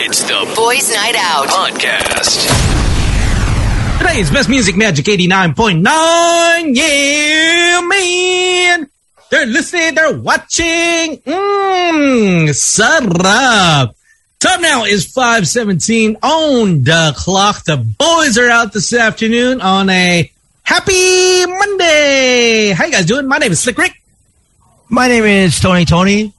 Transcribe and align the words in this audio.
It's 0.00 0.22
the 0.22 0.52
Boys 0.54 0.88
Night 0.94 1.16
Out 1.18 1.48
podcast. 1.48 2.46
Today's 3.98 4.30
Best 4.30 4.48
Music 4.48 4.76
Magic 4.76 5.04
89.9. 5.06 6.76
Yeah, 6.76 7.80
man. 7.84 8.88
They're 9.30 9.46
listening, 9.46 9.96
they're 9.96 10.16
watching. 10.16 11.18
Mmm, 11.18 12.48
sarap. 12.50 13.94
Time 14.38 14.62
now 14.62 14.84
is 14.84 15.04
517 15.06 16.16
on 16.22 16.84
the 16.84 17.12
clock. 17.16 17.64
The 17.64 17.76
boys 17.76 18.38
are 18.38 18.48
out 18.48 18.72
this 18.72 18.92
afternoon 18.92 19.60
on 19.60 19.90
a 19.90 20.30
happy 20.62 21.44
Monday. 21.46 22.70
How 22.70 22.84
you 22.84 22.92
guys 22.92 23.06
doing? 23.06 23.26
My 23.26 23.38
name 23.38 23.50
is 23.50 23.60
Slick 23.60 23.76
Rick. 23.76 24.00
My 24.88 25.08
name 25.08 25.24
is 25.24 25.58
Tony 25.58 25.84
Tony. 25.84 26.32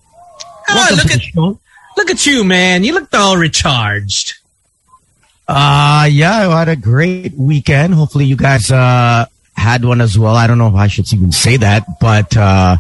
Ah, 0.70 0.76
Welcome 0.76 0.96
look 0.96 1.08
to 1.08 1.14
at 1.14 1.20
the 1.20 1.26
show. 1.26 1.60
Look 2.00 2.10
at 2.10 2.26
you, 2.26 2.44
man. 2.44 2.84
You 2.84 2.94
looked 2.94 3.14
all 3.14 3.36
recharged. 3.38 4.36
Uh, 5.48 6.08
yeah, 6.10 6.48
I 6.50 6.60
had 6.60 6.70
a 6.70 6.76
great 6.76 7.34
weekend. 7.36 7.94
Hopefully 7.94 8.26
you 8.26 8.36
guys, 8.38 8.72
uh, 8.72 9.26
had 9.56 9.84
one 9.84 10.00
as 10.00 10.18
well. 10.18 10.36
I 10.36 10.48
don't 10.48 10.58
know 10.58 10.68
if 10.68 10.76
I 10.76 10.88
should 10.88 11.12
even 11.12 11.32
say 11.32 11.58
that, 11.58 11.84
but, 12.00 12.38
uh, 12.38 12.78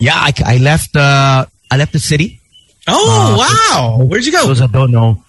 yeah, 0.00 0.14
I, 0.16 0.32
I 0.46 0.56
left, 0.58 0.96
uh, 0.96 1.44
I 1.70 1.76
left 1.76 1.92
the 1.92 1.98
city. 1.98 2.40
Oh, 2.86 3.34
Uh, 3.34 3.36
wow. 3.44 4.04
Where'd 4.06 4.24
you 4.24 4.32
go? 4.32 4.46
Those 4.46 4.60
that 4.60 4.72
don't 4.72 4.90
know. 4.92 5.22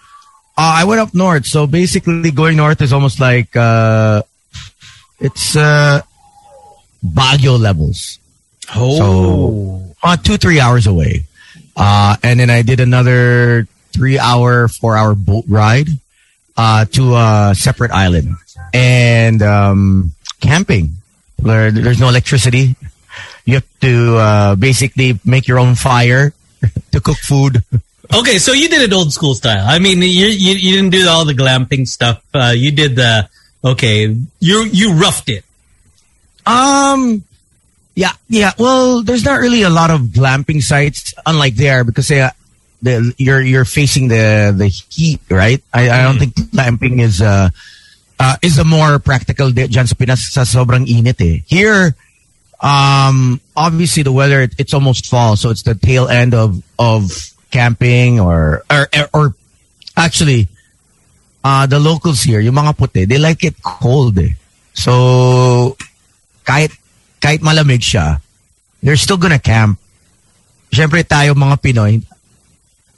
Uh, 0.58 0.80
I 0.80 0.86
went 0.86 1.02
up 1.02 1.14
north. 1.14 1.46
So 1.46 1.68
basically 1.68 2.32
going 2.32 2.56
north 2.56 2.82
is 2.82 2.94
almost 2.94 3.20
like, 3.20 3.56
uh, 3.56 4.22
it's, 5.20 5.56
uh, 5.56 6.02
Baguio 7.04 7.60
levels. 7.60 8.20
Oh. 8.76 9.84
uh, 10.04 10.16
two, 10.18 10.38
three 10.38 10.60
hours 10.62 10.86
away. 10.88 11.26
Uh, 11.76 12.16
and 12.24 12.40
then 12.40 12.50
I 12.50 12.62
did 12.62 12.80
another 12.80 13.68
three 13.94 14.20
hour, 14.20 14.68
four 14.68 14.98
hour 14.98 15.16
boat 15.16 15.46
ride, 15.48 15.88
uh, 16.58 16.86
to 16.86 17.16
a 17.16 17.54
separate 17.56 17.92
island 17.92 18.36
and, 18.74 19.42
um, 19.42 20.12
camping. 20.42 20.96
There, 21.38 21.72
there's 21.72 22.00
no 22.00 22.10
electricity. 22.10 22.76
You 23.46 23.56
have 23.56 23.80
to, 23.82 24.18
uh, 24.18 24.56
basically 24.56 25.20
make 25.26 25.48
your 25.48 25.60
own 25.60 25.76
fire 25.76 26.34
to 26.92 27.02
cook 27.02 27.18
food. 27.18 27.64
Okay, 28.14 28.40
so 28.40 28.54
you 28.54 28.70
did 28.70 28.82
it 28.82 28.94
old 28.94 29.14
school 29.14 29.36
style. 29.36 29.66
I 29.68 29.78
mean, 29.78 30.02
you 30.02 30.26
you, 30.26 30.54
you 30.56 30.76
didn't 30.76 30.90
do 30.90 31.08
all 31.08 31.26
the 31.26 31.36
glamping 31.36 31.88
stuff. 31.88 32.24
Uh, 32.34 32.54
you 32.56 32.72
did 32.72 32.96
the 32.96 33.30
okay. 33.64 34.16
You 34.40 34.66
you 34.66 34.94
roughed 34.94 35.30
it. 35.30 35.46
Um, 36.46 37.24
yeah, 38.00 38.16
yeah. 38.30 38.52
Well, 38.58 39.04
there's 39.04 39.26
not 39.26 39.42
really 39.42 39.64
a 39.64 39.70
lot 39.70 39.92
of 39.92 40.16
glamping 40.16 40.64
sites, 40.64 41.14
unlike 41.26 41.56
there, 41.56 41.84
because 41.84 42.10
uh, 42.10 42.32
the, 42.82 43.14
you're 43.18 43.42
you're 43.42 43.66
facing 43.66 44.08
the 44.08 44.56
the 44.56 44.68
heat, 44.68 45.20
right? 45.30 45.62
I, 45.74 45.90
I 45.90 46.04
don't 46.04 46.18
think 46.18 46.34
glamping 46.56 47.02
is 47.02 47.22
uh, 47.22 47.50
uh 48.18 48.36
is 48.42 48.58
a 48.58 48.64
more 48.64 49.00
practical 49.00 49.52
di- 49.52 49.68
dyan 49.68 49.86
sa 49.86 49.96
Pinas 50.00 50.32
sa 50.32 50.48
sobrang 50.48 50.88
init 50.88 51.20
eh. 51.20 51.44
Here, 51.44 51.94
um, 52.64 53.42
obviously 53.52 54.04
the 54.04 54.16
weather 54.16 54.48
it, 54.48 54.56
it's 54.58 54.74
almost 54.74 55.08
fall, 55.08 55.36
so 55.36 55.50
it's 55.50 55.64
the 55.64 55.76
tail 55.76 56.08
end 56.08 56.34
of 56.34 56.64
of 56.80 57.12
camping 57.52 58.22
or 58.22 58.64
or 58.72 58.88
or 59.12 59.36
actually, 59.98 60.48
uh 61.44 61.68
the 61.68 61.84
locals 61.84 62.24
here, 62.24 62.40
yung 62.40 62.56
mga 62.56 62.80
puti, 62.80 63.04
they 63.04 63.20
like 63.20 63.44
it 63.44 63.60
cold 63.60 64.16
eh. 64.24 64.40
So 64.72 65.76
kahit 66.48 66.72
kahit 67.20 67.42
malamig 67.42 67.84
siya, 67.84 68.20
they're 68.82 68.98
still 69.00 69.18
gonna 69.18 69.40
camp. 69.40 69.78
Siyempre 70.72 71.04
tayo 71.04 71.34
mga 71.36 71.58
Pinoy, 71.60 72.02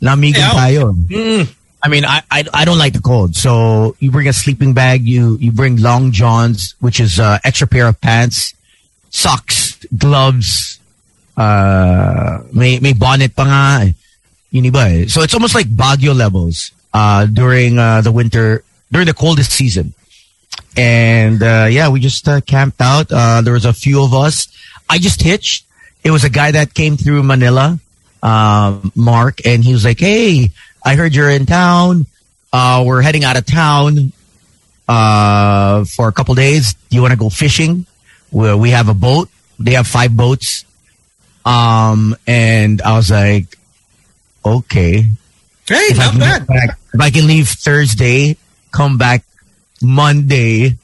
lamigan 0.02 0.46
Yeah. 0.46 0.54
tayo. 0.54 0.84
Mm. 0.96 1.48
I 1.82 1.88
mean, 1.90 2.06
I, 2.06 2.22
I 2.30 2.46
I 2.54 2.66
don't 2.66 2.78
like 2.78 2.94
the 2.94 3.02
cold. 3.02 3.34
So 3.36 3.96
you 3.98 4.12
bring 4.12 4.28
a 4.30 4.34
sleeping 4.34 4.74
bag, 4.78 5.02
you 5.02 5.38
you 5.42 5.50
bring 5.52 5.82
long 5.82 6.12
johns, 6.14 6.76
which 6.78 7.00
is 7.02 7.18
uh, 7.18 7.40
extra 7.44 7.66
pair 7.66 7.88
of 7.90 7.98
pants, 7.98 8.54
socks, 9.10 9.82
gloves, 9.90 10.78
uh, 11.38 12.46
may 12.54 12.78
may 12.78 12.94
bonnet 12.94 13.34
pa 13.34 13.44
nga. 13.50 13.66
eh. 13.90 13.94
Yun 14.54 14.70
iba 14.70 14.84
eh. 14.94 15.08
So 15.08 15.24
it's 15.26 15.34
almost 15.34 15.56
like 15.56 15.68
Baguio 15.74 16.14
levels 16.14 16.70
uh, 16.94 17.26
during 17.26 17.80
uh, 17.80 18.02
the 18.06 18.12
winter, 18.12 18.62
during 18.92 19.08
the 19.08 19.18
coldest 19.18 19.50
season. 19.50 19.96
And 20.78 21.42
uh, 21.44 21.68
yeah, 21.70 21.90
we 21.90 22.00
just 22.00 22.28
uh, 22.28 22.42
camped 22.42 22.82
out. 22.82 23.08
Uh, 23.12 23.42
there 23.42 23.54
was 23.54 23.66
a 23.66 23.74
few 23.74 24.04
of 24.04 24.14
us. 24.14 24.48
I 24.90 24.98
just 25.00 25.22
hitched. 25.22 25.66
It 26.04 26.12
was 26.12 26.24
a 26.24 26.30
guy 26.30 26.52
that 26.52 26.74
came 26.74 26.98
through 26.98 27.24
Manila, 27.24 27.80
um, 28.24 28.92
Mark, 28.96 29.46
and 29.46 29.64
he 29.64 29.74
was 29.74 29.84
like, 29.86 30.00
"Hey, 30.00 30.52
I 30.84 30.96
heard 30.96 31.14
you're 31.14 31.30
in 31.30 31.46
town. 31.46 32.06
Uh, 32.54 32.84
we're 32.86 33.02
heading 33.02 33.24
out 33.24 33.38
of 33.38 33.46
town 33.46 34.12
uh, 34.88 35.84
for 35.86 36.08
a 36.08 36.12
couple 36.12 36.34
days. 36.36 36.74
Do 36.90 36.96
you 36.96 37.02
want 37.02 37.12
to 37.12 37.18
go 37.18 37.30
fishing? 37.30 37.86
We, 38.32 38.54
we 38.56 38.70
have 38.72 38.90
a 38.90 38.94
boat. 38.94 39.30
They 39.60 39.74
have 39.74 39.88
five 39.88 40.16
boats. 40.16 40.66
Um, 41.46 42.16
and 42.28 42.82
I 42.82 42.96
was 42.96 43.10
like, 43.12 43.58
okay. 44.46 45.02
Hey, 45.68 45.76
If 45.76 45.98
not 45.98 46.12
can 46.12 46.20
bad. 46.20 46.48
back, 46.48 46.78
if 46.94 47.00
I 47.02 47.10
can 47.10 47.28
leave 47.28 47.48
Thursday, 47.48 48.38
come 48.72 48.98
back 48.98 49.24
Monday, 49.82 50.78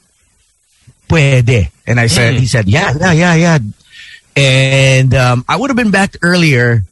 puede. 1.08 1.70
And 1.86 1.98
I 2.00 2.06
said, 2.06 2.34
Mm. 2.34 2.38
he 2.40 2.46
said, 2.46 2.68
yeah, 2.68 2.94
yeah, 2.98 3.12
yeah, 3.12 3.34
yeah. 3.34 3.58
And 4.36 5.14
um, 5.14 5.44
I 5.48 5.56
would 5.56 5.70
have 5.70 5.76
been 5.76 5.90
back 5.90 6.16
earlier 6.22 6.84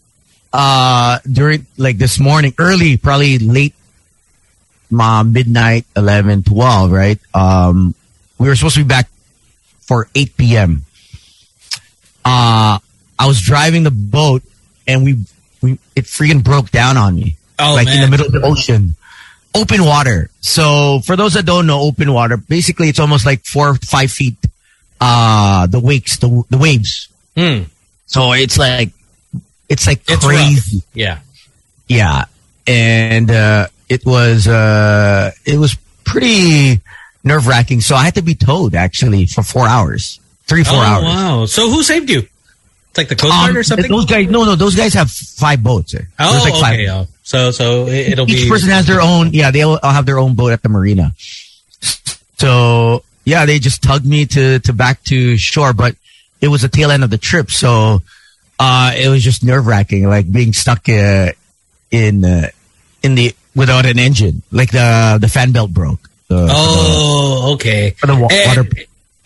uh, 0.53 1.19
during 1.31 1.67
like 1.77 1.99
this 1.99 2.19
morning, 2.19 2.55
early, 2.59 2.97
probably 2.97 3.39
late 3.39 3.75
uh, 4.99 5.23
midnight, 5.25 5.85
11, 5.97 6.43
12, 6.45 6.91
right? 6.91 7.19
Um, 7.35 7.95
we 8.39 8.49
were 8.49 8.57
supposed 8.57 8.77
to 8.77 8.83
be 8.85 8.89
back 8.89 9.09
for 9.83 10.09
8 10.15 10.37
p.m. 10.37 10.85
Uh, 12.25 12.79
I 13.19 13.27
was 13.27 13.41
driving 13.41 13.85
the 13.85 13.91
boat 13.91 14.43
and 14.87 15.05
we, 15.05 15.19
we 15.63 15.79
it 15.95 16.05
freaking 16.05 16.43
broke 16.43 16.71
down 16.71 16.97
on 16.97 17.15
me. 17.17 17.37
Oh, 17.59 17.75
like 17.75 17.89
in 17.89 18.01
the 18.01 18.09
middle 18.09 18.27
of 18.27 18.33
the 18.33 18.43
ocean. 18.43 18.97
Open 19.57 19.85
water. 19.85 20.31
So 20.41 21.01
for 21.05 21.17
those 21.17 21.35
that 21.35 21.45
don't 21.47 21.67
know, 21.67 21.81
open 21.81 22.13
water, 22.13 22.37
basically 22.37 22.89
it's 22.89 22.99
almost 23.01 23.25
like 23.27 23.45
four, 23.45 23.75
five 23.77 24.11
feet, 24.11 24.37
uh, 25.01 25.67
the 25.67 25.81
wakes, 25.81 26.19
the, 26.19 26.45
the 26.51 26.59
waves. 26.59 27.09
Hmm. 27.37 27.63
So 28.07 28.33
it's 28.33 28.59
like, 28.59 28.91
it's 29.69 29.87
like 29.87 30.03
It's 30.09 30.25
crazy. 30.25 30.77
rough. 30.79 30.87
Yeah. 30.95 31.19
Yeah. 31.89 32.25
And, 32.67 33.31
uh, 33.31 33.69
it 33.89 34.05
was, 34.05 34.47
uh, 34.49 35.31
it 35.45 35.59
was 35.59 35.77
pretty 36.05 36.81
nerve 37.25 37.47
wracking. 37.47 37.81
So 37.81 37.95
I 37.97 38.05
had 38.05 38.15
to 38.17 38.23
be 38.23 38.35
towed 38.35 38.75
actually 38.75 39.27
for 39.27 39.43
four 39.43 39.67
hours, 39.69 40.19
three, 40.47 40.65
four 40.65 40.79
oh, 40.79 40.83
hours. 40.83 41.05
wow. 41.05 41.47
So 41.47 41.71
who 41.71 41.83
saved 41.83 42.11
you? 42.11 42.21
It's 42.91 42.99
like 42.99 43.09
the 43.09 43.17
Coast 43.17 43.33
Guard 43.33 43.51
Um, 43.51 43.57
or 43.57 43.63
something? 43.63 43.91
Those 43.91 44.07
guys, 44.07 44.29
no, 44.29 44.45
no, 44.45 44.55
those 44.57 44.75
guys 44.75 44.95
have 44.95 45.11
five 45.11 45.63
boats. 45.63 45.95
eh. 45.95 46.01
oh, 46.19 46.41
like 46.45 46.55
okay. 46.55 46.89
Oh. 46.89 47.07
So 47.27 47.51
so 47.51 47.89
it- 47.91 48.15
it'll 48.15 48.31
each 48.31 48.45
be 48.45 48.49
person 48.49 48.71
has 48.71 48.87
their 48.87 49.01
own 49.03 49.35
yeah 49.35 49.51
they 49.51 49.63
all 49.63 49.81
have 49.83 50.07
their 50.07 50.19
own 50.19 50.35
boat 50.39 50.53
at 50.55 50.63
the 50.63 50.69
marina. 50.71 51.11
So 52.39 53.03
yeah 53.25 53.47
they 53.47 53.59
just 53.59 53.83
tugged 53.83 54.07
me 54.07 54.27
to 54.27 54.59
to 54.61 54.73
back 54.73 55.03
to 55.05 55.37
shore 55.37 55.73
but 55.73 55.97
it 56.41 56.49
was 56.49 56.63
the 56.63 56.69
tail 56.69 56.91
end 56.91 57.03
of 57.05 57.11
the 57.11 57.19
trip. 57.19 57.51
So 57.51 58.03
uh 58.61 58.93
it 58.97 59.09
was 59.09 59.23
just 59.25 59.43
nerve-wracking 59.45 60.09
like 60.09 60.31
being 60.31 60.53
stuck 60.53 60.89
uh, 60.89 61.33
in 61.91 62.25
uh, 62.25 62.49
in 63.03 63.15
the 63.15 63.35
without 63.55 63.87
an 63.87 63.99
engine. 63.99 64.43
Like 64.53 64.71
the 64.71 65.19
the 65.21 65.29
fan 65.29 65.53
belt 65.53 65.73
broke. 65.73 66.09
The- 66.29 66.49
Oh, 66.51 67.53
okay. 67.55 67.91
For 67.99 68.07
the 68.07 68.17
wa- 68.17 68.29
and, 68.31 68.49
water- 68.49 68.71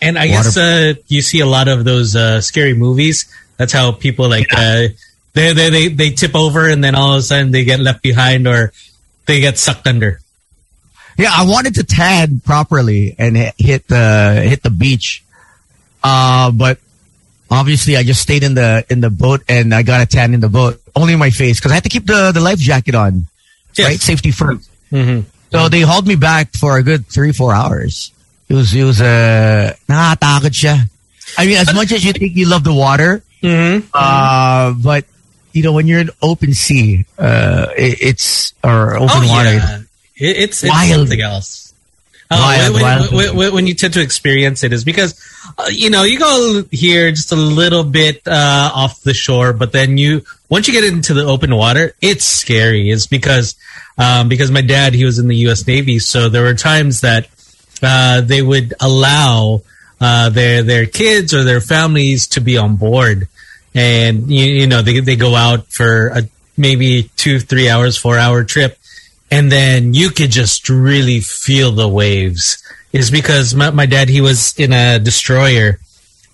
and 0.01 0.17
I 0.17 0.27
water- 0.27 0.43
guess 0.43 0.57
uh, 0.57 0.93
you 1.07 1.21
see 1.21 1.39
a 1.39 1.45
lot 1.45 1.67
of 1.67 1.83
those 1.85 2.15
uh, 2.15 2.41
scary 2.41 2.73
movies. 2.73 3.25
That's 3.57 3.73
how 3.73 3.91
people 3.91 4.27
like 4.29 4.47
uh, 4.53 4.87
they, 5.33 5.53
they 5.53 5.69
they 5.69 5.87
they 5.89 6.09
tip 6.11 6.35
over 6.35 6.67
and 6.69 6.83
then 6.83 6.95
all 6.95 7.13
of 7.13 7.19
a 7.19 7.21
sudden 7.21 7.51
they 7.51 7.63
get 7.63 7.79
left 7.79 8.01
behind 8.01 8.47
or 8.47 8.73
they 9.25 9.39
get 9.39 9.57
sucked 9.57 9.87
under. 9.87 10.19
Yeah, 11.17 11.31
I 11.33 11.45
wanted 11.45 11.75
to 11.75 11.83
tan 11.83 12.39
properly 12.43 13.15
and 13.17 13.35
hit- 13.57 13.87
the 13.87 14.41
hit 14.47 14.63
the 14.63 14.69
beach, 14.69 15.23
uh, 16.03 16.51
but 16.51 16.79
obviously 17.49 17.97
I 17.97 18.03
just 18.03 18.21
stayed 18.21 18.43
in 18.43 18.55
the 18.55 18.85
in 18.89 19.01
the 19.01 19.09
boat 19.09 19.41
and 19.47 19.73
I 19.73 19.83
got 19.83 20.01
a 20.01 20.05
tan 20.05 20.33
in 20.33 20.39
the 20.39 20.49
boat, 20.49 20.81
only 20.95 21.15
my 21.15 21.29
face 21.29 21.59
because 21.59 21.71
I 21.71 21.75
had 21.75 21.83
to 21.83 21.89
keep 21.89 22.05
the 22.07 22.31
the 22.33 22.39
life 22.41 22.59
jacket 22.59 22.95
on, 22.95 23.27
Yes. 23.75 23.87
right? 23.87 23.99
Safety 23.99 24.31
first. 24.31 24.69
Mhm. 24.91 25.25
So 25.51 25.67
they 25.69 25.81
hauled 25.81 26.07
me 26.07 26.15
back 26.15 26.53
for 26.55 26.77
a 26.77 26.83
good 26.83 27.07
three 27.07 27.33
four 27.33 27.53
hours. 27.53 28.11
It 28.49 28.53
was 28.55 28.73
it 28.73 28.83
was 28.83 28.99
uh, 29.01 29.73
siya. 29.87 30.89
I 31.37 31.45
mean, 31.45 31.57
as 31.57 31.73
much 31.73 31.91
as 31.91 32.03
you 32.03 32.13
think 32.13 32.35
you 32.35 32.47
love 32.47 32.63
the 32.63 32.73
water, 32.73 33.21
Mhm. 33.43 33.83
uh, 33.93 34.71
but 34.73 35.05
you 35.53 35.63
know 35.63 35.73
when 35.73 35.87
you're 35.87 35.99
in 35.99 36.09
open 36.21 36.53
sea, 36.53 37.05
uh, 37.17 37.67
it, 37.77 38.01
it's 38.01 38.53
or 38.63 38.95
open 38.95 39.09
Oh 39.09 39.27
water. 39.27 39.53
yeah, 39.53 39.79
it, 40.15 40.37
it's, 40.37 40.63
it's 40.63 40.71
Wild. 40.71 40.99
something 41.07 41.21
else. 41.21 41.73
Oh, 42.33 42.73
when, 42.73 43.13
when, 43.13 43.35
when, 43.35 43.53
when, 43.53 43.67
you 43.67 43.73
tend 43.73 43.93
to 43.95 44.01
experience 44.01 44.63
it 44.63 44.71
is 44.71 44.85
because, 44.85 45.19
uh, 45.57 45.65
you 45.69 45.89
know, 45.89 46.03
you 46.03 46.17
go 46.17 46.63
here 46.71 47.11
just 47.11 47.33
a 47.33 47.35
little 47.35 47.83
bit 47.83 48.25
uh, 48.25 48.71
off 48.73 49.01
the 49.01 49.13
shore, 49.13 49.51
but 49.51 49.73
then 49.73 49.97
you 49.97 50.23
once 50.47 50.67
you 50.67 50.73
get 50.73 50.85
into 50.85 51.13
the 51.13 51.25
open 51.25 51.53
water, 51.53 51.93
it's 51.99 52.23
scary. 52.23 52.89
It's 52.89 53.05
because 53.05 53.55
um, 53.97 54.29
because 54.29 54.49
my 54.49 54.61
dad 54.61 54.93
he 54.93 55.03
was 55.03 55.19
in 55.19 55.27
the 55.27 55.35
U.S. 55.47 55.67
Navy, 55.67 55.99
so 55.99 56.29
there 56.29 56.43
were 56.43 56.53
times 56.53 57.01
that 57.01 57.27
uh, 57.83 58.21
they 58.21 58.41
would 58.41 58.73
allow 58.79 59.61
uh, 59.99 60.29
their 60.29 60.63
their 60.63 60.85
kids 60.85 61.33
or 61.33 61.43
their 61.43 61.61
families 61.61 62.27
to 62.27 62.39
be 62.39 62.57
on 62.57 62.77
board, 62.77 63.27
and 63.73 64.29
you, 64.31 64.45
you 64.45 64.67
know 64.67 64.81
they 64.81 64.99
they 64.99 65.15
go 65.15 65.35
out 65.35 65.67
for 65.67 66.07
a 66.07 66.23
maybe 66.57 67.09
two 67.15 67.39
three 67.39 67.69
hours 67.69 67.97
four 67.97 68.17
hour 68.17 68.43
trip. 68.43 68.77
And 69.33 69.49
then 69.49 69.93
you 69.93 70.09
could 70.09 70.29
just 70.29 70.67
really 70.67 71.21
feel 71.21 71.71
the 71.71 71.87
waves. 71.87 72.61
Is 72.91 73.09
because 73.09 73.55
my, 73.55 73.69
my 73.69 73.85
dad 73.85 74.09
he 74.09 74.19
was 74.19 74.57
in 74.59 74.73
a 74.73 74.99
destroyer. 74.99 75.79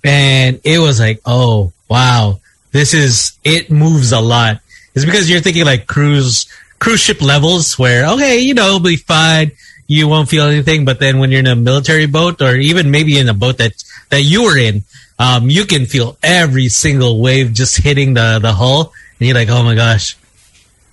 And 0.04 0.60
it 0.64 0.80
was 0.80 1.00
like 1.00 1.22
oh 1.26 1.74
wow. 1.90 2.40
This 2.72 2.94
is 2.94 3.38
it 3.44 3.72
moves 3.72 4.12
a 4.12 4.20
lot. 4.20 4.62
It's 4.96 5.06
because 5.06 5.30
you're 5.30 5.42
thinking 5.42 5.66
like 5.66 5.88
cruise 5.88 6.48
cruise 6.80 7.00
ship 7.00 7.22
levels 7.22 7.78
where 7.78 8.08
okay 8.14 8.40
you 8.40 8.54
know 8.54 8.68
it'll 8.68 8.80
be 8.80 8.98
fine. 8.98 9.52
You 9.86 10.08
won't 10.08 10.28
feel 10.28 10.46
anything. 10.46 10.84
But 10.84 11.00
then 11.00 11.20
when 11.20 11.32
you're 11.32 11.40
in 11.40 11.48
a 11.48 11.56
military 11.56 12.08
boat 12.08 12.42
or 12.42 12.56
even 12.56 12.92
maybe 12.92 13.18
in 13.20 13.30
a 13.30 13.34
boat 13.34 13.60
that 13.60 13.84
that 14.10 14.22
you 14.22 14.44
were 14.44 14.58
in 14.58 14.84
um, 15.20 15.50
you 15.50 15.66
can 15.66 15.86
feel 15.86 16.18
every 16.22 16.70
single 16.70 17.20
wave 17.22 17.54
just 17.54 17.78
hitting 17.78 18.14
the 18.14 18.40
the 18.42 18.54
hull 18.54 18.94
and 19.20 19.28
you're 19.28 19.36
like 19.36 19.50
oh 19.50 19.64
my 19.64 19.76
gosh 19.76 20.16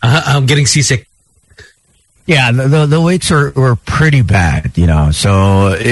i'm 0.02 0.46
getting 0.46 0.66
seasick 0.66 1.08
yeah, 2.26 2.50
the, 2.52 2.68
the, 2.68 2.86
the 2.86 3.00
weights 3.00 3.30
were, 3.30 3.50
were 3.50 3.76
pretty 3.76 4.22
bad, 4.22 4.78
you 4.78 4.86
know. 4.86 5.10
So 5.10 5.68
it, 5.78 5.82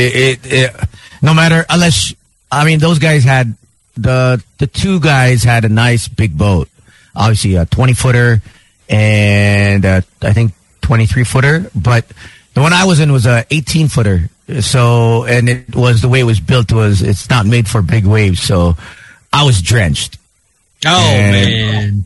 it, 0.45 0.53
it, 0.53 0.89
no 1.21 1.35
matter 1.35 1.65
unless 1.69 2.15
I 2.51 2.65
mean 2.65 2.79
those 2.79 2.99
guys 2.99 3.25
had 3.25 3.55
the 3.97 4.43
the 4.59 4.67
two 4.67 4.99
guys 5.01 5.43
had 5.43 5.65
a 5.65 5.69
nice 5.69 6.09
big 6.09 6.37
boat, 6.37 6.69
obviously 7.15 7.57
a 7.57 7.67
twenty 7.67 7.93
footer 7.93 8.41
and 8.89 9.85
uh, 9.85 10.01
I 10.23 10.33
think 10.33 10.53
twenty 10.81 11.07
three 11.07 11.25
footer, 11.25 11.71
but 11.75 12.07
the 12.55 12.63
one 12.63 12.73
I 12.73 12.85
was 12.85 13.01
in 13.01 13.13
was 13.13 13.27
a 13.27 13.45
eighteen 13.51 13.89
footer. 13.89 14.31
So 14.61 15.25
and 15.25 15.49
it 15.49 15.75
was 15.75 16.03
the 16.03 16.09
way 16.09 16.21
it 16.21 16.25
was 16.25 16.41
built 16.41 16.73
was 16.73 17.03
it's 17.03 17.31
not 17.31 17.47
made 17.47 17.69
for 17.69 17.81
big 17.81 18.05
waves, 18.05 18.43
so 18.43 18.77
I 19.33 19.45
was 19.45 19.63
drenched. 19.63 20.19
Oh 20.85 21.11
and, 21.15 21.33
man. 21.33 22.05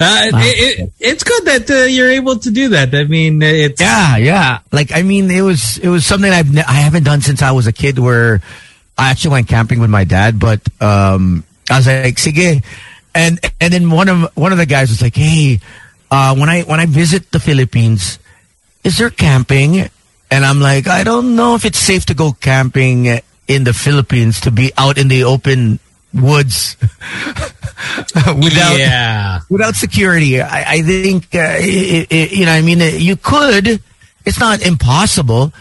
Uh, 0.00 0.30
it, 0.34 0.80
it, 0.80 0.92
it's 0.98 1.22
good 1.22 1.44
that 1.44 1.70
uh, 1.70 1.84
you're 1.84 2.10
able 2.10 2.36
to 2.36 2.50
do 2.50 2.70
that. 2.70 2.92
I 2.94 3.04
mean, 3.04 3.40
it's 3.42 3.80
yeah, 3.80 4.16
yeah. 4.16 4.58
Like 4.72 4.90
I 4.92 5.02
mean, 5.02 5.30
it 5.30 5.42
was 5.42 5.78
it 5.78 5.88
was 5.88 6.04
something 6.04 6.32
I've 6.32 6.56
I 6.56 6.82
haven't 6.82 7.04
done 7.04 7.20
since 7.20 7.42
I 7.42 7.52
was 7.52 7.66
a 7.66 7.72
kid. 7.72 7.98
Where 7.98 8.40
I 8.98 9.10
actually 9.10 9.32
went 9.32 9.48
camping 9.48 9.78
with 9.78 9.90
my 9.90 10.04
dad, 10.04 10.40
but 10.40 10.60
um, 10.80 11.44
I 11.70 11.76
was 11.78 11.86
like, 11.86 12.16
"Sige," 12.16 12.64
and 13.14 13.38
and 13.60 13.72
then 13.72 13.90
one 13.90 14.08
of 14.08 14.36
one 14.36 14.50
of 14.50 14.58
the 14.58 14.66
guys 14.66 14.90
was 14.90 15.00
like, 15.00 15.14
"Hey, 15.14 15.60
uh, 16.10 16.34
when 16.34 16.48
I 16.48 16.62
when 16.62 16.80
I 16.80 16.86
visit 16.86 17.30
the 17.30 17.38
Philippines, 17.38 18.18
is 18.82 18.98
there 18.98 19.10
camping?" 19.10 19.88
And 20.34 20.42
I'm 20.44 20.58
like, 20.58 20.90
"I 20.90 21.06
don't 21.06 21.38
know 21.38 21.54
if 21.54 21.64
it's 21.64 21.78
safe 21.78 22.10
to 22.10 22.14
go 22.14 22.34
camping 22.34 23.06
in 23.46 23.62
the 23.62 23.70
Philippines 23.72 24.42
to 24.42 24.50
be 24.50 24.72
out 24.74 24.98
in 24.98 25.06
the 25.06 25.22
open 25.22 25.78
woods 26.10 26.76
without 28.34 28.74
yeah. 28.74 29.46
without 29.48 29.78
security. 29.78 30.42
I, 30.42 30.78
I 30.78 30.82
think 30.82 31.30
uh, 31.34 31.54
it, 31.62 32.10
it, 32.10 32.32
you 32.32 32.46
know. 32.46 32.52
I 32.52 32.62
mean, 32.62 32.82
you 32.98 33.14
could. 33.14 33.78
It's 34.26 34.40
not 34.40 34.66
impossible, 34.66 35.52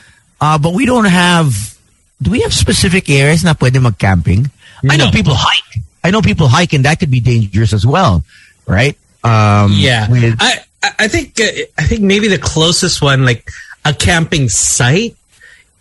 uh, 0.42 0.58
but 0.58 0.74
we 0.74 0.90
don't 0.90 1.06
have. 1.06 1.78
Do 2.22 2.32
we 2.32 2.42
have 2.42 2.54
specific 2.54 3.10
areas 3.10 3.44
na 3.44 3.54
pwede 3.54 3.78
mag-camping? 3.78 4.50
No. 4.82 4.94
I 4.94 4.98
know 4.98 5.12
people 5.12 5.36
hike. 5.36 5.84
I 6.04 6.10
know 6.10 6.22
people 6.22 6.48
hike, 6.48 6.74
and 6.74 6.86
that 6.86 7.00
could 7.00 7.12
be 7.12 7.20
dangerous 7.20 7.74
as 7.74 7.86
well, 7.86 8.24
right? 8.66 8.98
Um, 9.24 9.72
yeah, 9.72 10.10
with, 10.10 10.36
I 10.40 10.66
I 11.00 11.08
think 11.08 11.40
uh, 11.40 11.70
I 11.78 11.84
think 11.84 12.02
maybe 12.02 12.28
the 12.28 12.40
closest 12.40 13.02
one, 13.02 13.26
like 13.26 13.52
a 13.86 13.94
camping 13.94 14.50
site 14.50 15.16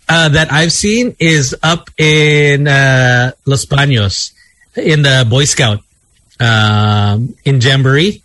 uh, 0.09 0.29
that 0.29 0.51
I've 0.51 0.71
seen, 0.73 1.15
is 1.19 1.55
up 1.63 1.89
in 1.97 2.67
uh, 2.67 3.31
Los 3.45 3.65
Baños 3.65 4.33
in 4.75 5.01
the 5.01 5.25
Boy 5.29 5.45
Scout 5.45 5.79
um, 6.39 7.35
in 7.45 7.61
Jamboree. 7.61 8.21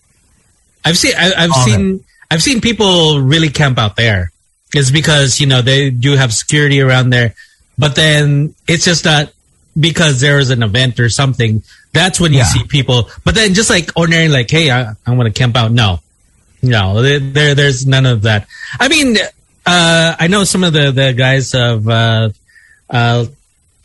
I've 0.85 0.99
seen 0.99 1.13
I, 1.17 1.43
have 1.43 1.53
seen 1.53 2.05
I've 2.31 2.43
seen 2.43 2.61
people 2.61 3.21
really 3.21 3.51
camp 3.51 3.79
out 3.79 3.97
there. 3.97 4.33
It's 4.75 4.91
because 4.91 5.41
you 5.41 5.47
know 5.47 5.63
they 5.63 5.91
do 5.91 6.13
have 6.13 6.33
security 6.33 6.81
around 6.81 7.11
there, 7.11 7.35
but 7.79 7.95
then 7.95 8.55
it's 8.67 8.85
just 8.85 9.05
that 9.05 9.33
because 9.79 10.21
there 10.21 10.39
is 10.39 10.51
an 10.51 10.63
event 10.63 11.01
or 11.01 11.09
something. 11.09 11.63
That's 11.93 12.21
when 12.21 12.33
you 12.33 12.39
yeah. 12.39 12.45
see 12.45 12.65
people. 12.65 13.09
But 13.25 13.35
then 13.35 13.55
just 13.55 13.71
like 13.71 13.91
ordinary, 13.97 14.29
like 14.29 14.51
hey, 14.51 14.71
I, 14.71 14.93
I 15.07 15.15
want 15.15 15.33
to 15.33 15.39
camp 15.39 15.57
out. 15.57 15.73
No, 15.73 16.01
no, 16.63 17.03
there 17.03 17.55
there's 17.55 17.87
none 17.87 18.07
of 18.07 18.23
that. 18.23 18.47
I 18.79 18.89
mean, 18.89 19.17
uh, 19.69 20.17
I 20.19 20.29
know 20.29 20.45
some 20.45 20.65
of 20.65 20.73
the 20.73 20.91
the 20.93 21.13
guys 21.13 21.55
of 21.55 21.89
uh, 21.89 22.31
uh, 22.89 23.27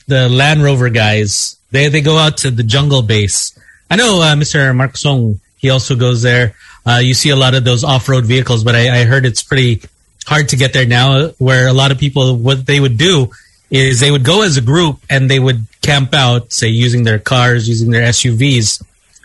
the 0.07 0.29
Land 0.29 0.63
Rover 0.63 0.89
guys 0.89 1.57
they 1.71 1.89
they 1.89 2.01
go 2.01 2.17
out 2.17 2.37
to 2.37 2.51
the 2.51 2.63
jungle 2.63 3.01
base. 3.01 3.57
I 3.89 3.97
know 3.97 4.21
uh, 4.21 4.35
Mr. 4.35 4.73
Mark 4.75 4.95
Song. 4.95 5.41
He 5.57 5.69
also 5.69 5.95
goes 5.95 6.21
there. 6.21 6.55
Uh, 6.85 6.99
you 7.01 7.13
see 7.13 7.29
a 7.29 7.35
lot 7.35 7.55
of 7.55 7.63
those 7.63 7.83
off-road 7.83 8.25
vehicles, 8.25 8.63
but 8.63 8.75
I, 8.75 9.01
I, 9.01 9.03
heard 9.05 9.25
it's 9.25 9.41
pretty 9.41 9.81
hard 10.25 10.49
to 10.49 10.57
get 10.57 10.73
there 10.73 10.85
now. 10.85 11.29
Where 11.37 11.67
a 11.67 11.73
lot 11.73 11.91
of 11.91 11.97
people, 11.97 12.35
what 12.35 12.65
they 12.65 12.79
would 12.79 12.97
do 12.97 13.31
is 13.71 14.01
they 14.01 14.11
would 14.11 14.25
go 14.25 14.43
as 14.43 14.57
a 14.57 14.61
group 14.61 14.99
and 15.09 15.31
they 15.31 15.39
would 15.39 15.65
camp 15.81 16.13
out, 16.13 16.51
say 16.51 16.67
using 16.67 17.03
their 17.03 17.19
cars, 17.19 17.69
using 17.69 17.91
their 17.91 18.07
SUVs, 18.09 18.83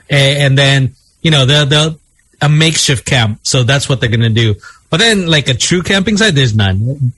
and, 0.08 0.38
and 0.38 0.58
then 0.58 0.94
you 1.22 1.31
know 1.31 1.44
they'll, 1.44 1.66
they'll 1.66 1.99
a 2.40 2.49
makeshift 2.49 3.05
camp. 3.05 3.40
So 3.43 3.62
that's 3.62 3.88
what 3.88 4.00
they're 4.00 4.10
gonna 4.10 4.31
do. 4.31 4.55
But 4.90 5.00
then, 5.00 5.26
like 5.26 5.49
a 5.49 5.55
true 5.55 5.82
camping 5.82 6.17
site, 6.17 6.35
there's 6.35 6.55
none. 6.55 7.12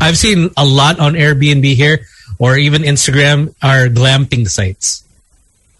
I've 0.00 0.16
seen 0.16 0.50
a 0.56 0.64
lot 0.64 0.98
on 0.98 1.14
Airbnb 1.14 1.74
here 1.74 2.00
or 2.38 2.56
even 2.56 2.82
Instagram 2.82 3.54
are 3.62 3.88
glamping 3.88 4.48
sites. 4.48 5.04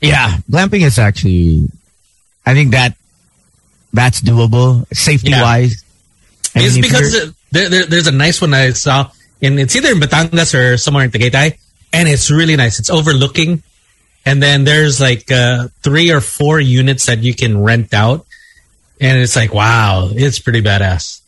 Yeah, 0.00 0.36
glamping 0.50 0.84
is 0.84 0.98
actually, 0.98 1.68
I 2.44 2.54
think 2.54 2.72
that 2.72 2.96
that's 3.92 4.20
doable 4.20 4.86
safety 4.94 5.30
yeah. 5.30 5.42
wise. 5.42 5.82
it's 6.54 6.76
because 6.76 7.32
there, 7.50 7.68
there, 7.68 7.86
there's 7.86 8.06
a 8.06 8.12
nice 8.12 8.40
one 8.40 8.54
I 8.54 8.70
saw 8.70 9.10
and 9.42 9.58
it's 9.58 9.74
either 9.76 9.92
in 9.92 9.98
Batangas 9.98 10.54
or 10.54 10.76
somewhere 10.76 11.04
in 11.04 11.10
Tagaytay, 11.10 11.58
and 11.92 12.08
it's 12.08 12.30
really 12.30 12.56
nice. 12.56 12.78
It's 12.78 12.90
overlooking, 12.90 13.62
and 14.24 14.42
then 14.42 14.64
there's 14.64 15.00
like 15.00 15.30
uh, 15.30 15.68
three 15.82 16.10
or 16.10 16.20
four 16.20 16.60
units 16.60 17.06
that 17.06 17.20
you 17.20 17.34
can 17.34 17.62
rent 17.62 17.94
out, 17.94 18.26
and 19.00 19.18
it's 19.18 19.36
like 19.36 19.54
wow, 19.54 20.08
it's 20.12 20.38
pretty 20.38 20.62
badass. 20.62 21.19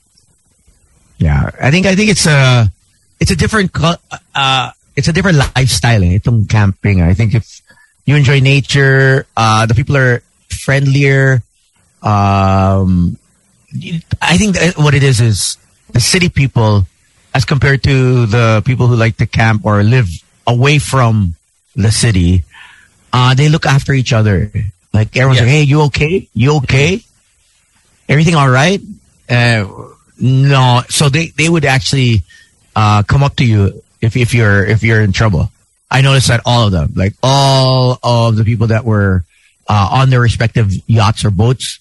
Yeah, 1.23 1.55
I 1.55 1.71
think 1.71 1.87
I 1.87 1.95
think 1.95 2.11
it's 2.11 2.27
a 2.27 2.67
it's 3.21 3.31
a 3.31 3.37
different 3.39 3.71
uh, 3.79 4.71
it's 4.97 5.07
a 5.07 5.15
different 5.15 5.39
lifestyle 5.39 6.03
eh, 6.03 6.19
itong 6.19 6.51
camping. 6.51 6.99
I 6.99 7.15
think 7.15 7.39
if 7.39 7.63
you 8.05 8.17
enjoy 8.17 8.41
nature, 8.41 9.27
uh, 9.37 9.67
the 9.67 9.75
people 9.79 9.97
are 9.97 10.27
friendlier. 10.51 11.47
Um, 12.03 13.17
I 14.19 14.35
think 14.35 14.59
what 14.75 14.99
it 14.99 15.07
is 15.07 15.23
is 15.23 15.59
the 15.95 16.01
city 16.03 16.29
people 16.29 16.91
as 17.33 17.47
compared 17.47 17.85
to 17.85 18.27
the 18.27 18.61
people 18.67 18.89
who 18.89 18.97
like 18.97 19.17
to 19.23 19.27
camp 19.27 19.63
or 19.65 19.87
live 19.87 20.11
away 20.45 20.83
from 20.83 21.37
the 21.79 21.93
city, 21.95 22.43
uh, 23.13 23.33
they 23.39 23.49
look 23.49 23.65
after 23.65 23.95
each 23.95 24.13
other. 24.13 24.51
Like 24.93 25.15
everyone's 25.15 25.39
yeah. 25.39 25.47
like, 25.47 25.55
"Hey, 25.55 25.63
you 25.63 25.87
okay? 25.87 26.27
You 26.35 26.57
okay? 26.67 26.99
Everything 28.11 28.35
all 28.35 28.51
right?" 28.51 28.83
Uh, 29.31 29.92
no, 30.21 30.83
so 30.89 31.09
they 31.09 31.29
they 31.29 31.49
would 31.49 31.65
actually 31.65 32.23
uh, 32.77 33.03
come 33.03 33.23
up 33.23 33.37
to 33.37 33.45
you 33.45 33.83
if 34.01 34.17
if 34.17 34.35
you're 34.35 34.65
if 34.65 34.83
you're 34.83 35.01
in 35.01 35.13
trouble. 35.13 35.51
I 35.91 36.01
noticed 36.01 36.29
that 36.29 36.41
all 36.47 36.67
of 36.67 36.73
them, 36.73 36.93
like 36.97 37.15
all 37.23 37.99
of 38.03 38.37
the 38.37 38.45
people 38.45 38.69
that 38.69 38.85
were 38.85 39.25
uh, 39.69 39.89
on 39.93 40.11
their 40.11 40.21
respective 40.21 40.73
yachts 40.87 41.25
or 41.25 41.31
boats, 41.31 41.81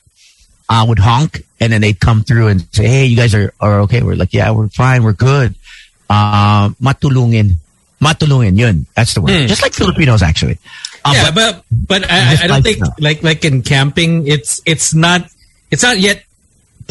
uh, 0.70 0.86
would 0.88 1.00
honk 1.00 1.44
and 1.62 1.72
then 1.72 1.80
they'd 1.80 2.00
come 2.00 2.24
through 2.24 2.48
and 2.48 2.66
say, 2.74 2.88
"Hey, 2.88 3.06
you 3.06 3.16
guys 3.16 3.36
are 3.36 3.54
are 3.62 3.82
okay?" 3.82 4.02
We're 4.02 4.16
like, 4.16 4.34
"Yeah, 4.34 4.52
we're 4.52 4.68
fine. 4.68 5.04
We're 5.04 5.14
good." 5.14 5.54
Uh, 6.10 6.70
matulungin, 6.82 7.56
matulungin. 8.02 8.58
Yun, 8.58 8.88
that's 8.96 9.14
the 9.14 9.22
word. 9.22 9.30
Mm. 9.30 9.48
Just 9.48 9.62
like 9.62 9.74
Filipinos, 9.74 10.24
actually. 10.24 10.58
Uh, 11.06 11.14
yeah, 11.14 11.32
but 11.32 11.64
but, 11.70 12.02
but 12.02 12.12
I, 12.12 12.44
I, 12.44 12.48
don't 12.48 12.64
think 12.64 12.82
like 13.00 13.22
like 13.22 13.46
in 13.46 13.62
camping, 13.62 14.28
it's 14.28 14.62
it's 14.66 14.94
not 14.94 15.30
it's 15.70 15.84
not 15.84 16.00
yet 16.00 16.24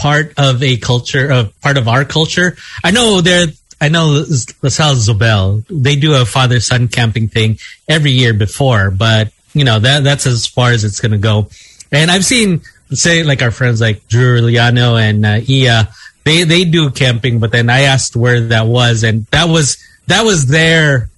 part 0.00 0.32
of 0.38 0.62
a 0.62 0.76
culture 0.78 1.30
of 1.30 1.52
part 1.60 1.76
of 1.76 1.86
our 1.88 2.04
culture. 2.08 2.56
I 2.82 2.90
know 2.90 3.20
there 3.20 3.46
I 3.80 3.88
know 3.88 4.24
LaSalle 4.62 4.96
Zobel, 4.96 5.64
they 5.68 5.96
do 5.96 6.14
a 6.14 6.24
father-son 6.24 6.88
camping 6.88 7.28
thing 7.28 7.58
every 7.88 8.12
year 8.12 8.32
before, 8.34 8.90
but 8.90 9.32
you 9.52 9.64
know, 9.64 9.78
that 9.78 10.04
that's 10.04 10.26
as 10.26 10.46
far 10.46 10.70
as 10.72 10.84
it's 10.84 11.00
going 11.00 11.12
to 11.12 11.18
go. 11.18 11.48
And 11.90 12.10
I've 12.10 12.24
seen, 12.24 12.60
say, 12.92 13.24
like 13.24 13.42
our 13.42 13.50
friends 13.50 13.80
like 13.80 14.06
Drew 14.06 14.40
Arellano 14.40 14.94
and 15.00 15.26
uh, 15.26 15.40
Iya, 15.48 15.88
they, 16.24 16.44
they 16.44 16.64
do 16.64 16.90
camping, 16.90 17.40
but 17.40 17.50
then 17.50 17.68
I 17.70 17.80
asked 17.90 18.14
where 18.14 18.40
that 18.54 18.66
was, 18.66 19.02
and 19.02 19.26
that 19.32 19.48
was 19.48 19.76
that 20.06 20.24
was 20.24 20.46
their 20.46 21.08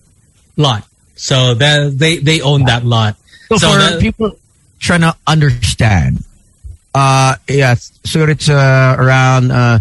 lot. 0.56 0.86
So 1.16 1.54
that 1.54 1.98
they 1.98 2.18
they 2.18 2.40
own 2.40 2.64
that 2.66 2.84
lot. 2.86 3.16
So, 3.50 3.56
So 3.58 3.72
for 3.72 3.78
that- 3.78 4.00
people 4.00 4.38
trying 4.78 5.02
to 5.02 5.14
understand, 5.26 6.24
uh, 6.94 7.37
yeah, 7.49 7.75
so 7.75 8.25
it's 8.25 8.49
uh, 8.49 8.96
around 8.99 9.50
uh, 9.50 9.78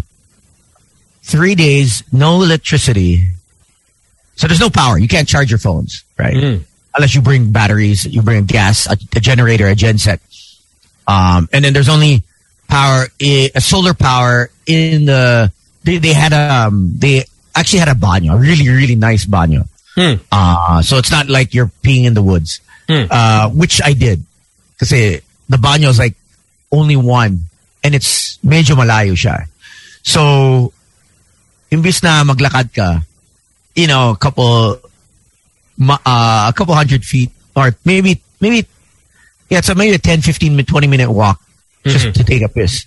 three 1.22 1.54
days, 1.54 2.02
no 2.12 2.42
electricity. 2.42 3.24
So 4.36 4.46
there's 4.46 4.60
no 4.60 4.70
power. 4.70 4.98
You 4.98 5.08
can't 5.08 5.28
charge 5.28 5.50
your 5.50 5.58
phones, 5.58 6.04
right? 6.18 6.34
Mm. 6.34 6.64
Unless 6.94 7.14
you 7.14 7.22
bring 7.22 7.52
batteries, 7.52 8.04
you 8.06 8.22
bring 8.22 8.44
gas, 8.44 8.86
a, 8.86 8.92
a 8.92 9.20
generator, 9.20 9.66
a 9.68 9.74
genset. 9.74 10.20
Um, 11.06 11.48
and 11.52 11.64
then 11.64 11.72
there's 11.72 11.88
only 11.88 12.22
power, 12.68 13.06
i- 13.20 13.50
a 13.54 13.60
solar 13.60 13.94
power 13.94 14.50
in 14.66 15.04
the, 15.06 15.52
they, 15.84 15.98
they 15.98 16.12
had 16.12 16.32
a, 16.32 16.54
um, 16.66 16.92
they 16.96 17.24
actually 17.54 17.80
had 17.80 17.88
a 17.88 17.94
banyo, 17.94 18.34
a 18.34 18.38
really, 18.38 18.68
really 18.68 18.94
nice 18.94 19.24
banyo. 19.26 19.68
Hmm. 19.94 20.14
Uh, 20.30 20.80
so 20.82 20.96
it's 20.98 21.10
not 21.10 21.28
like 21.28 21.52
you're 21.54 21.70
peeing 21.82 22.04
in 22.04 22.14
the 22.14 22.22
woods, 22.22 22.60
Hmm. 22.88 23.04
uh, 23.10 23.48
which 23.50 23.80
I 23.82 23.92
did. 23.92 24.24
Because 24.74 24.90
the 24.90 25.22
banyo 25.56 25.88
is 25.88 25.98
like 25.98 26.14
only 26.72 26.96
one 26.96 27.40
and 27.84 27.94
it's 27.94 28.38
medyo 28.44 28.74
malayo 28.74 29.12
siya. 29.12 29.46
So, 30.02 30.72
imbis 31.70 32.02
na 32.02 32.24
maglakad 32.24 32.74
ka, 32.74 33.02
you 33.76 33.86
know, 33.86 34.10
a 34.10 34.16
couple, 34.16 34.80
ma- 35.78 36.00
uh, 36.04 36.48
a 36.48 36.52
couple 36.56 36.74
hundred 36.74 37.04
feet 37.04 37.30
or 37.54 37.76
maybe, 37.84 38.20
maybe, 38.40 38.66
yeah, 39.50 39.58
it's 39.58 39.68
a 39.68 39.74
maybe 39.74 39.94
a 39.94 39.98
10, 39.98 40.22
15, 40.22 40.64
20 40.64 40.86
minute 40.86 41.10
walk 41.10 41.40
just 41.84 42.06
Mhm. 42.06 42.14
to 42.14 42.24
take 42.24 42.42
a 42.42 42.48
piss. 42.48 42.86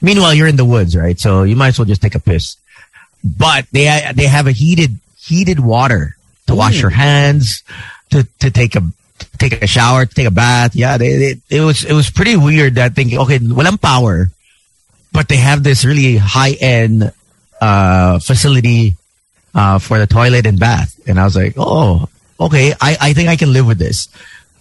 Meanwhile, 0.00 0.32
you're 0.34 0.48
in 0.48 0.56
the 0.56 0.64
woods, 0.64 0.96
right? 0.96 1.18
So 1.20 1.42
you 1.44 1.56
might 1.56 1.76
as 1.76 1.78
well 1.78 1.84
just 1.84 2.00
take 2.00 2.14
a 2.14 2.20
piss. 2.24 2.56
But 3.22 3.66
they 3.70 3.84
they 4.16 4.24
have 4.24 4.46
a 4.46 4.52
heated 4.52 4.96
heated 5.20 5.60
water 5.60 6.16
to 6.48 6.54
wash 6.56 6.76
Ooh. 6.80 6.88
your 6.88 6.94
hands, 6.96 7.62
to 8.08 8.24
to 8.40 8.48
take 8.50 8.76
a 8.76 8.82
take 9.38 9.62
a 9.62 9.66
shower, 9.66 10.06
take 10.06 10.26
a 10.26 10.30
bath. 10.30 10.74
Yeah, 10.76 10.98
they, 10.98 11.16
they 11.16 11.56
it 11.56 11.60
was 11.60 11.84
it 11.84 11.92
was 11.92 12.10
pretty 12.10 12.36
weird 12.36 12.74
that 12.76 12.94
thinking, 12.94 13.18
okay, 13.20 13.38
walang 13.38 13.80
power, 13.80 14.30
but 15.12 15.28
they 15.28 15.36
have 15.36 15.62
this 15.62 15.84
really 15.84 16.16
high 16.16 16.52
end 16.60 17.12
uh, 17.60 18.18
facility 18.18 18.96
uh, 19.54 19.78
for 19.78 19.98
the 19.98 20.06
toilet 20.06 20.46
and 20.46 20.58
bath, 20.58 20.98
and 21.08 21.18
I 21.20 21.24
was 21.24 21.36
like, 21.36 21.54
oh, 21.56 22.08
okay, 22.38 22.72
I 22.80 22.96
I 23.00 23.12
think 23.12 23.28
I 23.28 23.36
can 23.36 23.52
live 23.52 23.66
with 23.66 23.78
this. 23.78 24.08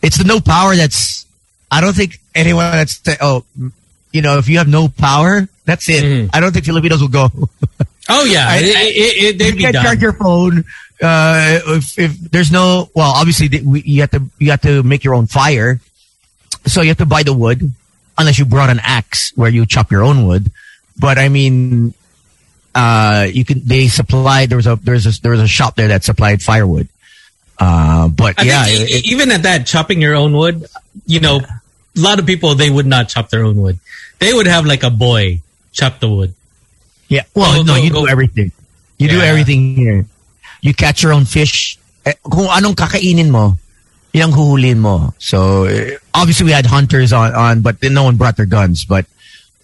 It's 0.01 0.18
the 0.18 0.24
no 0.24 0.39
power 0.39 0.75
that's 0.75 1.25
I 1.72 1.82
don't 1.82 1.96
think 1.96 2.20
anyone 2.34 2.72
that's 2.72 3.01
oh 3.22 3.44
you 4.12 4.22
know 4.22 4.38
if 4.38 4.48
you 4.50 4.58
have 4.58 4.68
no 4.68 4.88
power 4.88 5.48
that's 5.66 5.88
it. 5.89 6.04
Mhm. 6.04 6.30
I 6.34 6.39
don't 6.39 6.51
think 6.51 6.66
Filipinos 6.66 7.01
will 7.01 7.10
go. 7.13 7.30
Oh 8.10 8.25
yeah, 8.25 8.48
I- 8.50 8.58
it, 8.58 8.66
it, 8.66 9.24
it, 9.24 9.38
they'd 9.38 9.50
you 9.50 9.56
be 9.56 9.62
can't 9.62 9.74
done. 9.74 9.86
charge 9.86 10.01
your 10.01 10.13
phone. 10.13 10.63
Uh, 11.01 11.60
if, 11.68 11.98
if 11.98 12.20
there's 12.20 12.51
no, 12.51 12.89
well, 12.94 13.12
obviously 13.15 13.48
you 13.86 14.01
have 14.01 14.12
to 14.12 14.22
you 14.38 14.51
have 14.51 14.62
to 14.62 14.84
make 14.84 15.03
your 15.03 15.15
own 15.15 15.27
fire, 15.27 15.79
so 16.65 16.82
you 16.82 16.89
have 16.89 16.98
to 16.98 17.06
buy 17.06 17.24
the 17.24 17.34
wood, 17.34 17.72
unless 18.18 18.38
you 18.38 18.46
brought 18.46 18.70
an 18.70 18.79
axe 18.84 19.32
where 19.36 19.50
you 19.50 19.65
chop 19.65 19.91
your 19.91 20.03
own 20.03 20.27
wood. 20.27 20.51
But 21.00 21.18
I 21.18 21.29
mean, 21.29 21.94
uh, 22.75 23.27
you 23.32 23.46
can 23.46 23.62
they 23.65 23.88
supplied 23.88 24.50
there 24.50 24.58
was 24.58 24.68
a 24.68 24.75
there's 24.75 25.06
a 25.08 25.22
there 25.22 25.32
was 25.32 25.39
a 25.41 25.48
shop 25.48 25.75
there 25.75 25.88
that 25.88 26.03
supplied 26.03 26.41
firewood. 26.41 26.89
Uh, 27.58 28.08
but 28.10 28.39
I 28.39 28.44
yeah, 28.44 28.63
it- 28.68 29.06
even 29.06 29.32
at 29.32 29.44
that, 29.44 29.65
chopping 29.68 30.01
your 30.01 30.15
own 30.15 30.34
wood, 30.34 30.65
you 31.06 31.20
know, 31.22 31.39
a 31.39 31.62
lot 32.00 32.20
of 32.20 32.25
people 32.25 32.56
they 32.56 32.70
would 32.70 32.86
not 32.86 33.08
chop 33.08 33.29
their 33.29 33.44
own 33.44 33.56
wood. 33.62 33.79
They 34.20 34.34
would 34.34 34.48
have 34.48 34.65
like 34.65 34.84
a 34.84 34.89
boy 34.89 35.41
chop 35.72 36.00
the 36.01 36.10
wood. 36.10 36.34
Yeah. 37.08 37.24
Well, 37.34 37.56
Go- 37.56 37.63
no, 37.63 37.75
go- 37.75 37.82
you 37.82 37.89
go- 37.89 38.01
do 38.06 38.08
everything. 38.12 38.51
You 38.98 39.08
do 39.08 39.22
everything 39.22 39.75
here. 39.75 40.06
You 40.62 40.74
catch 40.74 41.04
your 41.04 41.13
own 41.13 41.25
fish. 41.25 41.78
Eh, 42.06 42.13
kung 42.24 42.48
anong 42.48 42.75
kakainin 42.75 43.30
mo, 43.30 43.58
yung 44.13 44.32
huhulin 44.32 44.78
mo. 44.80 45.13
So, 45.20 45.66
eh, 45.66 45.98
obviously 46.13 46.46
we 46.48 46.51
had 46.51 46.66
hunters 46.66 47.13
on, 47.13 47.34
on, 47.36 47.62
but 47.62 47.78
no 47.84 48.04
one 48.04 48.18
brought 48.18 48.38
their 48.38 48.46
guns. 48.48 48.86
But, 48.86 49.06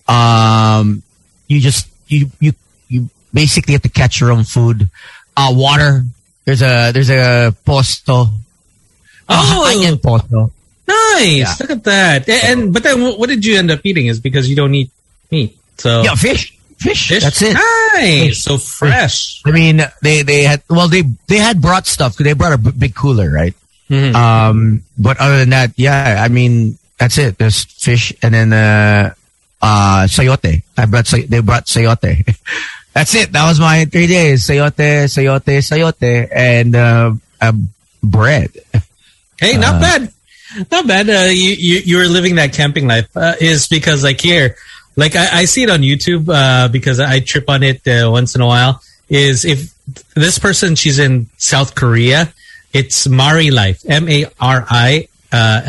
um, 0.07 1.01
you 1.47 1.59
just, 1.59 1.87
you, 2.07 2.29
you, 2.39 2.53
you 2.87 3.09
basically 3.33 3.73
have 3.73 3.81
to 3.83 3.89
catch 3.89 4.19
your 4.21 4.31
own 4.31 4.43
food. 4.43 4.89
Uh, 5.35 5.51
water. 5.53 6.03
There's 6.45 6.61
a, 6.61 6.91
there's 6.93 7.09
a 7.09 7.55
posto. 7.65 8.27
Oh. 9.27 9.65
high-end 9.65 10.01
posto. 10.01 10.51
Nice, 10.87 11.37
Yeah. 11.37 11.53
look 11.59 11.69
at 11.71 11.83
that. 11.85 12.29
And 12.29 12.71
but 12.71 12.83
then 12.83 13.01
what 13.01 13.17
what 13.17 13.27
did 13.27 13.43
you 13.43 13.57
end 13.57 13.71
up 13.71 13.79
eating? 13.83 14.05
Is 14.05 14.19
because 14.19 14.47
you 14.47 14.55
don't 14.55 14.73
eat 14.75 14.91
meat. 15.31 15.57
So 15.79 16.03
Yeah, 16.03 16.13
fish. 16.13 16.54
Fish. 16.77 17.07
Fish? 17.09 17.23
That's 17.23 17.41
it. 17.41 17.53
Nice, 17.53 18.27
Fish. 18.27 18.43
so 18.43 18.57
fresh. 18.57 19.41
I 19.45 19.51
mean, 19.51 19.81
they, 20.01 20.21
they 20.23 20.43
had, 20.43 20.61
well, 20.69 20.87
they, 20.87 21.03
they 21.27 21.37
had 21.37 21.61
brought 21.61 21.87
stuff. 21.87 22.15
They 22.17 22.33
brought 22.33 22.53
a 22.53 22.57
b- 22.57 22.71
big 22.77 22.95
cooler, 22.95 23.29
right? 23.29 23.53
Mhm. 23.89 24.13
Um, 24.13 24.83
but 24.97 25.17
other 25.19 25.37
than 25.37 25.49
that, 25.51 25.71
yeah, 25.77 26.21
I 26.23 26.27
mean, 26.27 26.77
that's 26.97 27.17
it. 27.17 27.37
There's 27.37 27.63
fish 27.63 28.13
and 28.21 28.33
then, 28.33 28.53
uh, 28.53 29.13
uh, 29.61 30.05
sayote. 30.09 30.63
I 30.77 30.85
brought, 30.85 31.07
say- 31.07 31.25
they 31.25 31.39
brought 31.39 31.65
sayote. 31.65 32.37
that's 32.93 33.15
it. 33.15 33.31
That 33.31 33.47
was 33.47 33.59
my 33.59 33.85
three 33.85 34.07
days. 34.07 34.45
Sayote, 34.45 35.05
sayote, 35.05 35.59
sayote, 35.63 36.29
and, 36.31 36.75
uh, 36.75 37.13
uh 37.41 37.53
bread. 38.03 38.51
Hey, 39.39 39.57
not 39.57 39.81
bad. 39.81 40.11
Not 40.71 40.87
bad. 40.87 41.09
Uh, 41.09 41.27
you, 41.31 41.51
you, 41.51 41.79
you 41.85 41.97
were 41.97 42.05
living 42.05 42.35
that 42.35 42.53
camping 42.53 42.87
life 42.87 43.09
uh, 43.15 43.35
is 43.41 43.67
because 43.67 44.03
like 44.03 44.21
here, 44.21 44.55
like 44.95 45.15
I, 45.15 45.39
I 45.39 45.45
see 45.45 45.63
it 45.63 45.69
on 45.69 45.79
YouTube 45.79 46.29
uh, 46.29 46.67
because 46.69 46.99
I 46.99 47.19
trip 47.19 47.49
on 47.49 47.63
it 47.63 47.87
uh, 47.87 48.09
once 48.11 48.35
in 48.35 48.41
a 48.41 48.47
while 48.47 48.81
is 49.09 49.45
if 49.45 49.73
this 50.15 50.39
person, 50.39 50.75
she's 50.75 50.99
in 50.99 51.29
South 51.37 51.75
Korea, 51.75 52.33
it's 52.73 53.07
Mari 53.07 53.51
Life, 53.51 53.83
M-A-R-I, 53.87 55.07
uh, 55.31 55.61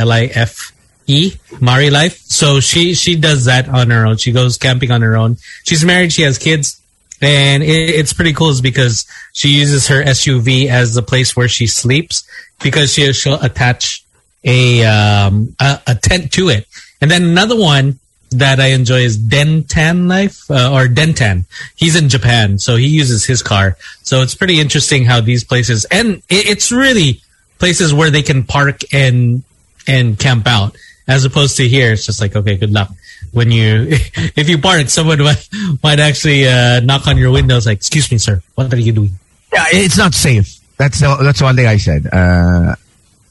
Mari 1.60 1.90
Life. 1.90 2.18
So 2.18 2.60
she, 2.60 2.94
she 2.94 3.16
does 3.16 3.44
that 3.44 3.68
on 3.68 3.90
her 3.90 4.06
own. 4.06 4.16
She 4.16 4.32
goes 4.32 4.56
camping 4.58 4.90
on 4.90 5.02
her 5.02 5.16
own. 5.16 5.36
She's 5.64 5.84
married. 5.84 6.12
She 6.12 6.22
has 6.22 6.38
kids. 6.38 6.80
And 7.20 7.62
it, 7.62 7.66
it's 7.66 8.12
pretty 8.12 8.32
cool 8.32 8.50
is 8.50 8.60
because 8.60 9.06
she 9.32 9.48
uses 9.48 9.88
her 9.88 10.02
SUV 10.02 10.66
as 10.68 10.94
the 10.94 11.02
place 11.02 11.36
where 11.36 11.48
she 11.48 11.66
sleeps 11.66 12.28
because 12.62 12.92
she, 12.92 13.12
she'll 13.12 13.40
attach 13.40 14.04
a, 14.44 14.84
um, 14.84 15.54
a, 15.60 15.80
a 15.86 15.94
tent 15.94 16.32
to 16.32 16.48
it. 16.48 16.66
And 17.00 17.10
then 17.10 17.22
another 17.22 17.56
one 17.56 17.98
that 18.30 18.60
I 18.60 18.68
enjoy 18.68 19.00
is 19.00 19.18
Dentan 19.18 20.08
Life 20.08 20.50
uh, 20.50 20.72
or 20.72 20.86
Dentan. 20.86 21.44
He's 21.76 21.96
in 21.96 22.08
Japan, 22.08 22.58
so 22.58 22.76
he 22.76 22.86
uses 22.86 23.24
his 23.24 23.42
car. 23.42 23.76
So 24.02 24.22
it's 24.22 24.34
pretty 24.34 24.60
interesting 24.60 25.04
how 25.04 25.20
these 25.20 25.44
places, 25.44 25.84
and 25.86 26.16
it, 26.28 26.48
it's 26.48 26.72
really 26.72 27.20
places 27.58 27.94
where 27.94 28.10
they 28.10 28.22
can 28.22 28.42
park 28.42 28.80
and 28.92 29.42
and 29.86 30.18
camp 30.18 30.46
out, 30.46 30.76
as 31.06 31.24
opposed 31.24 31.56
to 31.58 31.68
here. 31.68 31.92
It's 31.92 32.06
just 32.06 32.20
like, 32.20 32.34
okay, 32.34 32.56
good 32.56 32.72
luck. 32.72 32.90
When 33.32 33.50
you, 33.50 33.86
if 34.36 34.48
you 34.48 34.58
park, 34.58 34.88
someone 34.88 35.22
might, 35.22 35.48
might 35.82 36.00
actually 36.00 36.48
uh, 36.48 36.80
knock 36.80 37.06
on 37.06 37.16
your 37.16 37.30
windows, 37.30 37.66
like, 37.66 37.78
"Excuse 37.78 38.10
me, 38.10 38.18
sir, 38.18 38.42
what 38.54 38.72
are 38.72 38.78
you 38.78 38.92
doing?" 38.92 39.18
Yeah, 39.52 39.66
it's 39.70 39.96
not 39.96 40.14
safe. 40.14 40.58
That's 40.76 41.00
the, 41.00 41.16
that's 41.22 41.40
one 41.40 41.56
thing 41.56 41.66
I 41.66 41.76
said. 41.78 42.06
Uh, 42.12 42.76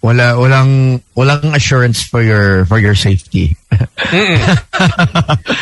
wala 0.06 0.38
walang 0.38 1.02
walang 1.18 1.56
assurance 1.58 2.06
for 2.06 2.22
your 2.22 2.66
for 2.70 2.78
your 2.78 2.94
safety. 2.94 3.58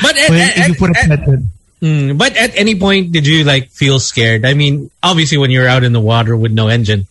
But 0.03 0.13
at, 0.19 0.31
at- 0.31 0.57
if 0.59 0.67
you 0.67 0.75
put 0.75 0.91
at- 0.97 1.39
Mm, 1.83 2.15
but 2.17 2.31
at 2.39 2.55
any 2.55 2.79
point, 2.79 3.11
did 3.11 3.27
you 3.27 3.43
like 3.43 3.67
feel 3.67 3.99
scared? 3.99 4.45
I 4.47 4.53
mean, 4.55 4.87
obviously, 5.03 5.35
when 5.37 5.51
you're 5.51 5.67
out 5.67 5.83
in 5.83 5.91
the 5.91 5.99
water 5.99 6.31
with 6.31 6.53
no 6.55 6.69
engine. 6.71 7.07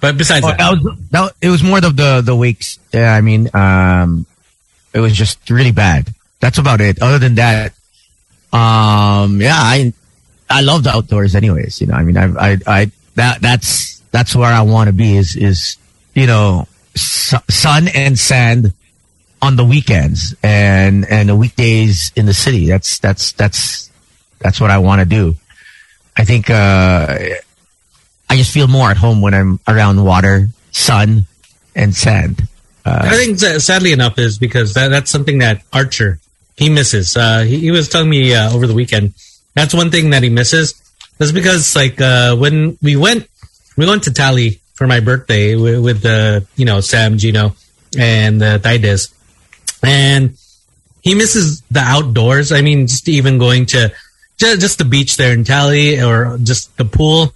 But 0.00 0.16
besides 0.16 0.40
Oh, 0.46 0.48
that, 0.48 0.56
that 0.56 0.72
was 0.80 0.98
that, 1.12 1.32
it 1.44 1.50
was 1.52 1.60
more 1.62 1.76
of 1.84 1.92
the 1.92 2.22
the 2.24 2.32
wakes. 2.34 2.78
Yeah, 2.96 3.12
I 3.12 3.20
mean, 3.20 3.52
um, 3.52 4.24
it 4.96 5.00
was 5.04 5.12
just 5.12 5.36
really 5.52 5.72
bad. 5.72 6.08
That's 6.40 6.56
about 6.56 6.80
it. 6.80 7.02
Other 7.04 7.18
than 7.20 7.34
that, 7.36 7.76
um, 8.56 9.36
yeah, 9.44 9.52
I 9.60 9.92
I 10.48 10.62
love 10.64 10.80
the 10.84 10.90
outdoors, 10.96 11.36
anyways. 11.36 11.84
You 11.84 11.88
know, 11.88 12.00
I 12.00 12.04
mean, 12.08 12.16
I 12.16 12.24
I, 12.32 12.50
I 12.66 12.80
that 13.20 13.42
that's 13.44 14.00
that's 14.16 14.32
where 14.34 14.48
I 14.48 14.62
want 14.64 14.88
to 14.88 14.96
be. 14.96 15.12
Is 15.20 15.36
is 15.36 15.76
you 16.14 16.26
know, 16.26 16.66
su- 16.94 17.36
sun 17.50 17.88
and 17.88 18.18
sand 18.18 18.72
on 19.42 19.56
the 19.56 19.64
weekends 19.64 20.34
and 20.42 21.04
and 21.10 21.28
the 21.28 21.36
weekdays 21.36 22.12
in 22.16 22.26
the 22.26 22.34
city. 22.34 22.66
That's 22.66 22.98
that's 22.98 23.32
that's 23.32 23.90
that's 24.38 24.60
what 24.60 24.70
I 24.70 24.78
want 24.78 25.00
to 25.00 25.06
do. 25.06 25.34
I 26.16 26.24
think 26.24 26.48
uh, 26.50 27.18
I 28.30 28.36
just 28.36 28.52
feel 28.52 28.68
more 28.68 28.90
at 28.90 28.96
home 28.96 29.20
when 29.20 29.34
I'm 29.34 29.60
around 29.66 30.02
water, 30.04 30.48
sun, 30.70 31.26
and 31.74 31.94
sand. 31.94 32.46
I 32.86 33.16
think 33.16 33.38
sadly 33.38 33.92
enough 33.92 34.18
is 34.18 34.38
because 34.38 34.74
that, 34.74 34.88
that's 34.88 35.10
something 35.10 35.38
that 35.38 35.62
Archer 35.72 36.18
he 36.56 36.68
misses. 36.68 37.16
Uh, 37.16 37.40
he, 37.40 37.58
he 37.60 37.70
was 37.70 37.88
telling 37.88 38.10
me 38.10 38.34
uh, 38.34 38.52
over 38.52 38.66
the 38.66 38.74
weekend 38.74 39.14
that's 39.54 39.72
one 39.72 39.90
thing 39.90 40.10
that 40.10 40.22
he 40.22 40.28
misses. 40.28 40.74
That's 41.18 41.32
because 41.32 41.74
like 41.74 42.00
uh, 42.00 42.36
when 42.36 42.76
we 42.82 42.96
went 42.96 43.28
we 43.76 43.86
went 43.86 44.04
to 44.04 44.12
Tally 44.12 44.60
for 44.74 44.86
my 44.86 45.00
birthday 45.00 45.56
with, 45.56 45.82
with 45.82 46.04
uh, 46.04 46.40
you 46.56 46.64
know 46.64 46.80
Sam, 46.80 47.18
Gino, 47.18 47.54
and 47.98 48.42
uh, 48.42 48.58
Tides, 48.58 49.14
and 49.82 50.36
he 51.02 51.14
misses 51.14 51.60
the 51.70 51.80
outdoors. 51.80 52.50
I 52.52 52.62
mean, 52.62 52.86
just 52.86 53.08
even 53.08 53.38
going 53.38 53.66
to 53.66 53.92
just, 54.36 54.60
just 54.60 54.78
the 54.78 54.84
beach 54.84 55.16
there 55.16 55.32
in 55.32 55.44
Tally 55.44 56.00
or 56.00 56.38
just 56.38 56.76
the 56.76 56.84
pool. 56.84 57.32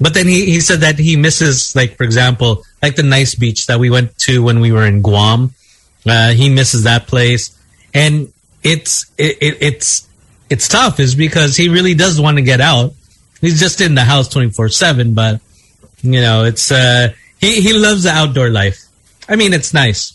But 0.00 0.14
then 0.14 0.26
he, 0.26 0.46
he 0.46 0.60
said 0.60 0.80
that 0.80 0.98
he 0.98 1.16
misses, 1.16 1.74
like, 1.76 1.96
for 1.96 2.02
example, 2.02 2.64
like 2.82 2.96
the 2.96 3.02
nice 3.02 3.34
beach 3.34 3.66
that 3.66 3.78
we 3.78 3.90
went 3.90 4.18
to 4.18 4.42
when 4.42 4.60
we 4.60 4.72
were 4.72 4.84
in 4.84 5.02
Guam. 5.02 5.54
Uh, 6.04 6.32
he 6.32 6.48
misses 6.48 6.84
that 6.84 7.06
place. 7.06 7.56
And 7.94 8.32
it's, 8.62 9.10
it, 9.16 9.38
it, 9.40 9.58
it's, 9.60 10.08
it's 10.50 10.68
tough 10.68 11.00
is 11.00 11.14
because 11.14 11.56
he 11.56 11.68
really 11.68 11.94
does 11.94 12.20
want 12.20 12.36
to 12.38 12.42
get 12.42 12.60
out. 12.60 12.92
He's 13.40 13.60
just 13.60 13.80
in 13.80 13.94
the 13.94 14.04
house 14.04 14.28
24 14.28 14.70
seven, 14.70 15.14
but 15.14 15.40
you 16.04 16.20
know, 16.20 16.44
it's, 16.44 16.70
uh, 16.70 17.08
he, 17.40 17.60
he 17.60 17.72
loves 17.72 18.04
the 18.04 18.10
outdoor 18.10 18.50
life. 18.50 18.84
I 19.28 19.36
mean, 19.36 19.52
it's 19.52 19.72
nice 19.74 20.14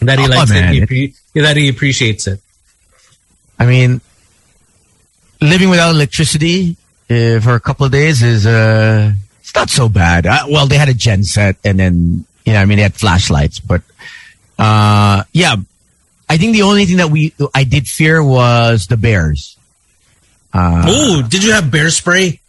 that 0.00 0.18
he 0.18 0.26
Oh, 0.26 0.28
likes 0.28 0.50
man. 0.50 0.74
it. 0.74 0.88
He, 0.90 1.08
appre- 1.08 1.42
that 1.42 1.56
he 1.56 1.68
appreciates 1.68 2.26
it. 2.26 2.40
I 3.58 3.66
mean, 3.66 4.00
living 5.40 5.70
without 5.70 5.90
electricity 5.90 6.76
uh, 7.10 7.40
for 7.40 7.54
a 7.54 7.60
couple 7.60 7.86
of 7.86 7.92
days 7.92 8.22
is 8.22 8.46
uh, 8.46 9.12
it's 9.40 9.54
not 9.54 9.70
so 9.70 9.88
bad. 9.88 10.26
Uh, 10.26 10.44
well, 10.48 10.66
they 10.66 10.76
had 10.78 10.88
a 10.88 10.94
gen 10.94 11.24
set, 11.24 11.56
and 11.64 11.78
then 11.78 12.24
you 12.44 12.52
know, 12.52 12.60
I 12.60 12.64
mean, 12.66 12.76
they 12.76 12.82
had 12.82 12.94
flashlights, 12.94 13.60
but 13.60 13.82
uh, 14.58 15.24
yeah, 15.32 15.56
I 16.28 16.36
think 16.36 16.52
the 16.52 16.62
only 16.62 16.84
thing 16.84 16.98
that 16.98 17.10
we 17.10 17.32
I 17.54 17.64
did 17.64 17.86
fear 17.88 18.22
was 18.22 18.86
the 18.86 18.96
bears. 18.96 19.56
Uh, 20.52 20.84
oh, 20.86 21.22
did 21.28 21.42
you 21.42 21.52
have 21.52 21.70
bear 21.70 21.90
spray? 21.90 22.40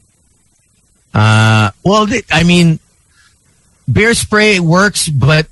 Uh, 1.15 1.71
well, 1.83 2.07
I 2.29 2.43
mean, 2.43 2.79
bear 3.87 4.13
spray 4.13 4.59
works, 4.59 5.07
but 5.07 5.47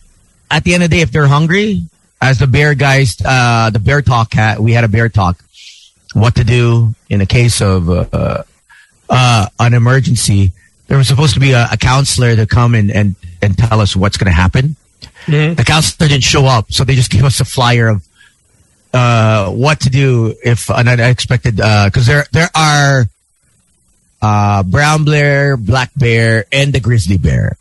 at 0.51 0.65
the 0.65 0.73
end 0.73 0.83
of 0.83 0.89
the 0.89 0.97
day, 0.97 1.01
if 1.01 1.11
they're 1.11 1.25
hungry, 1.25 1.83
as 2.21 2.37
the 2.37 2.47
bear 2.47 2.75
guys, 2.75 3.15
uh, 3.25 3.69
the 3.71 3.79
bear 3.79 4.01
talk 4.01 4.33
hat, 4.33 4.59
we 4.59 4.73
had 4.73 4.83
a 4.83 4.89
bear 4.89 5.07
talk. 5.07 5.41
What 6.13 6.35
to 6.35 6.43
do 6.43 6.93
in 7.09 7.21
a 7.21 7.25
case 7.25 7.61
of 7.61 7.89
uh, 7.89 8.43
uh, 9.09 9.47
an 9.59 9.73
emergency? 9.73 10.51
There 10.87 10.97
was 10.97 11.07
supposed 11.07 11.33
to 11.35 11.39
be 11.39 11.53
a, 11.53 11.69
a 11.71 11.77
counselor 11.77 12.35
to 12.35 12.45
come 12.45 12.75
and, 12.75 12.91
and, 12.91 13.15
and 13.41 13.57
tell 13.57 13.79
us 13.79 13.95
what's 13.95 14.17
going 14.17 14.31
to 14.31 14.35
happen. 14.35 14.75
The 15.55 15.63
counselor 15.63 16.09
didn't 16.09 16.23
show 16.23 16.45
up, 16.45 16.71
so 16.71 16.83
they 16.83 16.95
just 16.95 17.09
gave 17.09 17.23
us 17.23 17.39
a 17.39 17.45
flyer 17.45 17.87
of 17.87 18.07
uh, 18.93 19.49
what 19.49 19.79
to 19.81 19.89
do 19.89 20.35
if 20.43 20.69
an 20.69 20.87
unexpected. 20.87 21.55
Because 21.55 22.05
there 22.05 22.25
there 22.31 22.49
are 22.53 23.07
uh, 24.23 24.63
brown 24.63 25.03
bear, 25.03 25.57
black 25.57 25.91
bear, 25.95 26.45
and 26.51 26.71
the 26.71 26.79
grizzly 26.79 27.17
bear. 27.19 27.57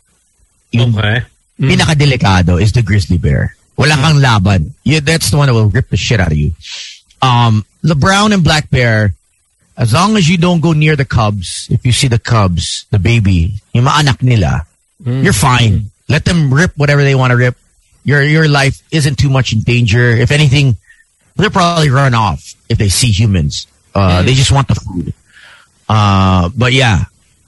Yung 0.71 0.95
Okay. 0.95 1.21
pinakadelikado 1.59 2.61
is 2.61 2.71
the 2.71 2.81
grizzly 2.81 3.17
bear. 3.19 3.55
Wala 3.75 3.95
kang 3.95 4.17
laban. 4.21 4.73
You, 4.83 5.01
that's 5.01 5.29
the 5.29 5.37
one 5.37 5.47
that 5.47 5.53
will 5.53 5.69
rip 5.69 5.89
the 5.89 5.97
shit 5.97 6.19
out 6.19 6.31
of 6.31 6.37
you. 6.37 6.53
Um, 7.21 7.65
the 7.81 7.95
brown 7.95 8.31
and 8.33 8.43
black 8.43 8.69
bear, 8.69 9.13
as 9.77 9.93
long 9.93 10.15
as 10.17 10.29
you 10.29 10.37
don't 10.37 10.61
go 10.61 10.73
near 10.73 10.95
the 10.95 11.05
cubs, 11.05 11.67
if 11.69 11.85
you 11.85 11.91
see 11.91 12.07
the 12.07 12.19
cubs, 12.19 12.85
the 12.91 12.99
baby, 12.99 13.53
yung 13.73 13.85
mga 13.85 13.99
anak 13.99 14.23
nila, 14.23 14.65
you're 15.03 15.33
fine. 15.33 15.89
Let 16.07 16.23
them 16.25 16.53
rip 16.53 16.77
whatever 16.77 17.03
they 17.03 17.15
want 17.15 17.31
to 17.31 17.37
rip. 17.37 17.55
Your 18.05 18.21
your 18.21 18.47
life 18.47 18.81
isn't 18.91 19.17
too 19.17 19.29
much 19.29 19.53
in 19.53 19.61
danger. 19.61 20.11
If 20.11 20.31
anything, 20.31 20.75
they'll 21.35 21.49
probably 21.49 21.89
run 21.89 22.13
off 22.13 22.53
if 22.69 22.77
they 22.77 22.89
see 22.89 23.09
humans. 23.11 23.67
Uh, 23.95 24.21
They 24.23 24.33
just 24.33 24.51
want 24.51 24.67
the 24.67 24.75
food. 24.75 25.13
Uh, 25.89 26.49
but 26.55 26.73
yeah, 26.73 27.05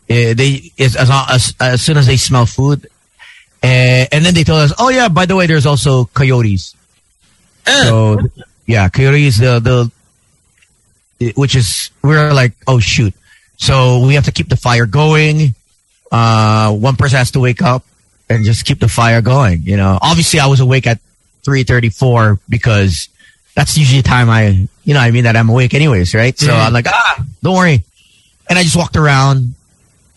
eh, 0.09 0.33
they 0.33 0.71
as, 0.79 0.95
as 0.95 1.55
as 1.59 1.81
soon 1.81 1.97
as 1.97 2.07
they 2.07 2.17
smell 2.17 2.45
food, 2.45 2.87
uh, 3.63 4.05
and 4.11 4.25
then 4.25 4.33
they 4.33 4.43
told 4.43 4.61
us, 4.61 4.73
oh 4.77 4.89
yeah, 4.89 5.07
by 5.07 5.25
the 5.25 5.35
way, 5.35 5.47
there's 5.47 5.65
also 5.65 6.05
coyotes. 6.05 6.75
So 7.65 8.19
yeah, 8.67 8.89
coyotes 8.89 9.39
the 9.39 9.59
the 11.19 11.33
which 11.35 11.55
is 11.55 11.91
we're 12.03 12.33
like 12.33 12.53
oh 12.67 12.79
shoot, 12.79 13.13
so 13.57 14.05
we 14.05 14.15
have 14.15 14.25
to 14.25 14.31
keep 14.31 14.49
the 14.49 14.57
fire 14.57 14.85
going. 14.85 15.55
Uh, 16.11 16.71
one 16.73 16.95
person 16.95 17.17
has 17.17 17.31
to 17.31 17.39
wake 17.39 17.61
up 17.61 17.83
and 18.29 18.43
just 18.43 18.65
keep 18.65 18.79
the 18.79 18.87
fire 18.87 19.21
going. 19.21 19.61
You 19.63 19.77
know, 19.77 19.97
obviously 20.01 20.39
I 20.39 20.47
was 20.47 20.59
awake 20.59 20.87
at 20.87 20.99
three 21.43 21.63
thirty 21.63 21.89
four 21.89 22.39
because 22.49 23.09
that's 23.55 23.77
usually 23.77 24.01
the 24.01 24.07
time 24.07 24.29
I 24.29 24.67
you 24.83 24.93
know 24.93 24.99
I 24.99 25.11
mean 25.11 25.23
that 25.23 25.35
I'm 25.35 25.49
awake 25.49 25.73
anyways, 25.73 26.13
right? 26.13 26.37
So 26.37 26.53
I'm 26.53 26.73
like 26.73 26.87
ah, 26.87 27.25
don't 27.41 27.55
worry, 27.55 27.83
and 28.49 28.59
I 28.59 28.63
just 28.63 28.75
walked 28.75 28.95
around 28.95 29.55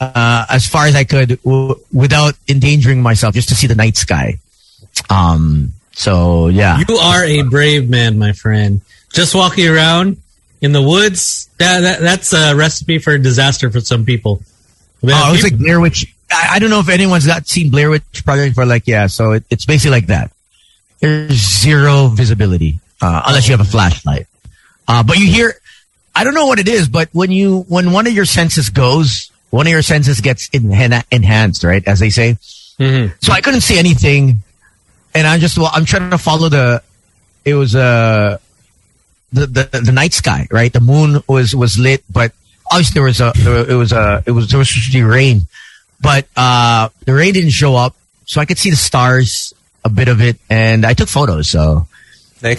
uh, 0.00 0.47
as 0.49 0.66
far 0.66 0.87
as 0.87 0.94
I 0.94 1.04
could 1.04 1.42
w- 1.42 1.76
without 1.92 2.34
endangering 2.49 3.02
myself, 3.02 3.34
just 3.34 3.49
to 3.50 3.54
see 3.54 3.67
the 3.67 3.75
night 3.75 3.97
sky. 3.97 4.38
Um. 5.10 5.73
So 5.93 6.49
yeah. 6.49 6.82
You 6.88 6.97
are 6.97 7.25
a 7.25 7.43
brave 7.43 7.88
man, 7.88 8.19
my 8.19 8.32
friend. 8.32 8.80
Just 9.12 9.34
walking 9.34 9.67
around 9.67 10.19
in 10.60 10.73
the 10.73 10.82
woods, 10.82 11.49
that, 11.58 11.80
that 11.80 12.00
that's 12.00 12.32
a 12.32 12.54
recipe 12.54 12.99
for 12.99 13.17
disaster 13.19 13.71
for 13.71 13.80
some 13.80 14.04
people. 14.04 14.41
Oh, 15.02 15.28
it 15.28 15.32
was 15.32 15.43
like 15.43 15.58
Blair 15.58 15.80
Witch. 15.80 16.14
I, 16.30 16.56
I 16.56 16.58
don't 16.58 16.71
know 16.71 16.80
if 16.80 16.88
anyone's 16.88 17.26
got 17.26 17.47
seen 17.47 17.71
Blair 17.71 17.91
Witch 17.91 18.25
Project 18.25 18.54
for 18.54 18.67
like 18.67 18.86
yeah. 18.86 19.06
So 19.06 19.32
it, 19.32 19.45
it's 19.50 19.64
basically 19.64 19.93
like 19.93 20.06
that. 20.06 20.30
There's 21.00 21.32
zero 21.32 22.08
visibility 22.08 22.80
uh, 23.00 23.23
unless 23.26 23.49
you 23.49 23.56
have 23.56 23.67
a 23.67 23.71
flashlight. 23.71 24.26
Uh, 24.86 25.02
but 25.02 25.19
you 25.19 25.26
hear, 25.26 25.54
I 26.19 26.25
don't 26.25 26.35
know 26.35 26.47
what 26.47 26.59
it 26.59 26.67
is, 26.67 26.89
but 26.89 27.09
when 27.13 27.31
you 27.31 27.61
when 27.69 27.93
one 27.93 28.09
of 28.09 28.13
your 28.13 28.25
senses 28.25 28.71
goes, 28.71 29.31
one 29.50 29.67
of 29.69 29.71
your 29.71 29.83
senses 29.83 30.21
gets 30.21 30.49
enhan- 30.49 31.04
enhanced, 31.13 31.63
right? 31.63 31.87
As 31.87 32.00
they 32.00 32.11
say. 32.11 32.37
Mhm. 32.81 33.15
So 33.23 33.33
I 33.33 33.41
couldn't 33.41 33.61
see 33.61 33.78
anything, 33.78 34.43
and 35.15 35.26
I'm 35.28 35.39
just 35.39 35.57
well, 35.57 35.71
I'm 35.73 35.85
trying 35.85 36.11
to 36.11 36.19
follow 36.19 36.49
the. 36.49 36.83
It 37.45 37.54
was 37.54 37.76
uh 37.76 38.39
the, 39.33 39.47
the 39.47 39.81
the 39.81 39.93
night 39.93 40.13
sky, 40.13 40.49
right? 40.50 40.73
The 40.73 40.81
moon 40.81 41.23
was 41.28 41.54
was 41.54 41.78
lit, 41.78 42.02
but 42.11 42.33
obviously 42.71 42.95
there 42.95 43.04
was 43.04 43.21
a 43.21 43.33
there, 43.37 43.71
it 43.71 43.75
was 43.75 43.93
a 43.93 44.23
it 44.26 44.33
was 44.33 44.49
there 44.49 44.59
was 44.59 44.69
supposed 44.71 44.91
to 44.91 44.99
be 44.99 45.04
rain, 45.04 45.47
but 46.00 46.26
uh 46.37 46.89
the 47.07 47.15
rain 47.15 47.33
didn't 47.35 47.50
show 47.54 47.76
up, 47.76 47.95
so 48.26 48.41
I 48.41 48.45
could 48.45 48.59
see 48.59 48.71
the 48.71 48.76
stars, 48.76 49.54
a 49.85 49.89
bit 49.89 50.09
of 50.09 50.21
it, 50.21 50.37
and 50.50 50.85
I 50.85 50.95
took 50.95 51.09
photos. 51.09 51.49
So 51.49 51.87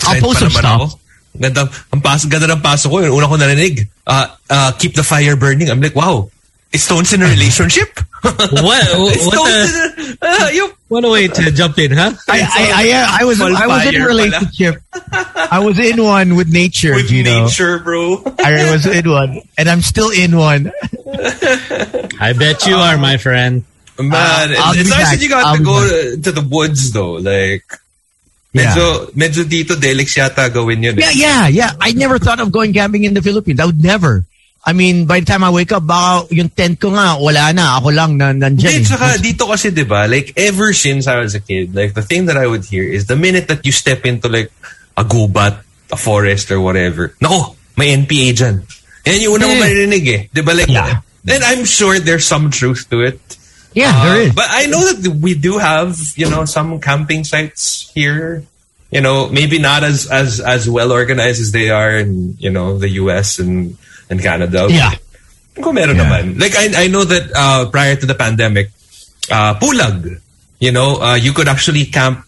I'll 0.07 0.15
post 0.21 0.39
some 0.39 0.49
stuff. 0.89 0.98
Ako. 1.33 1.41
Ganda, 1.41 1.69
ang 1.93 2.01
pas, 2.01 2.25
ganda 2.25 2.47
ng 2.47 2.61
paso 2.61 2.89
ko. 2.89 2.99
Yung 2.99 3.15
una 3.15 3.27
ko 3.27 3.35
narinig, 3.37 3.87
uh, 4.07 4.27
uh, 4.49 4.71
keep 4.77 4.93
the 4.95 5.03
fire 5.03 5.35
burning. 5.35 5.69
I'm 5.69 5.81
like, 5.81 5.95
wow, 5.95 6.29
is 6.71 6.83
Stones 6.83 7.13
in 7.13 7.21
a 7.21 7.27
relationship? 7.27 7.99
what? 8.21 8.35
What, 8.61 9.15
Is 9.15 9.25
what, 9.25 9.33
Stones 9.33 9.71
the, 9.73 10.17
in 10.17 10.17
a, 10.21 10.45
uh, 10.45 10.49
yung, 10.51 10.71
what 10.89 11.05
a 11.05 11.09
way 11.09 11.27
to 11.27 11.51
jump 11.51 11.79
in, 11.79 11.91
huh? 11.91 12.11
I 12.27 12.41
I, 12.41 12.91
I, 12.91 13.17
I 13.21 13.23
was 13.25 13.39
I 13.41 13.65
was 13.65 13.87
in 13.87 14.01
a 14.01 14.05
relationship. 14.05 14.75
I 15.49 15.59
was 15.63 15.79
in 15.79 16.03
one 16.03 16.35
with 16.35 16.51
nature, 16.51 16.93
with 16.93 17.09
you 17.11 17.23
know. 17.23 17.45
nature, 17.45 17.79
bro. 17.79 18.21
I 18.39 18.71
was 18.71 18.85
in 18.85 19.09
one, 19.09 19.41
and 19.57 19.69
I'm 19.69 19.81
still 19.81 20.11
in 20.11 20.35
one. 20.35 20.71
I 22.19 22.33
bet 22.37 22.65
you 22.67 22.75
are, 22.75 22.97
my 22.97 23.17
friend. 23.17 23.63
Man, 23.99 24.11
Uh, 24.55 24.73
it's 24.75 24.89
nice 24.89 25.11
back. 25.11 25.17
that 25.17 25.23
you 25.23 25.29
got 25.29 25.45
I'll 25.45 25.57
to 25.57 25.63
go 25.63 25.75
to, 25.83 26.21
to 26.21 26.31
the 26.31 26.43
woods 26.47 26.91
though. 26.91 27.19
Like, 27.19 27.65
Yeah. 28.51 28.73
medyo, 28.73 28.85
medyo 29.13 29.41
dito 29.45 29.77
delix 29.77 30.17
yata 30.17 30.49
gawin 30.49 30.81
yun. 30.81 30.97
eh. 30.97 31.05
Yeah, 31.05 31.13
yeah, 31.13 31.43
yeah. 31.47 31.71
I 31.79 31.93
never 31.93 32.17
thought 32.17 32.39
of 32.41 32.49
going 32.51 32.73
camping 32.73 33.03
in 33.05 33.13
the 33.13 33.21
Philippines. 33.21 33.59
I 33.61 33.65
would 33.69 33.77
never. 33.83 34.25
I 34.65 34.73
mean, 34.73 35.05
by 35.05 35.21
the 35.21 35.25
time 35.29 35.43
I 35.45 35.51
wake 35.53 35.71
up, 35.71 35.85
baka 35.85 36.27
yung 36.33 36.49
tent 36.49 36.81
ko 36.81 36.89
nga, 36.91 37.15
wala 37.21 37.53
na. 37.53 37.77
Ako 37.79 37.93
lang 37.93 38.17
na 38.17 38.33
nandyan. 38.33 38.73
Hindi, 38.73 38.83
eh. 38.83 38.89
tsaka 38.89 39.21
dito 39.21 39.45
kasi, 39.47 39.69
di 39.71 39.85
ba, 39.85 40.03
like, 40.09 40.33
ever 40.35 40.73
since 40.73 41.05
I 41.07 41.21
was 41.21 41.33
a 41.37 41.39
kid, 41.39 41.73
like, 41.77 41.93
the 41.93 42.01
thing 42.01 42.25
that 42.25 42.35
I 42.35 42.45
would 42.49 42.65
hear 42.65 42.83
is 42.83 43.05
the 43.05 43.15
minute 43.15 43.47
that 43.47 43.63
you 43.63 43.71
step 43.71 44.03
into, 44.05 44.27
like, 44.27 44.51
a 44.97 45.05
gubat, 45.05 45.61
a 45.93 45.97
forest, 45.97 46.51
or 46.51 46.59
whatever, 46.59 47.13
nako, 47.23 47.55
may 47.77 47.95
NPA 47.95 48.33
dyan. 48.35 48.55
Yan 49.07 49.21
yung 49.23 49.33
una 49.39 49.47
mo 49.47 49.53
Eh. 49.55 49.61
maririnig 49.63 50.05
eh. 50.09 50.21
Di 50.33 50.41
ba, 50.43 50.51
like, 50.57 50.67
Yeah. 50.67 50.99
and 51.23 51.43
I'm 51.45 51.63
sure 51.63 51.97
there's 52.01 52.25
some 52.27 52.51
truth 52.51 52.89
to 52.91 52.99
it. 53.05 53.21
Yeah, 53.73 53.93
Uh, 53.93 54.03
there 54.05 54.21
is. 54.27 54.33
But 54.33 54.47
I 54.49 54.65
know 54.65 54.81
that 54.81 55.05
we 55.21 55.35
do 55.35 55.57
have, 55.61 55.97
you 56.15 56.29
know, 56.29 56.45
some 56.45 56.79
camping 56.81 57.23
sites 57.23 57.91
here. 57.93 58.43
You 58.89 59.01
know, 59.01 59.29
maybe 59.29 59.59
not 59.61 59.83
as 59.85 60.09
as 60.09 60.39
as 60.41 60.65
well 60.65 60.89
organized 60.91 61.37
as 61.41 61.51
they 61.53 61.69
are 61.69 61.97
in, 62.01 62.33
you 62.41 62.49
know, 62.49 62.81
the 62.81 62.89
US 63.05 63.37
and 63.37 63.77
and 64.09 64.17
Canada. 64.17 64.65
Yeah. 64.69 64.97
Kung 65.61 65.77
meron 65.77 65.93
Yeah. 65.97 66.09
naman. 66.09 66.23
Like 66.41 66.57
I 66.57 66.73
I 66.73 66.87
know 66.89 67.05
that 67.05 67.29
uh 67.35 67.69
prior 67.69 67.93
to 67.93 68.05
the 68.09 68.17
pandemic, 68.17 68.73
uh 69.29 69.53
Pulag, 69.61 70.17
you 70.57 70.71
know, 70.73 70.97
uh 70.97 71.13
you 71.13 71.33
could 71.37 71.45
actually 71.45 71.85
camp 71.85 72.25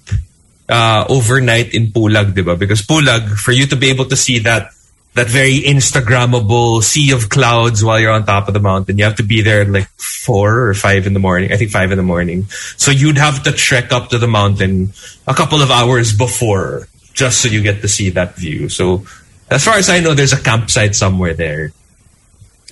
uh 0.69 1.09
overnight 1.09 1.73
in 1.73 1.89
Pulag, 1.89 2.37
ba? 2.45 2.53
Because 2.53 2.85
Pulag 2.85 3.41
for 3.41 3.49
you 3.51 3.65
to 3.65 3.75
be 3.75 3.89
able 3.89 4.05
to 4.05 4.15
see 4.15 4.37
that 4.45 4.69
that 5.13 5.27
very 5.27 5.59
Instagrammable 5.61 6.81
sea 6.81 7.11
of 7.11 7.27
clouds 7.29 7.83
while 7.83 7.99
you're 7.99 8.11
on 8.11 8.25
top 8.25 8.47
of 8.47 8.53
the 8.53 8.59
mountain. 8.61 8.97
You 8.97 9.03
have 9.03 9.17
to 9.17 9.23
be 9.23 9.41
there 9.41 9.61
at 9.61 9.69
like 9.69 9.87
four 9.97 10.67
or 10.67 10.73
five 10.73 11.05
in 11.07 11.13
the 11.13 11.19
morning. 11.19 11.51
I 11.51 11.57
think 11.57 11.71
five 11.71 11.91
in 11.91 11.97
the 11.97 12.03
morning. 12.03 12.45
So 12.77 12.91
you'd 12.91 13.17
have 13.17 13.43
to 13.43 13.51
trek 13.51 13.91
up 13.91 14.09
to 14.09 14.17
the 14.17 14.27
mountain 14.27 14.93
a 15.27 15.33
couple 15.33 15.61
of 15.61 15.69
hours 15.71 16.15
before 16.15 16.87
just 17.13 17.41
so 17.41 17.49
you 17.49 17.61
get 17.61 17.81
to 17.81 17.87
see 17.89 18.09
that 18.11 18.35
view. 18.35 18.69
So 18.69 19.05
as 19.49 19.65
far 19.65 19.75
as 19.75 19.89
I 19.89 19.99
know, 19.99 20.13
there's 20.13 20.31
a 20.33 20.41
campsite 20.41 20.95
somewhere 20.95 21.33
there. 21.33 21.73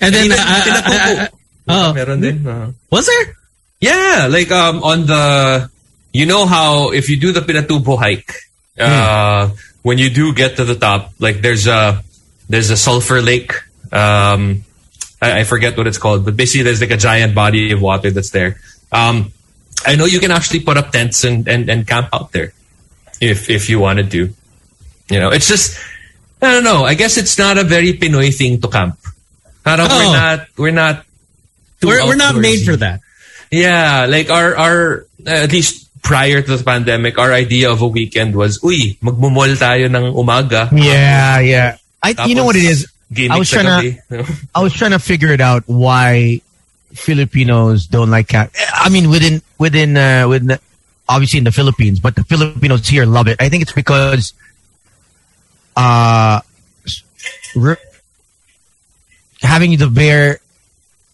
And 0.00 0.14
then, 0.14 0.24
Even 0.26 0.38
uh, 0.40 1.26
uh, 1.68 1.68
uh, 1.68 1.92
Meron 1.92 2.20
din. 2.20 2.74
was 2.90 3.06
there? 3.06 3.36
yeah, 3.80 4.28
like 4.30 4.50
um 4.50 4.82
on 4.82 5.04
the 5.06 5.68
you 6.12 6.24
know 6.24 6.46
how 6.46 6.90
if 6.92 7.08
you 7.10 7.20
do 7.20 7.32
the 7.32 7.40
Pinatubo 7.40 7.98
hike, 7.98 8.32
uh 8.80 9.50
when 9.82 9.98
you 9.98 10.08
do 10.08 10.32
get 10.34 10.56
to 10.56 10.64
the 10.64 10.74
top, 10.74 11.12
like 11.18 11.40
there's 11.42 11.66
a 11.66 12.02
there's 12.50 12.70
a 12.74 12.76
sulfur 12.76 13.22
lake. 13.22 13.54
Um 13.94 14.66
I, 15.22 15.40
I 15.40 15.44
forget 15.44 15.76
what 15.76 15.86
it's 15.86 15.98
called, 15.98 16.24
but 16.24 16.34
basically 16.34 16.64
there's 16.64 16.80
like 16.80 16.90
a 16.90 16.98
giant 16.98 17.34
body 17.34 17.70
of 17.72 17.80
water 17.80 18.10
that's 18.10 18.30
there. 18.30 18.58
Um, 18.90 19.32
I 19.86 19.94
know 19.94 20.08
you 20.08 20.18
can 20.18 20.32
actually 20.32 20.60
put 20.60 20.76
up 20.76 20.90
tents 20.90 21.24
and, 21.24 21.46
and, 21.46 21.68
and 21.68 21.86
camp 21.86 22.08
out 22.12 22.32
there 22.32 22.52
if 23.20 23.48
if 23.48 23.68
you 23.68 23.78
wanted 23.78 24.10
to. 24.16 24.32
You 25.12 25.18
know, 25.20 25.30
it's 25.30 25.46
just 25.46 25.78
I 26.40 26.50
don't 26.52 26.64
know. 26.64 26.84
I 26.84 26.94
guess 26.96 27.16
it's 27.20 27.36
not 27.36 27.58
a 27.60 27.64
very 27.64 27.94
Pinoy 27.94 28.32
thing 28.32 28.60
to 28.60 28.68
camp. 28.68 28.96
Parang 29.60 29.88
Oh. 29.88 29.96
we're 30.00 30.16
not 30.16 30.38
we're 30.56 30.76
not 30.76 30.96
We're, 31.82 32.04
we're 32.04 32.20
not 32.20 32.36
made 32.36 32.64
for 32.64 32.76
that. 32.76 33.00
Yeah, 33.50 34.04
like 34.04 34.28
our 34.28 34.56
our 34.56 35.06
at 35.24 35.52
least 35.52 35.88
prior 36.04 36.40
to 36.40 36.56
the 36.56 36.64
pandemic, 36.64 37.18
our 37.18 37.32
idea 37.32 37.72
of 37.72 37.80
a 37.80 37.88
weekend 37.88 38.36
was, 38.36 38.60
uy, 38.60 39.00
magmumol 39.00 39.52
tayo 39.56 39.88
ng 39.88 40.12
umaga. 40.12 40.68
Yeah, 40.72 41.40
yeah. 41.40 41.76
I, 42.02 42.26
you 42.26 42.34
know 42.34 42.44
what 42.44 42.56
it 42.56 42.64
is? 42.64 42.90
I 43.30 43.38
was 43.38 43.50
trying 43.50 43.66
to. 44.08 44.24
I 44.54 44.62
was 44.62 44.72
trying 44.72 44.92
to 44.92 44.98
figure 44.98 45.28
it 45.32 45.40
out 45.40 45.64
why 45.66 46.40
Filipinos 46.94 47.86
don't 47.86 48.10
like 48.10 48.28
cat. 48.28 48.50
I 48.72 48.88
mean, 48.88 49.10
within 49.10 49.42
within 49.58 49.96
uh, 49.96 50.26
within 50.28 50.58
obviously 51.08 51.38
in 51.38 51.44
the 51.44 51.52
Philippines, 51.52 52.00
but 52.00 52.14
the 52.14 52.24
Filipinos 52.24 52.86
here 52.88 53.04
love 53.04 53.28
it. 53.28 53.36
I 53.40 53.48
think 53.48 53.62
it's 53.62 53.72
because 53.72 54.32
uh, 55.76 56.40
re- 57.54 57.76
having 59.42 59.76
the 59.76 59.88
bare 59.88 60.38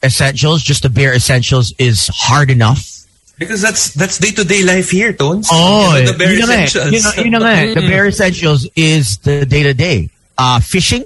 essentials, 0.03 0.63
just 0.63 0.83
the 0.83 0.91
bare 0.91 1.15
essentials, 1.15 1.73
is 1.79 2.09
hard 2.13 2.51
enough. 2.51 2.93
Because 3.39 3.61
that's 3.61 3.93
that's 3.93 4.19
day 4.19 4.31
to 4.33 4.45
day 4.45 4.65
life 4.65 4.91
here, 4.91 5.13
Tones. 5.13 5.49
Oh, 5.53 5.97
You 5.97 6.05
know, 6.05 6.13
the 6.13 6.19
bare 6.19 6.39
na 6.39 6.45
nga 6.47 6.55
eh. 6.55 6.65
essentials. 6.65 7.17
Yun 7.17 7.31
na 7.33 7.39
nga 7.39 7.53
eh. 7.53 7.75
The 7.75 7.89
bare 7.89 8.07
essentials 8.07 8.69
is 8.77 9.19
the 9.19 9.45
day 9.45 9.63
to 9.63 9.75
day. 9.75 10.11
Uh 10.39 10.61
Fishing 10.61 11.05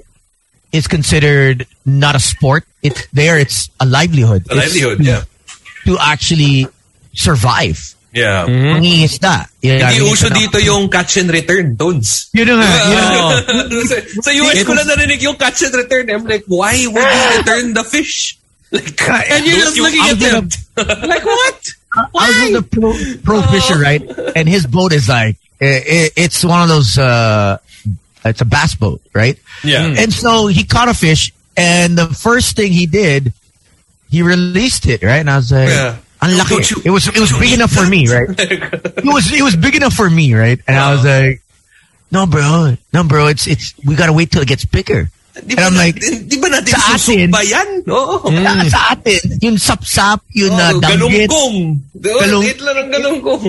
is 0.71 0.87
considered 0.87 1.67
not 1.85 2.15
a 2.15 2.19
sport. 2.19 2.63
It's 2.81 3.07
there. 3.11 3.37
It's 3.37 3.69
a 3.79 3.85
livelihood. 3.85 4.47
A 4.49 4.55
livelihood, 4.55 4.97
to, 4.99 5.03
yeah. 5.03 5.23
To 5.85 5.97
actually 5.99 6.67
survive. 7.13 7.77
Yeah. 8.13 8.45
Mangingisda. 8.45 9.47
Yun, 9.63 9.79
Hindi 9.79 9.95
yun, 10.03 10.11
uso 10.11 10.27
dito 10.27 10.59
yung 10.59 10.89
catch 10.91 11.17
and 11.17 11.31
return, 11.31 11.77
Tones. 11.77 12.27
Yun 12.35 12.47
na 12.47 12.55
nga. 12.59 12.67
Yun 12.67 12.95
na 12.99 13.11
nga. 13.15 13.27
sa, 13.91 13.95
sa 14.19 14.31
US 14.35 14.63
ko 14.67 14.73
na 14.75 14.83
narinig 14.83 15.21
yung 15.23 15.35
catch 15.39 15.63
and 15.63 15.75
return. 15.75 16.09
I'm 16.11 16.25
like, 16.27 16.43
why 16.47 16.75
would 16.91 17.07
you 17.07 17.27
return 17.39 17.73
the 17.73 17.83
fish? 17.83 18.37
Like, 18.71 18.99
And 19.31 19.45
you're 19.45 19.63
just 19.63 19.75
you 19.75 19.83
looking 19.83 19.99
at 19.99 20.15
out 20.15 20.47
them. 20.47 21.07
like, 21.07 21.23
what? 21.23 21.59
I 21.91 22.07
was 22.11 22.35
with 22.51 22.63
a 22.63 22.67
pro, 22.67 22.89
pro 23.23 23.41
fisher, 23.51 23.79
right? 23.79 24.03
And 24.35 24.47
his 24.47 24.65
boat 24.65 24.91
is 24.93 25.07
like, 25.07 25.35
i 25.61 25.65
i 25.67 26.09
it's 26.15 26.43
one 26.43 26.63
of 26.63 26.69
those, 26.69 26.97
uh, 26.97 27.59
it's 28.25 28.41
a 28.41 28.45
bass 28.45 28.75
boat, 28.75 29.01
right? 29.13 29.37
Yeah. 29.63 29.89
Mm. 29.89 29.97
And 29.97 30.13
so 30.13 30.47
he 30.47 30.63
caught 30.63 30.89
a 30.89 30.93
fish, 30.93 31.33
and 31.57 31.97
the 31.97 32.07
first 32.07 32.55
thing 32.55 32.71
he 32.71 32.85
did, 32.85 33.33
he 34.09 34.21
released 34.21 34.85
it, 34.87 35.03
right? 35.03 35.17
And 35.19 35.29
I 35.29 35.37
was 35.37 35.51
like, 35.51 35.69
Yeah. 35.69 35.97
unlucky. 36.21 36.55
You- 36.55 36.81
it 36.85 36.89
was 36.91 37.07
it 37.07 37.19
was 37.19 37.31
big 37.37 37.53
enough 37.53 37.71
for 37.71 37.85
me, 37.87 38.07
right? 38.13 38.27
It 38.37 39.03
was 39.05 39.31
it 39.33 39.41
was 39.41 39.55
big 39.55 39.75
enough 39.75 39.93
for 39.93 40.09
me, 40.09 40.33
right? 40.33 40.59
And 40.67 40.77
I 40.77 40.91
was 40.93 41.03
like, 41.05 41.41
no, 42.11 42.25
bro, 42.27 42.75
no, 42.93 43.03
bro, 43.03 43.27
it's 43.27 43.47
it's 43.47 43.73
we 43.85 43.95
gotta 43.95 44.13
wait 44.13 44.31
till 44.31 44.41
it 44.41 44.47
gets 44.47 44.65
bigger. 44.65 45.09
Di 45.31 45.55
And 45.55 45.59
ba 45.59 45.63
I'm 45.63 45.75
like, 45.79 45.95
natin, 45.95 46.27
di 46.27 46.37
ba 46.37 46.47
natin 46.51 46.71
sa 46.75 46.79
atin- 46.91 46.99
susukba 46.99 47.41
yan? 47.47 47.69
Oo. 47.87 48.15
"Ah, 48.43 48.63
sa 48.67 48.79
atin, 48.91 49.21
yung 49.39 49.55
sapsap, 49.55 50.19
yung 50.35 50.51
uh, 50.51 50.75
Oh, 50.75 50.79
danggit, 50.83 51.31
galunggong. 51.31 51.55
Diba? 51.95 52.19
Galung- 52.27 52.43
Liit 52.43 52.59
lang 52.59 52.77
ang 52.77 52.89
galunggong. 52.91 53.43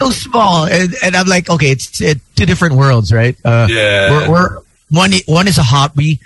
so 0.00 0.08
small, 0.24 0.64
and, 0.72 0.94
and 1.04 1.12
I'm 1.12 1.28
like, 1.28 1.50
okay, 1.52 1.70
it's, 1.76 2.00
it's 2.00 2.20
two 2.32 2.46
different 2.48 2.76
worlds, 2.80 3.12
right? 3.12 3.36
Uh, 3.44 3.68
Yeah. 3.68 4.08
We're, 4.10 4.24
we're 4.30 4.50
one 4.88 5.12
one 5.28 5.46
is 5.48 5.58
a 5.60 5.66
hobby. 5.68 6.16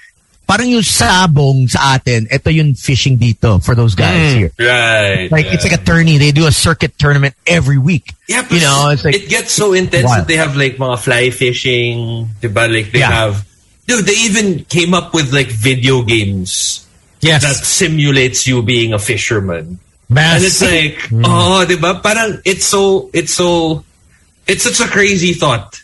Parang 0.47 0.69
yung 0.71 0.83
sabong 0.87 1.67
sa 1.71 1.97
atin, 1.97 2.27
ito 2.31 2.51
yung 2.51 2.75
fishing 2.75 3.17
dito 3.17 3.63
for 3.63 3.75
those 3.75 3.95
guys 3.95 4.35
here. 4.37 4.51
Right. 4.59 5.31
Like 5.33 5.47
it's 5.49 5.65
like 5.65 5.73
a 5.73 5.83
tourney. 5.83 6.19
They 6.19 6.31
do 6.31 6.47
a 6.47 6.53
circuit 6.53 6.99
tournament 6.99 7.35
every 7.47 7.79
week. 7.79 8.13
Yeah, 8.29 8.45
you 8.51 8.61
know, 8.61 8.91
it's 8.93 9.03
like 9.03 9.15
it 9.17 9.31
gets 9.31 9.51
so 9.55 9.73
intense 9.73 10.05
Wild. 10.05 10.19
that 10.23 10.29
they 10.29 10.37
have 10.37 10.55
like 10.55 10.77
mga 10.77 10.99
fly 10.99 11.31
fishing, 11.31 12.29
diba? 12.43 12.69
Like 12.71 12.91
they 12.93 13.01
Yeah. 13.01 13.11
have, 13.11 13.47
dude, 13.87 14.07
they 14.07 14.15
even 14.25 14.65
came 14.65 14.95
up 14.95 15.15
with 15.15 15.33
like 15.33 15.49
video 15.49 16.03
games 16.03 16.87
Yes. 17.21 17.43
that 17.43 17.65
simulates 17.65 18.47
you 18.47 18.63
being 18.63 18.93
a 18.93 18.99
fisherman. 18.99 19.79
Bass. 20.11 20.37
And 20.37 20.45
it's 20.45 20.61
like, 20.63 21.09
hmm. 21.09 21.23
oh, 21.25 21.65
diba? 21.69 22.03
Parang 22.03 22.41
it's 22.45 22.65
so, 22.67 23.11
it's 23.13 23.33
so, 23.33 23.85
it's 24.47 24.65
such 24.65 24.87
a 24.87 24.91
crazy 24.91 25.33
thought. 25.33 25.79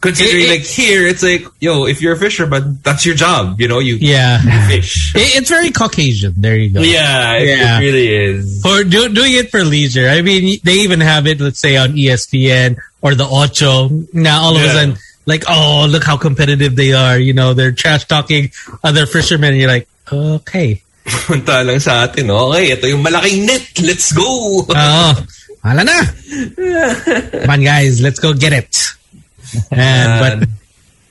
Considering 0.00 0.42
It- 0.42 0.46
it- 0.46 0.50
like 0.50 0.60
here, 0.66 1.06
it's 1.06 1.22
like, 1.22 1.46
yo, 1.60 1.86
if 1.86 2.02
you're 2.02 2.14
a 2.14 2.18
fisherman, 2.18 2.80
that's 2.82 3.06
your 3.06 3.14
job. 3.14 3.60
You 3.60 3.68
know, 3.68 3.78
you 3.78 3.94
yeah. 3.96 4.66
fish. 4.66 5.14
It- 5.14 5.36
it's 5.36 5.48
very 5.48 5.70
Caucasian. 5.70 6.34
There 6.36 6.56
you 6.56 6.70
go. 6.70 6.80
Yeah, 6.82 7.34
it, 7.34 7.46
Yeah. 7.48 7.78
it 7.78 7.80
really 7.80 8.08
is. 8.12 8.60
For 8.62 8.82
do, 8.82 9.08
doing 9.14 9.34
it 9.34 9.50
for 9.52 9.62
leisure. 9.62 10.08
I 10.08 10.20
mean, 10.22 10.58
they 10.64 10.82
even 10.82 10.98
have 11.00 11.28
it, 11.28 11.40
let's 11.40 11.60
say, 11.60 11.76
on 11.76 11.90
ESPN 11.94 12.78
or 13.00 13.14
the 13.14 13.24
Ocho. 13.24 13.90
Now, 14.12 14.42
all 14.42 14.56
of 14.56 14.62
a 14.62 14.66
sudden, 14.68 14.96
like, 15.26 15.44
oh, 15.48 15.86
look 15.88 16.04
how 16.04 16.16
competitive 16.16 16.76
they 16.76 16.92
are. 16.92 17.18
You 17.18 17.32
know, 17.32 17.54
they're 17.54 17.72
trash 17.72 18.06
talking 18.06 18.50
other 18.82 19.06
fishermen. 19.06 19.56
You're 19.56 19.68
like, 19.68 19.88
okay. 20.10 20.82
Punta 21.04 21.64
lang 21.66 21.80
sa 21.82 22.06
atin, 22.06 22.30
okay, 22.30 22.78
ito 22.78 22.86
yung 22.86 23.02
malaking 23.02 23.46
net. 23.46 23.66
Let's 23.82 24.12
go. 24.14 24.62
Oh, 24.70 25.14
hala 25.62 25.82
na. 25.82 25.98
Come 27.42 27.50
on, 27.50 27.62
guys, 27.62 28.00
let's 28.00 28.22
go 28.22 28.34
get 28.34 28.52
it. 28.52 28.94
And, 29.74 30.08
but 30.22 30.48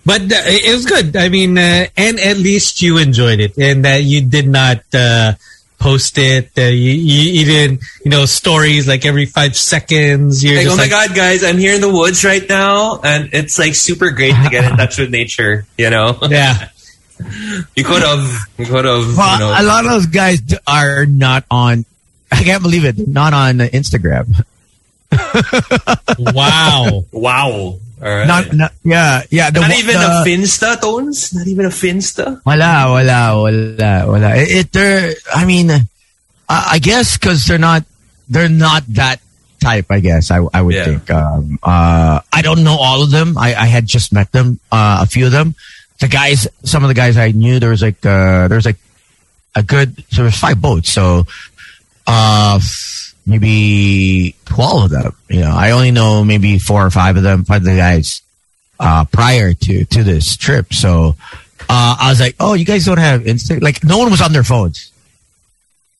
but 0.05 0.21
uh, 0.21 0.47
it 0.47 0.73
was 0.73 0.85
good. 0.85 1.15
I 1.15 1.29
mean, 1.29 1.57
uh, 1.57 1.87
and 1.97 2.19
at 2.19 2.37
least 2.37 2.81
you 2.81 2.97
enjoyed 2.97 3.39
it, 3.39 3.57
and 3.57 3.85
that 3.85 4.03
you 4.03 4.21
did 4.23 4.47
not 4.47 4.79
uh, 4.93 5.33
post 5.81 6.17
it. 6.19 6.51
Uh, 6.55 6.61
you, 6.61 6.91
you, 6.93 7.31
you 7.39 7.45
didn't, 7.45 7.81
you 8.05 8.11
know, 8.11 8.25
stories 8.25 8.87
like 8.87 9.03
every 9.05 9.25
five 9.25 9.57
seconds. 9.57 10.43
You're 10.43 10.57
Like, 10.57 10.65
just 10.65 10.73
oh 10.75 10.77
my 10.77 10.83
like, 10.83 10.91
god, 10.91 11.15
guys, 11.15 11.43
I'm 11.43 11.57
here 11.57 11.73
in 11.73 11.81
the 11.81 11.89
woods 11.89 12.23
right 12.23 12.47
now, 12.47 13.01
and 13.01 13.29
it's 13.33 13.57
like 13.57 13.73
super 13.73 14.11
great 14.11 14.35
to 14.35 14.49
get 14.49 14.69
in 14.69 14.77
touch 14.77 14.99
with 14.99 15.09
nature. 15.09 15.65
You 15.77 15.89
know, 15.89 16.17
yeah. 16.29 16.69
you 17.75 17.83
could 17.83 18.03
have, 18.03 18.45
you 18.57 18.65
could 18.65 18.85
have, 18.85 19.17
Well, 19.17 19.33
you 19.33 19.39
know, 19.39 19.53
a 19.57 19.63
lot 19.65 19.85
of 19.85 19.91
those 19.91 20.05
guys 20.05 20.41
are 20.67 21.05
not 21.05 21.45
on. 21.49 21.85
I 22.31 22.43
can't 22.43 22.63
believe 22.63 22.85
it. 22.85 23.07
Not 23.07 23.33
on 23.33 23.57
Instagram. 23.59 24.45
Wow. 26.19 27.03
wow. 27.11 27.79
Right. 28.01 28.25
Not, 28.25 28.51
not 28.53 28.71
yeah, 28.83 29.21
yeah. 29.29 29.51
The, 29.51 29.59
Not 29.61 29.77
even 29.77 29.93
the, 29.93 30.01
a 30.01 30.25
Finsta 30.25 30.81
tones. 30.81 31.35
Not 31.35 31.45
even 31.45 31.65
a 31.65 31.69
Finsta. 31.69 32.41
Wala, 32.43 32.89
wala, 32.89 33.37
wala, 33.37 34.07
wala. 34.09 34.35
It, 34.37 34.49
it 34.51 34.71
they're. 34.71 35.13
I 35.31 35.45
mean, 35.45 35.69
I, 35.69 35.79
I 36.49 36.79
guess 36.79 37.15
because 37.17 37.45
they're 37.45 37.59
not. 37.61 37.85
They're 38.27 38.49
not 38.49 38.83
that 38.95 39.21
type. 39.59 39.85
I 39.91 39.99
guess 39.99 40.31
I, 40.31 40.39
I 40.51 40.63
would 40.63 40.73
Yeah. 40.73 40.85
think. 40.85 41.11
Um, 41.11 41.59
uh, 41.61 42.21
I 42.33 42.41
don't 42.41 42.63
know 42.63 42.77
all 42.79 43.03
of 43.03 43.11
them. 43.11 43.37
I, 43.37 43.53
I 43.53 43.65
had 43.65 43.85
just 43.85 44.11
met 44.11 44.31
them. 44.31 44.59
Uh, 44.71 45.01
a 45.03 45.05
few 45.05 45.27
of 45.27 45.31
them. 45.31 45.53
The 45.99 46.07
guys. 46.07 46.47
Some 46.63 46.83
of 46.83 46.87
the 46.87 46.95
guys 46.95 47.17
I 47.17 47.29
knew. 47.31 47.59
There 47.59 47.69
was 47.69 47.83
like. 47.83 48.03
Uh, 48.03 48.47
there 48.47 48.57
was 48.57 48.65
like 48.65 48.79
a 49.53 49.61
good. 49.61 50.03
So 50.09 50.15
there 50.23 50.25
was 50.25 50.37
five 50.39 50.59
boats. 50.59 50.89
So. 50.91 51.27
Uh, 52.07 52.59
maybe 53.25 54.35
12 54.45 54.83
of 54.85 54.89
them. 54.91 55.15
You 55.29 55.41
know, 55.41 55.53
I 55.55 55.71
only 55.71 55.91
know 55.91 56.23
maybe 56.23 56.57
four 56.59 56.85
or 56.85 56.89
five 56.89 57.17
of 57.17 57.23
them, 57.23 57.43
five 57.45 57.61
of 57.61 57.65
the 57.65 57.75
guys, 57.75 58.21
uh, 58.79 59.05
prior 59.05 59.53
to, 59.53 59.85
to 59.85 60.03
this 60.03 60.35
trip. 60.37 60.73
So, 60.73 61.15
uh, 61.69 61.95
I 61.99 62.09
was 62.09 62.19
like, 62.19 62.35
oh, 62.39 62.53
you 62.53 62.65
guys 62.65 62.85
don't 62.85 62.97
have 62.97 63.21
Insta? 63.21 63.61
Like, 63.61 63.83
no 63.83 63.97
one 63.99 64.11
was 64.11 64.21
on 64.21 64.33
their 64.33 64.43
phones. 64.43 64.91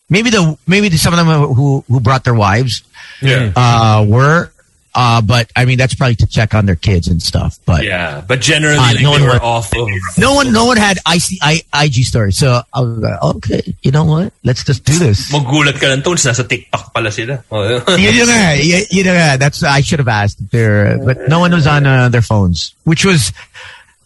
Maybe 0.09 0.29
the, 0.29 0.57
maybe 0.67 0.89
the, 0.89 0.97
some 0.97 1.13
of 1.13 1.25
them 1.25 1.53
who, 1.53 1.85
who 1.87 1.99
brought 2.01 2.23
their 2.25 2.33
wives, 2.33 2.83
Yeah. 3.21 3.53
uh, 3.55 4.05
were, 4.07 4.50
uh, 4.93 5.21
but 5.21 5.49
I 5.55 5.65
mean, 5.65 5.77
that's 5.77 5.93
probably 5.95 6.15
to 6.15 6.27
check 6.27 6.53
on 6.53 6.65
their 6.65 6.75
kids 6.75 7.07
and 7.07 7.21
stuff. 7.21 7.59
But 7.65 7.83
Yeah, 7.83 8.21
but 8.25 8.41
generally, 8.41 8.77
Uh, 8.77 8.93
like, 8.93 9.01
no 9.01 9.11
one 9.11 9.23
were 9.23 9.41
off 9.41 9.71
of. 9.75 9.87
no 10.17 10.35
one, 10.35 10.51
no 10.51 10.65
one 10.65 10.77
had 10.77 10.97
IC, 11.07 11.39
I, 11.41 11.61
IG 11.73 12.03
stories. 12.03 12.37
So 12.37 12.61
I 12.73 12.79
was 12.81 12.97
like, 12.97 13.21
okay, 13.23 13.75
you 13.81 13.91
know 13.91 14.03
what? 14.03 14.33
Let's 14.43 14.63
just 14.63 14.83
do 14.83 14.97
this. 14.99 15.31
Magulat 15.31 15.79
ka 15.79 15.87
lang 15.87 16.01
nasa 16.03 16.47
TikTok 16.47 16.93
pala 16.93 17.11
sila. 17.11 17.43
Oh, 17.51 17.63
you, 17.95 18.25
know, 18.25 18.53
you, 18.59 18.83
you 18.89 19.03
know, 19.03 19.37
that's 19.37 19.63
I 19.63 19.81
should 19.81 19.99
have 19.99 20.07
asked 20.09 20.41
if 20.41 20.49
they're, 20.51 20.97
but 20.97 21.29
no 21.29 21.39
one 21.39 21.51
was 21.51 21.67
on 21.67 21.85
uh, 21.85 22.09
their 22.09 22.21
phones, 22.21 22.75
which 22.83 23.05
was 23.05 23.31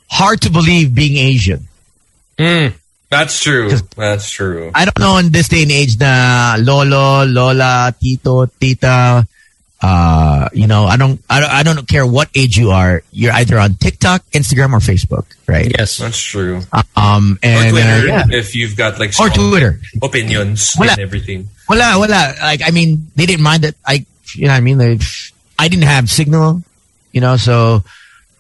hard 0.09 0.41
to 0.41 0.49
believe 0.51 0.93
being 0.93 1.17
Asian. 1.17 1.67
That's 2.37 3.41
true. 3.41 3.69
That's 3.95 4.29
true. 4.29 4.71
I 4.73 4.85
don't 4.85 4.99
know 4.99 5.17
in 5.17 5.31
this 5.31 5.47
day 5.47 5.63
and 5.63 5.71
age 5.71 5.97
na 5.99 6.57
lolo, 6.59 7.23
lola, 7.25 7.93
tito, 7.99 8.45
tita. 8.45 9.25
Uh, 9.85 10.49
you 10.51 10.65
know, 10.65 10.85
I 10.89 10.97
don't, 10.97 11.21
I 11.29 11.39
don't, 11.39 11.51
I 11.51 11.61
don't 11.61 11.85
care 11.87 12.05
what 12.07 12.29
age 12.33 12.57
you 12.57 12.71
are. 12.71 13.03
You're 13.11 13.33
either 13.33 13.59
on 13.59 13.75
TikTok, 13.75 14.25
Instagram, 14.33 14.73
or 14.73 14.81
Facebook, 14.81 15.25
right? 15.45 15.69
Yes. 15.77 15.97
That's 16.01 16.17
true. 16.17 16.61
Um, 16.97 17.37
Or 17.43 17.45
and 17.45 17.67
uh, 17.67 17.69
Twitter, 17.69 17.99
yeah. 18.07 18.23
if 18.33 18.55
you've 18.55 18.73
got 18.75 18.97
like 18.97 19.13
or 19.19 19.29
Twitter. 19.29 19.77
opinions 20.01 20.73
Wala. 20.73 20.97
and 20.97 21.01
everything. 21.05 21.49
Wala, 21.69 21.99
wala. 22.01 22.33
Like, 22.41 22.61
I 22.65 22.71
mean, 22.71 23.11
they 23.15 23.25
didn't 23.29 23.43
mind 23.45 23.61
that 23.63 23.75
I, 23.85 24.05
you 24.33 24.47
know 24.49 24.53
what 24.57 24.57
I 24.57 24.65
mean? 24.65 24.77
They, 24.81 24.97
I 25.59 25.67
didn't 25.69 25.85
have 25.85 26.09
signal, 26.09 26.63
you 27.13 27.21
know, 27.21 27.37
so, 27.37 27.83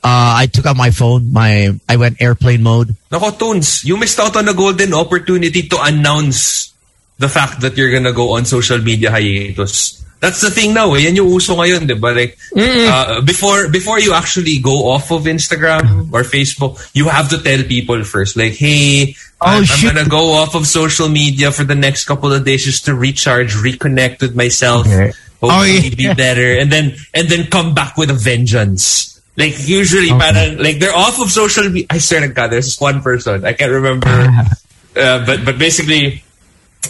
Uh, 0.05 0.37
I 0.37 0.45
took 0.45 0.69
out 0.69 0.77
my 0.77 0.93
phone. 0.93 1.33
My 1.33 1.73
I 1.89 1.97
went 1.97 2.21
airplane 2.21 2.61
mode. 2.61 2.93
Nako, 3.09 3.33
Tones, 3.41 3.81
you 3.81 3.97
missed 3.97 4.21
out 4.21 4.37
on 4.37 4.45
a 4.45 4.53
golden 4.53 4.93
opportunity 4.93 5.65
to 5.65 5.77
announce 5.81 6.69
the 7.17 7.25
fact 7.25 7.65
that 7.65 7.73
you're 7.73 7.89
gonna 7.89 8.13
go 8.13 8.37
on 8.37 8.45
social 8.45 8.77
media 8.77 9.09
hiatus. 9.09 10.04
That's 10.25 10.41
the 10.41 10.49
thing 10.49 10.73
now. 10.73 10.97
Eh. 10.97 11.05
Yan 11.05 11.21
yung 11.21 11.29
uso 11.29 11.53
ngayon, 11.53 11.85
di 11.85 11.93
ba? 11.93 12.09
Like, 12.09 12.33
uh, 12.57 13.21
before 13.21 13.69
before 13.69 14.01
you 14.01 14.17
actually 14.17 14.57
go 14.57 14.89
off 14.89 15.13
of 15.13 15.29
Instagram 15.29 16.09
or 16.09 16.25
Facebook, 16.25 16.81
you 16.97 17.13
have 17.13 17.29
to 17.29 17.37
tell 17.37 17.61
people 17.61 18.01
first. 18.01 18.33
Like, 18.33 18.57
hey, 18.57 19.13
Oh, 19.37 19.51
I'm, 19.51 19.67
I'm 19.67 19.83
gonna 19.83 20.07
go 20.09 20.39
off 20.41 20.55
of 20.55 20.65
social 20.65 21.11
media 21.11 21.51
for 21.51 21.61
the 21.67 21.75
next 21.75 22.07
couple 22.07 22.31
of 22.31 22.41
days 22.47 22.63
just 22.65 22.87
to 22.87 22.95
recharge, 22.95 23.51
reconnect 23.53 24.23
with 24.23 24.33
myself, 24.33 24.87
Okay. 24.87 25.11
hopefully 25.43 25.75
Oh, 25.75 25.83
yeah. 25.85 25.91
be 25.93 26.07
better, 26.15 26.55
and 26.57 26.71
then 26.71 26.95
and 27.13 27.27
then 27.27 27.51
come 27.51 27.75
back 27.75 27.99
with 27.99 28.09
a 28.09 28.15
vengeance. 28.17 29.19
Like 29.35 29.53
usually, 29.67 30.07
parang, 30.09 30.57
like 30.57 30.79
they're 30.79 30.95
off 30.95 31.19
of 31.19 31.29
social 31.29 31.67
media. 31.67 31.91
I 31.91 31.99
swear 31.99 32.23
to 32.23 32.31
God, 32.31 32.49
there's 32.55 32.79
one 32.79 33.03
person 33.03 33.43
I 33.43 33.51
can't 33.53 33.75
remember, 33.75 34.07
uh, 34.95 35.19
but 35.27 35.43
but 35.43 35.59
basically, 35.59 36.23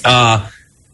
uh, 0.05 0.45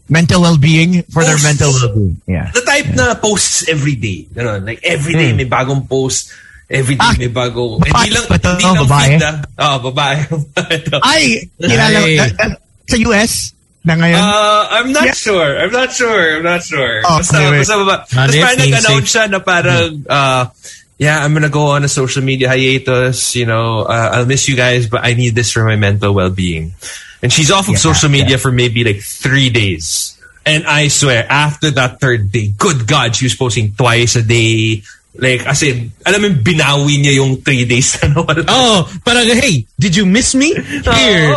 Mental 0.08 0.42
well-being 0.42 1.02
for 1.08 1.22
their 1.24 1.38
mental 1.40 1.70
well-being. 1.72 2.20
Yeah. 2.26 2.50
the 2.52 2.60
type 2.62 2.90
na 2.92 3.14
posts 3.14 3.68
every 3.68 3.94
day. 3.94 4.26
You 4.34 4.42
know, 4.42 4.58
like 4.58 4.82
every 4.82 5.14
day 5.14 5.32
may 5.32 5.46
bagong 5.46 5.88
post. 5.88 6.32
Every 6.68 6.96
day 6.96 7.04
Ah, 7.04 7.12
may 7.20 7.28
bago. 7.28 7.76
babae 7.76 7.92
Hindi 7.92 8.10
lang, 8.16 8.26
ba 8.26 8.36
to? 8.40 8.48
hindi 8.56 8.64
lang 8.64 8.76
Babae? 8.88 9.08
feed 9.12 9.24
ah. 9.24 9.36
Oh, 9.60 9.76
babae. 9.92 10.16
Ito. 10.80 10.96
Ay, 11.04 11.24
kilala 11.60 11.98
Ay. 12.00 12.16
uh, 12.16 12.28
uh, 12.32 12.52
sa 12.88 12.96
US 13.12 13.32
na 13.84 13.92
ngayon. 14.00 14.20
Uh, 14.24 14.62
I'm 14.72 14.88
not 14.88 15.04
Yeah. 15.04 15.12
sure. 15.12 15.50
I'm 15.60 15.68
not 15.68 15.92
sure. 15.92 16.40
I'm 16.40 16.46
not 16.48 16.64
sure. 16.64 17.04
Oh, 17.04 17.20
basta, 17.20 17.36
anyway. 17.36 17.60
basta 17.60 17.74
baba. 17.76 17.96
Ano 18.00 18.08
Tapos 18.08 18.32
yun, 18.32 18.40
parang 18.40 18.56
being 18.56 18.72
nag-announce 18.72 19.04
safe. 19.04 19.12
siya 19.12 19.24
na 19.28 19.38
parang, 19.38 19.88
uh, 20.08 20.42
yeah, 21.02 21.18
I'm 21.18 21.34
gonna 21.34 21.50
go 21.50 21.74
on 21.74 21.82
a 21.82 21.90
social 21.90 22.22
media 22.22 22.46
hiatus. 22.46 23.34
You 23.34 23.46
know, 23.50 23.82
uh, 23.82 24.10
I'll 24.14 24.26
miss 24.26 24.46
you 24.46 24.54
guys, 24.54 24.86
but 24.86 25.02
I 25.02 25.18
need 25.18 25.34
this 25.34 25.50
for 25.50 25.66
my 25.66 25.74
mental 25.74 26.14
well-being. 26.14 26.78
And 27.22 27.32
she's 27.32 27.50
off 27.50 27.66
of 27.66 27.74
Yeah, 27.74 27.82
social 27.90 28.10
media 28.10 28.38
yeah. 28.38 28.42
for 28.42 28.54
maybe 28.54 28.86
like 28.86 29.02
three 29.02 29.50
days. 29.50 30.14
And 30.46 30.66
I 30.66 30.88
swear, 30.88 31.26
after 31.26 31.70
that 31.74 31.98
third 31.98 32.30
day, 32.30 32.54
good 32.54 32.86
God, 32.86 33.14
she 33.14 33.26
was 33.26 33.34
posting 33.34 33.74
twice 33.74 34.14
a 34.14 34.22
day. 34.22 34.82
Like, 35.14 35.46
as 35.46 35.62
in, 35.62 35.92
alam 36.06 36.22
mo, 36.22 36.28
binawi 36.34 36.98
niya 36.98 37.20
yung 37.20 37.42
three 37.42 37.66
days 37.66 38.00
na 38.02 38.10
nawala. 38.10 38.42
Oh, 38.48 38.90
parang, 39.04 39.26
hey, 39.26 39.66
did 39.78 39.94
you 39.94 40.06
miss 40.06 40.34
me? 40.34 40.54
Here. 40.54 41.34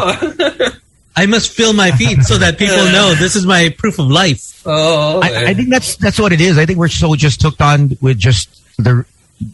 I 1.16 1.26
must 1.28 1.52
fill 1.52 1.74
my 1.74 1.92
feed 1.92 2.24
so 2.24 2.38
that 2.38 2.58
people 2.58 2.86
know 2.92 3.14
this 3.14 3.36
is 3.36 3.46
my 3.46 3.70
proof 3.78 4.00
of 4.00 4.08
life. 4.08 4.66
Oo. 4.66 5.22
I, 5.22 5.52
I 5.52 5.54
think 5.54 5.70
that's 5.70 5.96
that's 5.98 6.20
what 6.20 6.34
it 6.34 6.42
is. 6.42 6.58
I 6.58 6.66
think 6.66 6.80
we're 6.80 6.90
so 6.90 7.16
just 7.16 7.42
hooked 7.42 7.62
on 7.62 7.98
with 8.02 8.18
just 8.18 8.50
the 8.78 9.06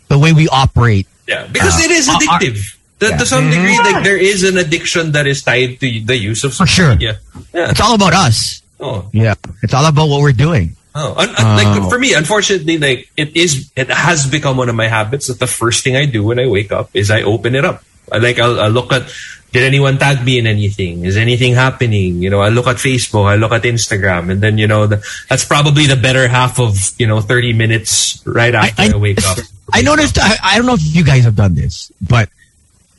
the 0.07 0.17
way 0.19 0.33
we 0.33 0.47
operate. 0.49 1.07
Yeah, 1.27 1.47
because 1.47 1.75
Uh, 1.79 1.85
it 1.85 1.91
is 1.91 2.09
uh, 2.09 2.13
addictive. 2.17 2.57
To- 2.99 3.09
yeah. 3.09 3.17
To 3.17 3.25
some 3.25 3.49
degree, 3.49 3.77
like 3.81 4.03
there 4.03 4.17
is 4.19 4.43
an 4.43 4.57
addiction 4.61 5.11
that 5.13 5.25
is 5.25 5.41
tied 5.41 5.79
to 5.81 5.87
the 6.05 6.15
use 6.15 6.43
of 6.43 6.51
For 6.53 6.67
social 6.69 6.85
sure. 6.85 6.89
media. 6.93 7.17
Yeah. 7.53 7.71
It's 7.73 7.81
all 7.81 7.95
about 7.95 8.13
us. 8.13 8.61
Oh. 8.79 9.09
Yeah. 9.11 9.33
It's 9.63 9.73
all 9.73 9.85
about 9.89 10.05
what 10.07 10.21
we're 10.21 10.37
doing. 10.37 10.75
Oh. 10.93 11.15
Un- 11.17 11.33
un- 11.33 11.57
like 11.57 11.81
Oh. 11.81 11.89
for 11.89 11.97
me, 11.97 12.13
unfortunately, 12.13 12.77
like 12.77 13.09
it 13.17 13.35
is, 13.35 13.71
it 13.75 13.89
has 13.89 14.27
become 14.29 14.55
one 14.57 14.69
of 14.69 14.75
my 14.75 14.87
habits 14.87 15.27
that 15.33 15.39
the 15.39 15.47
first 15.49 15.83
thing 15.83 15.95
I 15.97 16.05
do 16.05 16.21
when 16.21 16.37
I 16.37 16.45
wake 16.45 16.71
up 16.71 16.91
is 16.93 17.09
I 17.09 17.23
open 17.23 17.55
it 17.55 17.65
up. 17.65 17.81
I 18.11 18.17
like 18.19 18.37
I'll, 18.37 18.59
I'll 18.59 18.69
look 18.69 18.91
at 18.93 19.09
did 19.51 19.63
anyone 19.63 19.97
tag 19.97 20.23
me 20.23 20.37
in 20.37 20.45
anything? 20.47 21.03
Is 21.03 21.17
anything 21.17 21.55
happening? 21.55 22.21
You 22.21 22.29
know, 22.29 22.39
I 22.41 22.49
look 22.49 22.67
at 22.67 22.75
Facebook, 22.77 23.25
I 23.25 23.35
look 23.35 23.51
at 23.51 23.63
Instagram, 23.63 24.29
and 24.31 24.41
then 24.41 24.57
you 24.57 24.67
know 24.67 24.85
the, 24.85 25.01
that's 25.29 25.43
probably 25.43 25.87
the 25.87 25.95
better 25.97 26.27
half 26.27 26.59
of 26.59 26.77
you 26.99 27.07
know 27.07 27.19
thirty 27.21 27.51
minutes 27.53 28.21
right 28.25 28.53
after 28.53 28.93
I, 28.93 28.95
wake 28.95 29.25
up. 29.25 29.37
I 29.73 29.81
noticed. 29.81 30.17
I, 30.19 30.35
I 30.43 30.57
don't 30.57 30.65
know 30.65 30.73
if 30.73 30.81
you 30.95 31.03
guys 31.03 31.23
have 31.23 31.35
done 31.35 31.55
this, 31.55 31.91
but 32.01 32.29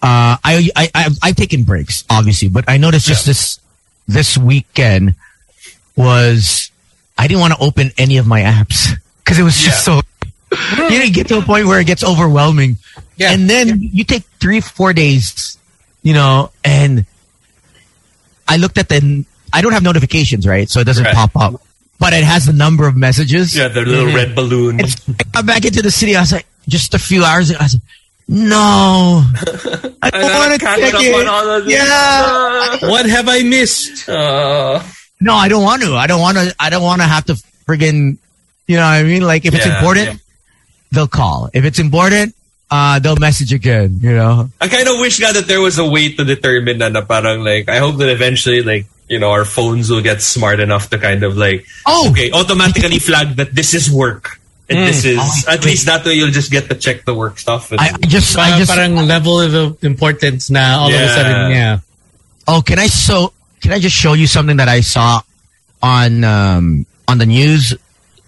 uh, 0.03 0.37
I, 0.43 0.69
I 0.77 0.91
I've, 0.95 1.19
I've 1.23 1.37
taken 1.37 1.65
breaks, 1.65 2.05
obviously. 2.11 2.49
But 2.49 2.65
I 2.69 2.77
noticed 2.79 3.07
just 3.07 3.27
this 3.27 3.61
this 4.09 4.37
weekend 4.39 5.15
was 5.97 6.71
I 7.19 7.27
didn't 7.29 7.41
want 7.41 7.53
to 7.55 7.61
open 7.61 7.91
any 7.99 8.17
of 8.19 8.27
my 8.27 8.41
apps 8.41 8.89
because 9.25 9.39
it 9.39 9.43
was 9.43 9.59
just 9.59 9.85
so. 9.85 10.01
You 10.77 10.99
know, 10.99 11.05
you 11.05 11.13
get 11.13 11.29
to 11.29 11.39
a 11.39 11.43
point 11.43 11.67
where 11.67 11.81
it 11.81 11.87
gets 11.87 12.05
overwhelming, 12.05 12.77
Yeah. 13.17 13.33
and 13.33 13.49
then 13.49 13.79
you 13.81 14.05
take 14.05 14.23
three, 14.39 14.61
four 14.61 14.93
days, 14.93 15.57
you 16.03 16.13
know, 16.13 16.51
and 16.63 17.07
I 18.47 18.57
looked 18.59 18.77
at 18.77 18.89
the. 18.91 19.25
I 19.53 19.63
don't 19.63 19.73
have 19.73 19.83
notifications, 19.83 20.47
right? 20.47 20.69
So 20.69 20.81
it 20.81 20.85
doesn't 20.85 21.05
Right. 21.05 21.15
pop 21.15 21.31
up, 21.37 21.63
but 21.99 22.13
it 22.13 22.25
has 22.25 22.45
the 22.45 22.53
number 22.53 22.87
of 22.87 22.97
messages. 22.97 23.57
Yeah, 23.57 23.69
the 23.69 23.81
little 23.83 24.13
red 24.15 24.35
balloon. 24.35 24.81
And 24.81 24.95
I 25.21 25.23
got 25.33 25.47
back 25.47 25.65
into 25.65 25.81
the 25.81 25.91
city. 25.91 26.17
I 26.17 26.21
was 26.21 26.33
like, 26.33 26.47
just 26.69 26.95
a 26.95 26.99
few 26.99 27.25
hours 27.25 27.51
ago. 27.51 27.59
I 27.61 27.67
said, 27.67 27.81
no, 28.29 29.25
I 30.03 30.11
don't 30.11 30.35
want 30.35 30.53
to 30.55 30.59
catch 30.59 30.79
check 30.81 30.95
up 30.95 31.03
it. 31.03 31.15
on 31.15 31.27
all 31.29 31.51
of 31.51 31.65
this. 31.65 31.75
Yeah, 31.75 32.77
What 32.89 33.07
have 33.07 33.29
I 33.29 33.43
missed? 33.43 34.09
Uh, 34.13 34.83
no, 35.21 35.35
I 35.35 35.49
don't 35.49 35.63
want 35.63 35.83
to. 35.83 35.95
I 35.95 36.07
don't 36.07 36.21
want 36.21 36.37
to. 36.37 36.55
I 36.59 36.69
don't 36.71 36.83
want 36.83 37.01
to 37.01 37.07
have 37.07 37.25
to 37.27 37.35
friggin', 37.67 38.19
you 38.67 38.77
know 38.77 38.83
what 38.83 38.99
I 38.99 39.03
mean? 39.05 39.23
Like 39.23 39.45
if 39.45 39.55
it's 39.55 39.67
important, 39.67 40.09
yeah. 40.09 40.17
they'll 40.91 41.07
call. 41.07 41.49
If 41.55 41.65
it's 41.65 41.79
important, 41.79 42.35
uh, 42.73 42.99
they'll 42.99 43.17
message 43.17 43.53
again. 43.53 43.99
You 44.01 44.17
know? 44.17 44.51
I 44.61 44.67
kind 44.67 44.89
of 44.89 44.99
wish 44.99 45.21
God 45.21 45.37
that 45.37 45.47
there 45.47 45.61
was 45.61 45.79
a 45.79 45.87
way 45.89 46.13
to 46.15 46.25
determine 46.25 46.79
na, 46.79 46.89
na 46.89 47.03
parang 47.03 47.45
like 47.45 47.69
I 47.69 47.79
hope 47.79 47.99
that 47.99 48.09
eventually 48.09 48.63
like 48.63 48.87
you 49.09 49.21
know 49.21 49.31
our 49.31 49.45
phones 49.45 49.91
will 49.91 50.03
get 50.03 50.23
smart 50.23 50.59
enough 50.59 50.91
to 50.91 50.99
kind 50.99 51.23
of 51.23 51.37
like 51.37 51.67
Oh! 51.87 52.11
okay 52.11 52.33
automatically 52.33 52.99
flag 52.99 53.37
that 53.37 53.55
this 53.55 53.75
is 53.75 53.91
work 53.91 54.41
and 54.77 54.89
this 54.89 55.05
is 55.05 55.19
Oh, 55.21 55.53
at 55.53 55.65
least 55.65 55.87
that 55.87 56.05
way 56.05 56.15
you'll 56.15 56.31
just 56.31 56.51
get 56.51 56.69
to 56.69 56.75
check 56.75 57.05
the 57.05 57.15
work 57.15 57.39
stuff. 57.39 57.71
And, 57.73 57.81
I 57.81 57.95
I 57.95 58.07
just, 58.07 58.37
I 58.37 58.51
Parang, 58.51 58.59
just. 58.59 58.71
parang 58.71 58.95
level 59.07 59.41
of 59.41 59.85
importance 59.85 60.51
na 60.51 60.81
all 60.81 60.89
of 60.89 60.95
a 60.95 61.09
sudden, 61.09 61.51
yeah. 61.53 61.79
Oh, 62.49 62.63
can 62.65 62.79
I 62.79 62.87
so? 62.89 63.33
Can 63.61 63.73
I 63.73 63.79
just 63.79 63.95
show 63.95 64.15
you 64.15 64.27
something 64.27 64.57
that 64.57 64.69
I 64.69 64.81
saw 64.81 65.21
on 65.83 66.25
um, 66.25 66.87
on 67.07 67.19
the 67.19 67.27
news? 67.27 67.75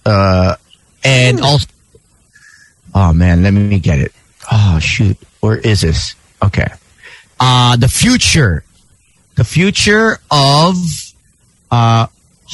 Uh, 0.07 0.55
and 1.03 1.41
also, 1.41 1.67
oh 2.95 3.13
man, 3.13 3.43
let 3.43 3.51
me 3.53 3.79
get 3.81 3.99
it. 3.99 4.13
Oh 4.53 4.79
shoot, 4.79 5.17
where 5.41 5.57
is 5.59 5.81
this? 5.81 6.15
Okay, 6.43 6.69
uh, 7.41 7.77
the 7.77 7.89
future, 7.89 8.63
the 9.37 9.45
future 9.45 10.19
of 10.31 10.77
uh, 11.71 12.07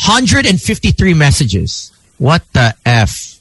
153 0.07 1.15
messages. 1.15 1.93
What 2.19 2.43
the 2.53 2.75
f? 2.87 3.40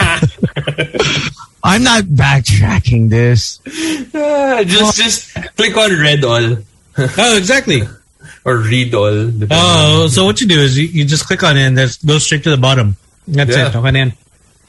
I'm 1.64 1.82
not 1.82 2.04
backtracking 2.04 3.08
this. 3.08 3.58
Ah, 4.14 4.62
just 4.64 4.96
just 4.96 5.34
click 5.56 5.76
on 5.76 5.90
read 5.92 6.24
all 6.24 6.58
Oh, 6.98 7.36
exactly. 7.36 7.82
or 8.44 8.58
read 8.58 8.94
all. 8.94 9.26
depending 9.26 9.48
Oh, 9.52 10.06
so 10.10 10.24
what 10.26 10.40
you 10.40 10.46
do 10.46 10.60
is 10.60 10.76
you, 10.78 10.86
you 10.88 11.04
just 11.04 11.26
click 11.26 11.42
on 11.42 11.56
it 11.56 11.62
and 11.66 11.78
that 11.78 11.96
goes 12.04 12.24
straight 12.24 12.44
to 12.44 12.50
the 12.50 12.56
bottom. 12.60 12.96
That's 13.26 13.56
Yeah. 13.56 13.68
it. 13.68 13.76
Okay, 13.76 13.90
na 13.90 13.98
yan. 13.98 14.12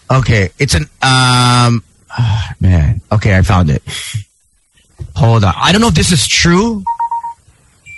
Okay, 0.10 0.50
it's 0.60 0.74
an 0.74 0.84
um 1.04 1.84
ah, 2.10 2.54
man. 2.62 3.02
Okay, 3.12 3.36
I 3.38 3.42
found 3.42 3.70
it. 3.70 3.84
Hold 5.16 5.44
on. 5.44 5.54
I 5.58 5.72
don't 5.72 5.82
know 5.82 5.88
if 5.92 5.96
this 5.96 6.12
is 6.14 6.26
true, 6.28 6.84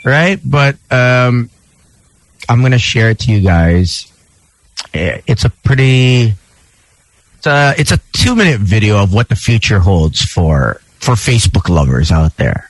right? 0.06 0.40
But 0.44 0.78
um 0.90 1.50
I'm 2.50 2.62
gonna 2.62 2.80
share 2.82 3.12
it 3.12 3.20
to 3.28 3.32
you 3.32 3.42
guys. 3.42 4.12
Eh, 4.94 5.22
It's 5.28 5.46
a 5.46 5.50
pretty 5.52 6.34
it's 7.48 7.56
a 7.56 7.82
it's 7.82 7.92
a 7.92 7.98
two 8.14 8.36
minute 8.36 8.60
video 8.60 9.02
of 9.02 9.14
what 9.14 9.30
the 9.30 9.36
future 9.36 9.80
holds 9.80 10.22
for 10.22 10.82
for 11.00 11.16
Facebook 11.16 11.70
lovers 11.70 12.12
out 12.12 12.36
there. 12.38 12.70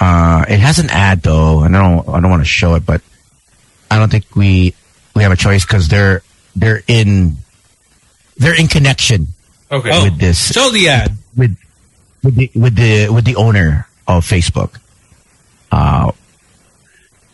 Uh 0.00 0.44
it 0.48 0.58
has 0.58 0.78
an 0.78 0.90
ad 0.90 1.22
though, 1.22 1.62
and 1.62 1.76
I 1.76 1.80
don't 1.82 2.08
I 2.08 2.20
don't 2.20 2.30
want 2.30 2.42
to 2.42 2.48
show 2.48 2.74
it, 2.74 2.84
but 2.84 3.00
I 3.90 3.98
don't 3.98 4.10
think 4.10 4.36
we 4.36 4.74
we 5.14 5.22
have 5.22 5.32
a 5.32 5.36
choice 5.36 5.64
because 5.64 5.88
they're 5.88 6.22
they're 6.54 6.82
in 6.86 7.36
they're 8.36 8.58
in 8.58 8.66
connection 8.68 9.28
Okay. 9.70 9.90
Oh. 9.92 10.04
with 10.04 10.18
this 10.18 10.52
Show 10.52 10.70
the 10.70 10.88
ad. 10.88 11.12
with 11.36 11.56
with 12.22 12.34
the 12.36 12.50
with 12.54 12.74
the 12.76 13.08
with 13.08 13.24
the 13.24 13.36
owner 13.36 13.88
of 14.06 14.24
Facebook. 14.24 14.78
Uh, 15.72 16.12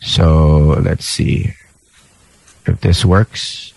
so 0.01 0.79
let's 0.81 1.05
see 1.05 1.53
if 2.65 2.79
this 2.81 3.05
works. 3.05 3.72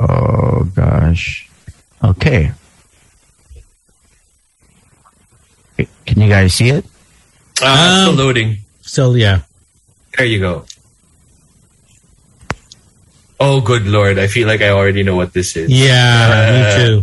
Oh 0.00 0.64
gosh. 0.74 1.48
Okay. 2.04 2.52
Okay, 5.78 5.88
Can 6.06 6.20
you 6.22 6.28
guys 6.28 6.54
see 6.54 6.68
it? 6.70 6.84
Uh, 7.62 8.02
still 8.04 8.10
Um, 8.12 8.16
loading. 8.16 8.58
Still, 8.82 9.16
yeah. 9.16 9.40
There 10.16 10.26
you 10.26 10.38
go. 10.40 10.64
Oh, 13.38 13.60
good 13.60 13.84
lord! 13.86 14.18
I 14.18 14.28
feel 14.28 14.48
like 14.48 14.62
I 14.62 14.70
already 14.70 15.02
know 15.02 15.14
what 15.16 15.34
this 15.34 15.56
is. 15.56 15.68
Yeah, 15.70 16.32
Uh, 16.32 16.52
me 16.52 16.62
too. 16.80 16.94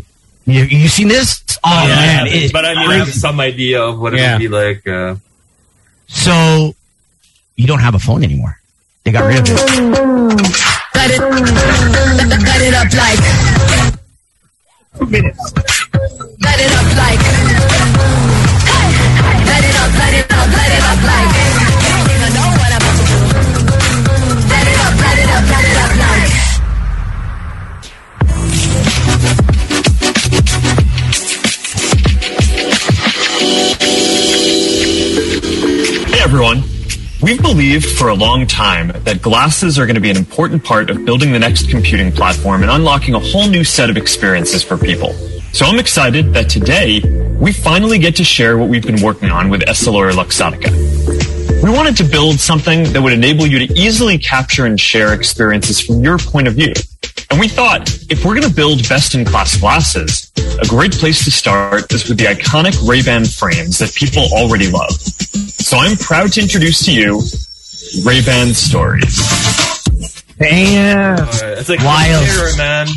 You 0.52 0.64
you 0.66 0.88
seen 0.90 1.08
this? 1.08 1.44
Oh 1.64 1.88
Yeah, 1.88 1.96
man! 1.96 2.28
it 2.28 2.34
is 2.34 2.52
but 2.52 2.66
I 2.66 2.74
mean, 2.74 2.90
I 2.90 2.98
have 2.98 3.14
some 3.14 3.40
idea 3.40 3.82
of 3.82 4.00
what 4.00 4.14
it 4.14 4.20
Yeah. 4.20 4.34
would 4.34 4.40
be 4.42 4.48
like. 4.50 4.82
Uh, 4.88 5.16
So 6.08 6.74
you 7.56 7.68
don't 7.68 7.80
have 7.82 7.94
a 7.96 8.00
phone 8.02 8.24
anymore. 8.24 8.58
They 9.04 9.12
got 9.12 9.26
rid 9.30 9.40
of 9.40 9.46
it. 9.50 10.73
Cut 11.04 11.12
it, 11.12 11.20
cut 11.20 12.62
it 12.64 12.72
up 12.74 12.88
like. 12.96 13.20
minutes. 15.12 15.52
light 16.40 16.62
it 16.64 16.72
up 16.72 16.88
like. 16.96 17.20
Hey, 18.72 18.88
light 19.44 19.68
it 19.68 19.76
up, 19.76 19.92
light 20.00 20.16
it 20.16 20.32
up, 20.32 20.48
light 20.48 20.72
it 20.72 20.80
up 20.80 21.04
like. 21.04 21.28
You 21.84 21.92
don't 21.92 22.08
even 22.08 22.32
know 22.32 22.48
what 22.56 22.72
I'm 22.72 22.80
about 22.80 22.96
to 22.96 23.04
do. 23.04 23.20
Light 24.48 24.64
it 24.72 24.80
up, 24.80 24.96
light 25.04 25.20
it 25.20 25.28
up, 25.28 25.44
light 25.52 25.68
it 25.68 25.78
up 25.84 25.92
like. 26.00 26.32
Hey 36.08 36.24
everyone. 36.24 36.73
We've 37.24 37.42
believed 37.42 37.86
for 37.86 38.10
a 38.10 38.14
long 38.14 38.48
time 38.48 38.90
that 39.06 39.22
glasses 39.22 39.80
are 39.80 39.86
going 39.86 39.96
to 39.96 40.02
be 40.02 40.10
an 40.10 40.18
important 40.18 40.62
part 40.62 40.90
of 40.90 41.06
building 41.06 41.32
the 41.32 41.40
next 41.40 41.70
computing 41.70 42.12
platform 42.12 42.64
and 42.64 42.70
unlocking 42.70 43.16
a 43.16 43.20
whole 43.20 43.48
new 43.48 43.64
set 43.64 43.90
of 43.90 43.96
experiences 43.96 44.62
for 44.62 44.76
people. 44.76 45.14
So 45.54 45.66
I'm 45.66 45.80
excited 45.80 46.34
that 46.34 46.50
today 46.50 47.00
we 47.40 47.54
finally 47.54 47.98
get 47.98 48.18
to 48.18 48.26
share 48.26 48.58
what 48.58 48.68
we've 48.68 48.86
been 48.86 49.02
working 49.02 49.30
on 49.30 49.50
with 49.50 49.62
Essilor 49.62 50.12
Luxottica. 50.12 51.64
We 51.64 51.70
wanted 51.70 51.96
to 51.96 52.04
build 52.04 52.42
something 52.42 52.92
that 52.92 53.02
would 53.02 53.14
enable 53.14 53.48
you 53.48 53.68
to 53.68 53.74
easily 53.74 54.18
capture 54.18 54.66
and 54.66 54.78
share 54.78 55.14
experiences 55.14 55.80
from 55.80 56.04
your 56.04 56.18
point 56.18 56.50
of 56.50 56.56
view. 56.56 56.74
And 57.34 57.40
we 57.40 57.48
thought 57.48 57.90
if 58.12 58.24
we're 58.24 58.36
going 58.36 58.48
to 58.48 58.54
build 58.54 58.88
best-in-class 58.88 59.58
glasses, 59.60 60.32
a 60.62 60.68
great 60.68 60.92
place 60.92 61.26
to 61.26 61.32
start 61.32 61.92
is 61.92 62.08
with 62.08 62.20
the 62.20 62.26
iconic 62.26 62.88
Ray-Ban 62.88 63.26
frames 63.26 63.80
that 63.80 63.92
people 63.96 64.22
already 64.34 64.70
love. 64.70 64.92
So 64.92 65.78
I'm 65.78 65.98
proud 65.98 66.32
to 66.34 66.42
introduce 66.42 66.86
to 66.86 66.94
you 66.94 67.24
Ray-Ban 68.06 68.54
Stories. 68.54 69.18
Damn. 70.38 71.28
It's 71.58 71.70
like 71.70 71.80
Wild. 71.80 72.24
Mirror, 72.24 72.56
man. 72.56 72.88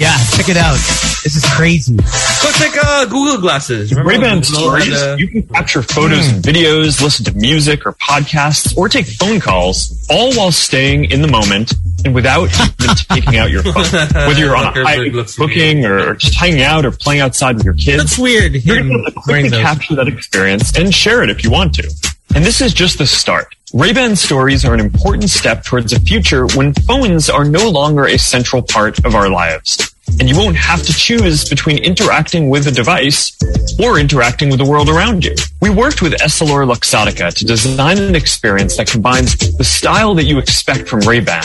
Yeah, 0.00 0.16
check 0.32 0.48
it 0.48 0.56
out. 0.56 0.78
This 1.22 1.36
is 1.36 1.44
crazy. 1.44 1.94
So 1.98 2.48
it's 2.48 2.58
like 2.58 2.72
uh, 2.82 3.04
Google 3.04 3.38
glasses. 3.38 3.90
Remember 3.90 4.08
Ray-Ban 4.08 4.28
when 4.28 4.36
had, 4.38 4.44
Stories, 4.46 4.94
uh, 4.94 5.16
you 5.18 5.28
can 5.28 5.42
capture 5.42 5.82
photos 5.82 6.26
and 6.32 6.42
videos, 6.42 7.02
listen 7.02 7.26
to 7.26 7.36
music 7.36 7.84
or 7.84 7.92
podcasts, 7.92 8.74
or 8.78 8.88
take 8.88 9.04
phone 9.04 9.40
calls, 9.40 10.06
all 10.08 10.34
while 10.34 10.52
staying 10.52 11.10
in 11.10 11.20
the 11.20 11.28
moment 11.28 11.74
and 12.06 12.14
without 12.14 12.48
even 12.80 12.96
taking 13.10 13.36
out 13.36 13.50
your 13.50 13.62
phone. 13.62 13.74
Whether 13.74 14.40
you're 14.40 14.56
on 14.56 14.68
a 14.68 14.72
Zuckerberg 14.72 14.84
hike, 14.84 15.12
looks 15.12 15.36
cooking, 15.36 15.84
or, 15.84 15.98
or 15.98 16.14
just 16.14 16.34
hanging 16.34 16.62
out 16.62 16.86
or 16.86 16.92
playing 16.92 17.20
outside 17.20 17.56
with 17.56 17.66
your 17.66 17.74
kids. 17.74 17.98
That's 18.02 18.18
weird. 18.18 18.54
You're 18.54 18.78
Him 18.78 18.88
going 18.88 19.04
to 19.04 19.12
quickly 19.12 19.50
wearing 19.50 19.50
capture 19.50 19.96
that 19.96 20.08
experience 20.08 20.78
and 20.78 20.94
share 20.94 21.22
it 21.22 21.28
if 21.28 21.44
you 21.44 21.50
want 21.50 21.74
to. 21.74 21.92
And 22.34 22.42
this 22.42 22.62
is 22.62 22.72
just 22.72 22.96
the 22.96 23.06
start. 23.06 23.54
Ray-Ban 23.72 24.16
stories 24.16 24.64
are 24.64 24.74
an 24.74 24.80
important 24.80 25.30
step 25.30 25.62
towards 25.62 25.92
a 25.92 26.00
future 26.00 26.44
when 26.56 26.74
phones 26.74 27.30
are 27.30 27.44
no 27.44 27.70
longer 27.70 28.06
a 28.06 28.18
central 28.18 28.62
part 28.62 29.04
of 29.04 29.14
our 29.14 29.30
lives. 29.30 29.94
And 30.18 30.28
you 30.28 30.36
won't 30.36 30.56
have 30.56 30.82
to 30.82 30.92
choose 30.92 31.48
between 31.48 31.78
interacting 31.78 32.50
with 32.50 32.66
a 32.66 32.72
device 32.72 33.38
or 33.78 34.00
interacting 34.00 34.50
with 34.50 34.58
the 34.58 34.64
world 34.64 34.88
around 34.88 35.24
you. 35.24 35.36
We 35.62 35.70
worked 35.70 36.02
with 36.02 36.14
Essilor 36.14 36.68
Luxottica 36.68 37.32
to 37.32 37.44
design 37.44 37.98
an 37.98 38.16
experience 38.16 38.76
that 38.76 38.88
combines 38.88 39.36
the 39.56 39.62
style 39.62 40.14
that 40.14 40.24
you 40.24 40.38
expect 40.38 40.88
from 40.88 40.98
Ray-Ban 41.00 41.44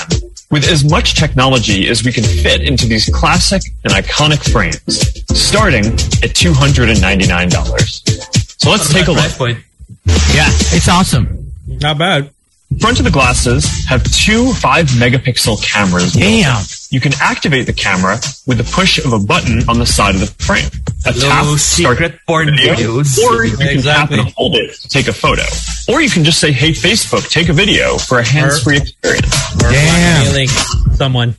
with 0.50 0.68
as 0.68 0.84
much 0.84 1.14
technology 1.14 1.90
as 1.90 2.04
we 2.04 2.12
can 2.12 2.24
fit 2.24 2.64
into 2.64 2.88
these 2.88 3.08
classic 3.14 3.62
and 3.84 3.94
iconic 3.94 4.52
frames, 4.52 4.80
starting 5.40 5.86
at 5.86 6.34
$299. 6.34 8.60
So 8.60 8.72
let's 8.72 8.92
take 8.92 9.06
a 9.08 9.12
look. 9.12 9.32
point. 9.34 9.60
Yeah, 10.34 10.50
it's 10.74 10.90
awesome. 10.90 11.45
Not 11.82 11.98
bad. 11.98 12.30
Front 12.80 13.00
of 13.00 13.06
the 13.06 13.12
glasses 13.12 13.86
have 13.88 14.04
two 14.04 14.52
5 14.54 14.88
megapixel 15.00 15.64
cameras. 15.64 16.14
built. 16.14 16.24
Damn. 16.24 16.64
You 16.90 17.00
can 17.00 17.14
activate 17.22 17.68
the 17.68 17.74
camera 17.74 18.18
with 18.48 18.58
the 18.58 18.64
push 18.64 18.98
of 19.04 19.14
a 19.14 19.20
button 19.20 19.68
on 19.70 19.80
the 19.80 19.86
side 19.86 20.16
of 20.16 20.22
the 20.22 20.28
frame. 20.44 20.66
A 21.06 21.12
Hello, 21.14 21.28
tap 21.30 21.46
start 21.60 21.60
secret 22.00 22.20
porn 22.28 22.48
video, 22.48 22.74
videos. 23.02 23.18
Or 23.20 23.46
you 23.46 23.56
can 23.58 23.68
Exactly. 23.70 24.18
tap 24.18 24.26
and 24.26 24.34
hold 24.36 24.56
it 24.56 24.74
to 24.82 24.90
take 24.90 25.08
a 25.08 25.14
photo. 25.14 25.44
Or 25.88 26.02
you 26.02 26.10
can 26.10 26.24
just 26.24 26.40
say, 26.40 26.52
hey, 26.52 26.72
Facebook, 26.72 27.30
take 27.30 27.50
a 27.50 27.54
video 27.54 27.98
for 27.98 28.20
a 28.20 28.26
hands-free 28.26 28.78
experience. 28.78 29.34
Or 29.64 29.72
Damn. 29.72 30.24
blackmailing 30.24 30.48
someone. 30.96 31.36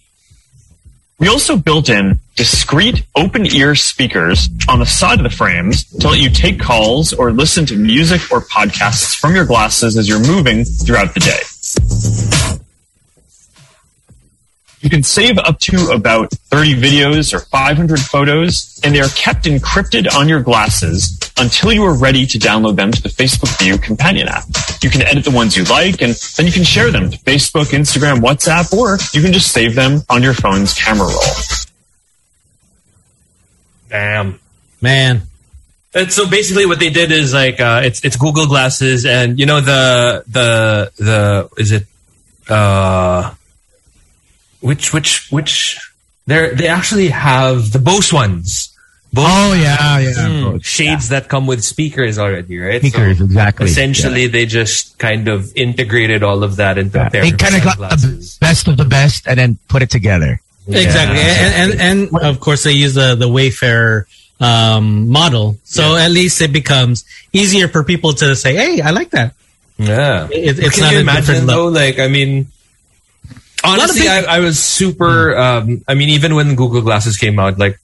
We 1.18 1.28
also 1.28 1.56
built 1.56 1.88
in 1.88 2.20
discrete 2.34 3.06
open 3.14 3.46
ear 3.46 3.74
speakers 3.74 4.50
on 4.68 4.80
the 4.80 4.84
side 4.84 5.18
of 5.18 5.24
the 5.24 5.34
frames 5.34 5.84
to 6.00 6.08
let 6.08 6.20
you 6.20 6.28
take 6.28 6.60
calls 6.60 7.14
or 7.14 7.32
listen 7.32 7.64
to 7.66 7.76
music 7.76 8.20
or 8.30 8.42
podcasts 8.42 9.16
from 9.16 9.34
your 9.34 9.46
glasses 9.46 9.96
as 9.96 10.06
you're 10.06 10.20
moving 10.20 10.64
throughout 10.66 11.14
the 11.14 11.20
day. 11.20 12.35
You 14.86 14.90
can 14.90 15.02
save 15.02 15.36
up 15.38 15.58
to 15.62 15.90
about 15.92 16.30
30 16.30 16.80
videos 16.80 17.34
or 17.34 17.40
500 17.40 17.98
photos, 17.98 18.80
and 18.84 18.94
they 18.94 19.00
are 19.00 19.08
kept 19.08 19.46
encrypted 19.46 20.06
on 20.14 20.28
your 20.28 20.40
glasses 20.40 21.18
until 21.36 21.72
you 21.72 21.82
are 21.82 21.98
ready 21.98 22.24
to 22.24 22.38
download 22.38 22.76
them 22.76 22.92
to 22.92 23.02
the 23.02 23.08
Facebook 23.08 23.58
View 23.58 23.78
companion 23.78 24.28
app. 24.28 24.44
You 24.84 24.90
can 24.90 25.02
edit 25.02 25.24
the 25.24 25.32
ones 25.32 25.56
you 25.56 25.64
like, 25.64 26.02
and 26.02 26.14
then 26.36 26.46
you 26.46 26.52
can 26.52 26.62
share 26.62 26.92
them 26.92 27.10
to 27.10 27.18
Facebook, 27.18 27.72
Instagram, 27.76 28.18
WhatsApp, 28.18 28.72
or 28.72 28.96
you 29.12 29.20
can 29.22 29.32
just 29.32 29.50
save 29.50 29.74
them 29.74 30.02
on 30.08 30.22
your 30.22 30.34
phone's 30.34 30.72
camera 30.72 31.08
roll. 31.08 31.34
Damn. 33.88 34.38
Man. 34.80 35.22
And 35.94 36.12
so 36.12 36.30
basically, 36.30 36.66
what 36.66 36.78
they 36.78 36.90
did 36.90 37.10
is 37.10 37.34
like 37.34 37.58
uh, 37.58 37.80
it's 37.82 38.04
it's 38.04 38.14
Google 38.14 38.46
glasses, 38.46 39.04
and 39.04 39.36
you 39.36 39.46
know 39.46 39.60
the 39.60 40.22
the 40.28 40.92
the 40.96 41.50
is 41.60 41.72
it 41.72 41.86
uh 42.48 43.34
which 44.66 44.92
which 44.92 45.30
which 45.30 45.78
they 46.26 46.50
they 46.54 46.66
actually 46.66 47.08
have 47.08 47.72
the 47.72 47.78
Bose 47.78 48.12
ones. 48.12 48.72
Bose 49.12 49.24
Oh 49.28 49.54
yeah, 49.54 49.98
yeah. 49.98 50.50
Hmm, 50.50 50.58
shades 50.58 51.08
that 51.10 51.28
come 51.28 51.46
with 51.46 51.62
speakers 51.64 52.18
already, 52.18 52.58
right? 52.58 52.80
Speakers, 52.82 53.20
exactly. 53.20 53.66
Essentially, 53.66 54.26
they 54.26 54.44
just 54.44 54.98
kind 54.98 55.28
of 55.28 55.54
integrated 55.56 56.22
all 56.22 56.42
of 56.42 56.56
that 56.56 56.76
into 56.76 57.00
a 57.00 57.08
pair 57.08 57.22
They 57.22 57.30
kind 57.30 57.54
of 57.54 57.62
got 57.62 57.78
the 57.78 58.36
best 58.40 58.68
of 58.68 58.76
the 58.76 58.84
best 58.84 59.26
and 59.26 59.38
then 59.38 59.58
put 59.68 59.82
it 59.82 59.90
together. 59.90 60.40
Exactly. 60.68 61.20
And, 61.20 61.80
and, 61.80 62.12
and 62.12 62.24
of 62.26 62.40
course 62.40 62.64
they 62.64 62.72
use 62.72 62.94
the, 62.94 63.14
the 63.14 63.28
Wayfarer 63.28 64.06
um, 64.40 65.08
model. 65.08 65.58
So 65.64 65.96
at 65.96 66.10
least 66.10 66.42
it 66.42 66.52
becomes 66.52 67.04
easier 67.32 67.68
for 67.68 67.84
people 67.84 68.12
to 68.14 68.34
say, 68.34 68.54
hey, 68.54 68.80
I 68.82 68.90
like 68.90 69.10
that. 69.10 69.34
Yeah. 69.78 70.28
It- 70.30 70.58
it's 70.58 70.74
Can 70.74 70.82
not 70.84 70.92
you 70.92 70.98
a 70.98 71.02
imagine 71.02 71.24
different 71.26 71.46
though? 71.46 71.68
Like, 71.68 72.00
I 72.00 72.08
mean, 72.08 72.28
lot 72.34 72.42
of 72.42 72.55
honestly, 73.66 74.08
I, 74.08 74.36
I 74.36 74.40
was 74.40 74.62
super. 74.62 75.36
Um, 75.36 75.84
I 75.86 75.94
mean, 75.94 76.10
even 76.10 76.34
when 76.34 76.54
Google 76.54 76.82
Glasses 76.82 77.16
came 77.16 77.38
out, 77.38 77.58
like, 77.58 77.78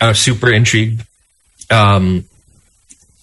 I 0.00 0.08
was 0.08 0.18
super 0.18 0.50
intrigued. 0.50 1.04
Um, 1.70 2.24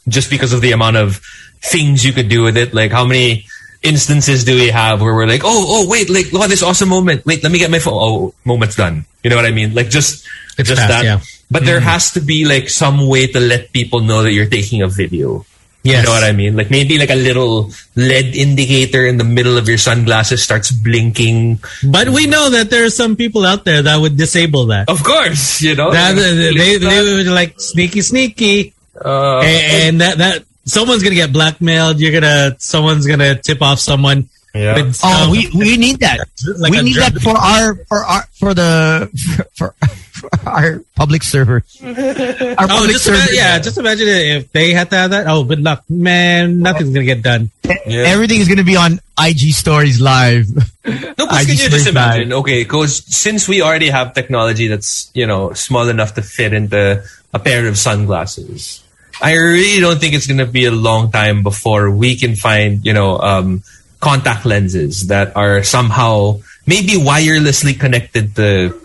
just 0.07 0.29
because 0.29 0.53
of 0.53 0.61
the 0.61 0.71
amount 0.71 0.97
of 0.97 1.21
things 1.61 2.03
you 2.03 2.11
could 2.13 2.29
do 2.29 2.43
with 2.43 2.57
it. 2.57 2.73
Like, 2.73 2.91
how 2.91 3.05
many 3.05 3.45
instances 3.81 4.43
do 4.43 4.55
we 4.55 4.69
have 4.69 5.01
where 5.01 5.13
we're 5.13 5.27
like, 5.27 5.41
oh, 5.43 5.65
oh, 5.67 5.89
wait, 5.89 6.09
like, 6.09 6.31
look 6.31 6.43
at 6.43 6.49
this 6.49 6.63
awesome 6.63 6.89
moment. 6.89 7.25
Wait, 7.25 7.43
let 7.43 7.51
me 7.51 7.59
get 7.59 7.71
my 7.71 7.79
phone. 7.79 7.93
Oh, 7.95 8.33
moment's 8.43 8.75
done. 8.75 9.05
You 9.23 9.29
know 9.29 9.35
what 9.35 9.45
I 9.45 9.51
mean? 9.51 9.73
Like, 9.73 9.89
just, 9.89 10.27
It's 10.57 10.69
just 10.69 10.81
fast, 10.81 10.89
that. 10.89 11.03
yeah. 11.03 11.19
But 11.51 11.65
there 11.65 11.79
has 11.79 12.11
to 12.13 12.21
be 12.21 12.45
like 12.45 12.67
some 12.69 13.07
way 13.07 13.27
to 13.27 13.39
let 13.39 13.71
people 13.71 14.01
know 14.01 14.23
that 14.23 14.33
you're 14.33 14.49
taking 14.49 14.81
a 14.81 14.87
video. 14.87 15.45
Yes. 15.83 15.99
You 15.99 16.05
know 16.07 16.11
what 16.15 16.23
I 16.23 16.31
mean? 16.31 16.55
Like 16.55 16.71
maybe 16.71 16.97
like 16.97 17.09
a 17.09 17.15
little 17.15 17.69
LED 17.95 18.35
indicator 18.35 19.05
in 19.05 19.17
the 19.17 19.25
middle 19.25 19.57
of 19.57 19.67
your 19.67 19.77
sunglasses 19.77 20.41
starts 20.41 20.71
blinking. 20.71 21.59
But 21.83 22.07
we 22.09 22.25
know 22.25 22.49
that 22.51 22.69
there 22.69 22.85
are 22.85 22.89
some 22.89 23.15
people 23.17 23.45
out 23.45 23.65
there 23.65 23.81
that 23.81 23.97
would 23.99 24.15
disable 24.15 24.67
that. 24.67 24.87
Of 24.89 25.03
course, 25.03 25.61
you 25.61 25.75
know. 25.75 25.91
That- 25.91 26.15
they, 26.15 26.55
they, 26.55 26.77
they 26.77 27.01
would 27.01 27.27
like 27.27 27.59
sneaky, 27.59 28.01
sneaky. 28.01 28.73
Uh, 28.95 29.39
and, 29.41 29.73
and 29.73 30.01
that, 30.01 30.17
that 30.19 30.43
someone's 30.63 31.03
going 31.03 31.11
to 31.11 31.19
get 31.19 31.33
blackmailed. 31.33 31.99
You're 31.99 32.11
going 32.11 32.23
to, 32.23 32.55
someone's 32.59 33.05
going 33.05 33.19
to 33.19 33.35
tip 33.35 33.61
off 33.61 33.79
someone. 33.79 34.29
Yeah. 34.53 34.75
with 34.77 34.99
Oh, 35.03 35.23
some- 35.25 35.31
we 35.31 35.49
we 35.53 35.77
need 35.77 35.99
that. 36.01 36.19
Like 36.59 36.71
we 36.71 36.81
need 36.83 36.97
that 36.97 37.17
for 37.21 37.33
our 37.35 37.75
for 37.89 38.05
our 38.05 38.23
for 38.37 38.53
the 38.53 39.09
for, 39.57 39.73
for 40.13 40.29
our 40.47 40.83
public 40.95 41.23
server. 41.23 41.63
Our 41.83 42.67
Oh, 42.69 42.77
public 42.79 42.91
just 42.91 43.05
server. 43.05 43.17
imagine, 43.17 43.35
yeah, 43.35 43.59
just 43.59 43.77
imagine 43.77 44.07
if 44.07 44.51
they 44.51 44.71
had 44.73 44.89
to 44.91 44.95
have 44.95 45.09
that. 45.11 45.25
Oh, 45.27 45.43
good 45.43 45.61
luck, 45.61 45.83
man. 45.89 46.59
Nothing's 46.59 46.91
gonna 46.93 47.05
get 47.05 47.21
done. 47.23 47.49
yeah. 47.63 48.07
Everything 48.13 48.39
is 48.39 48.47
going 48.47 48.59
to 48.61 48.63
be 48.67 48.75
on 48.77 48.99
IG 49.19 49.51
Stories 49.53 49.99
live. 49.99 50.47
No, 50.55 50.61
I 50.85 51.13
because 51.15 51.45
can 51.45 51.49
you 51.49 51.55
just 51.57 51.71
just 51.71 51.85
heard 51.87 51.95
that. 51.95 52.15
imagine? 52.15 52.33
Okay, 52.33 52.63
because 52.63 53.03
since 53.07 53.47
we 53.47 53.61
already 53.61 53.89
have 53.89 54.13
technology 54.13 54.67
that's 54.67 55.09
you 55.13 55.25
know 55.27 55.51
small 55.53 55.89
enough 55.89 56.13
to 56.15 56.21
fit 56.21 56.53
into 56.53 57.03
a 57.33 57.39
pair 57.39 57.67
of 57.67 57.77
sunglasses, 57.77 58.83
I 59.21 59.33
really 59.35 59.81
don't 59.81 59.99
think 59.99 60.13
it's 60.13 60.27
going 60.27 60.39
to 60.39 60.45
be 60.47 60.65
a 60.65 60.71
long 60.71 61.11
time 61.11 61.41
before 61.43 61.89
we 61.91 62.15
can 62.15 62.35
find 62.35 62.85
you 62.85 62.93
know 62.93 63.17
um, 63.19 63.63
contact 64.03 64.43
lenses 64.45 65.07
that 65.07 65.31
are 65.39 65.63
somehow 65.63 66.39
maybe 66.67 66.93
wirelessly 66.99 67.79
connected 67.79 68.35
to 68.35 68.75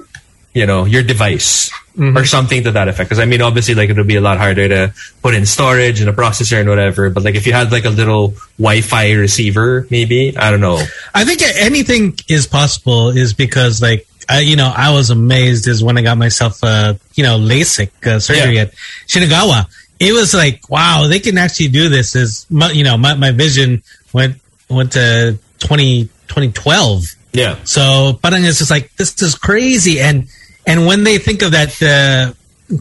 you 0.55 0.67
know 0.67 0.87
your 0.87 1.03
device 1.03 1.71
or 1.99 2.25
something 2.25 2.63
to 2.63 2.71
that 2.71 2.87
effect. 2.87 3.09
Because 3.11 3.19
I 3.19 3.27
mean, 3.27 3.43
obviously, 3.43 3.75
like 3.75 3.91
it'll 3.91 4.07
be 4.07 4.15
a 4.15 4.21
lot 4.23 4.39
harder 4.39 4.69
to 4.69 4.95
put 5.21 5.35
in 5.35 5.45
storage 5.47 6.01
and 6.01 6.09
a 6.09 6.13
processor 6.13 6.61
and 6.61 6.69
whatever. 6.71 7.11
But 7.11 7.25
like 7.27 7.35
if 7.35 7.45
you 7.47 7.53
had 7.53 7.73
like 7.75 7.85
a 7.85 7.91
little 7.91 8.35
Wi-Fi 8.57 9.13
receiver, 9.19 9.85
maybe 9.91 10.37
I 10.39 10.53
don't 10.53 10.61
know. 10.63 10.79
I 11.13 11.25
think 11.27 11.43
anything 11.43 12.15
is 12.29 12.47
possible 12.47 13.11
is 13.11 13.35
because 13.35 13.83
like 13.83 14.07
uh, 14.31 14.39
you 14.39 14.55
know, 14.57 14.71
I 14.71 14.93
was 14.93 15.11
amazed 15.11 15.67
is 15.67 15.83
when 15.83 15.99
I 15.99 16.03
got 16.03 16.19
myself, 16.19 16.63
uh, 16.63 16.95
you 17.17 17.25
know, 17.25 17.39
LASIK 17.39 17.91
uh, 18.07 18.21
surgery 18.21 18.57
Yeah. 18.57 18.63
at 18.69 18.75
Shinagawa. 19.09 19.67
It 19.99 20.13
was 20.13 20.35
like, 20.35 20.69
wow, 20.71 21.07
they 21.09 21.19
can 21.19 21.39
actually 21.39 21.69
do 21.75 21.89
this. 21.89 22.15
Is 22.15 22.47
you 22.51 22.85
know, 22.85 22.97
my, 22.97 23.15
my 23.15 23.33
vision 23.33 23.83
went 24.13 24.37
went 24.69 24.93
to 24.93 25.39
20, 25.61 26.05
2012. 26.29 27.05
Yeah. 27.33 27.57
So, 27.65 28.19
parang 28.23 28.45
it's 28.45 28.59
just 28.59 28.71
like 28.71 28.95
this 28.97 29.21
is 29.23 29.35
crazy, 29.35 30.01
and 30.01 30.29
and 30.67 30.87
when 30.87 31.05
they 31.05 31.19
think 31.19 31.43
of 31.43 31.53
that 31.53 31.81
uh, 31.83 32.33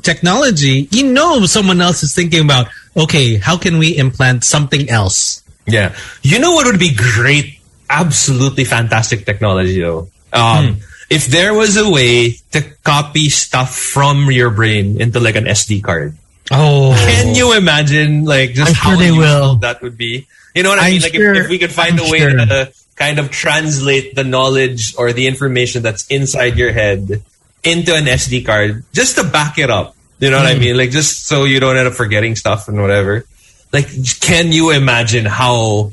technology, 0.02 0.88
you 0.92 1.12
know, 1.12 1.46
someone 1.46 1.82
else 1.82 2.04
is 2.04 2.14
thinking 2.14 2.44
about, 2.44 2.68
okay, 2.96 3.38
how 3.38 3.58
can 3.58 3.78
we 3.78 3.98
implant 3.98 4.44
something 4.44 4.90
else? 4.90 5.44
Yeah. 5.66 5.96
You 6.24 6.40
know 6.40 6.52
what 6.52 6.66
would 6.66 6.80
be 6.80 6.94
great? 6.94 7.60
Absolutely 7.90 8.64
fantastic 8.64 9.26
technology 9.26 9.82
though. 9.82 10.10
Um, 10.34 10.80
If 11.10 11.28
there 11.28 11.54
was 11.54 11.78
a 11.78 11.90
way 11.90 12.36
to 12.52 12.62
copy 12.84 13.30
stuff 13.30 13.74
from 13.76 14.30
your 14.30 14.50
brain 14.50 15.00
into 15.00 15.22
like 15.22 15.36
an 15.36 15.46
SD 15.46 15.82
card. 15.82 16.18
Oh, 16.52 16.94
Can 16.98 17.36
you 17.36 17.54
imagine 17.58 18.24
like 18.26 18.54
just 18.54 18.70
I'm 18.70 18.76
how 18.76 18.90
sure 18.92 18.98
they 19.00 19.12
will. 19.12 19.56
that 19.58 19.82
would 19.82 19.98
be? 19.98 20.28
You 20.56 20.64
know 20.64 20.70
what 20.70 20.80
I 20.80 20.88
I'm 20.88 20.92
mean? 20.94 21.02
Like 21.02 21.14
sure- 21.14 21.34
if, 21.36 21.44
if 21.46 21.50
we 21.50 21.60
could 21.60 21.72
find 21.72 22.00
I'm 22.00 22.08
a 22.08 22.10
way 22.12 22.20
sure. 22.20 22.32
to 22.32 22.72
kind 22.96 23.20
of 23.20 23.30
translate 23.30 24.16
the 24.16 24.24
knowledge 24.24 24.96
or 24.98 25.14
the 25.14 25.28
information 25.28 25.84
that's 25.84 26.08
inside 26.08 26.58
your 26.58 26.72
head 26.72 27.22
into 27.64 27.94
an 27.94 28.06
SD 28.06 28.46
card 28.46 28.84
just 28.94 29.18
to 29.18 29.24
back 29.24 29.58
it 29.60 29.70
up. 29.70 29.96
You 30.20 30.32
know 30.32 30.38
what 30.42 30.50
Hmm. 30.52 30.58
I 30.58 30.60
mean? 30.60 30.78
Like 30.78 30.90
just 30.92 31.28
so 31.28 31.44
you 31.44 31.60
don't 31.60 31.78
end 31.78 31.88
up 31.88 31.94
forgetting 31.94 32.36
stuff 32.36 32.68
and 32.70 32.82
whatever. 32.82 33.26
Like 33.74 33.88
can 34.22 34.52
you 34.52 34.72
imagine 34.72 35.26
how 35.26 35.92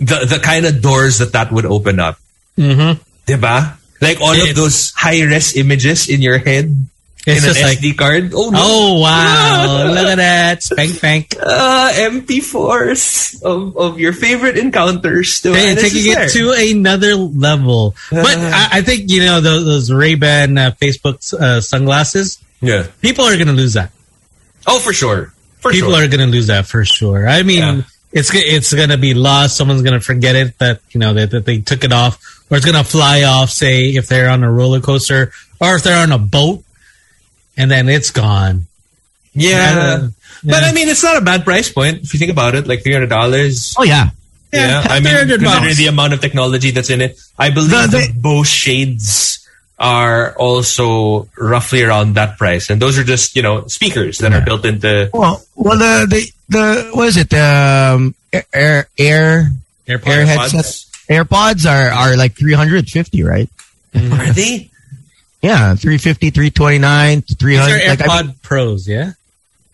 the 0.00 0.24
the 0.26 0.40
kind 0.42 0.66
of 0.66 0.80
doors 0.82 1.18
that 1.18 1.32
that 1.32 1.52
would 1.52 1.66
open 1.66 2.00
up? 2.00 2.18
Mhm. 2.58 2.98
Diba? 3.28 3.76
Like 4.00 4.20
all 4.20 4.32
It- 4.32 4.50
of 4.50 4.56
those 4.56 4.92
high 4.96 5.22
res 5.22 5.54
images 5.56 6.08
in 6.08 6.20
your 6.22 6.38
head 6.38 6.88
It's 7.26 7.44
in 7.44 7.50
an 7.56 7.62
like- 7.62 7.78
SD 7.78 7.98
card. 7.98 8.32
Oh 8.34 8.50
no. 8.50 8.58
oh 8.60 9.00
wow, 9.00 9.86
look 9.94 10.06
at 10.06 10.14
that, 10.16 10.62
spank 10.62 10.90
spank. 10.92 11.34
uh, 11.42 11.90
MP4s 11.94 13.42
of, 13.42 13.76
of 13.76 13.98
your 14.00 14.12
favorite 14.12 14.56
encounters. 14.56 15.40
To 15.42 15.52
Hey, 15.52 15.74
taking 15.74 16.12
it 16.12 16.30
to 16.32 16.52
another 16.52 17.14
level. 17.16 17.94
But 18.10 18.36
I, 18.38 18.68
I 18.78 18.82
think 18.82 19.10
you 19.10 19.20
know 19.24 19.40
those, 19.40 19.64
those 19.64 19.92
Ray 19.92 20.14
Ban 20.14 20.56
uh, 20.56 20.70
Facebook 20.80 21.32
uh, 21.34 21.60
sunglasses. 21.60 22.38
yeah. 22.60 22.86
People 23.00 23.24
are 23.24 23.34
going 23.34 23.48
to 23.48 23.52
lose 23.52 23.74
that. 23.74 23.90
Oh, 24.66 24.78
for 24.78 24.92
sure. 24.92 25.32
For 25.60 25.70
People 25.72 25.92
sure. 25.94 26.04
are 26.04 26.08
going 26.08 26.20
to 26.20 26.26
lose 26.26 26.46
that 26.48 26.66
for 26.66 26.84
sure. 26.84 27.26
I 27.28 27.42
mean, 27.42 27.58
Yeah. 27.58 27.82
it's 28.12 28.30
it's 28.34 28.72
going 28.72 28.90
to 28.90 28.98
be 28.98 29.14
lost. 29.14 29.56
Someone's 29.56 29.82
going 29.82 29.98
to 29.98 30.04
forget 30.04 30.36
it 30.36 30.58
that 30.58 30.80
you 30.90 31.00
know 31.00 31.14
that, 31.14 31.30
that 31.32 31.44
they 31.44 31.60
took 31.60 31.82
it 31.84 31.92
off, 31.92 32.46
or 32.50 32.56
it's 32.56 32.66
going 32.66 32.76
to 32.78 32.84
fly 32.88 33.22
off. 33.24 33.50
Say 33.50 33.90
if 33.96 34.06
they're 34.08 34.30
on 34.30 34.44
a 34.44 34.50
roller 34.52 34.80
coaster 34.80 35.32
or 35.60 35.74
if 35.76 35.82
they're 35.82 36.02
on 36.02 36.12
a 36.12 36.18
boat, 36.18 36.62
and 37.56 37.70
then 37.70 37.88
it's 37.88 38.10
gone. 38.10 38.66
yeah. 39.34 40.08
Yeah. 40.42 40.52
But 40.52 40.62
I 40.64 40.72
mean, 40.72 40.88
it's 40.88 41.02
not 41.02 41.16
a 41.16 41.24
bad 41.24 41.44
price 41.44 41.72
point 41.72 42.02
if 42.02 42.12
you 42.12 42.18
think 42.18 42.30
about 42.30 42.54
it. 42.54 42.66
Like 42.66 42.82
three 42.82 42.92
hundred 42.92 43.08
dollars. 43.08 43.74
Oh 43.78 43.82
yeah. 43.84 44.10
Yeah, 44.52 44.80
I 44.84 45.00
mean, 45.00 45.12
considering 45.28 45.74
the 45.76 45.88
amount 45.88 46.12
of 46.14 46.20
technology 46.20 46.70
that's 46.70 46.88
in 46.88 47.00
it, 47.02 47.18
I 47.38 47.50
believe 47.50 47.90
The- 47.90 48.12
the, 48.14 48.44
shades 48.44 49.46
are 49.78 50.32
also 50.38 51.28
roughly 51.36 51.82
around 51.82 52.14
that 52.14 52.38
price, 52.38 52.70
and 52.70 52.80
those 52.80 52.96
are 52.96 53.04
just 53.04 53.36
you 53.36 53.42
know 53.42 53.66
speakers 53.66 54.18
that 54.18 54.32
are 54.32 54.40
built 54.40 54.64
into. 54.64 55.10
Well, 55.12 55.42
well, 55.56 55.76
the 55.76 56.06
the 56.08 56.32
the 56.48 56.90
what 56.94 57.08
is 57.08 57.16
it? 57.18 57.28
The 57.28 57.92
um, 57.96 58.14
air 58.54 58.88
air 58.96 59.50
AirPods. 59.86 60.06
air 60.06 60.24
headsets. 60.26 60.86
AirPods 61.10 61.68
are 61.68 61.90
are 61.90 62.16
like 62.16 62.34
three 62.38 62.54
hundred 62.54 62.88
fifty, 62.88 63.22
right? 63.24 63.50
Are 63.94 64.32
they? 64.32 64.70
Yeah, 65.42 65.74
350, 65.76 66.30
329, 66.30 67.20
These 67.20 67.32
are 67.32 67.38
300. 67.38 67.88
Like, 67.88 67.98
AirPod 67.98 68.08
I 68.08 68.22
mean, 68.22 68.34
Pros, 68.42 68.88
yeah. 68.88 69.12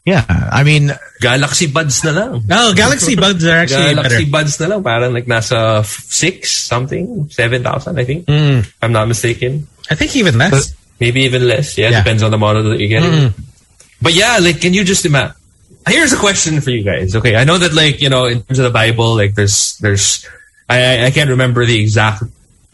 yeah, 0.04 0.24
I 0.52 0.64
mean, 0.64 0.90
Galaxy 1.20 1.66
Buds 1.70 2.04
na 2.04 2.10
lang. 2.10 2.44
Oh, 2.50 2.74
Galaxy 2.74 3.14
Buds 3.16 3.44
are 3.46 3.56
actually 3.62 3.94
better. 3.94 4.08
Galaxy 4.08 4.30
Buds 4.30 4.60
na 4.60 4.66
lang. 4.66 4.82
Parang 4.82 5.12
like 5.14 5.26
nasa 5.26 5.84
six 5.86 6.52
something, 6.66 7.30
seven 7.30 7.62
thousand, 7.62 7.98
I 7.98 8.04
think. 8.04 8.26
Mm, 8.26 8.58
If 8.60 8.76
I'm 8.82 8.92
not 8.92 9.06
mistaken. 9.08 9.66
I 9.90 9.94
think 9.94 10.14
even 10.16 10.36
less. 10.36 10.74
Maybe 11.00 11.22
even 11.22 11.46
less. 11.46 11.78
Yeah, 11.78 11.90
Yeah. 11.90 12.02
depends 12.02 12.22
on 12.22 12.30
the 12.32 12.38
model 12.38 12.64
that 12.70 12.80
you 12.80 12.88
get. 12.88 13.02
Mm. 13.02 13.32
But 14.02 14.14
yeah, 14.14 14.38
like, 14.42 14.60
can 14.60 14.74
you 14.74 14.84
just 14.84 15.06
imagine? 15.06 15.34
Here's 15.86 16.12
a 16.12 16.18
question 16.18 16.60
for 16.60 16.70
you 16.70 16.82
guys. 16.84 17.14
Okay, 17.16 17.34
I 17.34 17.44
know 17.44 17.58
that 17.58 17.72
like 17.72 18.00
you 18.02 18.08
know 18.10 18.26
in 18.26 18.42
terms 18.42 18.58
of 18.58 18.64
the 18.66 18.70
Bible, 18.74 19.14
like 19.16 19.34
there's 19.34 19.78
there's 19.78 20.26
I 20.68 20.78
I- 20.82 21.04
I 21.06 21.10
can't 21.10 21.30
remember 21.30 21.64
the 21.66 21.80
exact 21.80 22.22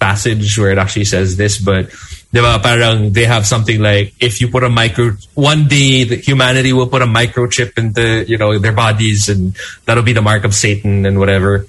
passage 0.00 0.56
where 0.58 0.72
it 0.72 0.78
actually 0.78 1.04
says 1.06 1.36
this, 1.36 1.58
but 1.58 1.88
diba, 2.32 2.62
parang 2.62 3.12
they 3.12 3.24
have 3.24 3.46
something 3.46 3.80
like 3.80 4.12
if 4.20 4.40
you 4.40 4.48
put 4.48 4.62
a 4.62 4.68
micro 4.68 5.12
one 5.34 5.66
day 5.66 6.04
the 6.04 6.16
humanity 6.16 6.72
will 6.72 6.86
put 6.86 7.02
a 7.02 7.06
microchip 7.06 7.78
into 7.78 8.24
you 8.28 8.36
know 8.36 8.58
their 8.58 8.72
bodies 8.72 9.28
and 9.28 9.56
that'll 9.86 10.02
be 10.02 10.12
the 10.12 10.22
mark 10.22 10.44
of 10.44 10.54
Satan 10.54 11.06
and 11.06 11.18
whatever. 11.18 11.66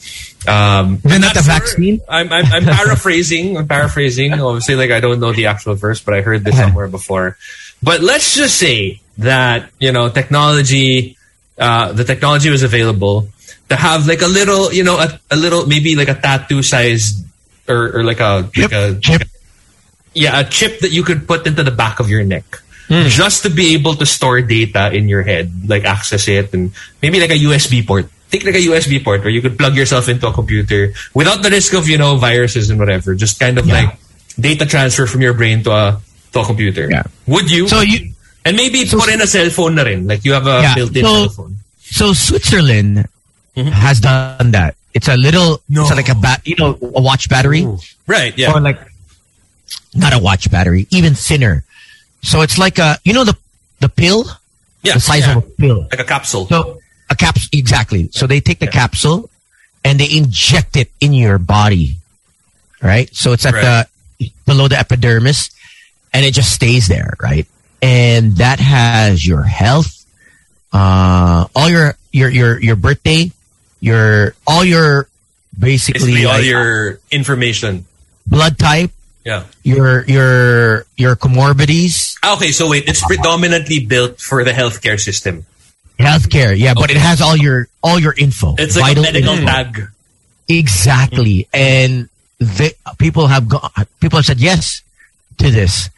Um, 0.47 1.01
Isn't 1.03 1.21
that 1.21 1.35
the 1.35 1.43
vaccine? 1.43 2.01
I'm, 2.07 2.31
I'm, 2.31 2.45
I'm 2.45 2.63
paraphrasing. 2.79 3.57
I'm 3.57 3.67
paraphrasing. 3.67 4.33
Obviously, 4.33 4.75
like 4.75 4.91
I 4.91 4.99
don't 4.99 5.19
know 5.19 5.33
the 5.33 5.47
actual 5.47 5.75
verse, 5.75 6.01
but 6.01 6.13
I 6.13 6.21
heard 6.21 6.43
this 6.43 6.57
somewhere 6.57 6.87
before. 6.87 7.37
But 7.83 8.01
let's 8.01 8.35
just 8.35 8.57
say 8.57 9.01
that 9.19 9.69
you 9.79 9.91
know 9.91 10.09
technology, 10.09 11.17
uh, 11.57 11.91
the 11.91 12.03
technology 12.03 12.49
was 12.49 12.63
available 12.63 13.29
to 13.69 13.75
have 13.75 14.07
like 14.07 14.21
a 14.21 14.27
little, 14.27 14.73
you 14.73 14.83
know, 14.83 14.97
a, 14.97 15.19
a 15.31 15.35
little 15.35 15.65
maybe 15.67 15.95
like 15.95 16.09
a 16.09 16.15
tattoo 16.15 16.61
sized 16.63 17.25
or, 17.67 17.99
or 17.99 18.03
like 18.03 18.19
a 18.19 18.49
chip, 18.53 18.71
like 18.71 18.73
a 18.73 18.99
chip. 18.99 19.21
Yeah 20.13 20.39
a 20.39 20.43
chip 20.43 20.79
that 20.79 20.91
you 20.91 21.03
could 21.03 21.27
put 21.27 21.45
into 21.47 21.63
the 21.63 21.71
back 21.71 21.99
of 21.99 22.09
your 22.09 22.23
neck. 22.23 22.45
Hmm. 22.89 23.05
Just 23.05 23.43
to 23.43 23.49
be 23.53 23.75
able 23.77 23.93
to 24.01 24.05
store 24.05 24.41
data 24.41 24.89
in 24.91 25.07
your 25.07 25.21
head, 25.21 25.69
like 25.69 25.85
access 25.85 26.27
it, 26.27 26.53
and 26.53 26.71
maybe 27.03 27.19
like 27.21 27.29
a 27.29 27.37
USB 27.37 27.85
port. 27.85 28.09
Think 28.33 28.45
like 28.45 28.55
a 28.57 28.65
USB 28.65 29.03
port 29.03 29.21
where 29.21 29.29
you 29.29 29.41
could 29.41 29.57
plug 29.57 29.75
yourself 29.75 30.09
into 30.09 30.25
a 30.27 30.33
computer 30.33 30.93
without 31.13 31.41
the 31.41 31.49
risk 31.49 31.73
of 31.73 31.87
you 31.87 31.97
know 31.97 32.17
viruses 32.17 32.69
and 32.69 32.79
whatever. 32.79 33.13
Just 33.13 33.39
kind 33.39 33.57
of 33.57 33.65
Yeah. 33.67 33.73
like 33.73 33.99
data 34.39 34.65
transfer 34.65 35.05
from 35.05 35.21
your 35.21 35.33
brain 35.33 35.61
to 35.65 35.71
a 35.71 36.01
to 36.33 36.39
a 36.41 36.45
computer. 36.45 36.89
Yeah. 36.89 37.03
Would 37.27 37.49
you? 37.49 37.67
So 37.67 37.81
you, 37.81 38.13
and 38.45 38.57
maybe 38.57 38.85
put 38.89 39.09
in 39.09 39.21
a 39.21 39.27
cell 39.27 39.49
phone 39.49 39.75
na 39.75 39.83
rin. 39.83 40.07
Like 40.07 40.25
you 40.25 40.33
have 40.33 40.47
a 40.47 40.61
Yeah. 40.61 40.75
built-in 40.75 41.03
So- 41.05 41.13
cell 41.13 41.29
phone. 41.29 41.53
so 41.77 42.13
Switzerland 42.13 43.05
mm-hmm. 43.55 43.69
has 43.69 43.99
done 43.99 44.51
that. 44.51 44.75
It's 44.93 45.07
a 45.07 45.17
little, 45.17 45.61
No. 45.69 45.81
it's 45.85 45.93
like 45.93 46.09
a 46.09 46.15
bat, 46.15 46.41
you 46.45 46.55
know, 46.57 46.73
a 46.81 47.01
watch 47.01 47.29
battery. 47.29 47.65
Right. 48.07 48.33
Yeah. 48.37 48.53
or 48.53 48.61
like 48.61 48.79
not 49.93 50.13
a 50.13 50.19
watch 50.19 50.49
battery, 50.51 50.87
even 50.91 51.13
thinner. 51.15 51.63
So 52.21 52.41
it's 52.41 52.57
like 52.57 52.79
a 52.79 52.97
you 53.03 53.13
know 53.13 53.23
the 53.23 53.37
the 53.79 53.89
pill, 53.89 54.25
yeah. 54.83 54.93
the 54.95 54.99
size 54.99 55.25
yeah. 55.27 55.37
of 55.37 55.43
a 55.43 55.47
pill. 55.47 55.81
like 55.89 55.99
a 55.99 56.03
capsule. 56.03 56.47
So 56.47 56.79
a 57.09 57.15
capsule 57.15 57.49
exactly. 57.53 58.09
So 58.11 58.27
they 58.27 58.39
take 58.41 58.59
the 58.59 58.67
capsule 58.67 59.29
and 59.83 59.99
they 59.99 60.17
inject 60.17 60.75
it 60.75 60.91
in 60.99 61.13
your 61.13 61.37
body, 61.39 61.95
right? 62.81 63.09
So 63.15 63.31
it's 63.33 63.45
at 63.45 63.53
Right. 63.53 63.85
the 64.19 64.31
below 64.45 64.67
the 64.67 64.77
epidermis, 64.77 65.49
and 66.13 66.25
it 66.25 66.33
just 66.33 66.51
stays 66.51 66.87
there, 66.87 67.15
right? 67.21 67.47
And 67.81 68.35
that 68.37 68.59
has 68.59 69.25
your 69.25 69.43
health, 69.43 70.05
uh, 70.73 71.47
all 71.55 71.69
your 71.69 71.95
your 72.11 72.29
your 72.29 72.59
your 72.59 72.75
birthday, 72.75 73.31
your 73.79 74.35
all 74.45 74.65
your 74.65 75.07
basically, 75.57 75.99
Basically, 75.99 76.25
all 76.25 76.33
like, 76.33 76.45
your 76.45 76.99
information. 77.11 77.85
blood 78.27 78.57
type, 78.59 78.91
Yeah. 79.29 79.45
your 79.61 80.01
your 80.09 80.85
your 80.97 81.13
comorbidities, 81.15 82.17
Ah, 82.25 82.33
Okay, 82.35 82.49
so 82.51 82.65
wait, 82.67 82.89
it's 82.89 83.05
predominantly 83.05 83.85
built 83.85 84.17
for 84.17 84.41
the 84.43 84.51
healthcare 84.57 84.97
system. 84.97 85.45
healthcare. 86.01 86.57
Yeah, 86.57 86.73
but 86.73 86.89
it 86.89 86.97
has 86.97 87.21
all 87.21 87.37
your 87.37 87.67
all 87.85 87.99
your 88.01 88.15
info. 88.17 88.55
It's 88.57 88.73
like 88.73 88.97
a 88.97 89.01
medical 89.05 89.37
info. 89.37 89.45
tag. 89.45 89.87
Exactly, 90.49 91.47
and 91.53 92.09
they, 92.39 92.71
people 92.97 93.27
have 93.27 93.47
go, 93.47 93.59
people 94.01 94.17
have 94.17 94.25
said 94.25 94.39
yes 94.41 94.81
to 95.37 95.51
this, 95.51 95.89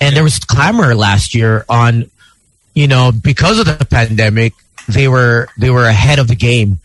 and 0.00 0.14
there 0.14 0.22
was 0.22 0.38
clamor 0.38 0.94
last 0.94 1.34
year 1.34 1.64
on, 1.68 2.08
you 2.74 2.86
know, 2.86 3.10
because 3.10 3.58
of 3.58 3.66
the 3.66 3.84
pandemic, 3.84 4.54
they 4.86 5.08
were 5.08 5.48
they 5.58 5.70
were 5.74 5.86
ahead 5.90 6.20
of 6.20 6.28
the 6.28 6.36
game, 6.36 6.78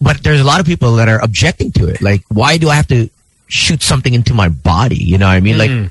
but 0.00 0.22
there's 0.24 0.40
a 0.40 0.44
lot 0.44 0.58
of 0.60 0.64
people 0.66 0.96
that 0.96 1.08
are 1.08 1.20
objecting 1.22 1.70
to 1.72 1.86
it. 1.88 2.00
Like, 2.00 2.22
why 2.32 2.56
do 2.56 2.70
I 2.70 2.76
have 2.80 2.88
to 2.88 3.10
shoot 3.54 3.82
something 3.82 4.12
into 4.14 4.34
my 4.34 4.48
body? 4.50 4.98
You 4.98 5.18
know 5.18 5.26
what 5.30 5.38
I 5.38 5.40
mean? 5.40 5.58
Like, 5.58 5.90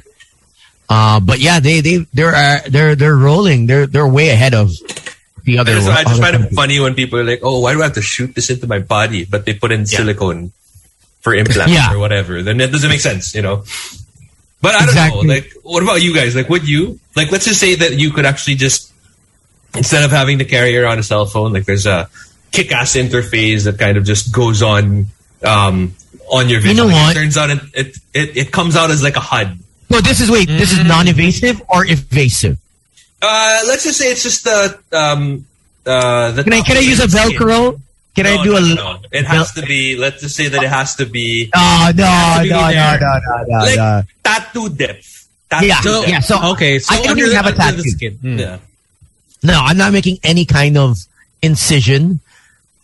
uh, 0.90 1.20
but 1.24 1.40
yeah, 1.40 1.60
they 1.64 1.80
they 1.80 2.06
they're 2.14 2.36
uh, 2.36 2.60
they're 2.68 2.96
they're 2.96 3.16
rolling. 3.16 3.68
They're 3.68 3.88
they're 3.88 4.08
way 4.08 4.30
ahead 4.30 4.54
of 4.54 4.72
the 5.46 5.58
I 5.58 5.62
other. 5.62 5.74
just, 5.80 5.90
I 5.90 6.04
just 6.04 6.22
find 6.22 6.36
it 6.36 6.52
funny 6.52 6.80
when 6.80 6.94
people 6.94 7.20
are 7.20 7.24
like, 7.24 7.40
"Oh, 7.42 7.60
why 7.62 7.74
do 7.74 7.80
I 7.82 7.86
have 7.86 7.96
to 7.96 8.02
shoot 8.02 8.36
this 8.36 8.50
into 8.50 8.68
my 8.68 8.80
body?" 8.80 9.24
But 9.24 9.46
they 9.46 9.54
put 9.54 9.72
in 9.72 9.86
silicone 9.86 10.52
for 11.22 11.34
implants 11.34 11.72
Yeah. 11.72 11.94
or 11.94 12.00
whatever. 12.00 12.44
Then 12.44 12.60
it 12.60 12.72
doesn't 12.72 12.90
make 12.90 13.00
sense, 13.00 13.34
you 13.34 13.42
know. 13.42 13.64
But 14.62 14.76
I 14.76 14.80
don't 14.80 14.90
Exactly. 14.90 15.24
know. 15.28 15.34
Like, 15.34 15.54
what 15.64 15.84
about 15.84 16.02
you 16.02 16.14
guys? 16.14 16.36
Like, 16.36 16.50
would 16.50 16.68
you 16.68 17.00
like? 17.16 17.32
Let's 17.32 17.46
just 17.46 17.60
say 17.60 17.76
that 17.76 17.96
you 17.96 18.12
could 18.12 18.26
actually 18.26 18.56
just 18.56 18.92
instead 19.76 20.04
of 20.04 20.12
having 20.12 20.40
to 20.40 20.46
carry 20.46 20.78
around 20.78 21.00
a 21.00 21.04
cell 21.04 21.26
phone, 21.26 21.52
like 21.54 21.66
there's 21.66 21.86
a 21.88 22.08
kick-ass 22.52 22.94
interface 22.96 23.64
that 23.64 23.80
kind 23.80 23.98
of 23.98 24.04
just 24.06 24.32
goes 24.32 24.62
on 24.62 25.08
um, 25.44 25.96
on 26.32 26.50
your 26.50 26.62
vision. 26.62 26.78
know 26.78 26.86
Like, 26.86 26.94
what? 27.08 27.16
It 27.16 27.20
turns 27.20 27.38
out 27.38 27.50
it, 27.50 27.60
it 27.74 27.98
it 28.14 28.38
it 28.38 28.52
comes 28.52 28.76
out 28.76 28.92
as 28.92 29.02
like 29.04 29.16
a 29.16 29.20
HUD. 29.22 29.60
No, 29.90 30.02
this 30.02 30.22
is 30.22 30.30
wait. 30.32 30.48
This 30.48 30.74
Mm. 30.74 30.80
is 30.82 30.86
non-invasive 30.88 31.62
or 31.70 31.86
invasive. 31.86 32.58
Uh, 33.22 33.62
let's 33.68 33.84
just 33.84 33.98
say 34.00 34.12
it's 34.12 34.24
just 34.24 34.44
the 34.44 34.80
um 34.92 35.46
uh 35.86 36.32
the. 36.32 36.44
Can 36.44 36.54
I 36.54 36.62
can 36.62 36.78
I 36.78 36.82
use 36.82 37.00
a 37.00 37.08
Velcro? 37.08 37.80
Can 38.16 38.26
No, 38.26 38.32
I 38.40 38.44
do 38.44 38.52
no, 38.52 38.58
a? 38.58 38.62
no, 38.62 38.76
no. 38.76 39.00
It 39.12 39.26
has 39.26 39.52
to 39.54 39.62
be. 39.66 39.96
Let's 39.98 40.22
just 40.22 40.36
say 40.36 40.48
that 40.48 40.62
it 40.62 40.70
has 40.70 40.96
to 40.96 41.06
be 41.06 41.50
Oh 41.56 41.92
no 41.96 42.36
to 42.38 42.44
be 42.44 42.50
no 42.50 42.62
no 42.62 42.68
there. 42.70 43.00
no 43.00 43.20
no 43.20 43.44
no 43.48 43.58
like 43.66 43.78
no. 43.78 44.04
tattoo 44.24 44.70
depth. 44.70 45.28
Tattoo 45.50 45.66
Yeah, 45.68 45.82
depth. 45.82 46.08
yeah. 46.10 46.20
So 46.20 46.52
okay, 46.54 46.80
so 46.80 46.94
I 46.94 46.98
don't 46.98 47.10
under 47.12 47.24
even 47.26 47.36
have 47.36 47.48
a 47.48 47.54
tattoo. 47.54 47.82
skin. 47.84 48.14
Hmm. 48.22 48.38
Yeah. 48.40 48.58
No, 49.44 49.60
I'm 49.60 49.78
not 49.78 49.92
making 49.94 50.20
any 50.24 50.46
kind 50.46 50.78
of 50.78 50.98
incision. 51.42 52.20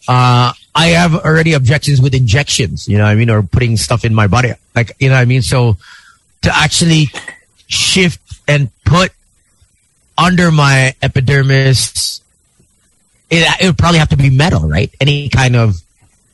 Uh, 0.08 0.52
I 0.80 0.88
have 0.96 1.14
already 1.16 1.54
objections 1.54 2.00
with 2.02 2.14
injections, 2.16 2.88
you 2.88 2.98
know 2.98 3.04
what 3.04 3.12
I 3.12 3.16
mean, 3.16 3.30
or 3.30 3.44
putting 3.44 3.76
stuff 3.78 4.06
in 4.06 4.14
my 4.16 4.28
body. 4.28 4.54
Like, 4.76 4.92
you 5.00 5.10
know 5.10 5.16
what 5.16 5.22
I 5.22 5.26
mean? 5.26 5.42
So 5.42 5.78
to 6.44 6.56
actually 6.56 7.08
shift 7.68 8.20
and 8.48 8.70
put 8.86 9.12
under 10.18 10.52
my 10.52 10.94
epidermis, 11.02 12.22
it, 13.30 13.48
it 13.62 13.66
would 13.68 13.78
probably 13.78 14.00
have 14.00 14.10
to 14.10 14.18
be 14.18 14.30
metal, 14.30 14.68
right? 14.68 14.90
Any 15.00 15.30
kind 15.30 15.56
of, 15.56 15.76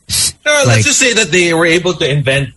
s- 0.10 0.34
No, 0.46 0.64
let's 0.68 0.86
just 0.86 1.00
say 1.00 1.14
that 1.14 1.28
they 1.32 1.54
were 1.54 1.66
able 1.66 1.94
to 1.96 2.10
invent, 2.10 2.50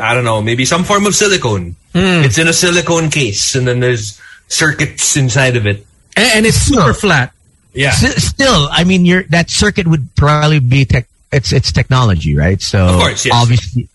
I 0.00 0.14
don't 0.14 0.24
know, 0.24 0.40
maybe 0.42 0.64
some 0.64 0.84
form 0.84 1.06
of 1.06 1.14
silicone. 1.14 1.76
Hmm. 1.92 2.22
It's 2.24 2.38
in 2.38 2.48
a 2.48 2.52
silicone 2.52 3.10
case, 3.10 3.54
and 3.56 3.66
then 3.66 3.80
there's 3.80 4.20
circuits 4.48 5.16
inside 5.16 5.56
of 5.56 5.66
it. 5.66 5.86
And, 6.16 6.30
and 6.36 6.46
it's 6.46 6.56
super 6.58 6.82
Sure. 6.82 6.94
flat. 6.94 7.32
Yeah. 7.72 7.88
s- 7.88 8.24
still, 8.24 8.68
I 8.70 8.84
mean, 8.84 9.04
your 9.06 9.22
that 9.24 9.48
circuit 9.50 9.86
would 9.86 10.14
probably 10.14 10.58
be 10.60 10.84
tech, 10.84 11.06
it's, 11.32 11.52
it's 11.52 11.72
technology, 11.72 12.34
right? 12.36 12.60
So 12.60 12.86
Of 12.86 13.00
course, 13.00 13.24
yes. 13.26 13.34
obviously, 13.34 13.88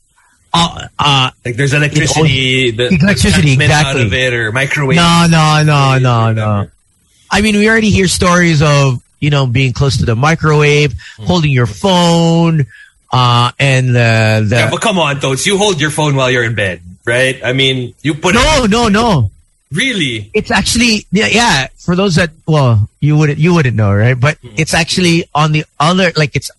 uh, 0.53 0.88
uh, 0.97 1.31
Like 1.43 1.55
there's 1.55 1.73
electricity, 1.73 2.71
the, 2.71 2.88
Electricity, 2.88 3.55
transmit 3.55 3.71
out 3.71 3.95
exactly. 3.95 4.01
of 4.05 4.13
it, 4.13 4.33
or 4.33 4.51
microwave. 4.51 4.95
No, 4.95 5.27
no, 5.29 5.63
no, 5.65 5.97
no, 5.99 6.31
no. 6.33 6.67
I 7.31 7.41
mean, 7.41 7.55
we 7.57 7.67
already 7.69 7.89
hear 7.89 8.07
stories 8.07 8.61
of 8.61 9.01
you 9.19 9.29
know 9.29 9.47
being 9.47 9.73
close 9.73 9.97
to 9.97 10.05
the 10.05 10.15
microwave, 10.15 10.93
holding 11.19 11.51
your 11.51 11.65
phone, 11.65 12.65
uh, 13.11 13.51
and 13.59 13.89
the 13.89 14.45
the 14.47 14.55
Yeah, 14.55 14.69
but 14.69 14.79
come 14.79 14.97
on, 14.99 15.19
Toads. 15.19 15.45
You 15.45 15.57
hold 15.57 15.81
your 15.81 15.89
phone 15.89 16.15
while 16.15 16.31
you're 16.31 16.43
in 16.45 16.55
bed, 16.55 16.81
right? 17.03 17.36
I 17.43 17.51
mean, 17.51 17.93
you 18.01 18.13
put 18.13 18.36
it. 18.36 18.39
no, 18.39 18.65
no, 18.67 18.88
no. 18.88 19.31
Really? 19.71 20.29
It's 20.33 20.51
actually 20.51 21.05
yeah, 21.11 21.27
yeah. 21.27 21.67
For 21.77 21.95
those 21.97 22.15
that 22.15 22.29
well, 22.47 22.88
you 23.01 23.17
wouldn't 23.17 23.39
you 23.39 23.53
wouldn't 23.53 23.75
know, 23.75 23.91
right? 23.91 24.17
But 24.17 24.38
Hmm. 24.38 24.55
it's 24.55 24.73
actually 24.73 25.25
on 25.36 25.51
the 25.51 25.65
other 25.81 26.13
like 26.15 26.36
it's 26.38 26.49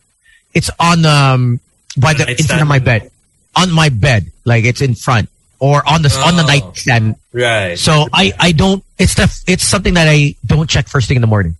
it's 0.57 0.70
on 0.80 1.04
um 1.04 1.61
by 2.00 2.14
the 2.16 2.24
in 2.28 2.44
front 2.48 2.62
of 2.62 2.68
my 2.68 2.80
bed, 2.80 3.11
on 3.54 3.70
my 3.70 3.88
bed, 3.92 4.32
like 4.44 4.64
it's 4.64 4.80
in 4.80 4.94
front 4.96 5.28
or 5.61 5.86
on 5.88 6.02
the 6.02 6.11
on 6.24 6.36
the 6.36 6.42
Oh. 6.42 6.46
nightstand. 6.46 7.16
Right. 7.32 7.78
So 7.78 8.09
I, 8.12 8.32
I 8.38 8.52
don't 8.52 8.82
it's 8.98 9.14
the 9.14 9.28
it's 9.46 9.64
something 9.64 9.94
that 9.94 10.09
I 10.09 10.34
don't 10.44 10.68
check 10.68 10.88
first 10.88 11.09
thing 11.09 11.16
in 11.16 11.20
the 11.20 11.26
morning. 11.28 11.57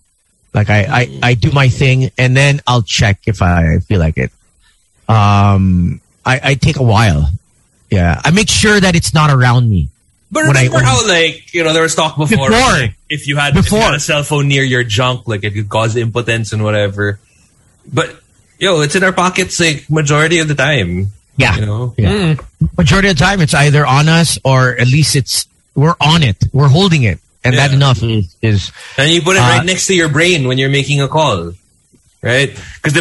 Like 0.53 0.69
I, 0.69 0.81
I, 0.89 1.19
I 1.21 1.33
do 1.35 1.51
my 1.51 1.69
thing 1.69 2.09
and 2.17 2.35
then 2.35 2.61
I'll 2.65 2.81
check 2.81 3.19
if 3.27 3.41
I 3.41 3.79
feel 3.79 3.99
like 3.99 4.17
it. 4.17 4.31
Um 5.07 6.01
I, 6.25 6.39
I 6.43 6.53
take 6.55 6.77
a 6.77 6.83
while. 6.83 7.29
Yeah. 7.89 8.19
I 8.23 8.31
make 8.31 8.49
sure 8.49 8.79
that 8.79 8.95
it's 8.95 9.13
not 9.13 9.29
around 9.29 9.69
me. 9.69 9.89
But 10.29 10.45
when 10.47 10.57
I 10.57 10.65
remember 10.65 10.83
how, 10.83 11.07
like, 11.07 11.53
you 11.53 11.63
know, 11.63 11.71
there 11.71 11.83
was 11.83 11.95
talk 11.95 12.17
before. 12.17 12.49
Before. 12.49 12.51
like, 12.51 12.95
if 13.09 13.27
you 13.27 13.37
had 13.37 13.55
if 13.55 13.71
you 13.71 13.77
had 13.77 13.93
a 13.93 13.99
cell 13.99 14.23
phone 14.23 14.49
near 14.49 14.63
your 14.63 14.83
junk, 14.83 15.25
like 15.25 15.45
it 15.45 15.53
could 15.53 15.69
cause 15.69 15.95
impotence 15.95 16.51
and 16.51 16.63
whatever. 16.65 17.17
But 17.87 18.19
yo, 18.59 18.81
it's 18.81 18.95
in 18.95 19.03
our 19.03 19.13
pockets 19.13 19.59
like 19.59 19.89
majority 19.89 20.39
of 20.39 20.47
the 20.47 20.55
time. 20.55 21.11
Yeah. 21.37 21.55
You 21.57 21.65
know. 21.65 21.93
Yeah. 21.97 22.35
Majority 22.77 23.09
of 23.09 23.17
the 23.17 23.23
time 23.23 23.41
it's 23.41 23.53
either 23.53 23.85
on 23.85 24.09
us 24.09 24.39
or 24.43 24.73
at 24.77 24.87
least 24.87 25.15
it's 25.15 25.47
we're 25.75 25.95
on 26.01 26.23
it. 26.23 26.37
We're 26.53 26.67
holding 26.69 27.03
it. 27.03 27.19
And 27.45 27.55
that 27.55 27.71
enough 27.71 28.01
is, 28.03 28.35
is 28.41 28.71
And 28.97 29.09
you 29.11 29.21
put 29.21 29.37
it 29.37 29.39
Uh, 29.39 29.61
right 29.61 29.65
next 29.65 29.87
to 29.87 29.93
your 29.95 30.09
brain 30.09 30.47
when 30.47 30.57
you're 30.57 30.73
making 30.73 30.99
a 31.01 31.07
call. 31.07 31.53
Right? 32.21 32.49
Because 32.81 32.97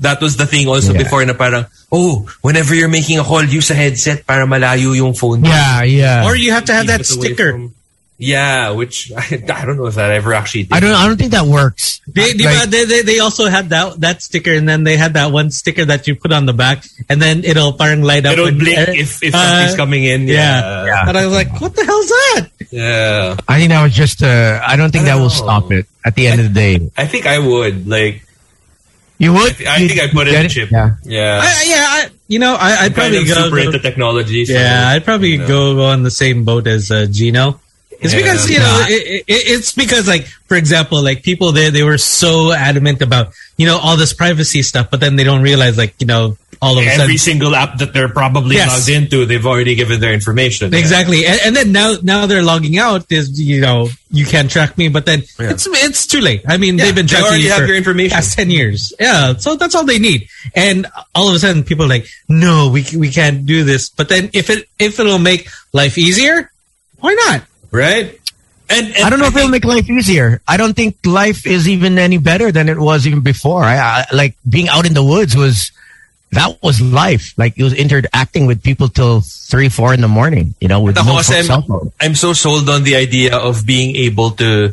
that 0.00 0.18
was 0.20 0.36
the 0.36 0.46
thing 0.46 0.66
also 0.66 0.92
Yeah. 0.94 1.02
before 1.04 1.22
na 1.24 1.34
parang, 1.34 1.66
oh, 1.92 2.26
whenever 2.40 2.74
you're 2.74 2.88
making 2.88 3.18
a 3.20 3.22
call, 3.22 3.44
use 3.44 3.70
a 3.70 3.74
headset 3.74 4.26
para 4.26 4.46
malayo 4.48 4.96
yung 4.96 5.12
phone. 5.14 5.44
Yeah, 5.44 5.82
yeah. 5.84 6.24
Or 6.24 6.34
you 6.34 6.50
have 6.52 6.64
to 6.64 6.74
have 6.74 6.86
that 6.88 7.04
sticker. 7.04 7.52
from- 7.52 7.73
yeah, 8.16 8.70
which 8.70 9.10
I, 9.16 9.42
I 9.52 9.64
don't 9.64 9.76
know 9.76 9.86
if 9.86 9.96
that 9.96 10.10
ever 10.12 10.32
actually 10.34 10.64
did. 10.64 10.72
I 10.72 10.80
don't 10.80 10.94
I 10.94 11.06
don't 11.06 11.16
think 11.16 11.32
that 11.32 11.46
works. 11.46 12.00
They, 12.06 12.32
di 12.34 12.44
Like- 12.44 12.70
they, 12.70 12.84
they, 12.84 13.02
they 13.02 13.18
also 13.18 13.46
had 13.48 13.70
that 13.70 14.00
that 14.00 14.22
sticker, 14.22 14.52
and 14.52 14.68
then 14.68 14.84
they 14.84 14.96
had 14.96 15.14
that 15.14 15.32
one 15.32 15.50
sticker 15.50 15.84
that 15.86 16.06
you 16.06 16.14
put 16.14 16.32
on 16.32 16.46
the 16.46 16.52
back, 16.52 16.84
and 17.08 17.20
then 17.20 17.44
it'll 17.44 17.72
parang 17.72 18.02
light 18.02 18.24
up. 18.26 18.34
It'll 18.34 18.44
when- 18.46 18.58
blink 18.58 18.78
uh, 18.78 18.92
if, 18.92 19.22
if 19.22 19.34
uh, 19.34 19.38
something's 19.38 19.76
coming 19.76 20.04
in. 20.04 20.28
Yeah. 20.28 20.84
Yeah. 20.86 21.08
And 21.08 21.16
I 21.18 21.24
was 21.26 21.34
like, 21.34 21.60
what 21.60 21.74
the 21.74 21.84
hell's 21.84 22.06
that? 22.08 22.48
Yeah. 22.70 23.36
I 23.48 23.58
think 23.58 23.70
that 23.70 23.82
was 23.82 23.92
just 23.94 24.22
uh 24.22 24.60
I 24.64 24.76
don't 24.76 24.90
think 24.90 25.02
I 25.04 25.06
that 25.06 25.12
don't 25.14 25.22
will 25.22 25.28
know. 25.28 25.34
stop 25.34 25.70
it 25.72 25.86
at 26.04 26.14
the 26.14 26.26
end 26.28 26.40
of 26.40 26.52
the 26.52 26.54
day. 26.54 26.90
I 26.96 27.06
think 27.06 27.26
I 27.26 27.38
would. 27.38 27.86
Like, 27.88 28.22
You 29.18 29.32
would? 29.32 29.66
I 29.66 29.78
You- 29.78 29.88
think 29.88 30.00
I'd 30.00 30.10
put 30.12 30.26
you 30.26 30.34
in 30.34 30.42
get 30.42 30.46
a 30.46 30.54
chip. 30.54 30.70
Yeah. 30.70 30.96
Yeah. 31.04 31.40
I, 31.42 31.64
yeah, 31.66 31.86
I, 31.88 32.08
you 32.28 32.38
know, 32.38 32.54
I, 32.54 32.72
I'd 32.72 32.78
I'm 32.78 32.78
kind 32.78 32.94
probably 32.94 33.18
of 33.18 33.26
go. 33.28 33.34
super 33.34 33.56
go- 33.56 33.62
into 33.62 33.78
technology. 33.78 34.44
So, 34.46 34.52
yeah, 34.54 34.88
I'd 34.88 35.04
probably 35.04 35.30
you 35.30 35.38
know. 35.38 35.46
go, 35.48 35.74
go 35.76 35.84
on 35.86 36.02
the 36.02 36.10
same 36.10 36.44
boat 36.44 36.66
as 36.66 36.90
uh, 36.90 37.06
Gino. 37.10 37.60
It's 38.04 38.12
Yeah. 38.12 38.20
because 38.20 38.50
you 38.50 38.58
know, 38.58 38.84
it, 38.88 39.24
it, 39.26 39.42
it's 39.56 39.72
because 39.72 40.06
like, 40.06 40.26
for 40.46 40.56
example, 40.56 41.02
like 41.02 41.22
people 41.22 41.52
they 41.52 41.70
they 41.70 41.82
were 41.82 41.98
so 41.98 42.52
adamant 42.52 43.00
about 43.02 43.32
you 43.56 43.66
know 43.66 43.78
all 43.78 43.96
this 43.96 44.12
privacy 44.12 44.62
stuff, 44.62 44.90
but 44.90 45.00
then 45.00 45.16
they 45.16 45.24
don't 45.24 45.42
realize 45.42 45.78
like 45.78 45.94
you 45.98 46.06
know 46.06 46.36
all 46.62 46.78
of 46.78 46.84
a 46.84 46.88
Every 46.88 47.18
sudden 47.18 47.18
single 47.18 47.54
app 47.56 47.78
that 47.78 47.92
they're 47.92 48.08
probably 48.08 48.56
Yes. 48.56 48.68
logged 48.70 48.88
into, 48.88 49.26
they've 49.26 49.44
already 49.44 49.74
given 49.74 50.00
their 50.00 50.14
information. 50.14 50.72
Exactly, 50.72 51.26
and, 51.26 51.38
and 51.44 51.56
then 51.56 51.72
now 51.72 51.96
now 52.02 52.26
they're 52.26 52.42
logging 52.44 52.78
out 52.78 53.04
is 53.10 53.40
you 53.40 53.60
know 53.60 53.88
you 54.10 54.24
can't 54.24 54.50
track 54.50 54.76
me, 54.78 54.88
but 54.88 55.04
then 55.06 55.24
Yeah. 55.40 55.50
it's 55.50 55.66
it's 55.66 56.06
too 56.06 56.20
late. 56.20 56.42
I 56.46 56.56
mean 56.58 56.76
Yeah, 56.78 56.84
they've 56.86 56.94
been 56.94 57.06
they 57.06 57.10
tracking 57.16 57.26
already 57.28 57.42
you 57.44 57.50
have 57.50 57.60
for 57.62 57.66
your 57.66 57.76
information. 57.76 58.14
past 58.14 58.36
ten 58.36 58.50
years. 58.50 58.92
Yeah, 59.00 59.36
so 59.36 59.56
that's 59.56 59.74
all 59.74 59.84
they 59.84 59.98
need. 59.98 60.28
And 60.54 60.86
all 61.14 61.28
of 61.28 61.34
a 61.34 61.38
sudden 61.38 61.64
people 61.64 61.86
are 61.86 61.88
like, 61.96 62.06
no, 62.28 62.68
we 62.68 62.84
we 62.96 63.10
can't 63.10 63.44
do 63.46 63.64
this. 63.64 63.88
But 63.88 64.08
then 64.08 64.30
if 64.32 64.48
it 64.50 64.68
if 64.78 65.00
it'll 65.00 65.18
make 65.18 65.48
life 65.72 65.96
easier, 65.98 66.50
why 67.00 67.14
not? 67.26 67.42
Right? 67.74 68.20
And, 68.70 68.86
and 68.86 69.04
I 69.04 69.10
don't 69.10 69.18
know 69.18 69.26
if 69.26 69.36
it'll 69.36 69.50
make 69.50 69.64
life 69.64 69.90
easier. 69.90 70.40
I 70.48 70.56
don't 70.56 70.74
think 70.74 70.96
life 71.04 71.46
is 71.46 71.68
even 71.68 71.98
any 71.98 72.16
better 72.16 72.50
than 72.50 72.68
it 72.68 72.78
was 72.78 73.06
even 73.06 73.20
before. 73.20 73.62
I, 73.62 73.76
I 73.76 74.04
like 74.14 74.36
being 74.48 74.68
out 74.68 74.86
in 74.86 74.94
the 74.94 75.04
woods 75.04 75.36
was 75.36 75.70
that 76.32 76.62
was 76.62 76.80
life. 76.80 77.34
Like 77.36 77.58
it 77.58 77.62
was 77.62 77.74
interacting 77.74 78.46
with 78.46 78.62
people 78.62 78.88
till 78.88 79.20
three, 79.20 79.68
four 79.68 79.92
in 79.92 80.00
the 80.00 80.08
morning. 80.08 80.54
You 80.60 80.68
know, 80.68 80.80
with 80.80 80.96
no 80.96 81.20
cell 81.20 81.50
I'm, 81.50 81.62
phone. 81.62 81.92
I'm 82.00 82.14
so 82.14 82.32
sold 82.32 82.70
on 82.70 82.84
the 82.84 82.96
idea 82.96 83.36
of 83.36 83.66
being 83.66 83.96
able 83.96 84.30
to 84.42 84.72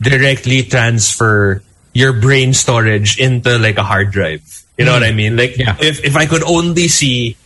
directly 0.00 0.62
transfer 0.62 1.62
your 1.94 2.12
brain 2.12 2.54
storage 2.54 3.18
into 3.18 3.58
like 3.58 3.76
a 3.76 3.82
hard 3.82 4.12
drive. 4.12 4.42
You 4.78 4.84
know 4.84 4.92
what 4.92 5.02
mm. 5.02 5.10
I 5.10 5.12
mean? 5.12 5.36
Like 5.36 5.58
Yeah. 5.58 5.76
if, 5.80 6.04
if 6.04 6.16
I 6.16 6.26
could 6.26 6.42
only 6.42 6.88
see 6.88 7.36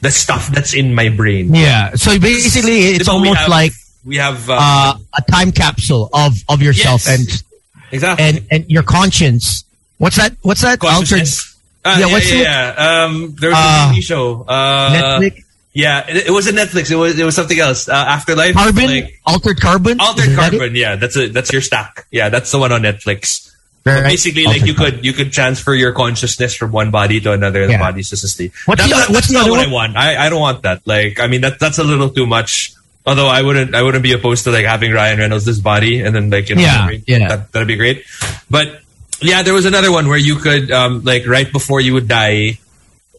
the 0.00 0.10
stuff 0.10 0.48
that's 0.48 0.74
in 0.74 0.94
my 0.94 1.10
brain. 1.10 1.54
Yeah. 1.54 1.94
So 1.94 2.18
basically, 2.18 2.94
it's 2.96 3.08
almost 3.08 3.48
like 3.48 3.72
we 4.04 4.16
have 4.16 4.48
uh, 4.50 4.56
uh, 4.58 4.94
a 5.18 5.22
time 5.30 5.52
capsule 5.52 6.08
of 6.12 6.34
of 6.48 6.60
yourself 6.62 7.06
Yes. 7.06 7.18
and 7.20 7.42
exactly 7.92 8.24
and 8.26 8.46
and 8.50 8.70
your 8.70 8.82
conscience. 8.82 9.64
What's 9.98 10.16
that? 10.16 10.34
What's 10.42 10.62
that? 10.62 10.82
Altered 10.84 11.22
Uh, 11.84 11.96
Yeah, 11.98 12.06
yeah, 12.06 12.12
what's 12.12 12.32
yeah, 12.32 12.42
yeah. 12.42 13.04
Um, 13.04 13.34
there 13.40 13.50
was 13.50 13.58
Uh, 13.58 13.90
a 13.90 13.94
TV 13.94 14.02
show. 14.02 14.42
Uh, 14.42 14.90
Netflix, 15.20 15.44
Yeah, 15.74 16.04
it, 16.08 16.26
it 16.28 16.30
wasn't 16.30 16.58
Netflix. 16.58 16.90
It 16.90 16.96
was 16.96 17.18
it 17.18 17.24
was 17.24 17.34
something 17.34 17.58
else. 17.58 17.88
Uh, 17.88 17.92
Afterlife. 17.94 18.54
carbon, 18.54 18.86
Like, 18.90 19.20
altered 19.26 19.60
carbon, 19.60 20.00
Altered 20.00 20.28
Is 20.30 20.36
that? 20.36 20.50
Carbon. 20.50 20.74
Yeah, 20.76 20.96
that's 20.96 21.16
a 21.16 21.28
that's 21.28 21.52
your 21.52 21.62
stack. 21.62 22.06
Yeah, 22.10 22.28
that's 22.28 22.50
the 22.50 22.58
one 22.58 22.72
on 22.72 22.82
Netflix. 22.82 23.48
Right. 23.84 24.04
basically, 24.04 24.44
like 24.46 24.62
you 24.62 24.74
Carbon. 24.74 24.96
could 24.96 25.04
you 25.06 25.12
could 25.12 25.32
transfer 25.32 25.74
your 25.74 25.90
consciousness 25.92 26.54
from 26.54 26.70
one 26.70 26.92
body 26.92 27.18
to 27.20 27.32
another, 27.32 27.62
and 27.62 27.70
Yeah. 27.72 27.78
the 27.78 27.82
body's 27.82 28.10
just 28.10 28.22
asleep. 28.22 28.52
What's 28.66 28.80
That- 28.80 28.88
the- 28.90 28.94
that- 28.94 29.08
what's 29.10 29.26
that's 29.26 29.28
the 29.28 29.34
not 29.34 29.42
other 29.42 29.50
what 29.50 29.60
I 29.60 29.64
one? 29.64 29.94
want. 29.94 29.96
I, 29.96 30.26
I 30.26 30.28
don't 30.30 30.38
want 30.40 30.62
that. 30.62 30.82
Like, 30.86 31.18
I 31.18 31.26
mean, 31.26 31.40
that 31.40 31.58
that's 31.58 31.78
a 31.78 31.84
little 31.84 32.08
too 32.10 32.26
much. 32.26 32.74
Although 33.04 33.26
I 33.26 33.42
wouldn't 33.42 33.74
I 33.74 33.82
wouldn't 33.82 34.02
be 34.04 34.12
opposed 34.12 34.44
to 34.44 34.50
like 34.52 34.64
having 34.64 34.92
Ryan 34.92 35.18
Reynolds 35.18 35.44
this 35.44 35.58
body 35.58 36.00
and 36.00 36.14
then 36.14 36.30
like 36.30 36.48
you 36.48 36.54
know 36.56 36.62
Yeah, 36.62 36.90
yeah. 37.06 37.28
That, 37.28 37.52
that'd 37.52 37.66
be 37.68 37.76
great. 37.76 38.04
But 38.48 38.80
yeah, 39.20 39.42
there 39.42 39.54
was 39.54 39.64
another 39.66 39.90
one 39.90 40.08
where 40.08 40.18
you 40.18 40.36
could 40.36 40.70
um 40.70 41.02
like 41.02 41.26
right 41.26 41.50
before 41.50 41.80
you 41.80 41.94
would 41.94 42.06
die. 42.08 42.58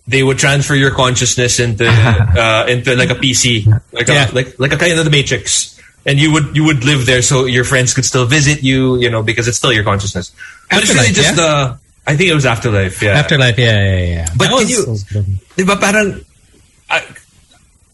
They 0.06 0.22
would 0.22 0.38
transfer 0.38 0.76
your 0.76 0.92
consciousness 0.92 1.60
into 1.60 1.88
uh, 1.88 2.66
into 2.68 2.96
like 2.96 3.10
a 3.10 3.16
PC, 3.16 3.68
like 3.94 4.08
Yeah. 4.08 4.30
a, 4.30 4.36
like 4.36 4.60
like 4.60 4.74
a 4.74 4.78
kind 4.78 4.98
of 5.00 5.06
the 5.06 5.12
Matrix, 5.12 5.80
and 6.06 6.20
you 6.20 6.32
would 6.34 6.56
you 6.58 6.66
would 6.66 6.84
live 6.84 7.06
there 7.06 7.22
so 7.22 7.46
your 7.46 7.64
friends 7.64 7.94
could 7.94 8.04
still 8.04 8.26
visit 8.26 8.64
you, 8.64 9.00
you 9.00 9.10
know, 9.10 9.24
because 9.24 9.48
it's 9.48 9.58
still 9.58 9.72
your 9.72 9.86
consciousness. 9.86 10.32
But 10.70 10.84
it's 10.84 10.94
really 10.94 11.12
just 11.14 11.36
the. 11.38 11.80
I 12.06 12.18
think 12.18 12.30
it 12.30 12.36
was 12.36 12.46
afterlife. 12.46 13.02
Yeah. 13.02 13.12
Afterlife, 13.16 13.58
yeah, 13.58 13.80
yeah, 13.80 14.06
yeah. 14.06 14.28
But 14.36 14.50
That 14.52 14.60
can 14.60 14.68
you- 14.68 15.40
Diba 15.56 15.80
parang, 15.80 16.20
I- 16.90 17.06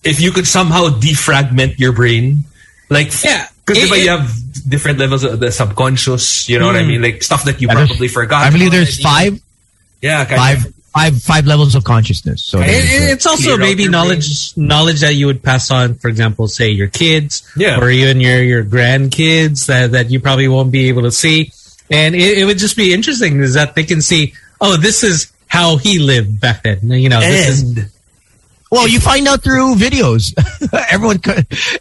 if 0.04 0.22
you 0.22 0.32
could 0.32 0.48
somehow 0.48 0.88
defragment 0.90 1.80
your 1.80 1.92
brain, 1.92 2.44
like 2.90 3.12
Yeah. 3.24 3.48
because 3.66 3.92
It- 3.92 4.04
you 4.04 4.10
have 4.10 4.32
different 4.68 5.00
levels 5.00 5.24
of 5.24 5.40
the 5.40 5.52
subconscious. 5.52 6.48
You 6.50 6.60
know 6.60 6.68
what 6.68 6.76
I 6.76 6.84
hmm. 6.84 6.88
mean? 6.90 7.02
Like 7.02 7.24
stuff 7.24 7.46
that 7.46 7.62
you 7.62 7.68
Yeah, 7.68 7.74
probably 7.76 8.08
forgot. 8.08 8.44
I 8.44 8.50
believe 8.50 8.68
about, 8.68 8.78
there's 8.78 8.98
you 8.98 9.04
know? 9.04 9.10
five, 9.10 9.40
Yeah, 10.02 10.26
kind 10.26 10.38
five, 10.38 10.58
of. 10.58 10.64
five 10.64 10.74
five 11.14 11.22
five 11.22 11.46
levels 11.46 11.76
of 11.76 11.84
consciousness. 11.84 12.42
So 12.42 12.60
And- 12.60 12.70
and 12.70 13.04
it's 13.12 13.26
also 13.26 13.58
maybe 13.58 13.84
your 13.84 13.92
knowledge 13.92 14.52
knowledge 14.58 15.02
that 15.02 15.14
you 15.16 15.28
would 15.28 15.44
pass 15.44 15.70
on, 15.72 15.96
for 15.96 16.08
example, 16.08 16.48
say 16.48 16.70
your 16.70 16.88
kids, 16.88 17.44
Yeah. 17.56 17.80
or 17.80 17.90
even 17.90 18.20
your 18.20 18.42
your 18.42 18.64
grandkids 18.64 19.68
that 19.68 19.92
that 19.92 20.10
you 20.12 20.20
probably 20.20 20.48
won't 20.48 20.72
be 20.72 20.88
able 20.90 21.04
to 21.04 21.12
see, 21.12 21.52
and 21.92 22.16
it, 22.16 22.40
it 22.40 22.46
would 22.46 22.58
just 22.58 22.76
be 22.76 22.92
interesting 22.94 23.40
is 23.42 23.54
that 23.54 23.76
they 23.76 23.84
can 23.84 24.02
see, 24.02 24.34
oh, 24.60 24.78
this 24.78 25.04
is 25.04 25.28
how 25.48 25.78
he 25.78 26.00
lived 26.00 26.40
back 26.40 26.64
then. 26.64 26.80
You 26.90 27.10
know, 27.10 27.20
this 27.22 27.50
is 27.50 27.62
And 27.62 27.90
well, 28.72 28.88
you 28.88 29.00
find 29.00 29.28
out 29.28 29.44
through 29.44 29.76
videos. 29.76 30.34
everyone 30.92 31.20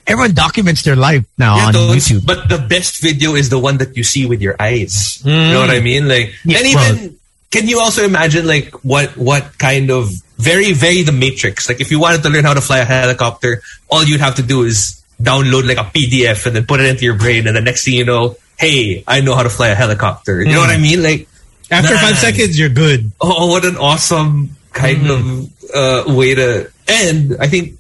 everyone 0.06 0.34
documents 0.34 0.82
their 0.82 0.96
life 0.96 1.24
now 1.36 1.56
Yeah, 1.56 1.66
on 1.66 1.72
those- 1.72 2.08
YouTube. 2.08 2.26
But 2.26 2.48
the 2.48 2.58
best 2.58 3.00
video 3.00 3.34
is 3.34 3.50
the 3.50 3.58
one 3.58 3.78
that 3.78 3.96
you 3.96 4.04
see 4.04 4.26
with 4.26 4.40
your 4.40 4.56
eyes. 4.58 5.22
You 5.24 5.32
know 5.32 5.60
what 5.60 5.70
I 5.70 5.78
hmm. 5.78 5.84
mean? 5.84 6.08
Like, 6.08 6.34
Yeah, 6.44 6.58
and 6.58 6.66
even 6.66 7.18
can 7.50 7.66
you 7.68 7.80
also 7.80 8.04
imagine 8.04 8.46
like 8.46 8.72
what 8.84 9.16
what 9.16 9.58
kind 9.58 9.90
of 9.90 10.10
very 10.36 10.72
very 10.72 11.02
the 11.02 11.12
Matrix? 11.12 11.68
Like, 11.68 11.80
if 11.80 11.90
you 11.90 12.00
wanted 12.00 12.22
to 12.22 12.30
learn 12.30 12.44
how 12.44 12.54
to 12.54 12.60
fly 12.60 12.78
a 12.78 12.84
helicopter, 12.84 13.62
all 13.90 14.04
you'd 14.04 14.20
have 14.20 14.36
to 14.36 14.42
do 14.42 14.64
is 14.64 15.02
download 15.20 15.66
like 15.66 15.78
a 15.78 15.88
PDF 15.90 16.46
and 16.46 16.54
then 16.54 16.66
put 16.66 16.80
it 16.80 16.86
into 16.86 17.04
your 17.04 17.16
brain, 17.16 17.46
and 17.46 17.56
the 17.56 17.60
next 17.60 17.84
thing 17.84 17.94
you 17.94 18.04
know, 18.04 18.36
hey, 18.58 19.02
I 19.06 19.20
know 19.20 19.34
how 19.34 19.42
to 19.42 19.50
fly 19.50 19.68
a 19.68 19.74
helicopter. 19.74 20.42
You 20.42 20.52
know 20.52 20.60
what 20.60 20.70
hmm. 20.70 20.76
I 20.76 20.82
mean? 20.82 21.02
Like, 21.02 21.28
after 21.70 21.96
five 21.96 22.16
seconds 22.16 22.58
you're 22.58 22.68
good. 22.68 23.12
oh, 23.20 23.48
what 23.48 23.64
an 23.64 23.76
awesome 23.76 24.56
kind 24.78 25.10
of 25.10 25.72
uh, 25.74 26.04
way 26.14 26.34
to 26.34 26.70
end. 26.86 27.36
I 27.40 27.48
think 27.48 27.78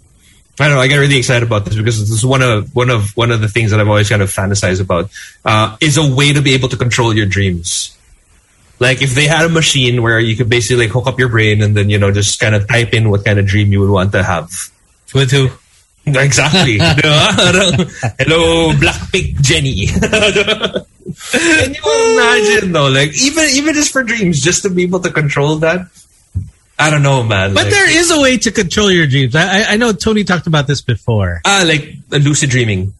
I 0.60 0.66
don't 0.66 0.76
know. 0.76 0.80
I 0.80 0.88
get 0.88 0.96
really 0.96 1.18
excited 1.18 1.46
about 1.46 1.64
this 1.64 1.76
because 1.76 2.00
this 2.00 2.10
is 2.10 2.26
one 2.26 2.42
of 2.42 2.74
one 2.74 2.90
of 2.90 3.16
one 3.16 3.30
of 3.30 3.40
the 3.40 3.48
things 3.48 3.70
that 3.70 3.80
I've 3.80 3.88
always 3.88 4.08
kind 4.08 4.22
of 4.22 4.30
fantasized 4.30 4.80
about. 4.80 5.10
Uh, 5.44 5.76
is 5.80 5.96
a 5.96 6.14
way 6.14 6.32
to 6.32 6.42
be 6.42 6.54
able 6.54 6.68
to 6.70 6.76
control 6.76 7.14
your 7.14 7.26
dreams. 7.26 7.96
Like 8.80 9.02
if 9.02 9.14
they 9.14 9.26
had 9.26 9.44
a 9.44 9.48
machine 9.48 10.02
where 10.02 10.18
you 10.18 10.36
could 10.36 10.48
basically 10.48 10.86
like 10.86 10.92
hook 10.92 11.06
up 11.06 11.18
your 11.18 11.28
brain 11.28 11.62
and 11.62 11.76
then 11.76 11.90
you 11.90 11.98
know 11.98 12.10
just 12.10 12.40
kind 12.40 12.54
of 12.54 12.66
type 12.68 12.92
in 12.92 13.10
what 13.10 13.24
kind 13.24 13.38
of 13.38 13.46
dream 13.46 13.72
you 13.72 13.80
would 13.80 13.90
want 13.90 14.12
to 14.12 14.22
have. 14.22 14.50
With 15.14 15.30
who? 15.30 15.48
Exactly. 16.06 16.78
Hello, 16.80 18.72
Blackpink 18.72 19.40
Jennie. 19.42 19.86
Can 21.30 21.74
you 21.74 22.14
imagine 22.14 22.72
though? 22.72 22.88
Like 22.88 23.14
even 23.20 23.46
even 23.50 23.74
just 23.74 23.92
for 23.92 24.02
dreams, 24.02 24.42
just 24.42 24.62
to 24.62 24.70
be 24.70 24.82
able 24.82 25.00
to 25.00 25.10
control 25.10 25.56
that. 25.56 25.86
I 26.78 26.90
don't 26.90 27.02
know, 27.02 27.22
man. 27.24 27.54
But 27.54 27.64
Like- 27.64 27.72
there 27.74 27.90
is 27.90 28.10
a 28.10 28.20
way 28.20 28.38
to 28.38 28.50
control 28.52 28.90
your 28.90 29.06
dreams. 29.06 29.34
I, 29.34 29.42
I 29.42 29.60
I 29.72 29.76
know 29.76 29.92
Tony 29.92 30.22
talked 30.24 30.46
about 30.46 30.66
this 30.66 30.80
before. 30.80 31.42
ah 31.44 31.64
like 31.66 31.96
uh, 32.12 32.18
lucid 32.22 32.50
dreaming, 32.50 32.94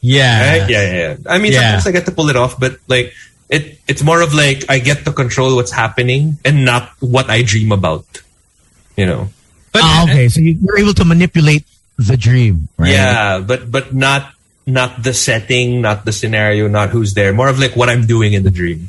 Yeah, 0.00 0.40
right? 0.40 0.70
Yeah, 0.70 0.82
yeah, 0.82 0.96
yeah. 0.96 1.12
I 1.28 1.36
mean, 1.38 1.52
Yeah. 1.52 1.76
sometimes 1.76 1.86
I 1.86 1.92
get 1.92 2.06
to 2.08 2.12
pull 2.16 2.30
it 2.32 2.36
off, 2.36 2.56
but 2.58 2.80
like 2.88 3.12
it 3.52 3.76
it's 3.86 4.02
more 4.02 4.22
of 4.24 4.32
like 4.32 4.64
I 4.72 4.78
get 4.80 5.04
to 5.04 5.12
control 5.12 5.54
what's 5.56 5.70
happening 5.72 6.38
and 6.48 6.64
not 6.64 6.90
what 7.04 7.28
I 7.28 7.42
dream 7.44 7.72
about. 7.76 8.06
You 8.96 9.04
know. 9.06 9.22
But 9.72 9.82
Ah, 9.84 10.02
okay, 10.08 10.28
so 10.32 10.40
you- 10.40 10.56
you're 10.58 10.78
able 10.80 10.94
to 10.96 11.04
manipulate 11.04 11.64
the 12.00 12.16
dream, 12.16 12.68
right? 12.80 12.90
Yeah, 12.96 13.38
but 13.44 13.68
but 13.70 13.92
not 13.92 14.32
not 14.64 15.02
the 15.04 15.12
setting, 15.12 15.80
not 15.84 16.04
the 16.08 16.12
scenario, 16.16 16.68
not 16.72 16.88
who's 16.90 17.12
there. 17.12 17.32
More 17.36 17.48
of 17.52 17.60
like 17.60 17.76
what 17.76 17.88
I'm 17.92 18.06
doing 18.08 18.32
in 18.32 18.42
the 18.48 18.50
dream. 18.50 18.88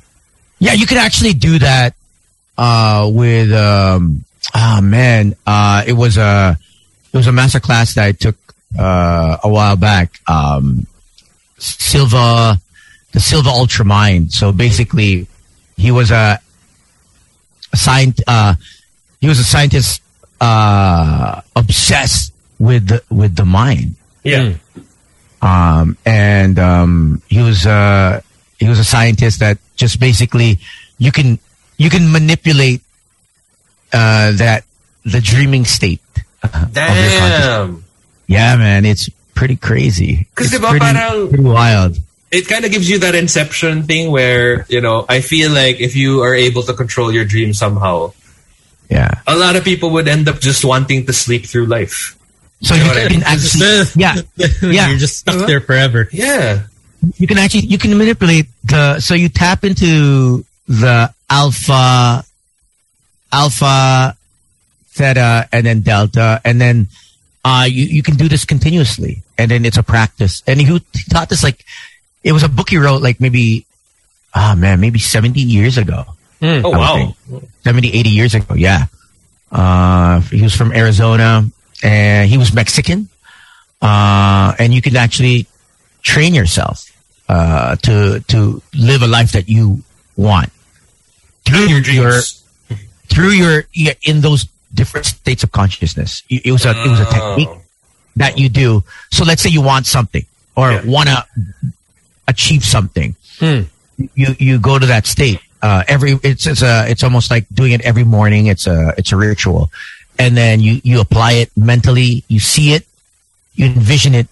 Yeah, 0.64 0.74
you 0.74 0.86
could 0.88 0.98
actually 1.02 1.34
do 1.36 1.60
that 1.60 1.94
uh, 2.58 3.10
with 3.12 3.52
um 3.54 4.24
oh 4.56 4.82
man, 4.82 5.36
uh 5.48 5.84
it 5.88 5.94
was 5.94 6.18
a 6.18 6.58
it 7.14 7.18
was 7.18 7.28
a 7.28 7.32
master 7.32 7.60
class 7.60 7.96
that 7.96 8.06
I 8.06 8.12
took 8.12 8.36
uh 8.78 9.38
a 9.44 9.50
while 9.50 9.76
back. 9.76 10.20
Um 10.28 10.88
Silva 11.58 12.60
the 13.12 13.20
Silva 13.20 13.50
Ultramind. 13.50 14.32
So 14.32 14.52
basically 14.52 15.28
he 15.78 15.92
was 15.92 16.12
a, 16.12 16.40
a 17.74 17.76
scient 17.76 18.22
uh 18.28 18.56
he 19.20 19.28
was 19.28 19.40
a 19.40 19.44
scientist 19.44 20.02
uh 20.40 21.42
obsessed 21.56 22.34
with 22.60 22.88
the 22.88 23.04
with 23.10 23.36
the 23.36 23.46
mind 23.46 23.96
Yeah. 24.24 24.54
um, 25.42 25.98
and 26.06 26.58
um, 26.60 27.22
he 27.28 27.42
was 27.42 27.66
uh, 27.66 28.22
he 28.60 28.68
was 28.70 28.78
a 28.80 28.84
scientist 28.84 29.40
that 29.40 29.58
just 29.76 30.00
basically 30.00 30.60
you 31.00 31.12
can 31.12 31.40
you 31.82 31.90
can 31.90 32.12
manipulate 32.12 32.82
uh, 33.94 34.32
that 34.38 34.64
the 35.06 35.20
dreaming 35.22 35.66
state. 35.66 36.02
uh, 36.44 36.48
of 36.70 36.74
your. 36.74 36.74
Damn. 36.74 37.84
Yeah, 38.28 38.56
man, 38.56 38.86
it's 38.86 39.10
pretty 39.34 39.56
crazy. 39.58 40.28
'Cause 40.36 40.54
It's 40.54 40.62
diba 40.62 40.70
pretty, 40.70 40.86
parang- 40.86 41.30
pretty 41.30 41.44
wild. 41.44 41.98
It 42.32 42.48
kind 42.48 42.64
of 42.64 42.72
gives 42.72 42.88
you 42.90 43.00
that 43.04 43.14
inception 43.14 43.84
thing 43.84 44.10
where, 44.10 44.66
you 44.70 44.80
know, 44.80 45.04
I 45.10 45.20
feel 45.20 45.52
like 45.52 45.82
if 45.84 45.96
you 46.00 46.22
are 46.24 46.34
able 46.34 46.64
to 46.64 46.74
control 46.74 47.12
your 47.12 47.26
dream 47.26 47.52
somehow, 47.54 48.14
Yeah. 48.90 49.12
a 49.28 49.36
lot 49.36 49.56
of 49.60 49.66
people 49.68 49.90
would 50.00 50.08
end 50.08 50.30
up 50.32 50.40
just 50.40 50.64
wanting 50.64 51.06
to 51.08 51.14
sleep 51.14 51.44
through 51.46 51.66
life. 51.68 52.16
So 52.64 52.74
You 52.76 52.80
you 52.80 52.84
know 52.88 52.94
what 52.94 52.98
I 52.98 53.08
can 53.10 53.18
mean? 53.20 53.24
actually 53.26 53.84
yeah 54.00 54.16
yeah 54.62 54.88
you're 54.90 55.02
just 55.02 55.18
stuck 55.28 55.44
there 55.50 55.60
forever. 55.60 56.08
Yeah. 56.14 56.64
you 57.18 57.26
can 57.28 57.38
actually 57.42 57.66
you 57.68 57.78
can 57.82 57.98
manipulate 57.98 58.48
the 58.64 59.02
so 59.02 59.12
you 59.18 59.28
tap 59.28 59.66
into 59.66 60.46
the 60.70 61.10
alpha 61.32 62.24
alpha 63.32 64.18
theta 64.90 65.48
and 65.52 65.66
then 65.66 65.80
delta 65.80 66.42
and 66.44 66.60
then 66.60 66.88
uh 67.46 67.66
you, 67.68 67.86
you 67.86 68.04
can 68.04 68.16
do 68.16 68.28
this 68.28 68.44
continuously 68.44 69.24
and 69.38 69.50
then 69.50 69.66
it's 69.66 69.78
a 69.78 69.84
practice. 69.84 70.44
And 70.46 70.60
he, 70.60 70.66
he 70.68 71.04
taught 71.10 71.30
this 71.30 71.42
like 71.42 71.66
it 72.24 72.34
was 72.34 72.44
a 72.44 72.50
book 72.50 72.70
he 72.70 72.78
wrote 72.78 73.02
like 73.02 73.20
maybe 73.20 73.66
ah 74.36 74.54
man 74.58 74.80
maybe 74.80 75.00
70 75.00 75.40
years 75.40 75.78
ago. 75.78 76.04
Oh, 76.44 76.70
wow. 76.70 77.14
think. 77.30 77.50
70 77.64 77.94
80 77.94 78.10
years 78.10 78.36
ago 78.36 78.54
yeah. 78.54 78.86
Uh 79.52 80.20
he 80.22 80.44
was 80.44 80.56
from 80.56 80.72
arizona 80.72 81.48
and 81.84 82.30
he 82.30 82.38
was 82.38 82.54
mexican 82.54 83.10
uh 83.82 84.54
and 84.60 84.74
you 84.74 84.82
can 84.82 84.96
actually 84.96 85.48
train 86.04 86.34
yourself 86.34 86.92
uh, 87.30 87.76
to 87.78 88.20
to 88.28 88.62
live 88.76 89.02
a 89.02 89.08
life 89.08 89.32
that 89.32 89.48
you 89.48 89.82
want 90.18 90.52
through 91.46 91.68
Your 91.68 91.82
dreams. 91.82 92.44
through 93.10 93.32
your 93.32 93.64
yeah, 93.74 93.94
in 94.04 94.22
those 94.22 94.48
different 94.74 95.06
states 95.06 95.44
of 95.44 95.52
consciousness. 95.52 96.24
It 96.30 96.52
was 96.52 96.66
a 96.66 96.72
it 96.72 96.90
was 96.90 97.00
a 97.00 97.06
technique 97.06 97.50
Oh. 97.52 97.62
that 98.16 98.38
you 98.38 98.48
do. 98.50 98.84
So 99.12 99.24
let's 99.26 99.42
say 99.42 99.50
you 99.50 99.62
want 99.62 99.86
something 99.88 100.26
or 100.56 100.72
Yeah. 100.72 100.82
want 100.86 101.10
to 101.10 101.26
achieve 102.28 102.64
something. 102.64 103.16
You 103.40 104.36
you 104.40 104.60
go 104.60 104.80
to 104.80 104.86
that 104.88 105.06
state. 105.06 105.40
Uh, 105.62 105.84
every 105.88 106.18
it's 106.24 106.48
it's 106.48 106.62
a 106.64 106.90
it's 106.90 107.04
almost 107.04 107.30
like 107.30 107.46
doing 107.54 107.72
it 107.74 107.82
every 107.82 108.04
morning. 108.04 108.48
It's 108.48 108.66
a 108.68 108.94
it's 108.98 109.12
a 109.12 109.18
ritual, 109.18 109.70
and 110.18 110.36
then 110.36 110.60
you 110.60 110.82
you 110.84 111.00
apply 111.02 111.34
it 111.34 111.52
mentally. 111.56 112.24
You 112.28 112.40
see 112.40 112.74
it, 112.74 112.86
you 113.54 113.66
envision 113.68 114.16
it, 114.16 114.28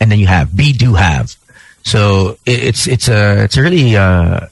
and 0.00 0.10
then 0.10 0.18
you 0.18 0.26
have 0.26 0.56
be 0.56 0.72
do 0.72 0.94
have. 0.94 1.34
So 1.82 2.38
it, 2.46 2.62
it's 2.64 2.86
it's 2.86 3.08
a 3.08 3.44
it's 3.44 3.56
a 3.58 3.62
really 3.62 3.94
uh, 3.96 4.46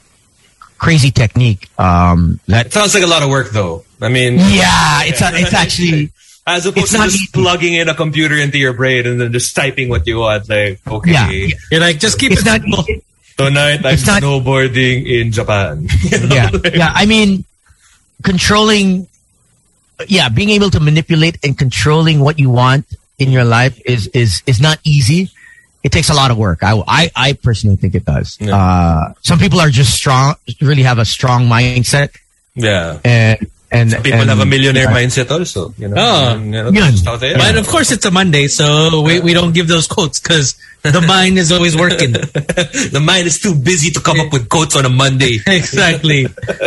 crazy 0.82 1.10
technique. 1.14 1.70
Um, 1.78 2.40
that 2.50 2.66
It 2.66 2.72
sounds 2.74 2.92
like 2.94 3.04
a 3.04 3.06
lot 3.06 3.22
of 3.22 3.30
work 3.30 3.50
though. 3.54 3.84
I 4.02 4.08
mean, 4.10 4.34
yeah, 4.42 5.06
it's 5.06 5.22
a, 5.22 5.30
it's 5.38 5.54
actually 5.54 6.10
as 6.44 6.66
opposed 6.66 6.90
it's 6.90 6.92
to 6.92 6.98
not 6.98 7.04
just 7.06 7.22
easy. 7.22 7.30
plugging 7.32 7.74
in 7.78 7.86
a 7.88 7.94
computer 7.94 8.34
into 8.36 8.58
your 8.58 8.72
brain 8.74 9.06
and 9.06 9.20
then 9.20 9.30
just 9.32 9.54
typing 9.54 9.88
what 9.88 10.04
you 10.10 10.18
want. 10.18 10.48
Like, 10.50 10.82
okay, 10.84 11.12
Yeah. 11.14 11.30
You're 11.70 11.80
like, 11.80 12.00
just 12.02 12.18
keep 12.18 12.32
it's 12.34 12.42
it 12.42 12.46
not 12.50 12.60
simple. 12.66 12.84
tonight 13.38 13.86
I'm 13.86 13.94
It's 13.94 14.06
not- 14.06 14.22
snowboarding 14.26 15.06
in 15.06 15.30
Japan. 15.30 15.86
You 16.10 16.18
know? 16.26 16.34
yeah 16.34 16.50
yeah 16.74 16.90
i 16.94 17.06
mean 17.06 17.44
controlling 18.22 19.06
yeah 20.08 20.28
being 20.28 20.50
able 20.50 20.70
to 20.70 20.80
manipulate 20.80 21.38
and 21.44 21.56
controlling 21.56 22.20
what 22.20 22.38
you 22.38 22.50
want 22.50 22.86
in 23.18 23.30
your 23.30 23.44
life 23.44 23.78
is 23.86 24.06
is 24.08 24.42
is 24.46 24.60
not 24.60 24.78
easy 24.84 25.30
it 25.82 25.90
takes 25.92 26.08
a 26.10 26.14
lot 26.14 26.30
of 26.30 26.36
work 26.38 26.62
i 26.62 26.72
i, 26.86 27.10
I 27.16 27.32
personally 27.34 27.76
think 27.76 27.94
it 27.94 28.04
does 28.04 28.38
Yeah. 28.40 28.56
uh 28.56 29.14
some 29.22 29.38
people 29.38 29.60
are 29.60 29.70
just 29.70 29.94
strong 29.94 30.34
really 30.60 30.82
have 30.84 30.98
a 30.98 31.04
strong 31.04 31.46
mindset 31.48 32.10
Yeah. 32.54 33.00
and 33.04 33.38
and 33.72 33.88
People 34.04 34.20
and- 34.20 34.28
have 34.28 34.38
a 34.40 34.44
millionaire 34.44 34.84
yeah. 34.84 34.92
mindset 35.00 35.30
also. 35.32 35.72
You 35.80 35.88
know? 35.88 35.96
Oh. 35.96 36.36
And, 36.36 36.44
you 36.52 36.60
know, 36.62 36.68
Yun. 36.68 36.92
just 36.92 37.06
out 37.08 37.20
there. 37.24 37.38
But 37.40 37.56
of 37.56 37.64
course, 37.66 37.88
it's 37.90 38.04
a 38.04 38.10
Monday, 38.10 38.46
so 38.52 39.00
we, 39.00 39.20
we 39.24 39.32
don't 39.32 39.54
give 39.56 39.64
those 39.66 39.86
quotes 39.88 40.20
because 40.20 40.60
the 40.84 41.00
mind 41.08 41.38
is 41.40 41.48
always 41.50 41.72
working. 41.74 42.12
the 42.12 43.00
mind 43.02 43.24
is 43.32 43.40
too 43.40 43.54
busy 43.56 43.88
to 43.96 44.00
come 44.04 44.20
up 44.20 44.28
with 44.30 44.50
quotes 44.52 44.76
on 44.76 44.84
a 44.84 44.90
Monday. 44.92 45.38
exactly. 45.48 46.26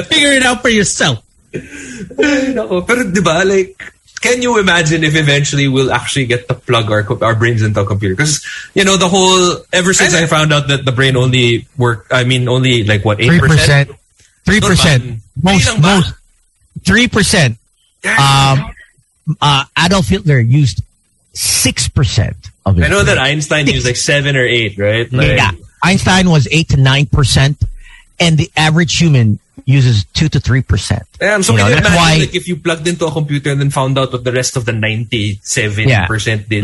Figure 0.10 0.34
it 0.34 0.42
out 0.42 0.64
for 0.66 0.70
yourself. 0.74 1.22
Nako, 1.54 2.82
Pero 2.88 3.04
di 3.12 3.22
ba, 3.22 3.44
like, 3.46 3.78
can 4.22 4.42
you 4.42 4.60
imagine 4.60 5.04
if 5.04 5.16
eventually 5.16 5.68
we'll 5.68 5.92
actually 5.92 6.26
get 6.26 6.48
to 6.48 6.56
plug 6.56 6.92
our 6.92 7.06
our 7.24 7.36
brains 7.36 7.62
into 7.62 7.82
a 7.82 7.86
computer? 7.86 8.16
Because 8.16 8.46
you 8.74 8.84
know 8.84 8.98
the 8.98 9.08
whole 9.08 9.58
ever 9.72 9.94
since 9.94 10.14
I 10.14 10.26
found 10.26 10.54
out 10.54 10.68
that 10.70 10.86
the 10.86 10.92
brain 10.92 11.16
only 11.16 11.68
work, 11.78 12.08
I 12.12 12.24
mean 12.24 12.48
only 12.48 12.84
like 12.84 13.06
what 13.06 13.22
eight 13.22 13.30
Three 13.30 13.40
percent, 13.40 13.92
three 14.46 14.62
percent, 14.62 15.22
most 15.42 15.68
Hindi 15.68 15.82
lang 15.82 15.82
ba? 15.82 15.88
most 15.98 16.14
three 16.84 17.08
percent. 17.08 17.58
Um, 18.06 18.74
uh, 19.42 19.66
Adolf 19.78 20.08
Hitler 20.08 20.40
used 20.40 20.82
six 21.34 21.88
percent 21.88 22.38
of 22.66 22.80
it. 22.80 22.84
I 22.84 22.88
know 22.88 23.04
that 23.04 23.18
Einstein 23.18 23.68
used 23.68 23.86
like 23.86 23.96
seven 23.96 24.36
or 24.36 24.46
eight, 24.46 24.78
right? 24.78 25.12
Like, 25.12 25.38
yeah, 25.38 25.52
Einstein 25.84 26.30
was 26.30 26.48
eight 26.52 26.70
to 26.70 26.78
nine 26.78 27.06
percent, 27.08 27.62
and 28.20 28.38
the 28.38 28.52
average 28.56 28.98
human 28.98 29.40
uses 29.66 30.06
two 30.14 30.30
to 30.30 30.40
three 30.40 30.62
percent. 30.62 31.04
Yeah, 31.20 31.42
so 31.42 31.54
You 31.54 31.58
know, 31.58 31.64
can 31.66 31.70
you 31.70 31.76
that's 31.82 31.88
imagine 31.88 32.02
why- 32.02 32.18
like 32.26 32.36
if 32.36 32.48
you 32.48 32.56
plugged 32.58 32.88
into 32.88 33.06
a 33.06 33.12
computer 33.12 33.52
and 33.52 33.60
then 33.62 33.70
found 33.72 33.98
out 33.98 34.12
what 34.14 34.24
the 34.24 34.32
rest 34.32 34.56
of 34.58 34.66
the 34.66 34.74
ninety-seven 34.74 35.90
percent 36.08 36.48
did? 36.50 36.64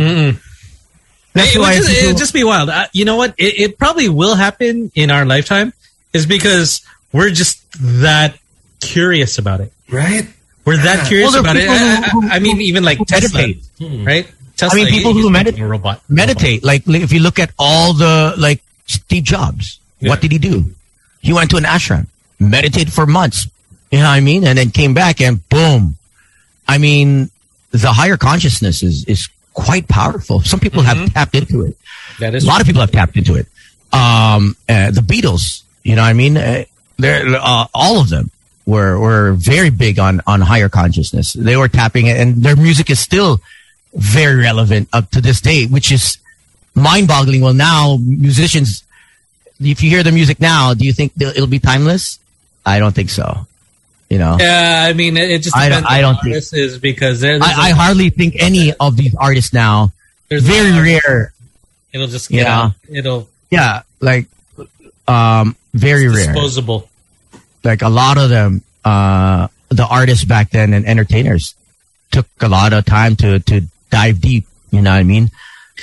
That's 1.33 1.55
it, 1.55 1.59
why 1.59 1.75
just, 1.75 1.89
people- 1.89 2.05
it'd 2.09 2.17
just 2.17 2.33
be 2.33 2.43
wild. 2.43 2.69
Uh, 2.69 2.87
you 2.93 3.05
know 3.05 3.15
what? 3.15 3.33
It, 3.37 3.59
it 3.59 3.77
probably 3.77 4.09
will 4.09 4.35
happen 4.35 4.91
in 4.95 5.09
our 5.11 5.25
lifetime, 5.25 5.73
is 6.13 6.25
because 6.25 6.81
we're 7.13 7.29
just 7.31 7.63
that 8.03 8.37
curious 8.81 9.37
about 9.37 9.61
it. 9.61 9.71
Right? 9.89 10.27
We're 10.65 10.77
that 10.77 11.07
curious 11.07 11.31
Well, 11.31 11.41
about 11.41 11.55
it. 11.55 11.61
people 11.61 11.75
I, 11.75 12.09
who- 12.11 12.27
I- 12.29 12.35
I 12.35 12.39
mean, 12.39 12.61
even 12.61 12.83
like 12.83 12.99
Tesla, 13.07 13.41
meditate. 13.41 13.63
right? 14.05 14.27
Tesla, 14.57 14.79
I 14.79 14.83
mean, 14.83 14.93
people 14.93 15.13
who 15.13 15.29
meditate, 15.31 15.31
medit- 15.31 15.57
making 15.57 15.63
a 15.63 15.67
robot 15.69 16.01
meditate. 16.09 16.63
Like 16.63 16.83
if 16.87 17.11
you 17.11 17.19
look 17.21 17.39
at 17.39 17.51
all 17.57 17.93
the 17.93 18.35
like 18.37 18.61
Steve 18.85 19.23
Jobs, 19.23 19.79
what 20.01 20.21
did 20.21 20.31
he 20.31 20.37
do? 20.37 20.65
He 21.21 21.31
went 21.33 21.49
to 21.51 21.57
an 21.57 21.63
ashram, 21.63 22.07
meditated 22.41 22.91
for 22.91 23.05
months. 23.05 23.47
You 23.91 23.99
know 23.99 24.05
what 24.05 24.11
I 24.11 24.19
mean? 24.19 24.45
And 24.45 24.57
then 24.57 24.71
came 24.71 24.93
back 24.93 25.21
and 25.21 25.47
boom. 25.49 25.97
I 26.67 26.77
mean, 26.77 27.29
the 27.71 27.91
higher 27.91 28.17
consciousness 28.17 28.83
is 28.83 29.05
is 29.05 29.29
quite 29.53 29.87
powerful. 29.87 30.41
Some 30.41 30.59
people 30.59 30.81
have 30.81 31.13
tapped 31.13 31.35
into 31.35 31.63
it. 31.63 31.77
That 32.19 32.33
A 32.33 32.37
is 32.37 32.45
lot 32.45 32.61
of 32.61 32.67
people 32.67 32.81
have 32.81 32.91
tapped 32.91 33.17
into 33.17 33.35
it. 33.35 33.47
Um, 33.93 34.55
uh, 34.69 34.91
the 34.91 35.01
Beatles, 35.01 35.63
you 35.83 35.95
know 35.95 36.01
what 36.01 36.07
I 36.07 36.13
mean? 36.13 36.37
Uh, 36.37 36.63
they're, 36.97 37.35
uh, 37.35 37.65
all 37.73 37.99
of 37.99 38.09
them 38.09 38.31
were, 38.65 38.97
were 38.97 39.33
very 39.33 39.69
big 39.69 39.99
on, 39.99 40.21
on 40.25 40.39
higher 40.39 40.69
consciousness. 40.69 41.33
They 41.33 41.57
were 41.57 41.67
tapping 41.67 42.07
it 42.07 42.17
and 42.17 42.37
their 42.37 42.55
music 42.55 42.89
is 42.89 42.99
still 42.99 43.41
very 43.93 44.35
relevant 44.35 44.87
up 44.93 45.09
to 45.11 45.21
this 45.21 45.41
day, 45.41 45.65
which 45.65 45.91
is 45.91 46.17
mind 46.75 47.09
boggling. 47.09 47.41
Well, 47.41 47.53
now 47.53 47.97
musicians, 47.99 48.83
if 49.59 49.83
you 49.83 49.89
hear 49.89 50.03
the 50.03 50.13
music 50.13 50.39
now, 50.39 50.73
do 50.73 50.85
you 50.85 50.93
think 50.93 51.11
it'll 51.19 51.47
be 51.47 51.59
timeless? 51.59 52.19
I 52.65 52.79
don't 52.79 52.93
think 52.93 53.09
so. 53.09 53.47
You 54.09 54.17
know, 54.17 54.37
Yeah, 54.39 54.85
I 54.89 54.93
mean, 54.93 55.15
it, 55.15 55.31
it 55.31 55.39
just 55.39 55.55
I 55.55 55.69
don't- 55.69 55.85
I 55.85 56.01
don't 56.01 56.19
think- 56.21 56.35
this 56.35 56.51
is 56.53 56.77
because 56.77 57.21
there, 57.21 57.39
there's 57.39 57.51
I, 57.57 57.69
hardly 57.71 58.09
think 58.09 58.35
any 58.39 58.73
of 58.73 58.97
these 58.97 59.15
artists 59.15 59.53
now, 59.53 59.93
there's 60.27 60.43
very 60.43 60.71
rare. 60.71 61.31
It'll 61.93 62.07
just 62.07 62.29
get 62.29 62.43
Yeah. 62.43 62.59
out. 62.59 62.73
It'll 62.89 63.29
Yeah. 63.49 63.83
Like, 64.01 64.27
um, 65.07 65.55
very 65.73 66.07
rare. 66.09 66.27
disposable. 66.27 66.89
like 67.63 67.81
a 67.83 67.89
lot 67.89 68.17
of 68.17 68.29
them, 68.29 68.63
uh, 68.83 69.47
the 69.69 69.85
artists 69.85 70.25
back 70.25 70.49
then 70.49 70.73
and 70.73 70.85
entertainers 70.85 71.53
took 72.11 72.25
a 72.41 72.47
lot 72.49 72.73
of 72.73 72.83
time 72.85 73.15
to, 73.17 73.39
to 73.39 73.61
dive 73.91 74.19
deep. 74.19 74.45
You 74.71 74.81
know 74.81 74.89
what 74.91 74.97
I 74.97 75.03
mean? 75.03 75.31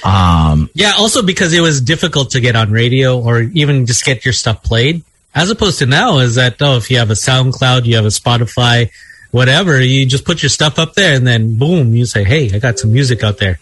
Um, 0.04 0.68
Yeah, 0.74 0.92
also 0.98 1.22
because 1.22 1.52
it 1.54 1.60
was 1.60 1.80
difficult 1.80 2.30
to 2.32 2.40
get 2.40 2.56
on 2.56 2.70
radio 2.70 3.18
or 3.18 3.40
even 3.42 3.86
just 3.86 4.04
get 4.04 4.24
your 4.24 4.34
stuff 4.34 4.62
played. 4.62 5.02
As 5.34 5.50
opposed 5.50 5.78
to 5.80 5.86
now 5.86 6.18
is 6.18 6.34
that, 6.36 6.56
oh, 6.60 6.76
if 6.76 6.90
you 6.90 6.98
have 6.98 7.10
a 7.10 7.14
SoundCloud, 7.14 7.84
you 7.84 7.96
have 7.96 8.04
a 8.04 8.08
Spotify, 8.08 8.90
whatever, 9.30 9.80
you 9.80 10.04
just 10.06 10.24
put 10.24 10.42
your 10.42 10.50
stuff 10.50 10.78
up 10.78 10.94
there 10.94 11.14
and 11.14 11.26
then 11.26 11.58
boom, 11.58 11.94
you 11.94 12.06
say, 12.06 12.24
hey, 12.24 12.50
I 12.52 12.58
got 12.58 12.78
some 12.78 12.92
music 12.92 13.22
out 13.22 13.38
there. 13.38 13.58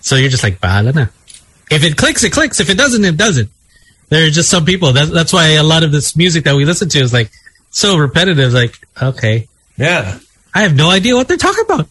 So 0.00 0.16
you're 0.16 0.30
just 0.30 0.42
like, 0.42 0.58
bahala 0.60 0.94
na. 0.94 1.06
If 1.70 1.84
it 1.84 1.96
clicks, 1.96 2.24
it 2.24 2.32
clicks. 2.32 2.60
If 2.60 2.70
it 2.70 2.76
doesn't, 2.76 3.04
it 3.04 3.16
doesn't. 3.16 3.50
There 4.08 4.26
are 4.26 4.30
just 4.30 4.50
some 4.50 4.64
people. 4.64 4.92
That's, 4.92 5.10
that's 5.10 5.32
why 5.32 5.50
a 5.52 5.62
lot 5.62 5.84
of 5.84 5.92
this 5.92 6.16
music 6.16 6.44
that 6.44 6.56
we 6.56 6.64
listen 6.64 6.88
to 6.90 6.98
is 6.98 7.12
like 7.12 7.30
so 7.70 7.96
repetitive. 7.96 8.52
Like, 8.52 8.74
okay, 9.00 9.48
Yeah. 9.76 10.18
I 10.54 10.62
have 10.62 10.76
no 10.76 10.90
idea 10.90 11.14
what 11.14 11.28
they're 11.28 11.38
talking 11.38 11.64
about. 11.64 11.88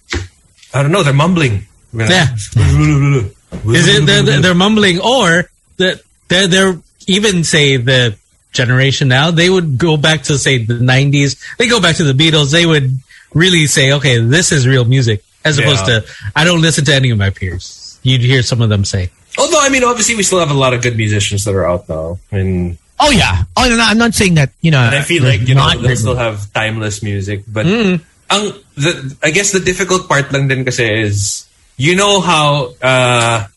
I 0.73 0.83
don't 0.83 0.91
know. 0.91 1.01
They're 1.01 1.13
mumbling. 1.13 1.65
Yeah. 1.93 2.27
Is 2.55 3.87
it 3.87 4.05
they're, 4.05 4.21
they're- 4.23 4.39
they're 4.41 4.53
mumbling 4.55 4.99
or 4.99 5.49
that 5.77 6.01
they're 6.27 6.47
they're 6.47 6.79
even 7.07 7.43
say 7.43 7.77
the 7.77 8.15
generation 8.51 9.07
now 9.07 9.31
they 9.31 9.49
would 9.49 9.77
go 9.77 9.95
back 9.97 10.23
to 10.23 10.37
say 10.37 10.57
the 10.59 10.75
90s 10.75 11.39
they 11.57 11.67
go 11.67 11.79
back 11.81 11.95
to 11.95 12.03
the 12.03 12.13
Beatles 12.13 12.51
they 12.51 12.65
would 12.65 12.99
really 13.33 13.65
say 13.67 13.93
okay 13.93 14.19
this 14.19 14.51
is 14.51 14.67
real 14.67 14.83
music 14.85 15.23
as 15.45 15.57
opposed 15.57 15.87
Yeah. 15.87 16.01
to 16.01 16.07
I 16.35 16.43
don't 16.43 16.61
listen 16.61 16.83
to 16.85 16.93
any 16.93 17.09
of 17.11 17.17
my 17.17 17.29
peers 17.31 17.97
you'd 18.03 18.21
hear 18.21 18.43
some 18.43 18.61
of 18.61 18.69
them 18.69 18.83
say 18.85 19.09
Although, 19.39 19.61
I 19.63 19.69
mean, 19.69 19.85
obviously, 19.85 20.15
we 20.19 20.23
still 20.27 20.43
have 20.43 20.51
a 20.51 20.59
lot 20.59 20.73
of 20.75 20.81
good 20.83 20.97
musicians 20.97 21.45
that 21.47 21.55
are 21.55 21.63
out 21.65 21.87
now. 21.87 22.19
I 22.33 22.43
mean, 22.43 22.77
oh 22.99 23.11
yeah. 23.15 23.47
Oh, 23.55 23.63
no, 23.63 23.77
no, 23.79 23.83
I'm 23.87 23.97
not 23.97 24.13
saying 24.13 24.35
that, 24.35 24.51
you 24.59 24.71
know, 24.71 24.81
and 24.83 24.93
I 24.93 25.03
feel 25.07 25.23
like, 25.23 25.47
you 25.47 25.55
know, 25.55 25.71
they'll 25.79 25.95
still 25.95 26.17
have 26.19 26.51
timeless 26.51 26.99
music. 27.01 27.47
But 27.47 27.63
Mm. 27.65 28.01
ang, 28.29 28.51
the, 28.75 29.15
I 29.23 29.31
guess 29.31 29.53
the 29.55 29.61
difficult 29.63 30.09
part 30.11 30.33
lang 30.35 30.49
din 30.51 30.65
kasi 30.67 30.83
is, 30.83 31.47
you 31.79 31.95
know 31.95 32.19
how 32.19 32.75
uh, 32.83 33.47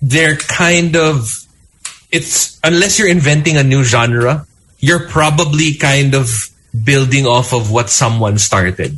they're 0.00 0.36
kind 0.36 0.96
of, 0.96 1.28
it's, 2.10 2.58
unless 2.64 2.98
you're 2.98 3.08
inventing 3.08 3.56
a 3.56 3.62
new 3.62 3.84
genre, 3.84 4.46
you're 4.78 5.08
probably 5.08 5.74
kind 5.74 6.14
of 6.14 6.50
building 6.84 7.26
off 7.26 7.52
of 7.52 7.70
what 7.70 7.90
someone 7.90 8.38
started. 8.38 8.96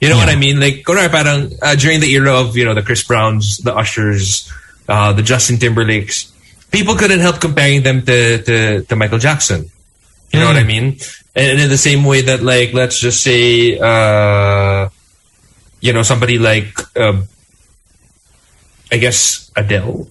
You 0.00 0.08
know 0.10 0.16
what 0.16 0.28
I 0.28 0.36
mean? 0.36 0.60
Like, 0.60 0.84
kunwari 0.84 1.08
parang 1.08 1.52
uh, 1.62 1.74
during 1.76 2.00
the 2.00 2.12
era 2.12 2.34
of, 2.34 2.56
you 2.56 2.64
know, 2.64 2.74
the 2.74 2.82
Chris 2.82 3.02
Browns, 3.02 3.58
the 3.58 3.74
Ushers, 3.74 4.52
uh, 4.88 5.12
the 5.12 5.22
Justin 5.22 5.56
Timberlakes, 5.56 6.30
people 6.70 6.96
couldn't 6.96 7.20
help 7.20 7.40
comparing 7.40 7.82
them 7.82 8.02
to, 8.04 8.42
to, 8.42 8.82
to 8.82 8.96
Michael 8.96 9.18
Jackson. 9.18 9.70
You 10.32 10.40
know 10.40 10.46
what 10.46 10.56
I 10.56 10.64
mean? 10.64 10.98
And 11.34 11.60
in 11.60 11.68
the 11.70 11.78
same 11.78 12.04
way 12.04 12.20
that, 12.22 12.42
like, 12.42 12.74
let's 12.74 12.98
just 12.98 13.22
say, 13.22 13.78
uh, 13.78 14.88
you 15.80 15.92
know, 15.92 16.02
somebody 16.02 16.38
like, 16.38 16.76
uh, 16.96 17.22
I 18.92 18.98
guess, 18.98 19.50
Adele 19.56 20.10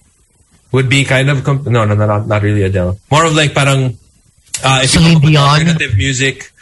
would 0.76 0.88
be 0.92 1.04
kind 1.04 1.28
of, 1.32 1.42
comp- 1.42 1.66
no, 1.66 1.84
no, 1.88 1.94
no, 1.96 2.06
not, 2.06 2.28
not 2.28 2.42
really 2.44 2.62
Adele. 2.62 2.98
More 3.10 3.24
of 3.24 3.34
like 3.34 3.52
parang, 3.56 3.96
uh, 4.64 4.80
if 4.84 4.92
you 4.94 5.00
Celine 5.00 5.08
come 5.08 5.16
up 5.16 5.22
with 5.24 5.32
Dion. 5.32 5.48
alternative 5.48 5.92
music, 5.96 6.52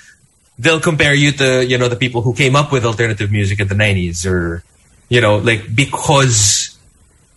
they'll 0.59 0.81
compare 0.81 1.15
you 1.15 1.33
to, 1.43 1.67
you 1.67 1.79
know, 1.79 1.89
the 1.89 1.97
people 1.99 2.23
who 2.23 2.33
came 2.33 2.55
up 2.55 2.71
with 2.71 2.85
alternative 2.87 3.31
music 3.31 3.59
in 3.61 3.67
the 3.69 3.75
90s 3.75 4.25
or, 4.25 4.62
you 5.11 5.21
know, 5.21 5.37
like, 5.39 5.67
because 5.75 6.79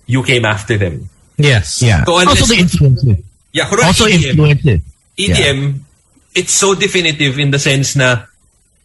you 0.06 0.22
came 0.24 0.46
after 0.46 0.78
them. 0.78 1.10
yes 1.38 1.82
Yeah. 1.82 2.06
So 2.06 2.14
also 2.14 2.30
unless- 2.32 2.50
the 2.50 2.58
influences. 2.66 3.18
Yeah, 3.54 3.66
kunwari 3.70 3.86
Also 3.90 4.06
EDM. 4.06 4.30
influences. 4.38 4.80
EDM, 5.18 5.60
it's 6.38 6.54
so 6.54 6.76
definitive 6.76 7.40
in 7.42 7.50
the 7.50 7.58
sense 7.58 7.96
na 7.98 8.26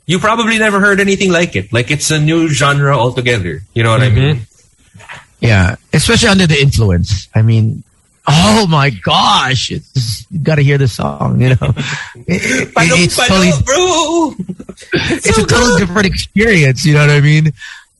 you 0.08 0.18
probably 0.18 0.56
never 0.58 0.80
heard 0.80 0.98
anything 1.00 1.30
like 1.30 1.52
it. 1.60 1.68
Like 1.76 1.90
it's 1.92 2.08
a 2.10 2.18
new 2.18 2.48
genre 2.48 2.96
altogether. 2.96 3.60
You 3.76 3.82
know 3.84 3.92
what 3.92 4.00
I 4.02 4.08
mean? 4.08 4.46
Yeah. 5.42 5.76
Especially 5.92 6.28
under 6.28 6.46
the 6.46 6.58
influence. 6.60 7.28
I 7.34 7.42
mean, 7.42 7.82
oh 8.26 8.66
my 8.70 8.90
gosh. 8.90 9.70
It's, 9.70 10.24
you 10.30 10.38
gotta 10.38 10.62
hear 10.62 10.78
the 10.78 10.88
song, 10.88 11.40
you 11.40 11.50
know. 11.50 11.74
It- 12.26 12.70
it- 12.70 12.72
it's 12.76 13.16
totally 13.16 13.50
bro. 13.64 14.34
it's 14.94 15.26
a 15.38 15.44
totally 15.46 15.80
different 15.80 16.06
experience. 16.06 16.84
You 16.86 16.94
know 16.94 17.00
what 17.00 17.10
I 17.10 17.20
mean? 17.20 17.52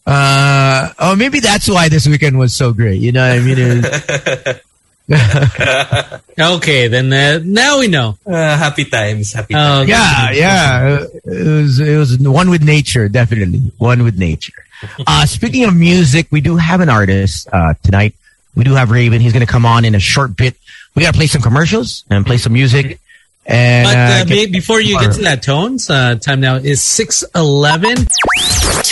Uh, 0.07 0.91
oh, 0.99 1.17
maybe 1.17 1.41
that's 1.41 1.69
why 1.69 1.89
this 1.89 2.07
weekend 2.09 2.39
was 2.39 2.55
so 2.55 2.73
great. 2.73 3.01
You 3.01 3.13
know 3.13 3.29
what 3.29 3.39
I 3.39 3.41
mean? 3.43 3.59
It 3.59 4.47
was- 4.47 4.61
okay 6.39 6.89
then 6.89 7.13
uh, 7.13 7.41
now 7.45 7.79
we 7.81 7.89
know 7.89 8.17
Uh, 8.27 8.57
happy 8.57 8.85
times, 8.85 9.33
happy 9.33 9.55
Oh, 9.55 9.85
times. 9.85 9.89
yeah, 9.89 10.31
yeah. 10.31 11.07
It 11.25 11.47
was 11.47 11.81
it 11.81 11.97
was 11.97 12.19
one 12.19 12.51
with 12.51 12.63
nature, 12.63 13.09
definitely 13.09 13.61
one 13.79 14.05
with 14.05 14.19
nature. 14.19 14.53
Uh, 15.07 15.25
speaking 15.27 15.63
of 15.65 15.77
music, 15.77 16.27
we 16.33 16.41
do 16.41 16.57
have 16.57 16.81
an 16.81 16.89
artist 16.89 17.47
uh, 17.53 17.73
tonight. 17.85 18.15
We 18.57 18.65
do 18.65 18.75
have 18.75 18.91
Raven. 18.91 19.21
He's 19.21 19.33
going 19.33 19.47
to 19.47 19.51
come 19.53 19.65
on 19.65 19.85
in 19.85 19.95
a 19.95 20.01
short 20.01 20.35
bit. 20.37 20.57
We 20.97 21.03
got 21.05 21.13
to 21.15 21.17
play 21.19 21.29
some 21.29 21.41
commercials 21.41 22.03
and 22.11 22.27
play 22.27 22.37
some 22.37 22.53
music. 22.53 22.99
And 23.47 23.87
but 23.87 23.97
uh, 23.97 24.01
uh, 24.01 24.25
get- 24.25 24.51
before 24.51 24.81
you 24.81 24.99
get 24.99 25.13
to 25.15 25.23
that 25.23 25.41
tones 25.43 25.89
uh, 25.89 26.17
time 26.17 26.41
now 26.41 26.57
is 26.57 26.83
611 26.83 28.07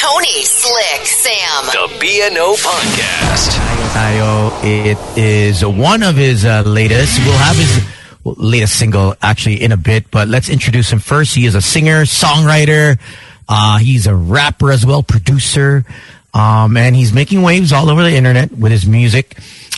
Tony, 0.01 0.44
Slick, 0.44 1.05
Sam. 1.05 1.66
The 1.66 1.86
BNO 2.01 2.55
Podcast. 2.64 3.51
Tayo. 3.92 4.51
It 4.64 4.96
is 5.18 5.62
one 5.62 6.03
of 6.03 6.16
his 6.16 6.46
uh, 6.46 6.62
latest. 6.64 7.18
We'll 7.18 7.36
have 7.36 7.57
his 7.57 7.86
latest 8.24 8.78
single 8.78 9.14
actually 9.20 9.62
in 9.62 9.72
a 9.72 9.76
bit, 9.76 10.11
but 10.11 10.26
let's 10.26 10.48
introduce 10.48 10.90
him 10.90 11.01
first. 11.01 11.34
He 11.34 11.44
is 11.44 11.55
a 11.55 11.61
singer, 11.61 12.05
songwriter. 12.05 12.98
Uh, 13.46 13.76
he's 13.76 14.07
a 14.07 14.14
rapper 14.14 14.72
as 14.72 14.86
well, 14.86 15.03
producer. 15.03 15.84
Um, 16.32 16.78
and 16.78 16.96
he's 16.96 17.12
making 17.12 17.42
waves 17.42 17.70
all 17.70 17.90
over 17.90 18.03
the 18.03 18.14
internet 18.14 18.53
with 18.53 18.72
his 18.72 18.86
music. 18.86 19.36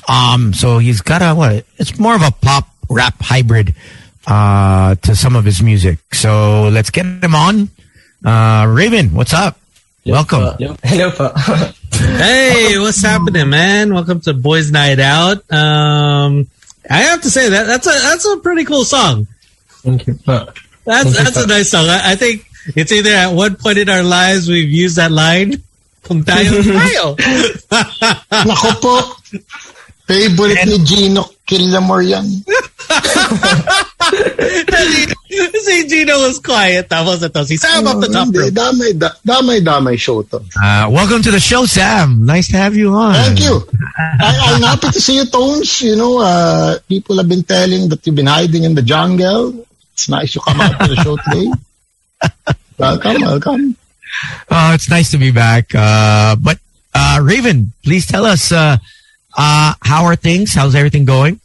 Um, 0.08 0.54
so 0.54 0.78
he's 0.78 1.00
got 1.00 1.20
a, 1.20 1.34
what? 1.34 1.66
It's 1.78 1.98
more 1.98 2.14
of 2.14 2.22
a 2.22 2.30
pop 2.30 2.68
rap 2.88 3.16
hybrid, 3.18 3.74
uh, 4.28 4.94
to 4.94 5.16
some 5.16 5.34
of 5.34 5.44
his 5.44 5.60
music. 5.64 5.98
So 6.14 6.68
let's 6.68 6.90
get 6.90 7.06
him 7.06 7.34
on. 7.34 7.70
Uh, 8.24 8.66
Raven, 8.68 9.14
what's 9.14 9.34
up? 9.34 9.58
Welcome. 10.04 10.58
Hello 10.82 11.10
po. 11.14 11.30
Hey, 11.92 12.78
what's 12.80 13.00
happening, 13.02 13.48
man? 13.48 13.94
Welcome 13.94 14.20
to 14.22 14.34
Boys 14.34 14.72
Night 14.72 14.98
Out. 14.98 15.38
Um, 15.52 16.50
I 16.90 17.06
have 17.06 17.22
to 17.22 17.30
say 17.30 17.48
that 17.50 17.64
that's 17.66 17.86
a 17.86 17.90
that's 17.90 18.26
a 18.26 18.38
pretty 18.38 18.64
cool 18.64 18.84
song. 18.84 19.28
Thank 19.86 20.08
you 20.08 20.14
po. 20.14 20.50
That's 20.82 21.04
Thank 21.04 21.06
you 21.06 21.12
that's 21.24 21.36
a 21.36 21.46
nice 21.46 21.70
song. 21.70 21.86
I, 21.86 22.12
I 22.12 22.14
think 22.16 22.44
it's 22.74 22.90
either 22.90 23.10
at 23.10 23.30
one 23.32 23.54
point 23.54 23.78
in 23.78 23.88
our 23.88 24.02
lives 24.02 24.48
we've 24.48 24.68
used 24.68 24.96
that 24.96 25.12
line. 25.12 25.62
Kung 26.02 26.24
tayo, 26.24 26.58
tayo. 26.82 27.14
Nako 28.50 28.70
po. 28.82 28.94
Favorite 30.06 30.64
ni 30.66 30.78
Gino 30.84 31.24
Killamore 31.46 32.04
yan. 32.08 32.26
si 35.62 35.86
Gino 35.88 36.18
was 36.20 36.38
quiet. 36.40 36.88
Tapos 36.88 37.22
ito, 37.22 37.40
si 37.46 37.56
Sam 37.56 37.86
up 37.86 38.00
the 38.00 38.08
top 38.10 38.28
Hindi, 38.28 38.38
rope. 38.50 38.54
damay, 38.54 38.90
da- 38.98 39.16
damay, 39.24 39.60
damay 39.62 39.96
show 39.98 40.22
to. 40.22 40.42
Uh, 40.58 40.88
welcome 40.90 41.22
to 41.22 41.30
the 41.30 41.40
show, 41.40 41.64
Sam. 41.66 42.24
Nice 42.26 42.48
to 42.50 42.56
have 42.58 42.74
you 42.76 42.92
on. 42.92 43.14
Thank 43.14 43.40
you. 43.40 43.62
I, 44.20 44.54
I'm 44.58 44.62
happy 44.62 44.90
to 44.90 45.00
see 45.00 45.16
you, 45.16 45.24
Tones. 45.26 45.80
You 45.82 45.96
know, 45.96 46.20
uh, 46.20 46.78
people 46.88 47.16
have 47.18 47.28
been 47.28 47.42
telling 47.44 47.88
that 47.88 48.06
you've 48.06 48.16
been 48.16 48.26
hiding 48.30 48.64
in 48.64 48.74
the 48.74 48.82
jungle. 48.82 49.64
It's 49.94 50.08
nice 50.08 50.34
you 50.34 50.40
come 50.40 50.60
out 50.60 50.78
to 50.80 50.88
the 50.88 50.96
show 51.02 51.16
today. 51.16 51.46
Welcome, 52.78 53.20
welcome. 53.22 53.76
Oh, 54.50 54.72
it's 54.74 54.88
nice 54.90 55.10
to 55.12 55.18
be 55.18 55.30
back. 55.30 55.70
Uh, 55.74 56.34
but 56.36 56.58
uh, 56.94 57.20
Raven, 57.22 57.72
please 57.84 58.06
tell 58.06 58.24
us 58.26 58.50
uh, 59.34 59.72
how 59.80 60.04
are 60.04 60.16
things? 60.16 60.54
How's 60.54 60.74
everything 60.74 61.04
going? 61.04 61.40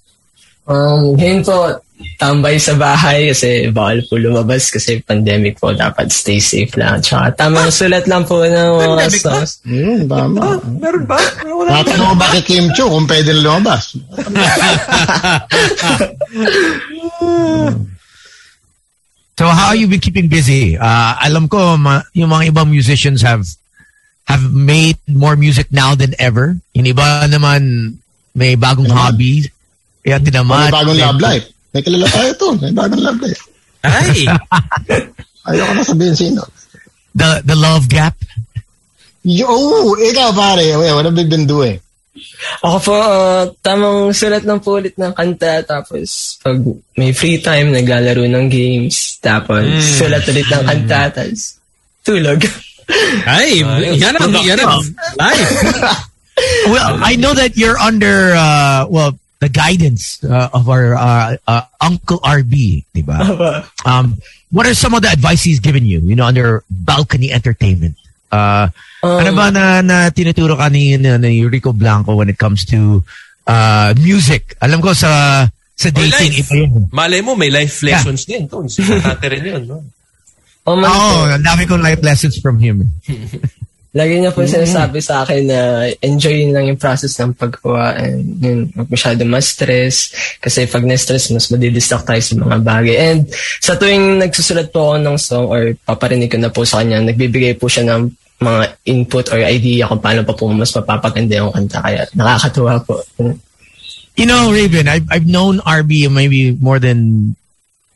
Um, 0.68 1.16
ngayon 1.16 1.48
po, 1.48 1.80
tambay 2.20 2.60
sa 2.60 2.76
bahay 2.76 3.32
kasi 3.32 3.72
bawal 3.72 4.04
po 4.06 4.20
lumabas 4.20 4.70
kasi 4.70 5.00
pandemic 5.02 5.58
po. 5.58 5.72
Dapat 5.72 6.12
stay 6.12 6.38
safe 6.38 6.76
lang. 6.76 7.00
Tsaka 7.02 7.34
tamang 7.34 7.72
sulat 7.72 8.06
lang 8.06 8.28
po 8.28 8.44
ng 8.44 8.52
mga 8.52 8.86
Pandemic 8.86 9.22
ba? 9.24 9.32
songs. 9.42 9.52
Hmm, 9.64 10.00
tama. 10.06 10.60
Meron 10.78 11.06
ba? 11.08 11.18
Tatanong 11.68 12.10
ko 12.12 12.16
ba 12.20 12.28
kay 12.36 12.44
Kim 12.44 12.68
Cho 12.76 12.92
kung 12.92 13.08
pwede 13.08 13.32
lumabas? 13.34 13.96
So 19.38 19.46
how 19.46 19.70
have 19.70 19.78
you 19.78 19.86
been 19.86 20.02
keeping 20.02 20.28
busy? 20.30 20.82
Uh, 20.82 21.14
alam 21.22 21.46
ko 21.46 21.78
ma- 21.78 22.02
yung 22.18 22.34
mga 22.34 22.50
ibang 22.50 22.74
musicians 22.74 23.22
have 23.22 23.46
have 24.28 24.44
made 24.52 25.00
more 25.08 25.40
music 25.40 25.72
now 25.72 25.96
than 25.96 26.12
ever. 26.20 26.60
Yung 26.76 26.88
iba 26.88 27.26
naman 27.32 27.96
may 28.36 28.60
bagong 28.60 28.92
hobby. 28.92 29.48
Kaya 30.04 30.20
May 30.20 30.26
tinamat. 30.30 30.70
bagong 30.70 31.00
love 31.00 31.20
life. 31.24 31.46
May 31.72 31.82
kilala 31.82 32.08
tayo 32.12 32.32
to. 32.36 32.48
May 32.60 32.72
bagong 32.76 33.04
love 33.04 33.20
life. 33.24 33.42
Ay! 33.88 34.28
Ayoko 35.48 35.72
na 35.74 35.84
sabihin 35.84 36.16
sino. 36.16 36.44
The, 37.16 37.42
the 37.48 37.56
love 37.56 37.88
gap. 37.88 38.14
Yo, 39.24 39.48
oh, 39.48 39.96
ikaw 39.96 40.36
pare. 40.36 40.76
Wait, 40.76 40.92
what 40.92 41.08
have 41.08 41.16
you 41.16 41.28
been 41.28 41.48
doing? 41.48 41.80
Ako 42.64 42.78
po, 42.84 42.96
uh, 42.96 43.44
tamang 43.64 44.12
sulat 44.12 44.44
ng 44.44 44.60
po 44.60 44.80
ulit 44.80 44.96
ng 45.00 45.16
kanta. 45.16 45.64
Tapos, 45.64 46.36
pag 46.44 46.60
may 47.00 47.16
free 47.16 47.40
time, 47.40 47.72
naglalaro 47.72 48.28
ng 48.28 48.48
games. 48.52 49.20
Tapos, 49.24 49.64
hmm. 49.64 49.96
sulat 50.04 50.24
ulit 50.28 50.48
ng 50.52 50.64
kanta. 50.68 51.02
Hmm. 51.10 51.14
Tapos, 51.16 51.40
tulog. 52.04 52.40
Ay! 53.28 53.62
Yan 54.00 54.16
ang, 54.16 54.32
yan 54.32 54.60
ang 54.60 54.80
life. 55.20 55.52
Well, 56.70 57.02
I 57.02 57.18
know 57.18 57.34
that 57.34 57.58
you're 57.58 57.78
under 57.78 58.34
uh, 58.38 58.86
well 58.88 59.18
the 59.40 59.50
guidance 59.50 60.24
uh, 60.24 60.50
of 60.54 60.70
our 60.70 60.96
uh, 60.96 61.38
uh, 61.48 61.62
Uncle 61.82 62.20
RB, 62.20 62.86
diba? 62.96 63.66
Um, 63.86 64.18
what 64.52 64.66
are 64.66 64.74
some 64.74 64.94
of 64.94 65.02
the 65.02 65.10
advice 65.10 65.44
he's 65.44 65.60
given 65.60 65.86
you? 65.86 66.00
You 66.00 66.16
know, 66.16 66.26
under 66.26 66.64
balcony 66.70 67.32
entertainment. 67.32 67.96
Uh, 68.32 68.68
ano 69.04 69.32
ba 69.36 69.52
na, 69.52 69.82
na 69.82 70.10
tinuturo 70.10 70.58
ka 70.58 70.68
ni, 70.68 70.98
ni 70.98 71.46
Rico 71.46 71.72
Blanco 71.72 72.16
when 72.16 72.30
it 72.30 72.38
comes 72.38 72.66
to 72.66 73.04
uh, 73.48 73.94
music? 73.98 74.58
Alam 74.62 74.82
ko 74.82 74.92
sa 74.94 75.48
sa 75.78 75.90
dating 75.94 76.34
life. 76.34 76.50
iba 76.50 76.54
yun. 76.58 76.90
Malay 76.92 77.22
mo, 77.22 77.38
may 77.38 77.54
life 77.54 77.86
lessons 77.86 78.26
din. 78.26 78.50
Tons. 78.50 78.74
Importante 78.82 79.30
rin 79.30 79.46
yun. 79.46 79.64
No? 79.70 79.78
O 80.68 80.76
man 80.76 80.92
po, 80.92 81.00
Oh, 81.00 81.24
ang 81.32 81.46
dami 81.48 81.64
kong 81.64 81.80
life 81.80 82.04
lessons 82.04 82.36
from 82.44 82.60
him. 82.60 82.84
Lagi 83.96 84.20
niya 84.20 84.36
po 84.36 84.44
sinasabi 84.46 85.00
sa 85.02 85.24
akin 85.24 85.48
na 85.48 85.90
enjoy 86.04 86.52
lang 86.54 86.70
yung 86.70 86.78
process 86.78 87.18
ng 87.18 87.34
paggawa 87.34 87.98
and 87.98 88.38
yun, 88.44 88.60
huwag 88.76 88.92
masyado 88.94 89.24
ma-stress 89.26 90.12
kasi 90.38 90.68
pag 90.70 90.86
na-stress, 90.86 91.34
mas 91.34 91.50
madidistract 91.50 92.06
tayo 92.06 92.22
sa 92.22 92.36
mga 92.38 92.58
bagay. 92.62 92.96
And 93.00 93.20
sa 93.58 93.74
tuwing 93.80 94.22
nagsusulat 94.22 94.70
po 94.70 94.94
ako 94.94 94.96
ng 95.02 95.18
song 95.18 95.48
or 95.50 95.74
paparinig 95.82 96.30
ko 96.30 96.38
na 96.38 96.54
po 96.54 96.62
sa 96.62 96.84
kanya, 96.84 97.02
nagbibigay 97.02 97.58
po 97.58 97.72
siya 97.72 97.90
ng 97.90 98.12
mga 98.38 98.62
input 98.86 99.34
or 99.34 99.42
idea 99.42 99.90
kung 99.90 100.04
paano 100.04 100.22
pa 100.22 100.36
po 100.38 100.46
mas 100.52 100.70
mapapaganda 100.78 101.42
yung 101.42 101.50
kanta. 101.56 101.82
Kaya 101.82 102.06
nakakatuwa 102.14 102.78
po. 102.86 103.02
You 104.14 104.30
know, 104.30 104.54
Raven, 104.54 104.86
I've, 104.86 105.08
I've 105.10 105.26
known 105.26 105.58
RB 105.64 106.06
maybe 106.14 106.54
more 106.54 106.78
than, 106.78 107.34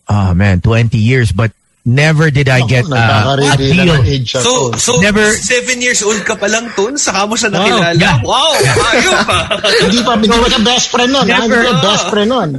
oh 0.09 0.34
man, 0.34 0.65
20 0.65 0.97
years, 0.97 1.30
but 1.30 1.53
never 1.86 2.29
did 2.29 2.45
I 2.47 2.61
get 2.67 2.86
uh, 2.86 2.93
a 2.93 2.99
Nagkaka-reveal 3.38 3.86
deal. 3.86 3.95
ng 3.97 4.05
age 4.05 4.29
So, 4.38 4.71
so 4.77 5.01
Never- 5.01 5.34
seven 5.34 5.82
years 5.82 6.01
old 6.05 6.21
ka 6.23 6.36
pa 6.38 6.45
lang, 6.45 6.69
Ton? 6.77 6.93
Saka 6.97 7.25
mo 7.25 7.34
siya 7.34 7.49
nakilala? 7.49 7.97
yeah. 7.97 8.21
Wow! 8.21 8.53
Ayun 8.53 9.17
pa! 9.25 9.38
Hindi 9.82 9.99
pa, 10.05 10.11
hindi 10.13 10.29
pa 10.29 10.47
siya 10.47 10.61
best 10.61 10.86
friend 10.93 11.09
nun. 11.09 11.25
ha? 11.25 11.41
Hindi 11.41 11.49
Never. 11.49 11.61
siya 11.65 11.75
best 11.82 12.05
friend 12.13 12.29
nun. 12.29 12.49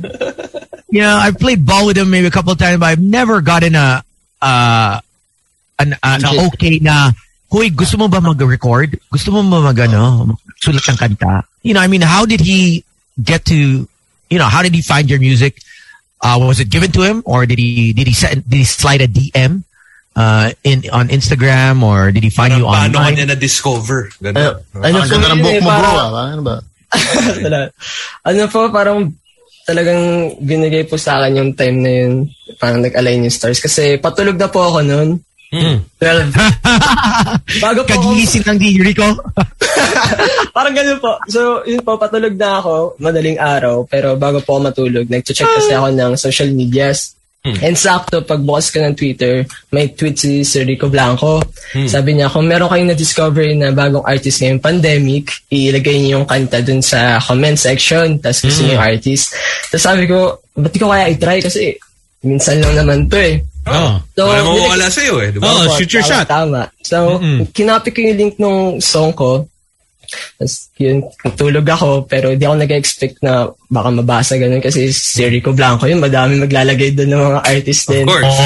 Yeah, 0.91 1.15
I've 1.17 1.39
played 1.39 1.65
ball 1.65 1.87
with 1.87 1.97
him 1.97 2.11
maybe 2.11 2.27
a 2.27 2.35
couple 2.35 2.53
of 2.53 2.59
times, 2.61 2.77
but 2.83 2.87
I've 2.93 3.01
never 3.01 3.41
gotten 3.41 3.73
a 3.79 4.03
uh 4.43 4.99
an, 5.79 5.97
an 6.03 6.21
Okay. 6.27 6.39
okay 6.51 6.75
na 6.83 7.11
Hoy, 7.53 7.69
gusto 7.69 8.01
mo 8.01 8.09
ba 8.09 8.17
mag-record? 8.25 8.97
Gusto 9.13 9.29
mo 9.29 9.45
ba 9.45 9.61
mag 9.61 9.77
ano, 9.85 10.37
sulat 10.57 10.89
ng 10.89 10.97
kanta? 10.97 11.45
You 11.61 11.77
know, 11.77 11.85
I 11.85 11.87
mean, 11.87 12.01
how 12.01 12.25
did 12.25 12.41
he 12.41 12.81
get 13.21 13.45
to 13.53 13.85
you 14.33 14.39
know, 14.41 14.49
how 14.49 14.65
did 14.65 14.73
he 14.73 14.81
find 14.81 15.09
your 15.13 15.21
music? 15.21 15.61
Uh, 16.23 16.39
was 16.39 16.63
it 16.63 16.71
given 16.71 16.95
to 16.95 17.03
him 17.03 17.21
or 17.27 17.45
did 17.45 17.59
he 17.59 17.91
did 17.93 18.07
he 18.07 18.15
send, 18.15 18.47
did 18.47 18.63
he 18.63 18.65
slide 18.65 19.03
a 19.03 19.11
DM 19.11 19.67
uh 20.15 20.55
in 20.63 20.87
on 20.95 21.11
Instagram 21.11 21.83
or 21.83 22.15
did 22.15 22.23
he 22.23 22.31
find 22.31 22.55
you 22.55 22.63
online? 22.63 22.89
Paano 22.89 22.95
ka 22.95 22.99
online? 23.03 23.15
niya 23.19 23.27
na-discover? 23.35 24.01
Ano, 24.23 24.31
Ganun. 24.31 24.55
ano 24.79 24.97
Ang 25.03 25.09
po 25.11 25.17
ng 25.19 25.27
yun 25.27 25.43
book 25.43 25.57
eh, 25.59 25.63
mo, 25.67 25.71
bro. 25.75 25.91
ah. 25.91 26.27
Ano 26.31 26.43
ba? 26.47 26.57
Ano 28.29 28.41
po, 28.47 28.61
parang 28.71 28.99
talagang 29.67 30.03
binigay 30.39 30.85
po 30.87 30.95
sa 30.99 31.19
akin 31.23 31.39
yung 31.39 31.51
time 31.55 31.79
na 31.83 31.91
yun. 31.91 32.13
Parang 32.59 32.83
nag-align 32.83 33.27
yung 33.27 33.35
stars. 33.35 33.59
Kasi 33.59 33.99
patulog 33.99 34.39
na 34.39 34.51
po 34.51 34.63
ako 34.63 34.79
noon. 34.85 35.19
Hmm. 35.53 35.85
12. 36.01 36.33
Bago 37.65 37.85
po 37.85 37.93
Kagigising 37.93 38.45
ng 38.49 38.57
di 38.57 38.81
Rico? 38.81 39.05
parang 40.57 40.73
ganun 40.73 40.97
po. 40.97 41.21
So, 41.29 41.61
yun 41.69 41.85
po, 41.85 42.01
patulog 42.01 42.33
na 42.41 42.65
ako, 42.65 42.97
madaling 42.97 43.37
araw. 43.37 43.85
Pero 43.85 44.17
bago 44.17 44.41
po 44.41 44.57
ako 44.57 44.73
matulog, 44.73 45.05
nag-check 45.13 45.45
kasi 45.45 45.77
ako 45.77 45.93
ng 45.93 46.13
social 46.17 46.49
medias. 46.57 47.13
And 47.43 47.75
sakto, 47.75 48.23
pagbukas 48.23 48.71
ko 48.71 48.79
ng 48.81 48.95
Twitter, 48.95 49.43
may 49.75 49.91
tweet 49.93 50.15
si 50.15 50.47
Sir 50.47 50.63
Rico 50.63 50.87
Blanco. 50.87 51.43
Sabi 51.91 52.15
niya, 52.15 52.31
kung 52.31 52.47
meron 52.47 52.71
kayong 52.71 52.95
na-discover 52.95 53.51
na 53.59 53.75
bagong 53.75 54.07
artist 54.07 54.41
ngayong 54.41 54.63
pandemic, 54.63 55.43
ilagay 55.51 55.99
niyo 55.99 56.23
yung 56.23 56.27
kanta 56.31 56.63
dun 56.63 56.79
sa 56.79 57.19
comment 57.19 57.59
section, 57.59 58.23
tapos 58.23 58.47
gusto 58.47 58.63
niyo 58.63 58.79
yung 58.79 58.87
artist. 58.87 59.35
Tapos 59.69 59.85
sabi 59.85 60.07
ko, 60.07 60.39
ba't 60.55 60.71
ko 60.71 60.87
kaya 60.87 61.11
i-try? 61.11 61.43
Kasi 61.43 61.75
minsan 62.23 62.63
lang 62.63 62.79
naman 62.79 63.11
to 63.11 63.19
eh. 63.19 63.43
Oh. 63.63 63.95
So, 64.19 64.27
Wala 64.27 64.43
mo 64.43 64.51
nilag- 64.59 64.71
wala 64.75 64.87
sa'yo 64.91 65.15
eh. 65.23 65.29
Di 65.31 65.39
ba? 65.39 65.47
Oh, 65.47 65.65
shoot 65.79 65.91
your 65.95 66.03
tama, 66.03 66.11
shot. 66.11 66.27
Tama. 66.27 66.63
So, 66.83 66.97
kinopy 67.55 67.91
ko 67.95 67.99
yung 68.03 68.19
link 68.19 68.35
nung 68.43 68.83
song 68.83 69.15
ko. 69.15 69.47
Tapos, 70.37 70.69
yun, 70.77 71.09
tulog 71.39 71.65
ako, 71.65 72.05
pero 72.05 72.35
di 72.37 72.45
ako 72.45 72.57
nag-expect 72.59 73.23
na 73.25 73.49
baka 73.71 73.89
mabasa 73.89 74.37
ganun 74.37 74.61
kasi 74.61 74.93
si 74.93 75.25
Rico 75.25 75.57
Blanco 75.57 75.89
yun, 75.89 76.03
madami 76.03 76.37
maglalagay 76.37 76.93
doon 76.93 77.11
ng 77.17 77.23
mga 77.33 77.41
artist 77.49 77.83
din. 77.89 78.05
Of 78.05 78.11
course. 78.13 78.39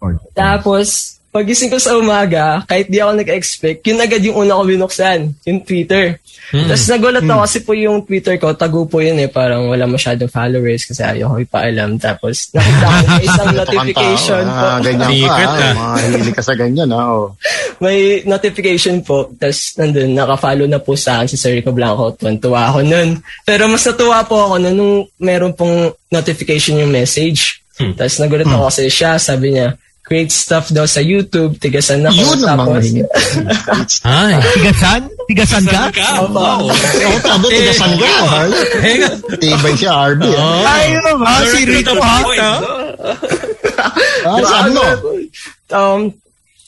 Oh. 0.00 0.14
Tapos, 0.32 1.19
pagising 1.30 1.70
ko 1.70 1.78
sa 1.78 1.94
umaga, 1.94 2.66
kahit 2.66 2.90
di 2.90 2.98
ako 2.98 3.22
nag-expect, 3.22 3.86
yun 3.86 4.02
agad 4.02 4.22
yung 4.26 4.42
una 4.42 4.58
ko 4.58 4.66
binuksan, 4.66 5.30
yung 5.46 5.62
Twitter. 5.62 6.18
Tapos 6.50 6.86
nagulat 6.90 7.22
ako 7.22 7.40
kasi 7.46 7.58
po 7.62 7.72
yung 7.78 8.02
Twitter 8.02 8.34
ko, 8.34 8.50
tago 8.58 8.82
po 8.90 8.98
yun 8.98 9.14
eh, 9.22 9.30
parang 9.30 9.70
wala 9.70 9.86
masyadong 9.86 10.26
followers 10.26 10.82
kasi 10.82 11.06
ayaw 11.06 11.30
ko 11.30 11.36
ipaalam. 11.46 11.94
Tapos 12.02 12.50
nakita 12.54 12.86
ko 12.90 13.14
isang 13.22 13.50
notification 13.54 14.44
tao, 14.50 14.58
po. 14.58 14.66
ah, 14.66 14.78
ganyan 14.82 15.10
Secret, 15.14 15.46
ka. 15.46 15.54
ah. 15.54 15.70
ah. 15.70 15.94
Mga 15.94 16.18
hilig 16.18 16.34
ka 16.34 16.42
sa 16.42 16.54
ganyan. 16.58 16.88
ah, 16.90 17.06
oh. 17.14 17.26
may 17.84 17.98
notification 18.26 18.96
po. 19.06 19.30
Tapos 19.38 19.78
nandun, 19.78 20.10
nakafollow 20.10 20.66
na 20.66 20.82
po 20.82 20.98
sa 20.98 21.22
akin 21.22 21.30
si 21.30 21.38
Sir 21.38 21.54
Rico 21.54 21.70
Blanco. 21.70 22.10
Tuwan-tuwa 22.18 22.74
ako 22.74 22.82
nun. 22.82 23.22
Pero 23.46 23.70
mas 23.70 23.86
natuwa 23.86 24.26
po 24.26 24.50
ako 24.50 24.54
nun 24.58 24.74
nung 24.74 24.94
meron 25.22 25.54
pong 25.54 25.94
notification 26.10 26.82
yung 26.82 26.90
message. 26.90 27.62
Tapos 27.78 28.18
nagulat 28.18 28.50
ako 28.50 28.68
kasi 28.68 28.90
siya, 28.90 29.16
sabi 29.16 29.54
niya, 29.54 29.78
great 30.10 30.34
stuff 30.34 30.74
daw 30.74 30.90
sa 30.90 30.98
YouTube, 30.98 31.54
tigasan 31.56 32.02
ako. 32.02 32.18
Yun 32.18 32.42
ang 32.42 32.58
mga. 32.66 33.06
Ay. 34.02 34.34
Tigasan? 34.58 35.06
Tigasan 35.30 35.64
ka? 35.70 35.82
Wow. 36.26 36.66
Oo, 36.66 37.18
tabi, 37.22 37.46
tigasan 37.46 37.94
ka. 37.94 38.10
ah. 38.26 38.42
Tibay 39.38 39.74
siya, 39.78 40.10
RB. 40.10 40.22
ah. 40.34 40.66
Ay, 40.66 40.98
ano 40.98 41.10
ba? 41.14 41.30
Si 41.46 41.62
Rico 41.62 41.94
ha? 41.94 42.18
Ah, 44.26 44.38
saan 44.42 44.74
mo? 44.74 44.82
Um, 45.70 46.00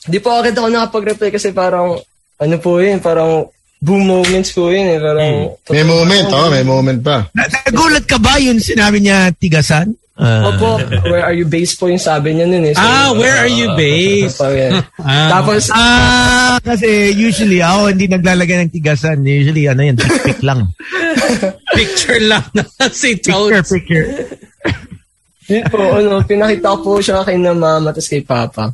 di 0.07 0.23
po 0.23 0.39
agad 0.39 0.55
ako 0.55 0.71
nakapag-reply 0.71 1.35
kasi 1.35 1.51
parang, 1.51 1.99
ano 2.39 2.57
po 2.63 2.79
yun, 2.79 3.03
parang 3.03 3.51
boom 3.83 4.07
moments 4.07 4.55
po 4.55 4.71
yun 4.71 4.87
eh. 4.87 4.99
Parang, 5.03 5.31
May 5.67 5.83
moment, 5.83 6.27
oh, 6.31 6.47
may 6.47 6.63
moment 6.63 7.01
pa. 7.03 7.27
Na- 7.35 7.51
Nagulat 7.67 8.07
ka 8.07 8.23
ba 8.23 8.39
yun 8.39 8.63
sinabi 8.63 9.03
niya 9.03 9.35
tigasan? 9.35 9.99
Ah. 10.13 10.53
Opo, 10.53 10.77
where 11.09 11.25
are 11.25 11.33
you 11.33 11.49
based 11.49 11.81
po 11.81 11.89
yung 11.89 11.97
sabi 11.97 12.37
niya 12.37 12.45
nun 12.45 12.69
eh. 12.69 12.77
So, 12.77 12.85
Ah, 12.85 13.17
where 13.17 13.33
are 13.33 13.49
you 13.49 13.73
based? 13.73 14.37
Opo, 14.37 14.53
yan. 14.53 14.85
Ah. 15.01 15.41
Tapos, 15.41 15.73
Ah, 15.73 16.61
kasi 16.61 17.17
usually 17.17 17.65
ako 17.65 17.97
hindi 17.97 18.13
naglalagay 18.13 18.61
ng 18.61 18.73
tigasan. 18.77 19.25
Usually 19.25 19.65
ano 19.73 19.81
yan, 19.81 19.97
pick 19.97 20.45
lang. 20.45 20.69
Picture 21.77 22.21
lang 22.21 22.45
na 22.53 22.63
si 22.93 23.17
Picture, 23.17 23.65
Toads. 23.65 23.73
picture. 23.73 24.07
Yun 25.49 25.65
po, 25.73 25.81
ano, 25.81 26.21
pinakita 26.23 26.77
ko 26.77 26.79
po 26.79 26.93
siya 27.01 27.25
kay 27.25 27.41
na 27.41 27.57
mama 27.57 27.91
tapos 27.91 28.09
kay 28.09 28.21
papa. 28.21 28.69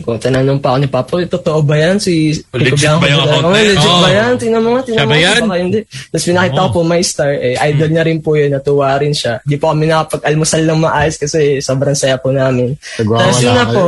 Ko, 0.00 0.16
tinanong 0.16 0.56
pa 0.56 0.72
ako 0.72 0.78
ni 0.80 0.88
Papa, 0.88 1.12
"Uy, 1.20 1.28
totoo 1.28 1.60
ba 1.60 1.76
yan? 1.76 2.00
Si 2.00 2.32
Legit 2.56 2.88
ba 2.96 3.04
yung 3.12 3.28
ba? 3.28 3.28
account 3.28 3.44
na 3.52 3.60
legit 3.60 3.84
ba 3.84 4.08
Oo. 4.08 4.16
yan? 4.16 4.32
Tingnan 4.40 4.62
mo 4.64 4.68
nga, 4.72 4.82
Siya 4.88 5.04
mo 5.04 5.12
ba 5.12 5.16
nga, 5.20 5.32
baka 5.44 5.60
hindi. 5.60 5.80
Tapos 5.84 6.24
pinakita 6.24 6.60
ko 6.64 6.68
po 6.72 6.80
my 6.80 7.02
star, 7.04 7.32
eh, 7.36 7.54
idol 7.60 7.90
niya 7.92 8.04
rin 8.08 8.18
po 8.24 8.30
yun, 8.32 8.50
natuwa 8.56 8.96
rin 8.96 9.12
siya. 9.12 9.44
Di 9.44 9.60
po 9.60 9.68
kami 9.68 9.84
nakapag-almusal 9.92 10.62
ng 10.64 10.80
maayos 10.80 11.16
kasi 11.20 11.60
sobrang 11.60 11.92
saya 11.92 12.16
po 12.16 12.32
namin. 12.32 12.72
Tapos 12.96 13.36
yun 13.44 13.52
na 13.52 13.66
po, 13.68 13.82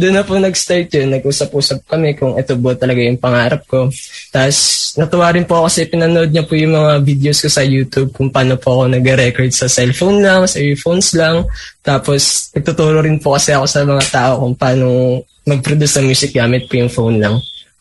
doon 0.00 0.14
na 0.16 0.24
po 0.24 0.32
nag-start 0.40 0.88
yun. 0.96 1.08
Nag-usap-usap 1.12 1.78
kami 1.84 2.16
kung 2.16 2.40
ito 2.40 2.56
ba 2.56 2.72
talaga 2.72 3.00
yung 3.04 3.20
pangarap 3.20 3.60
ko. 3.68 3.92
Tapos 4.32 4.56
natuwa 4.96 5.28
rin 5.28 5.44
po 5.44 5.60
ako 5.60 5.64
kasi 5.68 5.80
pinanood 5.84 6.32
niya 6.32 6.48
po 6.48 6.56
yung 6.56 6.72
mga 6.72 6.92
videos 7.04 7.38
ko 7.44 7.48
sa 7.52 7.60
YouTube 7.60 8.16
kung 8.16 8.32
paano 8.32 8.56
po 8.56 8.80
ako 8.80 8.96
nag-record 8.96 9.52
sa 9.52 9.68
cellphone 9.68 10.24
lang, 10.24 10.48
sa 10.48 10.56
earphones 10.56 11.12
lang. 11.12 11.44
Tapos 11.80 12.52
nagtuturo 12.52 13.00
rin 13.00 13.16
po 13.16 13.36
kasi 13.36 13.56
ako 13.56 13.64
sa 13.64 13.84
mga 13.84 14.04
tao 14.12 14.32
kung 14.44 14.54
paano 14.56 15.20
mag-produce 15.48 16.00
ng 16.00 16.06
music 16.12 16.36
gamit 16.36 16.68
po 16.68 16.76
yung 16.76 16.92
phone 16.92 17.16
lang. 17.16 17.40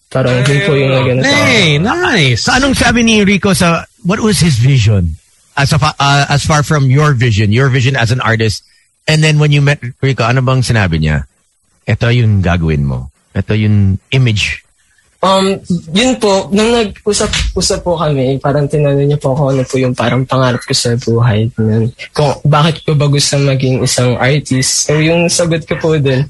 Parang 0.10 0.42
yun 0.42 0.62
po 0.66 0.74
yung 0.74 0.90
nagano 0.90 1.22
sa 1.22 1.30
Hey, 1.30 1.78
nice. 1.78 2.48
So 2.48 2.56
anong 2.56 2.74
sabi 2.80 3.06
ni 3.06 3.22
Rico 3.22 3.54
sa 3.54 3.86
what 4.08 4.24
was 4.24 4.42
his 4.42 4.58
vision 4.58 5.20
as 5.60 5.76
of, 5.76 5.84
uh, 5.84 6.26
as 6.32 6.48
far 6.48 6.64
from 6.64 6.88
your 6.88 7.12
vision, 7.14 7.52
your 7.52 7.68
vision 7.68 8.00
as 8.00 8.16
an 8.16 8.24
artist, 8.24 8.64
and 9.06 9.20
then 9.20 9.38
when 9.38 9.52
you 9.52 9.60
met 9.60 9.84
Rico, 10.00 10.24
ano 10.24 10.40
bang 10.40 10.64
sinabi 10.64 11.04
niya? 11.04 11.28
Ito 11.84 12.08
yung 12.16 12.40
gagawin 12.40 12.88
mo. 12.88 13.12
Ito 13.36 13.54
yung 13.60 14.00
image. 14.16 14.64
Um, 15.20 15.60
yun 15.92 16.16
po, 16.16 16.48
nung 16.56 16.72
nag-usap-usap 16.72 17.84
po 17.84 18.00
kami, 18.00 18.40
parang 18.40 18.72
tinanong 18.72 19.04
niya 19.04 19.20
po 19.20 19.36
ako 19.36 19.52
ano 19.52 19.64
po 19.68 19.76
yung 19.76 19.92
parang 19.92 20.24
pangarap 20.24 20.64
ko 20.64 20.72
sa 20.72 20.96
buhay. 20.96 21.52
Ganun. 21.60 21.92
Kung 22.16 22.40
bakit 22.48 22.88
ko 22.88 22.96
ba 22.96 23.12
gusto 23.12 23.36
maging 23.36 23.84
isang 23.84 24.16
artist. 24.16 24.88
So 24.88 24.96
yung 24.96 25.28
sagot 25.28 25.68
ko 25.68 25.76
po 25.76 26.00
dun, 26.00 26.24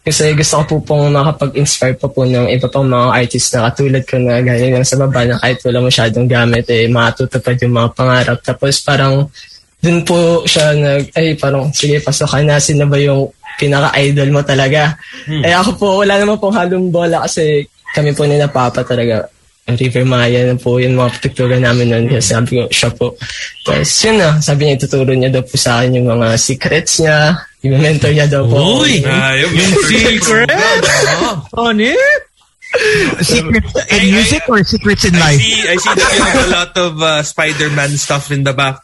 kasi 0.00 0.32
gusto 0.32 0.64
ko 0.64 0.64
po 0.64 0.76
pong 0.80 1.12
makapag-inspire 1.12 2.00
pa 2.00 2.08
po 2.08 2.24
ng 2.24 2.48
iba 2.48 2.64
pang 2.72 2.88
mga 2.88 3.08
artist 3.12 3.52
na 3.52 3.68
katulad 3.68 4.02
ko 4.08 4.16
na 4.16 4.40
gaya 4.40 4.72
lang 4.72 4.88
sa 4.88 4.96
baba 4.96 5.20
na 5.28 5.36
kahit 5.36 5.60
wala 5.60 5.78
masyadong 5.84 6.24
gamit, 6.24 6.64
eh, 6.72 6.88
matutupad 6.88 7.60
yung 7.60 7.76
mga 7.76 7.88
pangarap. 7.92 8.38
Tapos 8.40 8.80
parang 8.80 9.28
dun 9.84 10.00
po 10.00 10.48
siya 10.48 10.72
nag, 10.72 11.12
ay 11.12 11.36
parang 11.36 11.68
sige 11.76 12.00
pasokan 12.00 12.48
na, 12.48 12.56
sino 12.56 12.88
ba 12.88 12.96
yung 12.96 13.28
pinaka-idol 13.60 14.32
mo 14.32 14.40
talaga? 14.40 14.96
Eh 15.28 15.52
ako 15.52 15.70
po, 15.76 15.86
wala 16.00 16.16
naman 16.16 16.40
pong 16.40 16.56
halong 16.56 16.88
bola 16.88 17.28
kasi 17.28 17.68
kami 17.94 18.10
po 18.14 18.24
ni 18.26 18.36
na 18.38 18.50
Papa 18.50 18.82
talaga. 18.82 19.26
River 19.70 20.02
Maya 20.02 20.50
na 20.50 20.58
po 20.58 20.82
yung 20.82 20.98
mga 20.98 21.14
pagtutugan 21.14 21.62
namin 21.62 21.94
noon. 21.94 22.04
Kaya 22.10 22.22
sabi 22.22 22.58
ko, 22.58 22.66
siya 22.74 22.90
po. 22.90 23.14
Tapos 23.62 23.90
yun 24.02 24.18
na, 24.18 24.28
sabi 24.42 24.66
niya, 24.66 24.82
ituturo 24.82 25.12
niya 25.14 25.30
daw 25.30 25.42
po 25.46 25.54
sa 25.54 25.78
akin 25.78 25.94
yung 25.94 26.08
mga 26.10 26.26
secrets 26.34 26.98
niya. 26.98 27.38
Yung 27.62 27.78
mentor 27.78 28.10
niya 28.10 28.26
daw 28.26 28.42
po. 28.50 28.82
Uy! 28.82 29.04
Ah, 29.04 29.36
yung, 29.36 29.52
Yung 29.52 29.74
secret? 29.84 30.48
On 31.54 31.76
it? 31.78 32.22
Secrets 33.20 33.74
in 33.90 34.00
I- 34.00 34.10
music 34.14 34.42
or 34.48 34.62
secrets 34.64 35.04
in 35.04 35.14
I 35.16 35.18
life? 35.18 35.40
see, 35.42 35.58
I 35.68 35.74
see 35.76 35.90
that 35.94 36.10
you 36.14 36.22
have 36.22 36.46
a 36.46 36.50
lot 36.50 36.72
of 36.78 36.92
uh, 37.02 37.22
Spider-Man 37.22 37.90
stuff 37.98 38.30
in 38.30 38.44
the 38.44 38.52
back. 38.54 38.78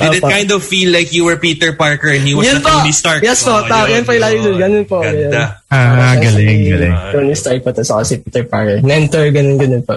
Did 0.00 0.14
it 0.18 0.22
kind 0.24 0.50
of 0.50 0.64
feel 0.64 0.92
like 0.92 1.12
you 1.12 1.24
were 1.24 1.36
Peter 1.36 1.72
Parker 1.72 2.08
and 2.08 2.20
he 2.26 2.34
was 2.34 2.44
Yan 2.48 2.60
the 2.60 2.68
po. 2.68 2.80
Tony 2.80 2.92
Stark? 2.92 3.22
Yes 3.22 3.44
po, 3.44 3.60
Oh, 3.64 3.68
tama. 3.68 3.88
Yan 3.92 4.04
po 4.04 4.12
yung 4.12 4.24
lagi 4.24 4.38
doon. 4.44 4.56
Ganun 4.60 4.84
po. 4.88 5.00
Ganda. 5.00 5.62
Ah, 5.70 6.16
Siya 6.16 6.20
galing, 6.20 6.58
si 6.64 6.68
galing. 6.72 6.94
Tony 7.12 7.34
Stark 7.36 7.58
po, 7.64 7.70
tapos 7.72 7.90
ako 7.92 8.02
si 8.04 8.14
Peter 8.20 8.44
Parker. 8.44 8.78
Mentor, 8.84 9.24
ganun, 9.32 9.56
ganun 9.56 9.82
po. 9.84 9.94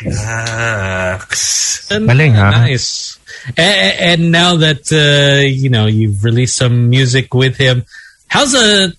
Relax. 0.00 1.28
Galing, 1.88 2.34
ha? 2.34 2.50
Nice. 2.68 3.18
And, 3.56 3.92
and 4.00 4.20
now 4.32 4.56
that 4.56 4.88
uh, 4.92 5.40
you 5.44 5.68
know 5.68 5.86
you've 5.86 6.24
released 6.24 6.56
some 6.56 6.88
music 6.88 7.32
with 7.34 7.56
him, 7.56 7.84
how's 8.28 8.54
a? 8.54 8.92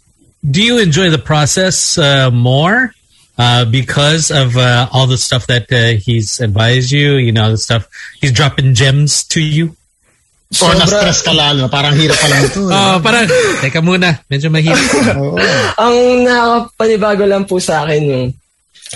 Do 0.45 0.61
you 0.61 0.77
enjoy 0.79 1.09
the 1.09 1.17
process 1.17 1.97
uh, 1.97 2.29
more 2.29 2.93
uh, 3.37 3.65
because 3.65 4.31
of 4.31 4.55
uh, 4.57 4.87
all 4.91 5.07
the 5.07 5.17
stuff 5.17 5.47
that 5.47 5.67
uh, 5.71 5.97
he's 5.97 6.39
advised 6.39 6.91
you? 6.91 7.15
You 7.15 7.31
know, 7.31 7.51
the 7.51 7.57
stuff 7.57 7.87
he's 8.19 8.31
dropping 8.31 8.73
gems 8.73 9.23
to 9.31 9.41
you. 9.41 9.75
So, 10.53 10.71
na-stress 10.71 11.25
ka 11.25 11.33
lalo. 11.33 11.67
Parang 11.67 11.97
hirap 11.97 12.15
pa 12.15 12.27
lang 12.31 12.41
ito. 12.45 12.69
eh. 12.69 12.71
Oh, 12.71 12.95
parang 13.01 13.25
teka 13.59 13.81
muna, 13.81 14.23
medyo 14.29 14.47
mahirap. 14.47 14.77
Oo. 15.19 15.35
Ang 15.81 16.23
nakapanibago 16.23 17.25
lang 17.27 17.43
po 17.43 17.57
sa 17.59 17.83
akin 17.83 18.01
yung 18.05 18.25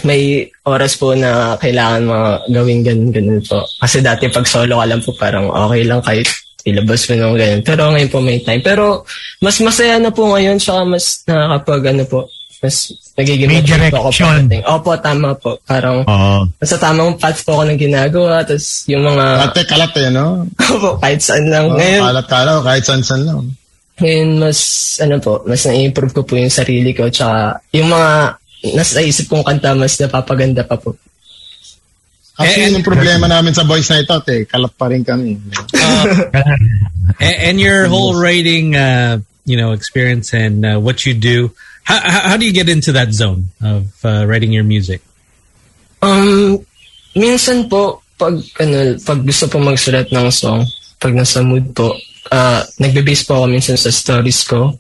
may 0.06 0.46
oras 0.64 0.96
po 0.96 1.18
na 1.18 1.58
kailangan 1.58 2.06
mga 2.06 2.30
gawing 2.54 2.82
ganun, 2.86 3.12
ganun 3.12 3.42
po. 3.44 3.66
Kasi 3.82 4.00
dati 4.00 4.30
pag 4.30 4.46
solo 4.48 4.78
ka 4.80 4.86
lang 4.86 5.02
po 5.02 5.12
parang 5.18 5.50
okay 5.50 5.82
lang 5.84 6.00
kahit 6.00 6.30
ilabas 6.64 7.10
mo 7.10 7.14
nung 7.18 7.36
ganun. 7.36 7.62
Pero 7.66 7.82
ngayon 7.92 8.12
po 8.14 8.20
may 8.22 8.40
time. 8.40 8.62
Pero 8.62 9.04
mas 9.42 9.58
masaya 9.60 9.98
na 9.98 10.14
po 10.14 10.30
ngayon 10.32 10.62
tsaka 10.62 10.86
mas 10.86 11.26
nakakapag 11.26 11.84
ano 11.92 12.04
po, 12.06 12.20
mas 12.60 12.76
nagiging 13.16 13.48
May 13.48 13.64
ako 13.64 13.72
direction. 13.72 14.28
pagdating. 14.28 14.64
Opo, 14.68 14.92
tama 15.00 15.30
po. 15.34 15.52
Parang 15.64 16.04
Oo. 16.04 16.40
nasa 16.56 16.76
tamang 16.76 17.16
path 17.16 17.40
po 17.42 17.56
ako 17.56 17.64
ng 17.66 17.80
ginagawa. 17.80 18.44
Tapos 18.44 18.84
yung 18.86 19.04
mga, 19.04 19.26
Dati 19.48 19.60
kalat 19.64 19.94
eh, 19.96 20.10
no? 20.12 20.44
opo, 20.76 21.00
kahit 21.00 21.20
saan 21.20 21.48
lang. 21.48 21.72
Oh, 21.72 21.76
Ngayon, 21.76 22.04
Kalat-kalat, 22.04 22.60
kahit 22.62 22.84
saan-saan 22.84 23.24
lang. 23.24 23.40
ngayon 23.96 24.30
mas 24.40 24.60
ano 25.00 25.16
po, 25.20 25.44
mas 25.44 25.64
na-improve 25.64 26.14
ko 26.14 26.22
po 26.24 26.36
yung 26.36 26.48
sarili 26.50 26.92
ko 26.92 27.08
tsaka 27.08 27.60
yung 27.72 27.88
mga 27.88 28.12
nasa 28.72 29.00
isip 29.00 29.28
kong 29.28 29.44
kanta 29.44 29.72
mas 29.72 29.96
napapaganda 29.96 30.64
pa 30.64 30.76
po. 30.76 30.96
Kasi 32.36 32.56
Eh, 32.56 32.64
yun 32.68 32.80
yung 32.80 32.88
problema 32.88 33.28
namin 33.28 33.52
sa 33.52 33.64
boys 33.64 33.88
na 33.88 34.00
ito, 34.00 34.16
te. 34.24 34.48
Kalat 34.48 34.72
pa 34.72 34.88
rin 34.88 35.04
kami. 35.04 35.36
and, 37.20 37.36
and 37.52 37.58
your 37.60 37.88
whole 37.88 38.16
writing, 38.16 38.76
uh, 38.76 39.20
you 39.44 39.56
know, 39.56 39.72
experience 39.72 40.32
and 40.32 40.64
uh, 40.64 40.80
what 40.80 41.04
you 41.04 41.12
do. 41.12 41.52
How, 41.90 42.30
how, 42.30 42.38
do 42.38 42.46
you 42.46 42.54
get 42.54 42.70
into 42.70 42.94
that 42.94 43.10
zone 43.10 43.50
of 43.66 43.90
uh, 44.06 44.22
writing 44.30 44.54
your 44.54 44.64
music? 44.64 45.02
Um, 46.06 46.62
minsan 47.18 47.66
po, 47.66 48.06
pag, 48.14 48.38
ano, 48.62 48.94
pag 49.02 49.26
gusto 49.26 49.50
po 49.50 49.58
magsulat 49.58 50.14
ng 50.14 50.30
song, 50.30 50.70
pag 51.02 51.18
nasa 51.18 51.42
mood 51.42 51.74
po, 51.74 51.98
uh, 52.30 52.62
nagbe-base 52.78 53.26
po 53.26 53.42
ako 53.42 53.46
minsan 53.50 53.74
sa 53.74 53.90
stories 53.90 54.46
ko 54.46 54.78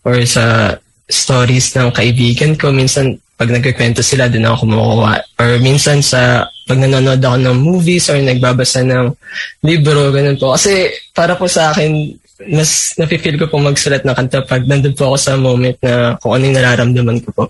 or 0.00 0.16
sa 0.24 0.72
stories 1.04 1.76
ng 1.76 1.92
kaibigan 1.92 2.56
ko. 2.56 2.72
Minsan, 2.72 3.20
pag 3.36 3.52
nagkikwento 3.52 4.00
sila, 4.00 4.32
doon 4.32 4.48
ako 4.48 4.64
kumukuha. 4.64 5.14
Or 5.36 5.60
minsan 5.60 6.00
sa 6.00 6.48
pag 6.64 6.80
nanonood 6.80 7.20
ako 7.20 7.36
ng 7.36 7.56
movies 7.60 8.08
or 8.08 8.16
nagbabasa 8.16 8.80
ng 8.80 9.12
libro, 9.60 10.08
ganun 10.08 10.40
po. 10.40 10.56
Kasi 10.56 10.88
para 11.12 11.36
po 11.36 11.44
sa 11.52 11.68
akin, 11.68 12.16
mas 12.44 12.92
napifeel 13.00 13.40
ko 13.40 13.48
po 13.48 13.56
magsulat 13.56 14.04
ng 14.04 14.12
kanta 14.12 14.44
pag 14.44 14.68
nandun 14.68 14.92
po 14.92 15.12
ako 15.12 15.16
sa 15.16 15.32
moment 15.40 15.76
na 15.80 16.20
kung 16.20 16.36
ano 16.36 16.42
yung 16.44 16.56
nararamdaman 16.60 17.18
ko 17.24 17.28
po. 17.32 17.44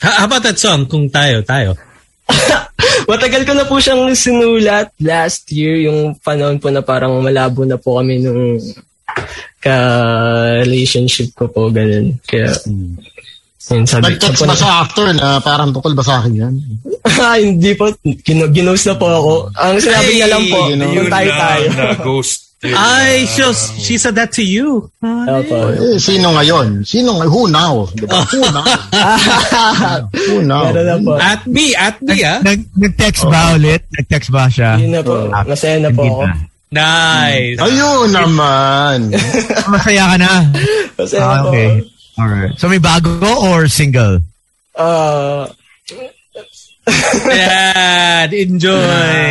How, 0.00 0.24
about 0.28 0.44
that 0.44 0.56
song, 0.56 0.88
Kung 0.88 1.08
Tayo, 1.08 1.44
Tayo? 1.44 1.76
Matagal 3.10 3.44
ko 3.44 3.52
na 3.56 3.68
po 3.68 3.80
siyang 3.80 4.12
sinulat 4.16 4.92
last 5.00 5.48
year, 5.52 5.88
yung 5.88 6.16
panahon 6.20 6.60
po 6.60 6.72
na 6.72 6.80
parang 6.80 7.20
malabo 7.20 7.64
na 7.64 7.76
po 7.76 8.00
kami 8.00 8.20
nung 8.20 8.60
ka-relationship 9.60 11.36
ko 11.36 11.52
po, 11.52 11.68
ganun. 11.68 12.16
Kaya, 12.24 12.48
yun 13.70 13.84
sabi 13.84 14.16
ko 14.16 14.24
Nag-text 14.24 14.40
po 14.40 14.44
ba 14.48 14.56
na, 14.56 14.56
sa 14.56 14.70
actor 14.82 15.06
na 15.12 15.28
parang 15.44 15.70
tukol 15.70 15.92
ba 15.92 16.04
sa 16.04 16.24
akin 16.24 16.32
yan? 16.32 16.54
Ah, 17.20 17.36
hindi 17.36 17.76
po, 17.76 17.92
gino, 18.24 18.48
ginost 18.48 18.88
na 18.88 18.96
po 18.96 19.08
ako. 19.08 19.32
Ang 19.56 19.76
sinabi 19.80 20.10
niya 20.16 20.28
lang 20.28 20.44
po, 20.48 20.68
yung 20.72 20.80
Yun 20.80 21.08
tayo 21.08 21.28
ghost. 22.00 22.49
I, 22.62 23.24
she, 23.24 23.40
she 23.80 23.94
said 23.96 24.14
that 24.20 24.32
to 24.36 24.44
you. 24.44 24.92
Opo. 25.00 25.56
Eh, 25.72 25.96
sino 25.96 26.36
ngayon? 26.36 26.84
Sino 26.84 27.16
ngayon? 27.16 27.32
Who 27.32 27.42
now? 27.48 27.88
Di 27.96 28.04
ba? 28.04 28.20
Who 28.28 28.44
now? 28.52 28.68
Who 30.12 30.36
now? 30.44 30.68
At 31.16 31.48
me, 31.48 31.72
at 31.72 31.96
me, 32.04 32.20
ah. 32.20 32.44
Nag, 32.44 32.60
nag-text 32.76 33.24
ba 33.24 33.56
ulit? 33.56 33.88
Nag-text 33.96 34.28
ba 34.28 34.44
siya? 34.52 34.76
Yun 34.76 34.92
na 34.92 35.00
po. 35.00 35.32
Masaya 35.32 35.80
na 35.80 35.88
po 35.88 36.04
ako. 36.04 36.22
na. 36.28 36.36
Nice. 36.70 37.58
Ayun 37.58 38.08
naman. 38.12 38.98
Masaya 39.72 40.04
ka 40.12 40.16
na. 40.20 40.32
Masaya 41.00 41.20
na 41.24 41.32
Ah, 41.32 41.40
po. 41.40 41.48
okay. 41.48 41.68
Alright. 42.20 42.52
So 42.60 42.68
may 42.68 42.78
bago 42.78 43.16
or 43.40 43.72
single? 43.72 44.20
Ah, 44.76 45.48
Dad, 47.30 48.30
enjoy. 48.32 49.30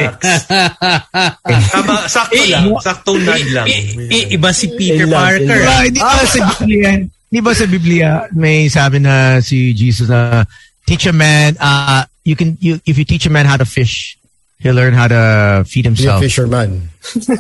Tama, 1.72 1.96
sakto 2.10 2.42
lang. 2.54 2.66
Eh, 2.72 2.82
Saktong 2.82 3.20
nod 3.26 3.44
lang. 3.54 3.68
I- 3.68 3.86
i- 4.10 4.28
iba 4.36 4.50
si 4.54 4.68
Peter 4.76 5.08
Parker. 5.08 5.60
in 5.86 5.94
Diba, 5.94 6.10
ba 6.10 6.26
sa 6.26 6.40
ah. 6.44 6.50
Biblia, 6.60 6.92
di 7.30 7.40
ba 7.42 7.52
sa 7.54 7.66
Biblia 7.70 8.10
may 8.34 8.68
sabi 8.70 9.00
na 9.00 9.40
si 9.40 9.74
Jesus 9.74 10.10
na 10.10 10.44
teach 10.86 11.06
a 11.06 11.14
man, 11.14 11.56
uh, 11.60 12.04
you 12.26 12.36
can, 12.36 12.58
you, 12.60 12.80
if 12.86 12.98
you 12.98 13.06
teach 13.06 13.26
a 13.26 13.30
man 13.30 13.46
how 13.46 13.58
to 13.58 13.66
fish, 13.66 14.18
he'll 14.60 14.74
learn 14.76 14.94
how 14.94 15.08
to 15.08 15.64
feed 15.68 15.84
Be 15.86 15.88
a 15.88 15.92
himself. 15.94 16.20
fisherman. 16.22 16.90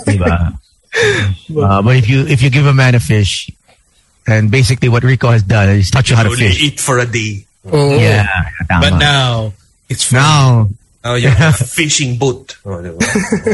Diba? 0.05 0.53
uh, 1.57 1.82
but 1.82 1.95
if 1.97 2.07
you, 2.09 2.26
if 2.28 2.41
you 2.41 2.49
give 2.49 2.65
a 2.65 2.74
man 2.74 2.95
a 2.95 2.99
fish, 2.99 3.49
and 4.28 4.51
basically 4.51 4.89
what 4.89 5.03
Rico 5.03 5.32
has 5.32 5.41
done 5.41 5.70
is 5.70 5.89
taught 5.89 6.09
you 6.09 6.15
how 6.15 6.24
to 6.24 6.30
Only 6.30 6.49
fish. 6.53 6.63
eat 6.63 6.80
for 6.80 6.99
a 6.99 7.05
day. 7.05 7.45
Oh. 7.65 7.97
Yeah. 7.97 8.26
tama. 8.70 8.82
But 8.89 8.97
now, 8.99 9.53
it's 9.90 10.06
for 10.06 10.16
Now, 10.16 10.70
Oh, 11.04 11.16
you 11.16 11.32
have 11.32 11.56
a 11.56 11.64
fishing 11.64 12.20
boat. 12.20 12.60
Oh, 12.68 12.84
diba? 12.84 13.00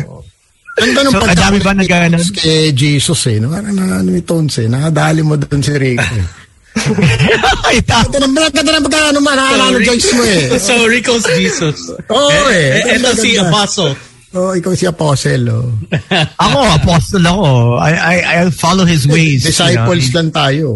Oh. 0.09 0.25
Ganda 0.75 1.07
ng 1.07 1.13
So, 1.13 1.23
ang 1.23 1.37
dami 1.39 1.57
ba 1.63 1.71
Tones 1.77 2.35
kay 2.35 2.75
Jesus 2.75 3.21
eh. 3.31 3.37
No? 3.39 3.53
Parang 3.53 3.71
na, 3.71 4.01
ano 4.01 4.09
ni 4.11 4.19
Tones 4.25 4.59
eh. 4.59 4.67
Nakadali 4.67 5.21
mo 5.23 5.39
doon 5.39 5.61
si 5.63 5.71
Rico 5.77 6.03
eh. 6.03 6.27
Ay, 7.69 7.79
Ganda 7.85 8.19
ng, 8.19 8.33
ganda 8.35 8.71
ng 8.75 8.83
pagka, 8.83 8.99
ano, 9.13 9.19
naalala 9.23 9.77
Joyce 9.79 10.11
mo 10.17 10.23
eh. 10.25 10.51
So, 10.67 10.89
Rico's 10.89 11.23
Jesus. 11.37 11.95
Oo 12.11 12.49
eh. 12.51 12.81
Eh, 12.81 12.99
Ito 12.99 13.13
Ganda, 13.13 13.23
si 13.23 13.29
ganda. 13.37 13.47
Apostle. 13.47 13.93
Oo, 14.35 14.51
ikaw 14.51 14.73
si 14.75 14.83
Apostle. 14.83 15.45
Oh. 15.47 15.69
ako, 16.43 16.59
apostle 16.81 17.23
ako. 17.23 17.49
I, 17.79 17.91
I, 17.95 18.15
I 18.19 18.37
follow 18.51 18.83
his 18.83 19.07
ways. 19.07 19.47
Disciples 19.47 20.11
you 20.11 20.11
know. 20.11 20.17
lang 20.19 20.29
tayo. 20.35 20.67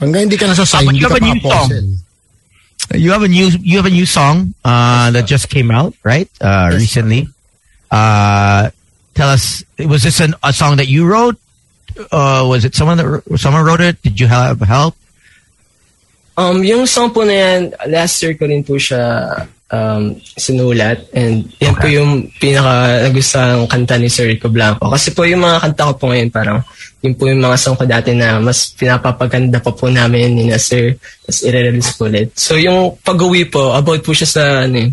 Hanggang 0.00 0.24
hindi 0.24 0.40
ka 0.40 0.48
nasa-sign, 0.48 0.88
hindi 0.88 1.04
ka 1.04 1.12
pa 1.12 1.20
yung 1.20 1.42
apostle. 1.42 2.03
You 2.92 3.12
have 3.12 3.22
a 3.22 3.28
new 3.28 3.48
you 3.62 3.76
have 3.78 3.86
a 3.86 3.90
new 3.90 4.04
song 4.04 4.54
uh, 4.64 5.10
that 5.10 5.24
just 5.26 5.48
came 5.48 5.70
out, 5.70 5.94
right? 6.04 6.28
Uh, 6.40 6.70
recently. 6.74 7.28
Uh, 7.90 8.70
tell 9.14 9.28
us, 9.28 9.64
was 9.78 10.02
this 10.02 10.20
an, 10.20 10.34
a 10.42 10.52
song 10.52 10.76
that 10.76 10.88
you 10.88 11.06
wrote? 11.06 11.38
Uh, 12.10 12.44
was 12.46 12.64
it 12.64 12.74
someone 12.74 12.98
that 12.98 13.38
someone 13.38 13.64
wrote 13.64 13.80
it? 13.80 14.02
Did 14.02 14.20
you 14.20 14.26
have 14.26 14.60
help? 14.60 14.96
Um, 16.36 16.64
yung 16.64 16.84
song 16.86 17.14
po 17.14 17.22
na 17.22 17.32
yan, 17.32 17.60
last 17.86 18.18
year 18.22 18.34
ko 18.34 18.50
rin 18.50 18.66
po 18.66 18.74
siya 18.74 19.46
um, 19.74 20.02
sinulat. 20.38 21.10
And 21.10 21.50
yan 21.58 21.74
po 21.74 21.86
yung 21.90 22.30
pinaka 22.38 23.06
nagustuhan 23.10 23.66
kanta 23.66 23.98
ni 23.98 24.06
Sir 24.06 24.30
Rico 24.30 24.46
Blanco. 24.46 24.86
Kasi 24.90 25.10
po 25.10 25.26
yung 25.26 25.42
mga 25.42 25.58
kanta 25.66 25.90
ko 25.90 25.92
po 25.98 26.04
ngayon, 26.14 26.30
parang 26.30 26.58
yun 27.02 27.14
po 27.18 27.26
yung 27.28 27.42
mga 27.42 27.58
song 27.58 27.76
ko 27.76 27.84
dati 27.84 28.14
na 28.14 28.38
mas 28.38 28.72
pinapapaganda 28.78 29.58
pa 29.58 29.74
po 29.74 29.90
namin 29.90 30.38
ni 30.38 30.44
na 30.48 30.58
Sir. 30.58 30.94
Tapos 31.26 31.40
i-release 31.42 31.90
po 31.98 32.06
ulit. 32.06 32.30
So 32.38 32.54
yung 32.54 32.96
pag-uwi 33.02 33.50
po, 33.50 33.74
about 33.74 34.00
po 34.00 34.14
siya 34.14 34.28
sa 34.30 34.44
ano 34.64 34.78
eh, 34.78 34.90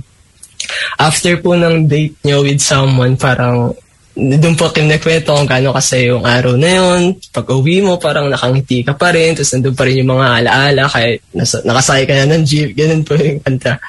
after 0.97 1.37
po 1.39 1.53
ng 1.55 1.85
date 1.85 2.17
nyo 2.25 2.43
with 2.43 2.61
someone, 2.61 3.15
parang 3.15 3.73
doon 4.11 4.59
po 4.59 4.67
kinikwento 4.75 5.31
kung 5.31 5.47
gaano 5.47 5.71
kasi 5.71 6.11
yung 6.11 6.27
araw 6.27 6.59
na 6.59 6.69
yun. 6.69 7.15
Pag 7.31 7.47
uwi 7.47 7.79
mo, 7.79 7.95
parang 7.95 8.27
nakangiti 8.27 8.83
ka 8.83 8.91
pa 8.99 9.15
rin. 9.15 9.31
Tapos 9.31 9.55
nandun 9.55 9.75
pa 9.75 9.83
rin 9.87 10.03
yung 10.03 10.11
mga 10.11 10.27
alaala 10.43 10.83
kahit 10.91 11.23
nasa, 11.31 11.63
nakasakay 11.63 12.03
ka 12.03 12.13
na 12.19 12.35
ng 12.35 12.43
jeep. 12.43 12.75
Ganun 12.75 13.07
po 13.07 13.15
yung 13.15 13.39
kanta. 13.39 13.79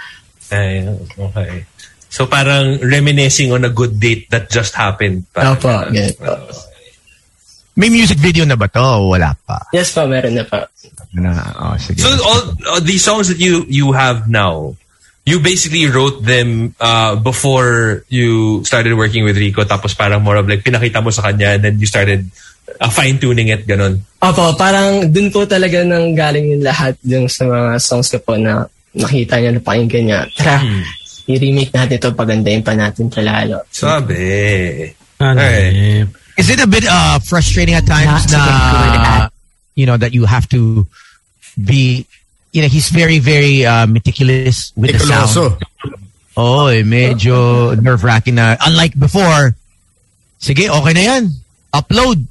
Ay, 0.52 0.84
okay. 1.16 1.64
So 2.12 2.28
parang 2.28 2.76
reminiscing 2.84 3.56
on 3.56 3.64
a 3.64 3.72
good 3.72 3.96
date 3.96 4.28
that 4.28 4.52
just 4.52 4.76
happened. 4.76 5.24
Parang, 5.32 5.56
Opo, 5.56 5.72
ganun 5.88 6.12
po. 6.20 6.32
May 7.72 7.88
music 7.88 8.20
video 8.20 8.44
na 8.44 8.52
ba 8.52 8.68
to? 8.68 8.84
o 8.84 9.16
Wala 9.16 9.32
pa. 9.48 9.64
Yes 9.72 9.96
pa, 9.96 10.04
meron 10.04 10.36
na 10.36 10.44
pa. 10.44 10.68
Na, 11.16 11.32
oh, 11.56 11.76
sige. 11.80 12.04
So 12.04 12.12
all 12.20 12.42
uh, 12.68 12.80
these 12.84 13.00
songs 13.00 13.32
that 13.32 13.40
you 13.40 13.64
you 13.64 13.96
have 13.96 14.28
now, 14.28 14.76
you 15.24 15.40
basically 15.40 15.88
wrote 15.88 16.20
them 16.20 16.76
uh, 16.76 17.16
before 17.16 18.04
you 18.12 18.60
started 18.68 18.92
working 18.92 19.24
with 19.24 19.40
Rico. 19.40 19.64
Tapos 19.64 19.96
parang 19.96 20.20
more 20.20 20.36
of 20.36 20.44
like 20.44 20.60
pinakita 20.60 21.00
mo 21.00 21.08
sa 21.08 21.32
kanya, 21.32 21.56
and 21.56 21.64
then 21.64 21.80
you 21.80 21.88
started 21.88 22.28
uh, 22.76 22.92
fine 22.92 23.16
tuning 23.16 23.48
it, 23.48 23.64
ganon. 23.64 24.04
Opo, 24.20 24.52
parang 24.52 25.08
dun 25.08 25.32
po 25.32 25.48
talaga 25.48 25.80
nang 25.80 26.12
galing 26.12 26.52
yung 26.52 26.64
lahat 26.64 26.92
dun 27.00 27.24
sa 27.24 27.48
mga 27.48 27.80
songs 27.80 28.12
ko 28.12 28.20
po 28.20 28.36
na 28.36 28.68
nakita 28.94 29.40
niya, 29.40 29.50
napakinggan 29.56 30.02
niya. 30.04 30.20
Tara, 30.36 30.60
i-remake 31.28 31.72
natin 31.72 31.96
ito, 31.96 32.08
pagandahin 32.12 32.62
pa 32.64 32.74
natin 32.74 33.08
ito 33.08 33.20
lalo. 33.22 33.62
Sabi. 33.70 34.20
Ano 35.22 35.38
Alright. 35.38 35.74
eh. 35.74 36.04
Is 36.36 36.48
it 36.50 36.58
a 36.58 36.66
bit 36.66 36.84
uh, 36.88 37.18
frustrating 37.20 37.74
at 37.76 37.86
times 37.86 38.26
Not 38.32 38.40
na, 38.40 38.44
at. 39.28 39.32
you 39.76 39.84
know, 39.86 39.96
that 39.96 40.12
you 40.12 40.24
have 40.24 40.48
to 40.50 40.86
be, 41.60 42.06
you 42.52 42.62
know, 42.62 42.68
he's 42.68 42.88
very, 42.88 43.18
very 43.20 43.64
uh, 43.64 43.86
meticulous 43.86 44.72
with 44.74 44.92
the 44.92 44.98
sound. 44.98 45.56
Oh, 46.34 46.66
eh, 46.72 46.82
medyo 46.82 47.76
nerve-wracking 47.76 48.34
na. 48.40 48.56
Unlike 48.64 48.98
before, 48.98 49.54
sige, 50.40 50.72
okay 50.72 50.92
na 50.96 51.00
yan. 51.04 51.24
Upload. 51.72 52.24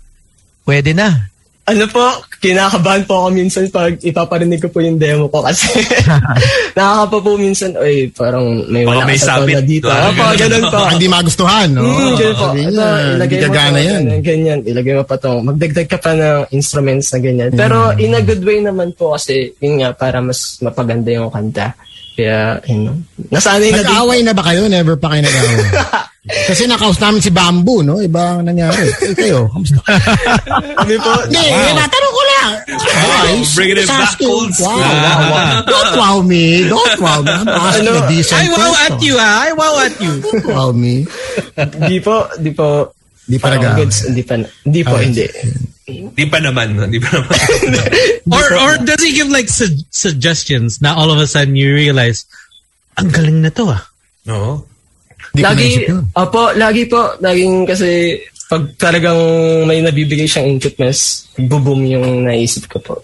Pwede 0.66 0.94
na. 0.98 1.31
Ano 1.62 1.86
po, 1.94 2.02
kinakabahan 2.42 3.06
po 3.06 3.22
ako 3.22 3.28
minsan 3.38 3.70
pag 3.70 3.94
ipaparinig 4.02 4.58
ko 4.58 4.74
po 4.74 4.82
yung 4.82 4.98
demo 4.98 5.30
ko 5.30 5.46
kasi 5.46 5.70
nakakapa 6.78 7.18
po 7.22 7.38
minsan, 7.38 7.78
oy, 7.78 8.10
parang 8.10 8.66
may 8.66 8.82
wala 8.82 9.06
may 9.06 9.20
sabit. 9.22 9.62
tono 9.62 9.70
dito. 9.70 9.86
Ano, 9.86 10.10
Opo, 10.10 10.24
ganun. 10.34 10.40
ganun. 10.42 10.62
Baka 10.74 10.90
hindi 10.98 11.08
magustuhan, 11.08 11.68
no? 11.70 11.82
Mm, 11.86 12.14
ganun 12.18 12.36
po. 12.36 12.48
Ito, 12.50 12.86
ilagay 13.14 13.38
mo 13.38 13.46
to, 13.46 13.54
yan. 13.54 13.72
ganyan, 13.78 14.02
ganyan. 14.26 14.60
Ilagay 14.66 14.94
mo 14.98 15.04
pa 15.06 15.16
to. 15.22 15.32
Magdagdag 15.46 15.88
ka 15.88 15.98
pa 16.02 16.12
ng 16.18 16.40
instruments 16.50 17.14
na 17.14 17.20
ganyan. 17.22 17.50
Pero 17.54 17.94
in 18.02 18.18
a 18.18 18.22
good 18.26 18.42
way 18.42 18.58
naman 18.58 18.98
po 18.98 19.14
kasi 19.14 19.54
yun 19.62 19.86
nga, 19.86 19.94
para 19.94 20.18
mas 20.18 20.58
mapaganda 20.66 21.14
yung 21.14 21.30
kanta. 21.30 21.78
Kaya, 22.12 22.60
yun, 22.68 22.80
know, 22.86 22.96
nasanay 23.32 23.72
na 23.72 23.82
din. 23.82 23.88
Nag-away 23.88 24.20
na 24.22 24.34
ba 24.36 24.44
kayo? 24.44 24.68
Never 24.68 25.00
pa 25.00 25.16
kayo 25.16 25.24
nag-away. 25.24 25.60
Kasi 26.22 26.70
nakaus 26.70 27.02
namin 27.02 27.18
si 27.18 27.34
Bamboo, 27.34 27.82
no? 27.82 27.98
Iba 27.98 28.38
ang 28.38 28.46
nangyari. 28.46 28.86
Eh, 29.02 29.16
kayo, 29.18 29.50
kamusta? 29.50 29.82
Kami 30.78 30.96
po, 31.02 31.12
Hindi, 31.26 31.42
wow. 31.50 31.74
natanong 31.74 32.14
ko 32.14 32.22
lang. 32.30 32.50
Guys, 32.70 33.50
bringing 33.58 33.80
it 33.82 33.90
back 33.90 34.14
old 34.22 34.54
Wow, 34.54 34.70
school. 34.70 34.86
wow, 34.86 35.20
wow. 35.34 35.50
Don't 35.66 35.94
wow 35.98 36.18
me. 36.22 36.46
Don't 36.70 36.98
wow 37.02 37.20
me. 37.26 37.34
I'm 37.34 37.50
asking 37.50 37.90
Ano, 37.90 38.06
a 38.06 38.06
decent 38.06 38.38
I 38.38 38.46
wow 38.48 38.58
question. 38.70 38.86
at 38.86 38.98
you, 39.02 39.14
ha? 39.18 39.34
I 39.34 39.50
wow 39.58 39.74
at 39.82 39.96
you. 39.98 40.14
Don't 40.22 40.46
wow 40.46 40.70
me. 40.70 40.96
di 41.90 41.98
po, 41.98 42.30
di 42.38 42.52
po, 42.54 42.94
Di 43.32 43.40
pa 43.40 43.56
nag-away. 43.56 43.78
goods, 43.80 43.98
hindi 44.12 44.24
pa, 44.28 44.34
hindi 44.68 44.82
po, 44.84 44.96
Ah, 45.00 45.02
hindi. 45.02 45.26
Di 45.92 46.26
pa 46.28 46.38
naman, 46.44 46.68
no? 46.76 46.84
Di 46.88 47.00
pa 47.00 47.10
naman. 47.16 47.32
Or 48.36 48.48
or 48.60 48.72
does 48.84 49.00
he 49.00 49.16
give 49.16 49.32
like 49.32 49.48
su- 49.48 49.88
suggestions 49.92 50.84
na 50.84 50.92
all 50.96 51.12
of 51.12 51.20
a 51.20 51.28
sudden 51.28 51.56
you 51.56 51.72
realize, 51.72 52.28
ang 53.00 53.12
galing 53.12 53.40
na 53.40 53.52
to 53.52 53.72
ah. 53.72 53.82
no? 54.28 54.68
Di 55.32 55.44
Lagi, 55.48 55.88
opo, 56.12 56.52
lagi 56.60 56.92
po, 56.92 57.16
laging 57.24 57.64
kasi 57.64 58.20
pag 58.52 58.68
talagang 58.76 59.16
may 59.64 59.80
nabibigay 59.80 60.28
siyang 60.28 60.60
input, 60.60 60.76
mas 60.76 61.24
boom 61.40 61.88
yung 61.88 62.28
naisip 62.28 62.68
ko 62.68 62.84
po. 62.84 62.96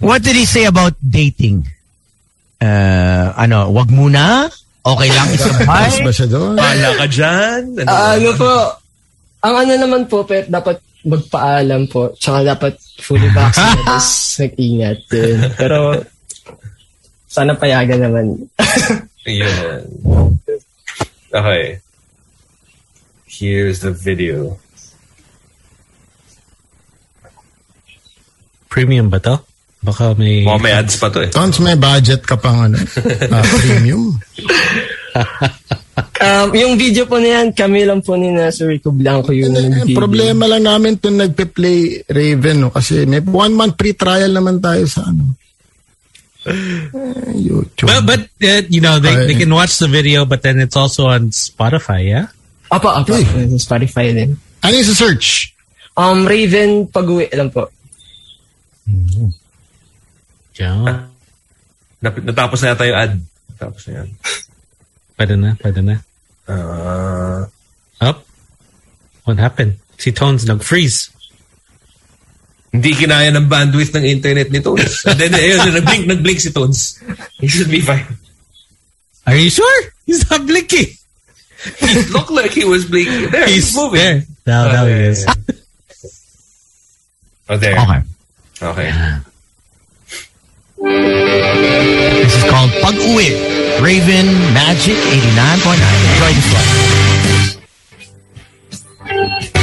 What 0.00 0.24
did 0.24 0.36
he 0.36 0.48
say 0.48 0.64
about 0.64 0.96
dating? 1.00 1.68
Uh, 2.56 3.36
ano, 3.36 3.68
wag 3.68 3.92
muna? 3.92 4.48
Okay 4.80 5.10
lang 5.12 5.28
Mas 5.34 5.40
isabay? 5.44 5.92
ba 6.08 6.12
siya 6.14 6.28
doon? 6.30 6.54
Pala 6.56 6.88
ka 6.94 7.06
dyan? 7.10 7.60
Ano? 7.84 7.88
Ah, 7.90 8.16
ano 8.16 8.30
po, 8.32 8.52
ang 9.42 9.54
ano 9.64 9.72
naman 9.76 10.02
po, 10.08 10.24
pero 10.24 10.46
dapat 10.48 10.80
magpaalam 11.06 11.86
po, 11.86 12.10
tsaka 12.18 12.56
dapat 12.56 12.74
fully 12.98 13.30
vaccinated, 13.30 13.84
tapos 13.86 14.08
nag-ingat 14.42 14.98
din. 15.06 15.38
Pero, 15.54 15.78
sana 17.30 17.52
payagan 17.54 18.00
naman. 18.00 18.26
Yun. 19.26 19.80
Okay. 21.30 21.78
Here's 23.26 23.84
the 23.84 23.92
video. 23.92 24.56
Premium 28.72 29.08
ba 29.12 29.20
to? 29.20 29.36
Baka 29.84 30.18
may... 30.18 30.42
Mukhang 30.42 30.64
may 30.64 30.74
ads 30.74 30.96
pa 30.98 31.12
to 31.12 31.22
eh. 31.22 31.30
Tons 31.30 31.62
may 31.62 31.78
budget 31.78 32.26
ka 32.26 32.34
pang 32.34 32.72
ano, 32.72 32.80
ah, 33.34 33.44
premium. 33.62 34.18
um, 35.96 36.48
yung 36.52 36.74
video 36.76 37.04
po 37.04 37.16
na 37.16 37.40
yan, 37.40 37.46
kami 37.52 37.84
lang 37.84 38.00
po 38.00 38.14
ni 38.14 38.28
na 38.28 38.52
Sir 38.52 38.68
Rico 38.68 38.92
Blanco 38.92 39.32
yung 39.32 39.52
Eh, 39.52 39.64
nag-video. 39.64 39.96
problema 39.96 40.44
lang 40.44 40.62
namin 40.62 40.96
itong 40.96 41.16
nagpe-play 41.16 42.04
Raven, 42.04 42.56
no? 42.60 42.70
Kasi 42.70 43.04
may 43.04 43.20
one 43.20 43.52
month 43.52 43.76
free 43.76 43.96
trial 43.96 44.30
naman 44.30 44.60
tayo 44.60 44.84
sa 44.84 45.08
ano. 45.08 45.32
Eh, 46.46 46.92
YouTube. 47.34 47.88
But, 47.90 48.04
but 48.06 48.22
uh, 48.38 48.62
you 48.68 48.78
know, 48.80 49.00
they, 49.00 49.10
Ay. 49.10 49.26
they 49.26 49.36
can 49.36 49.50
watch 49.50 49.78
the 49.78 49.88
video, 49.88 50.22
but 50.24 50.40
then 50.40 50.60
it's 50.60 50.76
also 50.76 51.08
on 51.08 51.32
Spotify, 51.32 52.06
yeah? 52.06 52.26
Apo, 52.68 52.90
Uy. 53.08 53.22
sa 53.56 53.74
Spotify 53.74 54.12
din. 54.12 54.36
ano 54.60 54.72
yung 54.74 54.86
search? 54.92 55.54
Um, 55.96 56.28
Raven, 56.28 56.86
pag-uwi 56.86 57.32
lang 57.32 57.48
po. 57.48 57.72
Yeah. 60.56 61.08
Nap- 62.00 62.24
natapos 62.24 62.60
na 62.60 62.72
yata 62.72 62.84
yung 62.84 62.98
ad. 62.98 63.12
Natapos 63.50 63.82
na 63.88 63.92
yan. 64.02 64.08
Pwede 65.16 65.34
na, 65.36 65.56
pwede 65.64 65.80
na. 65.82 65.96
Uh, 66.46 67.48
Up. 68.00 68.24
What 69.24 69.38
happened? 69.40 69.80
Si 69.96 70.12
Tones 70.12 70.44
nag-freeze. 70.44 71.16
hindi 72.76 72.92
kinaya 72.92 73.32
ng 73.32 73.48
bandwidth 73.48 73.96
ng 73.96 74.04
internet 74.04 74.52
ni 74.52 74.60
Tones. 74.60 75.00
And 75.08 75.16
then, 75.16 75.32
ayun, 75.32 75.72
nag-blink, 75.72 76.04
nag-blink 76.06 76.38
si 76.44 76.52
Tones. 76.52 77.00
He 77.40 77.48
should 77.48 77.72
be 77.72 77.80
fine. 77.80 78.04
Are 79.26 79.34
you 79.34 79.48
sure? 79.48 79.80
He's 80.04 80.28
not 80.28 80.44
blinking. 80.44 80.92
He 81.80 81.92
looked 82.12 82.30
like 82.30 82.52
he 82.52 82.68
was 82.68 82.84
blinking. 82.84 83.32
There, 83.32 83.48
he's, 83.48 83.74
moving. 83.74 83.98
there. 83.98 84.22
Now, 84.46 84.70
now 84.70 84.84
he 84.86 84.92
is. 84.92 85.26
Oh, 87.48 87.56
there. 87.56 87.74
Okay. 87.80 88.00
Okay. 88.60 88.90
This 92.22 92.32
is 92.36 92.44
called 92.50 92.70
Pag-uwi. 92.84 93.65
Raven 93.80 94.26
Magic 94.54 94.96
89.9. 94.96 95.76
Enjoy 96.12 96.32
this 96.32 96.48
one. 99.44 99.55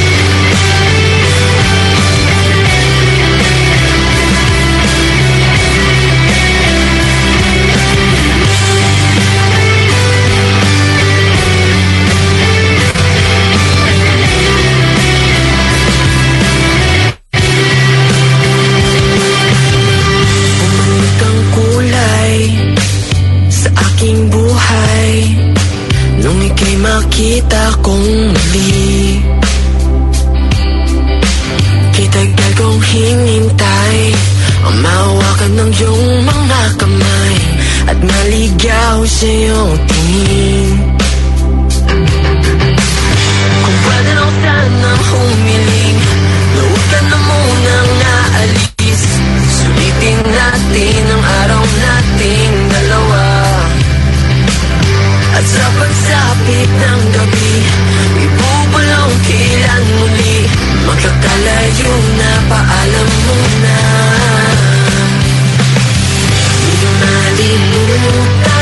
Maligaw 39.04 39.20
sa 39.20 39.28
iyong 39.28 39.76
tingin 39.88 40.78
Kung 43.64 43.78
pwede 43.84 44.12
lang 44.16 44.34
sanang 44.44 45.04
humiling 45.12 46.00
Na 46.56 46.62
huwag 46.64 46.86
ka 46.88 47.00
na 47.04 47.18
munang 47.20 47.92
naalis 48.00 49.02
Sulitin 49.60 50.20
natin 50.24 51.04
ang 51.12 51.24
araw 51.44 51.64
nating 51.64 52.56
dalawa 52.72 53.28
At 55.36 55.46
sa 55.52 55.66
pagsapit 55.76 56.70
ng 56.72 57.02
gabi 57.12 57.54
Ibubulong 58.24 59.16
kailan 59.28 59.84
muli 60.00 60.38
Magkakalayo 60.88 61.94
na 62.20 62.32
paalam 62.48 63.10
mo 63.28 63.40
na 63.68 63.80
Di 66.64 66.72
ko 66.80 66.90
malimutan 67.04 68.53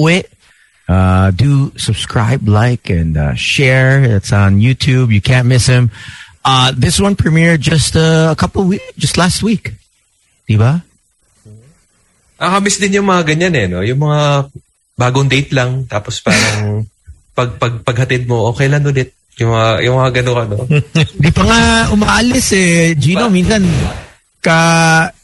Pag-uwi. 0.00 0.24
Uh, 0.90 1.30
do 1.30 1.70
subscribe, 1.76 2.48
like, 2.48 2.90
and 2.90 3.16
uh, 3.16 3.34
share. 3.36 4.02
It's 4.02 4.32
on 4.32 4.58
YouTube. 4.58 5.12
You 5.12 5.20
can't 5.20 5.46
miss 5.46 5.68
him. 5.68 5.90
Uh, 6.44 6.72
this 6.74 6.98
one 6.98 7.14
premiered 7.14 7.60
just 7.60 7.94
uh, 7.94 8.32
a 8.32 8.36
couple 8.36 8.64
weeks, 8.64 8.82
just 8.96 9.20
last 9.20 9.44
week. 9.44 9.76
Diba? 10.48 10.82
Nakakamiss 12.40 12.80
din 12.80 12.96
yung 12.98 13.06
mga 13.06 13.22
ganyan 13.28 13.54
eh, 13.54 13.66
no? 13.68 13.84
Yung 13.84 14.00
mga 14.02 14.50
bagong 14.98 15.28
date 15.28 15.52
lang, 15.52 15.86
tapos 15.86 16.18
parang 16.24 16.88
pag, 17.38 17.54
pag, 17.60 17.84
paghatid 17.84 18.26
mo, 18.26 18.50
okay 18.50 18.66
lang 18.66 18.82
ulit. 18.82 19.14
Yung 19.38 19.52
mga, 19.54 19.68
yung 19.86 19.96
mga 20.00 20.10
gano'n 20.20 20.38
ano. 20.42 20.56
Di 21.22 21.30
pa 21.30 21.44
nga 21.46 21.60
umaalis 21.94 22.50
eh. 22.56 22.98
Gino, 22.98 23.30
minsan 23.30 23.62
ka, 24.42 24.58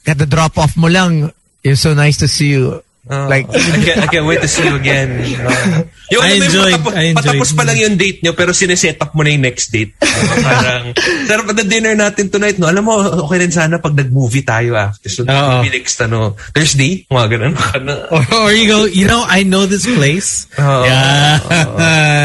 kada 0.04 0.24
drop 0.28 0.62
off 0.62 0.78
mo 0.78 0.86
lang, 0.86 1.32
it's 1.64 1.82
so 1.82 1.90
nice 1.90 2.22
to 2.22 2.28
see 2.30 2.54
you. 2.54 2.85
Oh, 3.06 3.30
like, 3.30 3.46
I 3.46 3.78
can't, 3.86 3.98
I 4.02 4.06
can't 4.10 4.26
wait 4.26 4.42
to 4.42 4.50
see 4.50 4.66
you 4.66 4.74
again. 4.74 5.22
Uh, 5.38 5.86
yung 6.18 6.26
I 6.26 6.34
yung 6.34 6.50
enjoyed- 6.50 6.74
patapos, 6.74 6.90
I 6.90 7.02
enjoyed. 7.06 7.22
patapos 7.22 7.50
pa 7.54 7.62
lang 7.62 7.78
yung 7.78 7.94
date 7.94 8.18
nyo, 8.18 8.34
pero 8.34 8.50
sineset 8.50 8.98
up 8.98 9.14
mo 9.14 9.22
na 9.22 9.30
yung 9.30 9.46
next 9.46 9.70
date. 9.70 9.94
Uh, 10.02 10.10
parang, 10.42 10.84
sarap 11.22 11.46
na 11.46 11.62
dinner 11.62 11.94
natin 11.94 12.26
tonight, 12.26 12.58
no? 12.58 12.66
Alam 12.66 12.82
mo, 12.82 12.98
okay 13.22 13.38
rin 13.38 13.54
sana 13.54 13.78
pag 13.78 13.94
nag-movie 13.94 14.42
tayo 14.42 14.74
after. 14.74 15.06
So, 15.06 15.22
Oo. 15.22 15.62
movie 15.62 15.70
next, 15.70 16.02
ano, 16.02 16.34
Thursday, 16.50 17.06
mga 17.06 17.26
ganun. 17.30 17.54
Ano, 17.78 17.92
Or, 18.10 18.22
or 18.42 18.50
you 18.50 18.66
go, 18.66 18.78
you 18.84 19.06
know, 19.06 19.22
I 19.22 19.46
know 19.46 19.70
this 19.70 19.86
place. 19.86 20.50
Oo. 20.58 20.82
yeah. 20.82 21.38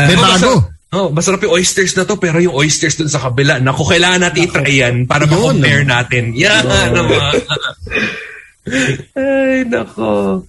May 0.10 0.18
Oh, 0.18 0.24
bago. 0.24 0.52
Oh, 0.92 1.08
masarap 1.08 1.46
yung 1.46 1.56
oysters 1.56 1.94
na 1.94 2.04
to, 2.04 2.18
pero 2.18 2.42
yung 2.42 2.52
oysters 2.52 2.98
dun 2.98 3.08
sa 3.08 3.22
kabila, 3.22 3.62
naku, 3.62 3.86
kailangan 3.86 4.28
natin 4.28 4.44
i-try 4.44 4.74
yan 4.82 4.96
para 5.06 5.24
ma-compare 5.24 5.86
natin. 5.86 6.34
Yan 6.34 6.66
naman. 6.90 7.38
Ay, 9.16 9.64
nako. 9.66 10.44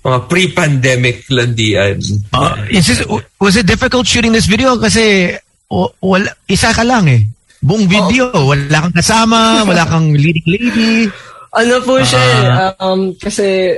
Mga 0.00 0.18
pre-pandemic 0.32 1.28
landian. 1.28 2.00
Uh, 2.32 2.56
is 2.72 2.88
this, 2.88 3.00
was 3.36 3.56
it 3.56 3.68
difficult 3.68 4.08
shooting 4.08 4.32
this 4.32 4.48
video? 4.48 4.76
Kasi 4.80 5.36
w- 5.68 5.92
wala, 6.00 6.32
isa 6.48 6.72
ka 6.72 6.80
lang 6.80 7.04
eh. 7.08 7.22
Buong 7.60 7.84
video, 7.84 8.32
wala 8.32 8.88
kang 8.88 8.96
kasama, 8.96 9.60
wala 9.68 9.84
kang 9.84 10.16
leading 10.16 10.48
lady. 10.48 11.04
Ano 11.52 11.76
po 11.84 12.00
siya, 12.00 12.24
eh, 12.24 12.72
um, 12.80 13.12
kasi 13.20 13.76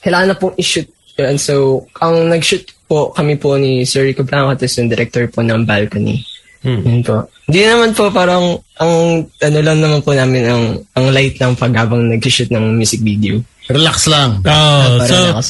kailangan 0.00 0.32
na 0.32 0.40
pong 0.40 0.56
i-shoot 0.56 0.88
yun. 1.18 1.36
So, 1.38 1.84
ang 2.02 2.30
nag-shoot 2.30 2.66
po 2.88 3.14
kami 3.14 3.38
po 3.38 3.54
ni 3.54 3.86
Sir 3.86 4.08
Rico 4.08 4.26
Blanco, 4.26 4.58
tapos 4.58 4.76
yung 4.78 4.90
director 4.90 5.24
po 5.30 5.40
ng 5.42 5.62
balcony. 5.62 6.24
Yun 6.64 7.04
po. 7.04 7.28
Hindi 7.44 7.60
naman 7.60 7.92
po 7.92 8.08
parang 8.08 8.56
ang 8.80 9.20
ano 9.28 9.58
lang 9.60 9.78
naman 9.84 10.00
po 10.00 10.16
namin 10.16 10.42
ang 10.48 10.64
ang 10.96 11.06
light 11.12 11.36
lang 11.36 11.52
pag 11.52 11.76
habang 11.76 12.08
nag-shoot 12.08 12.48
ng 12.48 12.72
music 12.72 13.04
video. 13.04 13.36
Relax 13.68 14.06
lang. 14.06 14.44
Oh, 14.44 15.00
so 15.06 15.40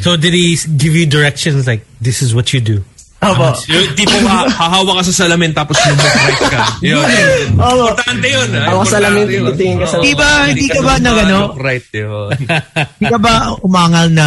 so 0.00 0.16
did 0.16 0.32
he 0.32 0.56
give 0.76 0.96
you 0.96 1.04
directions 1.04 1.66
like 1.66 1.84
this 2.00 2.22
is 2.22 2.32
what 2.32 2.52
you 2.52 2.60
do? 2.60 2.80
Opo. 3.22 3.54
Yung 3.70 3.94
tipo 3.94 4.18
ha- 4.26 4.50
hahawa 4.50 4.98
ka 4.98 5.02
sa 5.06 5.22
salamin 5.22 5.54
tapos 5.54 5.78
lumag-right 5.78 6.42
ka. 6.50 6.62
Yun. 6.90 7.06
Opo. 7.54 7.86
Importante 7.86 8.26
yun. 8.26 8.48
ah. 8.58 8.66
Ako 8.74 8.82
sa 8.82 8.98
lamin, 8.98 9.22
Importante 9.22 9.36
yun. 9.38 9.44
titingin 9.54 9.76
ka 9.78 9.86
sa 9.86 9.96
Di 10.02 10.12
ba, 10.18 10.28
hindi 10.50 10.66
ka 10.66 10.80
ba 10.82 10.92
nag 10.98 11.16
ano? 11.22 11.38
Right, 11.54 11.86
yun. 11.94 12.34
Di 12.98 13.06
ka 13.06 13.18
ba 13.22 13.32
umangal 13.62 14.10
na 14.10 14.26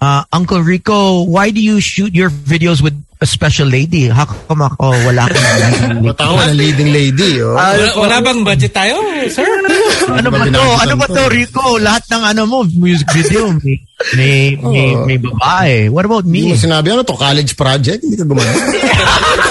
uh, 0.00 0.24
Uncle 0.32 0.60
Rico, 0.64 1.22
why 1.24 1.50
do 1.50 1.60
you 1.60 1.80
shoot 1.80 2.14
your 2.14 2.30
videos 2.30 2.82
with 2.82 2.96
a 3.20 3.26
special 3.28 3.68
lady? 3.68 4.08
How 4.08 4.24
come 4.24 4.64
ako 4.64 4.96
wala 5.04 5.28
akong 5.28 6.00
Matawa 6.08 6.48
na 6.48 6.56
leading 6.56 6.90
lady, 6.90 7.44
oh. 7.44 7.52
Wala, 7.52 7.84
wala 7.94 8.16
bang 8.24 8.40
budget 8.40 8.72
tayo, 8.72 8.96
sir? 9.28 9.44
ano 10.08 10.28
ba 10.32 10.48
to? 10.48 10.64
Ano 10.80 10.94
ba 10.96 11.06
to, 11.06 11.22
Rico? 11.28 11.76
Lahat 11.76 12.04
ng 12.08 12.22
ano 12.24 12.42
mo, 12.48 12.58
music 12.80 13.12
video, 13.12 13.52
may, 13.60 13.76
may, 14.16 14.56
may, 14.56 14.88
may 15.04 15.18
babae. 15.20 15.92
What 15.92 16.08
about 16.08 16.24
Hindi 16.24 16.48
me? 16.48 16.50
mo 16.52 16.56
sinabi, 16.56 16.96
ano 16.96 17.04
to, 17.04 17.16
college 17.20 17.52
project? 17.52 18.00
Hindi 18.00 18.16
ka 18.16 18.24
gumana. 18.24 18.52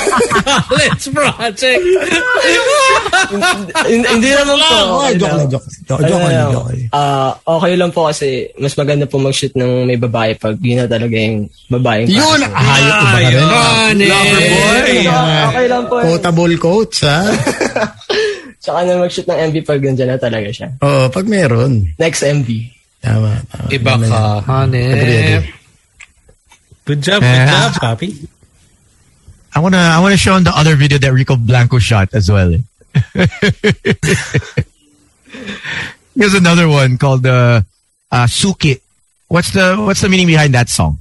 Let's 0.71 1.05
project. 1.09 1.83
Hindi 3.89 4.29
naman 4.33 4.55
po. 4.57 4.75
Oh, 4.75 4.99
okay 5.01 5.13
joke 5.17 5.35
lang. 5.35 5.49
joke. 5.49 5.65
Joke, 5.85 6.01
joke, 6.05 6.23
lang, 6.25 6.51
joke. 6.53 6.71
ah, 6.93 7.31
okay 7.45 7.73
lang 7.75 7.91
po 7.91 8.09
kasi 8.09 8.27
mas 8.57 8.73
maganda 8.75 9.05
po 9.05 9.17
mag-shoot 9.17 9.53
ng 9.53 9.85
may 9.85 9.97
babae 9.97 10.33
pag 10.37 10.55
yun 10.61 10.81
na 10.81 10.87
talaga 10.87 11.15
yung 11.15 11.49
babae. 11.69 12.05
Yun! 12.07 12.39
Hayop 12.45 12.93
ko 12.93 13.05
ba 13.05 13.19
rin? 13.19 13.33
Lover 14.05 14.43
boy. 14.45 14.97
okay 15.49 15.65
lang 15.67 15.83
po. 15.85 15.95
Quotable 16.01 16.55
quotes, 16.57 16.99
ha? 17.03 17.19
Tsaka 18.63 18.79
na 18.83 18.99
mag-shoot 18.99 19.27
ng 19.27 19.39
MV 19.49 19.55
pag 19.63 19.79
nandiyan 19.79 20.09
na 20.13 20.19
talaga 20.19 20.49
siya. 20.51 20.67
Oo, 20.83 21.07
pag 21.09 21.25
meron. 21.25 21.95
Next 21.95 22.21
MV. 22.21 22.49
Tama, 22.99 23.31
tama. 23.47 23.67
Iba 23.71 23.93
ka, 23.95 24.19
agree. 24.67 25.55
Good 26.83 26.99
job, 27.05 27.21
good 27.21 27.29
Yeah. 27.39 27.69
job, 27.69 27.73
Papi. 27.79 28.38
I 29.55 29.59
wanna, 29.59 29.77
I 29.77 29.99
wanna 29.99 30.17
show 30.17 30.33
on 30.33 30.43
the 30.43 30.55
other 30.55 30.75
video 30.75 30.97
that 30.97 31.13
Rico 31.13 31.35
Blanco 31.35 31.79
shot 31.79 32.13
as 32.13 32.29
well. 32.29 32.53
Here's 36.15 36.33
another 36.33 36.67
one 36.67 36.97
called 36.97 37.25
uh, 37.25 37.61
uh, 38.11 38.25
Suki. 38.25 38.81
What's 39.27 39.51
the 39.53 39.77
what's 39.77 40.01
the 40.01 40.09
meaning 40.09 40.27
behind 40.27 40.53
that 40.53 40.69
song? 40.69 40.97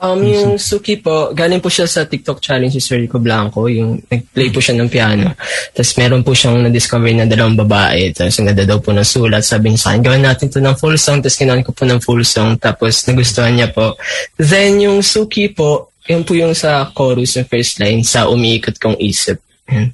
Um, 0.00 0.24
yung 0.24 0.56
Suki 0.56 0.96
po, 0.96 1.36
galing 1.36 1.60
po 1.60 1.68
siya 1.68 1.84
sa 1.84 2.08
TikTok 2.08 2.40
challenge 2.40 2.72
ni 2.72 2.80
Sir 2.80 2.96
Rico 2.96 3.20
Blanco, 3.20 3.68
yung 3.68 4.00
nag-play 4.08 4.48
po 4.48 4.56
siya 4.56 4.80
ng 4.80 4.88
piano. 4.88 5.36
Tapos 5.76 5.92
meron 6.00 6.24
po 6.24 6.32
siyang 6.32 6.64
na-discover 6.64 7.12
na 7.12 7.28
dalawang 7.28 7.52
babae. 7.52 8.08
Tapos 8.16 8.32
ang 8.40 8.48
ganda 8.48 8.64
daw 8.64 8.80
po 8.80 8.96
ng 8.96 9.04
sulat. 9.04 9.44
Sabi 9.44 9.76
niya 9.76 9.80
sa 9.84 9.88
akin, 9.92 10.00
gawin 10.00 10.24
natin 10.24 10.48
to 10.48 10.56
ng 10.56 10.72
full 10.80 10.96
song. 10.96 11.20
Tapos 11.20 11.36
ginawan 11.36 11.60
ko 11.60 11.76
po 11.76 11.84
ng 11.84 12.00
full 12.00 12.24
song. 12.24 12.56
Tapos 12.56 13.04
nagustuhan 13.04 13.52
niya 13.52 13.68
po. 13.76 13.92
Then 14.40 14.80
yung 14.80 15.04
Suki 15.04 15.52
po, 15.52 15.89
yun 16.08 16.22
po 16.24 16.32
yung 16.34 16.54
sa 16.54 16.88
chorus, 16.94 17.36
yung 17.36 17.48
first 17.48 17.80
line, 17.80 18.04
sa 18.04 18.28
umiikot 18.30 18.78
kong 18.80 18.96
isip. 19.00 19.40
Yan. 19.68 19.92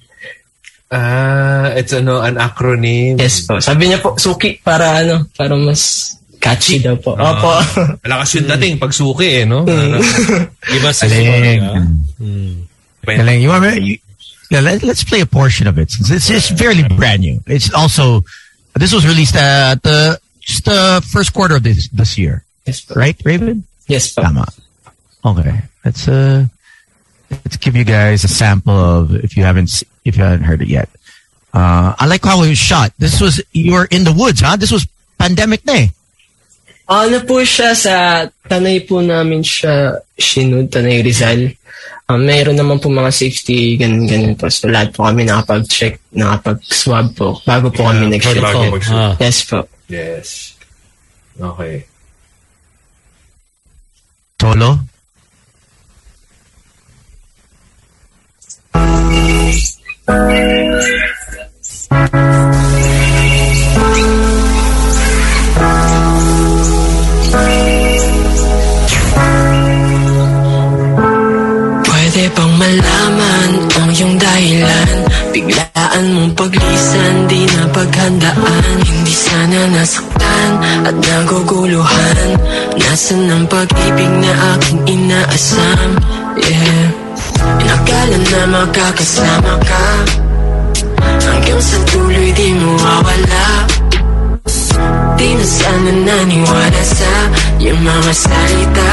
Ah, 0.87 1.74
it's 1.74 1.91
ano, 1.91 2.23
an 2.23 2.39
acronym. 2.39 3.19
Yes 3.19 3.43
po. 3.43 3.59
Sabi 3.59 3.91
niya 3.91 3.99
po, 3.99 4.15
Suki, 4.15 4.62
para 4.62 5.03
ano, 5.03 5.27
para 5.35 5.59
mas 5.59 6.15
catchy 6.39 6.78
daw 6.78 6.95
po. 6.95 7.19
Opo. 7.19 7.59
Malakas 8.07 8.39
yung 8.39 8.47
dating 8.55 8.78
pag 8.78 8.95
suki 8.95 9.43
eh, 9.43 9.45
no? 9.45 9.66
Ano, 9.66 9.99
Iba 10.70 10.91
sa 10.95 11.11
Galing. 11.11 11.62
Well, 13.03 13.16
Galing. 13.19 13.43
You 13.43 13.51
want 13.51 13.66
me? 13.66 13.99
Yeah, 14.51 14.62
let, 14.62 14.87
let's 14.87 15.03
play 15.03 15.20
a 15.20 15.27
portion 15.27 15.66
of 15.66 15.74
it. 15.78 15.91
Since 15.91 16.11
It's, 16.11 16.31
it's 16.31 16.49
fairly 16.55 16.87
brand 16.87 17.27
new. 17.27 17.43
It's 17.51 17.74
also 17.74 18.23
this 18.78 18.95
was 18.95 19.03
released 19.03 19.35
at 19.35 19.83
the 19.83 20.20
just 20.39 20.65
the 20.70 21.03
first 21.11 21.35
quarter 21.35 21.57
of 21.59 21.65
this 21.66 21.89
this 21.91 22.15
year, 22.16 22.45
yes 22.62 22.87
po. 22.87 22.95
right, 22.95 23.19
Raven? 23.27 23.66
Yes 23.91 24.15
po. 24.15 24.23
Tama. 24.23 24.47
Okay. 25.27 25.59
Let's 25.85 26.07
uh 26.07 26.47
let's 27.31 27.59
give 27.59 27.74
you 27.74 27.82
guys 27.82 28.23
a 28.23 28.31
sample 28.31 28.78
of 28.78 29.15
if 29.16 29.36
you 29.36 29.43
haven't 29.43 29.82
if 30.05 30.16
you 30.16 30.23
haven't 30.23 30.47
heard 30.47 30.62
it 30.62 30.69
yet. 30.69 30.89
Uh, 31.53 31.94
I 31.98 32.07
like 32.07 32.23
how 32.23 32.43
it 32.43 32.48
was 32.48 32.59
shot. 32.59 32.93
This 32.98 33.20
was 33.20 33.43
you 33.51 33.73
were 33.73 33.89
in 33.90 34.05
the 34.05 34.12
woods, 34.12 34.40
huh? 34.40 34.55
This 34.55 34.70
was 34.70 34.86
pandemic 35.19 35.66
na 35.66 35.73
eh. 35.73 35.89
Ano 36.86 37.19
po 37.27 37.43
siya 37.43 37.74
sa 37.74 38.28
Tanay 38.47 38.86
po 38.86 39.03
namin 39.03 39.43
siya 39.43 39.98
Shinud, 40.15 40.70
Tanay 40.70 41.03
Rizal. 41.03 41.51
Um, 42.07 42.23
mayroon 42.23 42.55
naman 42.55 42.78
po 42.78 42.86
mga 42.86 43.11
safety, 43.11 43.74
ganun, 43.74 44.07
ganun 44.07 44.39
po. 44.39 44.47
So, 44.47 44.70
lahat 44.70 44.94
po 44.94 45.11
kami 45.11 45.27
nakapag-check, 45.27 45.98
nakapag-swab 46.15 47.19
po 47.19 47.43
bago 47.43 47.66
po 47.74 47.90
kami 47.90 48.15
nag-shoot. 48.15 48.39
bago 48.39 48.70
mag-shoot. 48.70 48.94
Ah. 48.94 49.19
Yes 49.19 49.39
po. 49.43 49.66
Yes. 49.90 50.55
Okay. 51.35 51.82
Solo. 54.39 54.95
Pwede 71.86 72.23
bang 72.32 72.53
malaman 72.57 73.51
ang 73.77 73.90
iyong 73.93 74.16
dahilan? 74.20 74.89
Biglaan 75.36 76.05
mong 76.16 76.32
paglisan, 76.32 77.15
di 77.28 77.44
na 77.44 77.65
paghandaan. 77.73 78.77
Hindi 78.85 79.12
sana 79.12 79.61
nasaktan 79.73 80.51
at 80.85 80.97
naguguluhan. 80.97 82.28
Nasaan 82.77 83.28
ang 83.28 83.44
pag-ibig 83.48 84.12
na 84.20 84.32
aking 84.57 84.81
inaasam 84.89 85.90
Yeah 86.36 87.06
Inakala 87.43 88.19
na 88.19 88.41
makakasama 88.51 89.55
ka. 89.65 89.87
Hanggang 91.27 91.63
sa 91.63 91.79
tuloy 91.91 92.31
di 92.35 92.49
mawawala 92.55 93.49
Di 95.17 95.29
na 95.35 95.47
sana 95.47 95.93
naniwala 95.93 96.83
sa 96.83 97.13
Yung 97.59 97.81
mga 97.83 98.13
salita 98.15 98.93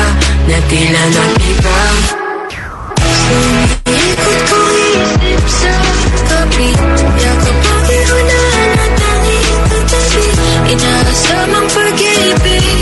na 0.50 0.58
tila 0.70 1.04
nag-iba 1.14 1.82
Ikot 3.90 4.40
ko 4.50 4.62
isip 4.78 5.44
sa 5.50 5.74
tabi. 6.30 6.70
Yakap 7.18 7.58
ang 7.58 7.88
irunahan 7.90 8.72
at 8.78 8.92
tanging 8.98 9.62
katabi 9.70 10.26
Inaasamang 10.74 11.70
pag-ibig 11.74 12.73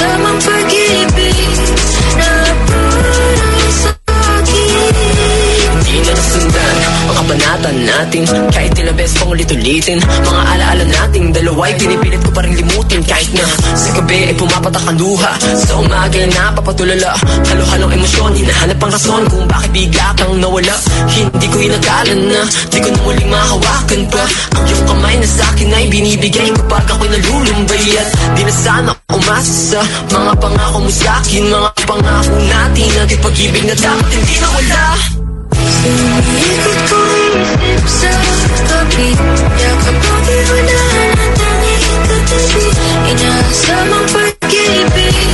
Inaasamang 0.00 0.29
pag-ibig 0.29 0.29
ang 7.30 7.38
kabanatan 7.38 7.76
natin. 7.86 8.22
Kahit 8.50 8.72
tila 8.74 8.92
best 8.94 9.14
pang 9.18 9.30
ulit-ulitin. 9.30 9.98
Mga 10.02 10.42
alaala 10.50 10.84
nating 10.84 11.26
dalawa'y 11.30 11.72
pinipilit 11.78 12.20
ko 12.26 12.30
pa 12.34 12.42
rin 12.42 12.54
limutin. 12.58 13.00
Kahit 13.06 13.30
na 13.34 13.46
sa 13.78 13.88
gabi 13.94 14.30
ay 14.30 14.34
pumapatak 14.34 14.84
ang 14.86 14.98
luha 14.98 15.32
Sa 15.38 15.78
umaga 15.78 16.18
ay 16.18 16.30
napapatulala. 16.30 17.10
Halo-halong 17.46 17.92
emosyon, 17.94 18.34
hinahanap 18.34 18.78
ang 18.82 18.92
rason 18.92 19.22
Kung 19.30 19.46
bakit 19.46 19.70
bigla 19.70 20.06
kang 20.18 20.34
nawala. 20.42 20.74
Hindi 21.06 21.46
ko 21.46 21.56
inakala 21.62 22.14
na 22.18 22.40
Di 22.70 22.78
ko 22.82 22.88
na 22.90 22.98
muling 23.06 23.30
mahawakan 23.30 24.02
pa. 24.10 24.24
Ang 24.58 24.64
iyong 24.66 24.84
kamay 24.90 25.14
na 25.22 25.28
sa 25.28 25.44
akin 25.54 25.70
ay 25.70 25.84
binibigay 25.86 26.48
Kapag 26.50 26.84
ako'y 26.90 27.10
nalulumbay. 27.14 27.86
At 27.94 28.08
di 28.34 28.42
na 28.42 28.54
sana 28.54 28.90
umasa 29.14 29.78
sa 29.78 29.80
Mga 30.10 30.32
pangako 30.42 30.78
mo 30.82 30.90
sa 30.90 31.22
akin. 31.22 31.42
Mga 31.46 31.70
pangako 31.86 32.34
natin 32.50 32.90
At 32.98 33.08
yung 33.10 33.22
pag-ibig 33.22 33.64
na 33.70 33.74
dapat 33.78 34.10
hindi 34.18 34.34
nawala 34.42 34.82
Ikot 34.90 35.29
Samang 43.50 44.06
pag-ibig 44.14 45.29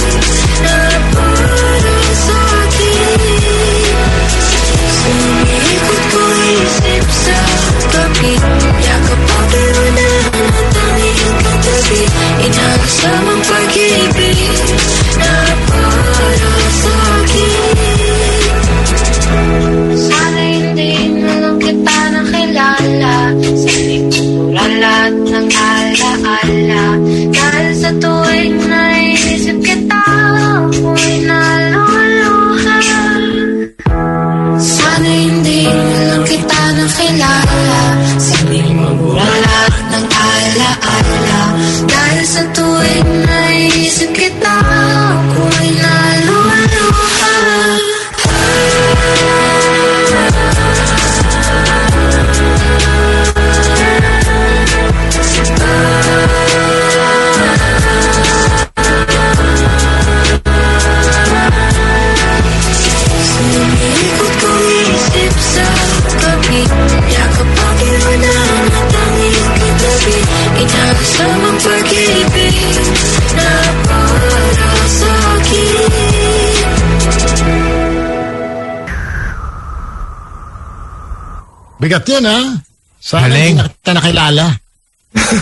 Bigat 81.86 82.02
yun, 82.10 82.26
ha? 82.26 82.58
Sana 82.98 83.30
Galing. 83.30 83.54
hindi 83.54 83.62
na 83.62 83.70
kita 83.70 83.90
nakilala. 83.94 84.46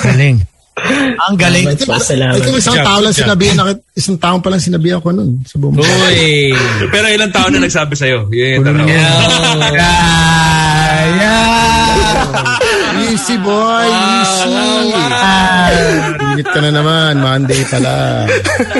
Galing. 0.04 0.36
Ang 1.24 1.36
galing. 1.40 1.64
Salamat 1.72 1.88
po, 1.88 1.96
salamat. 2.04 2.36
Ikaw 2.36 2.52
isang 2.60 2.76
job, 2.76 2.84
tao 2.84 2.98
lang 3.00 3.14
job. 3.16 3.24
sinabihan 3.24 3.56
na, 3.56 3.64
isang 3.96 4.20
tao 4.20 4.36
pa 4.44 4.52
lang 4.52 4.60
sinabihan 4.60 5.00
ko 5.00 5.08
nun 5.16 5.40
sa 5.48 5.56
buong 5.56 5.80
Uy. 5.80 6.52
Pero 6.92 7.08
ilang 7.08 7.32
taon 7.32 7.56
na 7.56 7.64
nagsabi 7.64 7.96
sa'yo? 7.96 8.28
Yun 8.28 8.60
yung 8.60 8.64
tanong. 8.68 8.92
Easy 13.10 13.36
boy, 13.42 13.86
easy. 13.90 14.54
Init 16.34 16.46
ka 16.46 16.58
na 16.62 16.70
naman, 16.70 17.18
Monday 17.18 17.62
pala. 17.66 18.26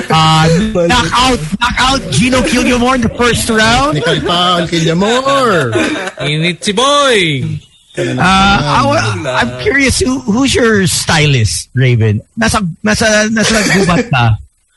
Uh, 0.06 0.44
knockout, 0.86 1.40
knockout 1.58 2.02
Gino 2.14 2.38
Killiamore 2.46 2.94
in 2.98 3.02
the 3.02 3.12
first 3.18 3.50
round. 3.50 3.98
Nicole 3.98 4.22
Paul, 4.22 4.66
Killiamore. 4.70 5.74
Init 6.22 6.62
si 6.62 6.72
boy. 6.72 7.42
Uh, 7.94 8.18
I, 8.18 9.42
am 9.46 9.50
curious, 9.62 10.02
who, 10.02 10.18
who's 10.26 10.54
your 10.54 10.86
stylist, 10.86 11.70
Raven? 11.74 12.22
Nasa, 12.34 12.58
nasa, 12.82 13.30
nasa 13.30 13.54
gubat 13.70 14.06
ka. 14.10 14.24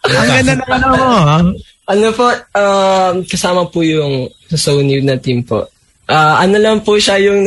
Ang 0.05 0.29
ganda 0.29 0.53
na 0.53 0.65
ano 0.69 0.87
mo, 0.93 1.17
ha? 1.25 1.39
Ano 1.87 2.07
po, 2.13 2.27
um, 2.29 3.15
kasama 3.25 3.65
po 3.71 3.81
yung 3.81 4.29
sa 4.49 4.57
Sony 4.59 5.01
na 5.01 5.17
team 5.17 5.41
po. 5.41 5.65
Ah, 6.07 6.39
ano 6.45 6.55
lang 6.61 6.85
po 6.85 6.95
siya 6.95 7.19
yung 7.19 7.43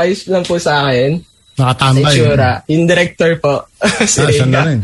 nag-ayos 0.00 0.20
lang 0.32 0.44
po 0.48 0.56
sa 0.56 0.88
akin. 0.88 1.20
Nakatambay. 1.60 2.16
itsura. 2.16 2.50
Yung 2.72 2.84
director 2.88 3.32
po. 3.36 3.68
si 4.08 4.24
Ah, 4.24 4.48
na 4.48 4.60
rin. 4.64 4.80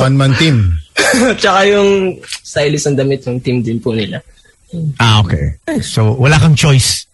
One-man 0.00 0.32
team. 0.40 0.72
Tsaka 1.40 1.60
yung 1.68 2.16
stylist 2.24 2.88
ng 2.88 2.96
damit 2.96 3.20
yung 3.28 3.40
team 3.44 3.60
din 3.60 3.76
po 3.76 3.92
nila. 3.92 4.24
Ah, 4.96 5.20
okay. 5.20 5.60
So, 5.84 6.16
wala 6.16 6.40
kang 6.40 6.56
choice. 6.56 7.04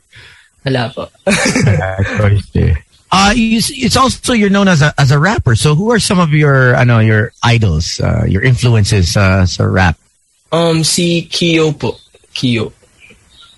Wala 0.63 0.87
po. 0.95 1.11
choice 2.23 2.51
eh. 2.63 2.75
Uh, 3.13 3.35
you, 3.37 3.61
it's 3.61 3.99
also 3.99 4.33
you're 4.33 4.49
known 4.49 4.73
as 4.73 4.81
a 4.81 4.89
as 4.97 5.13
a 5.13 5.21
rapper. 5.21 5.53
So 5.53 5.75
who 5.77 5.93
are 5.93 6.01
some 6.01 6.17
of 6.17 6.33
your 6.33 6.73
I 6.73 6.89
know 6.89 6.97
your 6.97 7.37
idols, 7.45 8.01
uh, 8.01 8.25
your 8.25 8.41
influences 8.41 9.19
uh, 9.21 9.45
sa 9.45 9.69
rap? 9.69 10.01
um, 10.49 10.81
si 10.81 11.29
Kyo 11.29 11.77
po. 11.77 12.01
Kyo. 12.33 12.73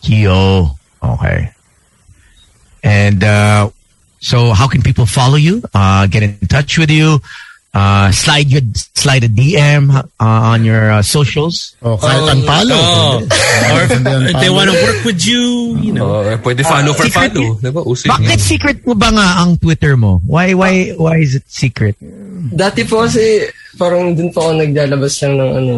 Kyo. 0.02 0.74
Okay. 0.98 1.53
And 2.84 3.24
uh, 3.24 3.70
so 4.20 4.52
how 4.52 4.68
can 4.68 4.84
people 4.84 5.06
follow 5.08 5.40
you? 5.40 5.64
Uh, 5.72 6.06
get 6.06 6.22
in 6.22 6.36
touch 6.46 6.76
with 6.76 6.92
you? 6.92 7.18
Uh, 7.74 8.12
slide 8.12 8.46
your 8.46 8.62
slide 8.94 9.24
a 9.24 9.28
DM 9.28 9.90
uh, 9.90 10.04
on 10.22 10.62
your 10.62 10.92
uh, 10.92 11.02
socials. 11.02 11.74
Oh, 11.82 11.98
kahit 11.98 12.22
unfollow. 12.30 12.78
Oh. 12.78 13.18
Or 13.74 13.82
if, 13.82 13.90
they 14.38 14.46
want 14.46 14.70
to 14.70 14.78
work 14.78 15.02
with 15.02 15.26
you, 15.26 15.74
you 15.82 15.90
know. 15.90 16.22
Oh, 16.22 16.38
pwede 16.38 16.62
follow 16.62 16.94
for 16.94 17.10
secret- 17.10 17.34
follow. 17.34 17.58
Diba? 17.58 17.82
Uso 17.82 18.06
yun. 18.06 18.14
Bakit 18.14 18.38
secret 18.38 18.78
mo 18.86 18.94
ba 18.94 19.10
nga 19.10 19.42
ang 19.42 19.58
Twitter 19.58 19.98
mo? 19.98 20.22
Why 20.22 20.54
why 20.54 20.94
why 20.94 21.18
is 21.18 21.34
it 21.34 21.50
secret? 21.50 21.98
Dati 22.54 22.86
po 22.86 23.02
kasi 23.02 23.50
parang 23.74 24.14
dun 24.14 24.30
po 24.30 24.46
ako 24.46 24.62
naglalabas 24.62 25.18
lang 25.26 25.34
ng 25.42 25.50
ano 25.58 25.74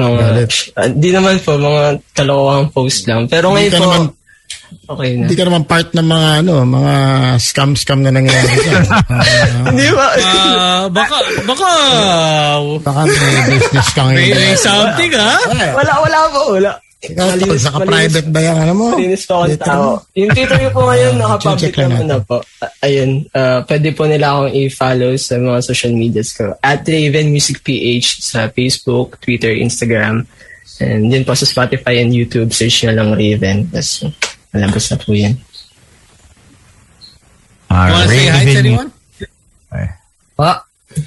mga 0.00 0.16
Galit. 0.16 0.50
Ah, 0.72 0.88
di 0.88 1.10
naman 1.12 1.36
po 1.44 1.60
mga 1.60 2.00
kalawang 2.16 2.72
post 2.72 3.04
lang. 3.04 3.28
Pero 3.28 3.52
Hindi 3.52 3.68
ngayon 3.68 3.72
ka 3.72 3.76
po 3.76 3.84
naman, 3.84 4.02
okay 4.86 5.16
na. 5.16 5.24
hindi 5.26 5.36
ka 5.36 5.44
naman 5.44 5.62
part 5.64 5.90
ng 5.90 6.06
mga 6.06 6.28
ano, 6.40 6.52
mga 6.64 6.94
scam-scam 7.38 8.00
na 8.00 8.10
nangyayari 8.10 8.54
dyan. 8.58 8.84
Ah, 9.10 9.70
Hindi 9.70 9.86
ba? 9.92 10.06
Uh, 10.16 10.84
baka, 10.90 11.16
baka, 11.44 11.68
Baka 12.80 13.00
may 13.06 13.42
business 13.52 13.88
ka 13.92 14.02
ngayon. 14.06 14.22
may, 14.22 14.30
may 14.32 14.56
something, 14.56 15.12
ha? 15.14 15.34
wala, 15.74 15.92
wala 16.00 16.18
po. 16.30 16.40
Wala. 16.56 16.72
Ikaw, 17.00 17.32
tol, 17.40 17.56
saka-private 17.56 18.28
ba 18.28 18.40
yan? 18.44 18.56
Ano 18.60 18.72
mo? 18.76 18.86
Malinis 18.92 19.24
po 19.24 19.40
akong 19.40 19.56
tao. 19.56 20.04
Yung 20.12 20.28
Twitter 20.36 20.68
ko 20.68 20.68
po 20.68 20.80
ngayon, 20.84 21.12
naka-public 21.16 21.72
Check 21.72 21.76
lang 21.80 21.90
naman 21.96 22.08
na 22.12 22.18
po. 22.20 22.44
Ah, 22.60 22.72
ayun, 22.84 23.10
ah, 23.32 23.64
pwede 23.64 23.88
po 23.96 24.04
nila 24.04 24.36
akong 24.36 24.52
i-follow 24.52 25.12
sa 25.16 25.40
mga 25.40 25.58
social 25.64 25.92
medias 25.96 26.36
ko. 26.36 26.52
At 26.60 26.84
Raven 26.84 27.32
Music 27.32 27.64
PH 27.64 28.20
sa 28.20 28.52
Facebook, 28.52 29.16
Twitter, 29.16 29.56
Instagram. 29.56 30.28
And 30.80 31.08
yun 31.08 31.24
po 31.24 31.32
sa 31.32 31.48
Spotify 31.48 32.04
and 32.04 32.12
YouTube, 32.12 32.52
search 32.52 32.84
nyo 32.84 32.92
lang 32.92 33.16
Raven. 33.16 33.72
Tapos, 33.72 34.04
malabas 34.50 34.84
na 34.90 34.96
po 34.98 35.12
yan. 35.14 35.34
Uh, 37.70 37.86
You 37.86 37.94
want 37.94 38.10
to 38.10 38.16
say 38.18 38.26
hi 38.26 38.44
to 38.44 38.58
anyone? 38.58 38.90
Pa? 40.34 40.64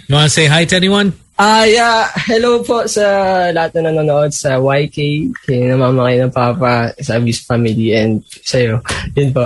You 0.07 0.15
want 0.15 0.27
to 0.29 0.33
say 0.33 0.45
hi 0.47 0.63
to 0.63 0.75
anyone? 0.79 1.09
Ah, 1.33 1.65
yeah. 1.65 2.07
Hello 2.29 2.61
po 2.61 2.85
sa 2.85 3.03
lahat 3.49 3.73
na 3.81 3.89
nanonood 3.89 4.29
sa 4.29 4.61
YK, 4.61 4.97
kay 5.43 5.65
Namamakay 5.65 6.21
ng 6.21 6.29
Papa, 6.29 6.93
sa 7.01 7.17
Abuse 7.17 7.41
Family, 7.41 7.91
and 7.97 8.21
sa'yo. 8.29 8.79
Yun 9.17 9.33
po. 9.33 9.41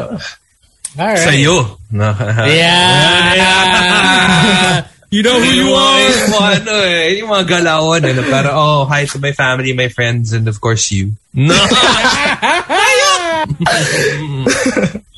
All 1.00 1.08
right. 1.08 1.18
Sa'yo. 1.18 1.80
No. 1.96 2.12
Yeah. 2.44 3.32
you 5.16 5.24
know 5.24 5.40
who 5.40 5.48
you 5.48 5.72
are. 5.72 6.00
Yung 6.04 6.36
mga 6.36 6.52
ano 6.60 6.74
eh, 6.84 7.18
yung 7.24 7.30
mga 7.32 7.46
galawan 7.56 8.04
na 8.04 8.24
Para, 8.28 8.52
oh, 8.52 8.84
hi 8.84 9.08
to 9.08 9.24
my 9.24 9.32
family, 9.32 9.72
my 9.72 9.88
friends, 9.88 10.36
and 10.36 10.44
of 10.52 10.60
course 10.60 10.92
you. 10.92 11.16
No! 11.32 11.56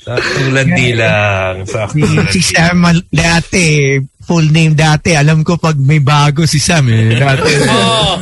Saktong 0.10 0.50
di 0.74 0.90
lang. 0.96 1.68
Saktong 1.68 2.26
si, 2.34 2.42
si 2.42 2.56
Sam 2.56 2.88
dati, 3.12 4.00
full 4.24 4.48
name 4.50 4.74
dati. 4.74 5.14
Alam 5.14 5.44
ko 5.46 5.60
pag 5.60 5.78
may 5.78 6.00
bago 6.00 6.48
si 6.48 6.58
Sam 6.58 6.88
eh. 6.90 7.14
Dati. 7.22 7.52
oh. 7.68 8.18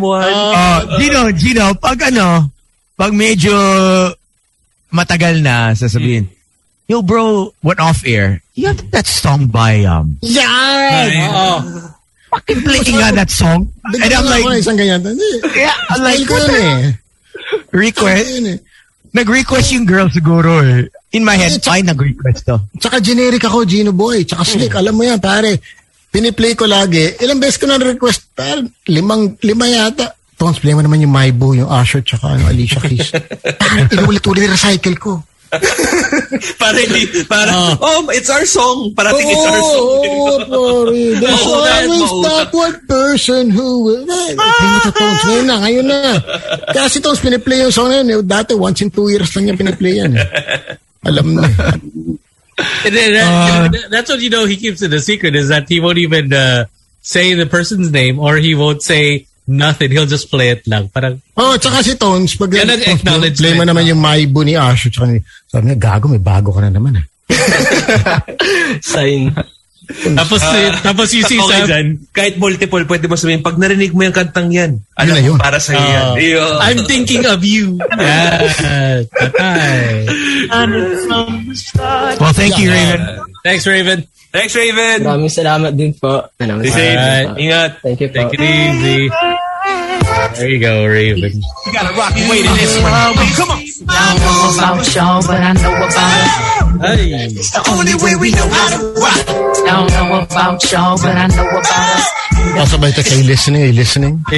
or, 0.00 1.44
or, 1.44 1.44
or, 1.44 1.44
or, 1.44 1.62
or, 1.76 2.20
or, 2.20 2.40
or, 2.42 2.55
pag 2.96 3.12
medyo 3.12 3.52
matagal 4.90 5.44
na, 5.44 5.76
sasabihin, 5.76 6.28
Yo, 6.86 7.02
bro, 7.02 7.50
what 7.66 7.82
off 7.82 8.06
air? 8.06 8.42
You 8.54 8.70
have 8.70 8.78
that 8.94 9.10
song 9.10 9.50
by 9.50 9.82
um. 9.82 10.22
Yan! 10.22 11.10
Oh. 11.34 11.58
Fucking 12.30 12.62
play 12.62 12.78
nga 12.78 13.10
that 13.10 13.30
song, 13.30 13.66
and 13.90 14.10
I'm 14.14 14.26
like, 14.26 14.46
isang 14.54 14.78
ganyan. 14.78 15.02
Hindi. 15.02 15.42
yeah, 15.58 15.74
I'm 15.90 16.02
like, 16.02 16.22
what 16.30 16.46
the 16.46 16.62
eh. 16.62 16.92
request? 17.74 18.30
Eh. 18.38 18.58
Nag-request 19.14 19.72
yung 19.74 19.86
girl 19.86 20.06
siguro 20.12 20.62
eh. 20.62 20.86
In 21.10 21.26
my 21.26 21.34
head, 21.34 21.58
ay, 21.66 21.82
nag-request 21.82 22.46
to. 22.46 22.60
Tsaka 22.78 23.02
generic 23.02 23.42
ako, 23.42 23.66
Gino 23.66 23.90
Boy. 23.90 24.22
Tsaka 24.22 24.44
Slick, 24.46 24.74
alam 24.76 24.94
mo 24.94 25.02
yan, 25.02 25.18
pare. 25.18 25.58
Piniplay 26.12 26.54
ko 26.54 26.70
lagi. 26.70 27.18
Ilang 27.18 27.42
beses 27.42 27.58
ko 27.58 27.66
na 27.66 27.82
request, 27.82 28.30
pare. 28.36 28.62
Limang, 28.92 29.40
lima 29.42 29.66
yata. 29.66 30.12
Tones, 30.36 30.60
play 30.60 30.76
mo 30.76 30.84
naman 30.84 31.00
yung 31.00 31.12
My 31.12 31.32
Boo, 31.32 31.56
yung 31.56 31.68
Usher, 31.68 32.04
tsaka 32.04 32.36
ano, 32.36 32.44
Alicia 32.52 32.80
Keys. 32.80 33.08
Parang 33.60 33.88
inuulit-ulit 33.88 34.52
recycle 34.52 34.96
ko. 35.00 35.24
para 36.60 36.76
hindi, 36.76 37.24
para, 37.24 37.78
oh, 37.80 38.10
it's 38.12 38.28
our 38.28 38.44
song. 38.44 38.92
Parating 38.92 39.30
it's 39.30 39.46
our 39.46 39.62
song. 39.62 39.88
Oo, 39.88 40.34
pare. 40.44 41.00
There's 41.22 41.40
Mauutan, 41.40 41.82
always 41.88 42.12
that 42.28 42.50
one 42.52 42.76
person 42.84 43.42
who 43.48 43.68
will... 43.88 44.04
Eh, 44.04 44.36
play 44.36 44.68
mo 44.68 44.78
to, 44.84 44.92
Tones. 44.92 45.22
Ngayon 45.24 45.46
na, 45.46 45.56
ngayon 45.64 45.86
na. 45.88 45.98
Kasi 46.74 47.00
Tones, 47.00 47.22
piniplay 47.24 47.64
yung 47.64 47.72
song 47.72 47.88
na 47.88 48.04
yun. 48.04 48.26
Dati, 48.26 48.52
once 48.52 48.84
in 48.84 48.92
two 48.92 49.08
years 49.08 49.32
lang 49.32 49.48
yung 49.48 49.56
piniplay 49.56 50.04
yan. 50.04 50.12
Alam 51.06 51.40
na. 51.40 51.48
And 52.84 52.92
then 52.94 53.12
that, 53.12 53.88
that's 53.90 54.10
what 54.10 54.20
you 54.20 54.30
know 54.30 54.46
he 54.46 54.56
keeps 54.56 54.80
it 54.80 54.92
a 54.92 55.00
secret 55.00 55.36
is 55.36 55.48
that 55.48 55.68
he 55.68 55.80
won't 55.80 55.98
even 55.98 56.32
uh, 56.32 56.64
say 57.00 57.34
the 57.34 57.46
person's 57.46 57.92
name 57.92 58.18
or 58.18 58.36
he 58.36 58.54
won't 58.54 58.82
say 58.82 59.25
nothing. 59.46 59.90
He'll 59.90 60.06
just 60.06 60.28
play 60.28 60.50
it 60.50 60.66
lang. 60.66 60.90
Parang, 60.90 61.22
Oh, 61.34 61.56
tsaka 61.56 61.82
si 61.82 61.94
Tones, 61.94 62.34
pag 62.34 62.50
Yan 62.52 62.68
ang 62.68 62.78
Tones, 62.78 63.00
acknowledgement. 63.00 63.38
play 63.40 63.54
mo 63.54 63.64
naman 63.64 63.86
yung 63.86 63.98
My 63.98 64.26
Boo 64.26 64.42
ni 64.42 64.54
Usher. 64.54 64.90
Tsaka 64.90 65.06
ni, 65.08 65.22
sabi 65.46 65.70
niya, 65.70 65.78
gago, 65.78 66.06
may 66.06 66.20
bago 66.20 66.50
ka 66.50 66.60
na 66.60 66.70
naman. 66.70 66.98
Eh. 66.98 67.06
Sign. 68.82 69.30
Tapos, 69.86 70.42
eh, 70.42 70.74
tapos 70.82 71.14
you 71.14 71.22
see 71.22 71.38
okay 71.38 71.62
Sam, 71.62 72.10
kahit 72.10 72.42
multiple, 72.42 72.82
pwede 72.90 73.06
mo 73.06 73.14
sabihin, 73.14 73.38
pag 73.38 73.54
narinig 73.54 73.94
mo 73.94 74.02
yung 74.02 74.10
kantang 74.10 74.50
yan, 74.50 74.82
alam 74.98 75.14
na 75.14 75.22
yun. 75.22 75.38
para 75.38 75.62
sa'yo 75.62 75.78
yan. 75.78 76.06
Oh, 76.10 76.18
Iyo. 76.18 76.42
I'm 76.58 76.82
thinking 76.90 77.22
of 77.22 77.38
you. 77.46 77.78
Yeah. 77.94 79.06
Tatay. 79.06 80.10
Well, 82.18 82.34
thank 82.34 82.58
you, 82.58 82.70
Raven. 82.70 83.02
Thanks, 83.46 83.62
Raven. 83.62 84.02
Thanks, 84.34 84.58
Raven. 84.58 85.06
Maraming 85.06 85.30
salamat 85.30 85.70
din 85.78 85.94
po. 85.94 86.26
Maraming 86.42 86.66
Stay 86.66 86.74
safe. 86.74 86.98
Alright. 86.98 87.38
Ingat. 87.38 87.70
Thank 87.78 87.98
you 88.02 88.08
po. 88.10 88.26
Take 88.26 88.34
it 88.34 88.42
easy. 88.42 89.06
There 90.34 90.50
you 90.50 90.58
go, 90.58 90.82
Raven. 90.82 91.30
You 91.30 91.70
gotta 91.70 91.94
rock 91.94 92.10
and 92.18 92.26
wait 92.26 92.42
in 92.42 92.54
this 92.58 92.74
one. 92.82 93.14
Come 93.38 93.54
on. 93.54 93.62
Don't 93.62 94.18
know 94.18 94.50
about 94.50 94.82
y'all, 94.90 95.22
but 95.22 95.38
I 95.38 95.54
know 95.54 95.78
about 95.78 95.94
it. 95.94 96.30
Hey. 96.82 97.30
It's 97.38 97.54
the 97.54 97.62
only 97.70 97.94
way 98.02 98.18
we 98.18 98.34
know 98.34 98.50
how 98.50 98.66
to 98.74 98.80
rock. 98.98 99.45
Don't 99.66 99.90
know 99.90 100.22
about 100.22 100.62
y'all, 100.70 100.94
but 100.94 101.16
I 101.18 101.26
know 101.26 101.42
about 101.42 101.98
it. 101.98 102.26
Kasabay 102.56 102.90
ka 102.94 103.02
kay 103.02 103.26
listening, 103.26 103.62
eh, 103.66 103.72
listening. 103.74 104.14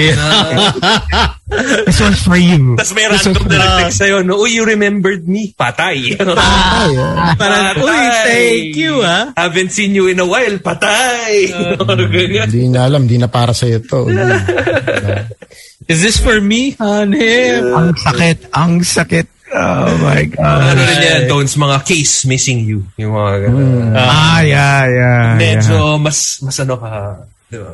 This 1.88 2.00
one's 2.00 2.20
for 2.24 2.36
you. 2.36 2.76
Tapos 2.76 2.92
may 2.92 3.08
random 3.08 3.32
na 3.48 3.56
nag-text 3.56 3.96
sa'yo, 4.04 4.20
no, 4.24 4.40
uy, 4.40 4.60
you 4.60 4.64
remembered 4.64 5.24
me. 5.24 5.52
Patay. 5.56 6.16
Ay, 6.16 6.92
ah. 6.96 7.32
Parang, 7.36 7.76
uy, 7.80 8.04
thank 8.24 8.76
you, 8.76 9.00
ah. 9.00 9.32
Haven't 9.36 9.72
seen 9.72 9.96
you 9.96 10.08
in 10.08 10.20
a 10.20 10.28
while. 10.28 10.56
Patay. 10.60 11.52
Ganyan. 12.14 12.48
Hindi 12.48 12.68
na 12.68 12.88
alam, 12.88 13.08
hindi 13.08 13.16
na 13.16 13.28
para 13.28 13.52
sa'yo 13.56 13.80
to. 13.84 14.08
Is 15.92 16.04
this 16.04 16.20
for 16.20 16.36
me, 16.40 16.76
honey? 16.76 17.64
Ang 17.64 17.96
sakit, 17.96 18.52
ang 18.52 18.84
sakit. 18.84 19.37
Oh 19.54 19.96
my 20.04 20.24
God. 20.28 20.76
ano 20.76 20.80
rin 20.84 20.98
yan, 21.00 21.22
Tones, 21.28 21.56
mga 21.56 21.78
case 21.86 22.28
missing 22.28 22.68
you. 22.68 22.84
Yung 23.00 23.16
mga 23.16 23.48
ganun. 23.48 23.96
Ah, 23.96 24.40
yeah, 24.44 24.84
yeah. 24.84 25.24
Medyo 25.40 25.96
yeah. 25.96 25.96
mas, 25.96 26.40
mas 26.44 26.56
ano 26.60 26.76
ka. 26.76 27.24
di 27.48 27.56
ba? 27.56 27.72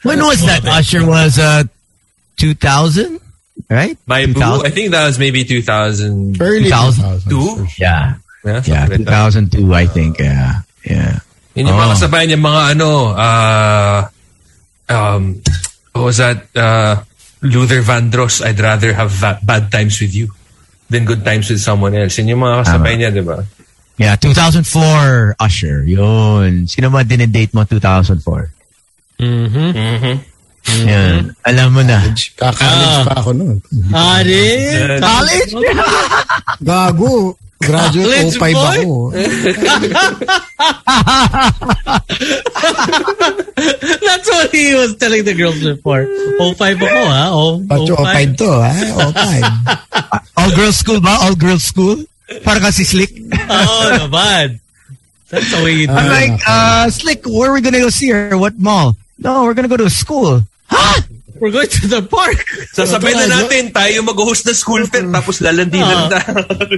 When 0.00 0.20
was 0.24 0.40
that? 0.48 0.64
Usher 0.64 1.04
was 1.04 1.36
uh, 1.36 1.64
2000, 2.40 3.20
right? 3.68 3.98
My 4.08 4.24
boo, 4.24 4.64
I 4.64 4.72
think 4.72 4.96
that 4.96 5.04
was 5.04 5.20
maybe 5.20 5.44
2002. 5.44 6.40
Early 6.40 6.72
2000. 6.72 7.28
2000. 7.28 7.68
Yeah, 7.76 8.16
Yeah, 8.40 8.64
yeah, 8.64 8.88
something 8.88 9.04
like 9.04 9.52
2002, 9.60 9.74
I 9.74 9.86
think. 9.86 10.18
Yeah, 10.24 10.64
yeah. 10.88 11.20
Yun 11.52 11.68
yung 11.68 11.76
mga 11.76 11.88
Oh. 11.88 11.92
kasabay 11.92 12.22
niya, 12.24 12.40
mga 12.40 12.62
ano, 12.72 12.88
uh, 13.12 13.98
um, 14.88 15.22
what 15.92 16.04
was 16.08 16.16
that? 16.16 16.48
Uh, 16.56 17.04
Luther 17.44 17.84
Vandross, 17.84 18.40
I'd 18.40 18.60
rather 18.60 18.96
have 18.96 19.12
bad 19.44 19.68
times 19.68 20.00
with 20.00 20.16
you 20.16 20.32
than 20.90 21.06
good 21.06 21.22
times 21.24 21.48
with 21.48 21.60
someone 21.62 21.94
else. 21.94 22.18
Yun 22.18 22.34
yung 22.36 22.42
mga 22.42 22.66
kasabay 22.66 22.98
niya, 22.98 23.14
di 23.14 23.22
ba? 23.22 23.38
Yeah, 23.96 24.16
2004 24.16 25.36
Usher. 25.38 25.84
Yun. 25.86 26.66
Sino 26.66 26.90
ba 26.90 27.04
dinedate 27.06 27.54
mo 27.54 27.62
2004? 27.62 28.50
Mm-hmm. 29.20 29.70
Mm-hmm. 29.76 30.16
Yan. 30.88 31.36
Alam 31.44 31.68
mo 31.72 31.82
na. 31.84 32.00
Kaka-college 32.36 32.98
pa 33.06 33.14
ako 33.20 33.30
noon. 33.36 33.60
Honey? 33.92 34.72
College? 35.00 35.52
Gago. 36.64 37.36
Graduate 37.60 38.32
College 38.32 38.40
05 38.40 38.56
boy? 38.56 38.80
ako. 38.80 39.12
That's 44.40 44.52
what 44.52 44.56
he 44.56 44.74
was 44.74 44.96
telling 44.96 45.24
the 45.24 45.34
girls 45.36 45.60
before. 45.60 46.08
05 46.40 46.56
ako, 46.80 47.00
ha? 47.04 47.24
Oh, 47.28 47.60
Pacho 47.68 47.94
05 47.96 48.36
to, 48.40 48.48
ha? 48.48 48.72
05. 49.12 50.28
All 50.40 50.50
girls 50.56 50.76
school 50.80 51.00
ba? 51.00 51.20
All 51.20 51.36
girls 51.36 51.64
school? 51.64 52.00
Para 52.40 52.60
kasi 52.60 52.88
slick. 52.88 53.12
Oo 53.12 53.84
naman. 54.00 54.60
That's 55.28 55.50
the 55.52 55.60
way 55.62 55.84
you 55.84 55.86
do 55.86 55.94
I'm 55.94 56.08
like, 56.08 56.40
uh, 56.48 56.88
slick, 56.90 57.22
where 57.26 57.50
are 57.50 57.54
we 57.54 57.60
gonna 57.60 57.78
go 57.84 57.90
see 57.92 58.10
her? 58.10 58.34
What 58.38 58.58
mall? 58.58 58.96
No, 59.18 59.44
we're 59.44 59.54
gonna 59.54 59.68
go 59.70 59.76
to 59.76 59.86
a 59.86 59.92
school. 59.92 60.42
We're 61.40 61.50
going 61.50 61.72
to 61.72 61.88
the 61.88 62.04
park. 62.04 62.36
Sasabay 62.76 63.16
na 63.16 63.24
natin, 63.24 63.72
tayo 63.72 64.04
mag-host 64.04 64.44
ng 64.44 64.52
school 64.52 64.84
fair, 64.84 65.08
tapos 65.08 65.40
lalandinan 65.40 66.12
na. 66.12 66.20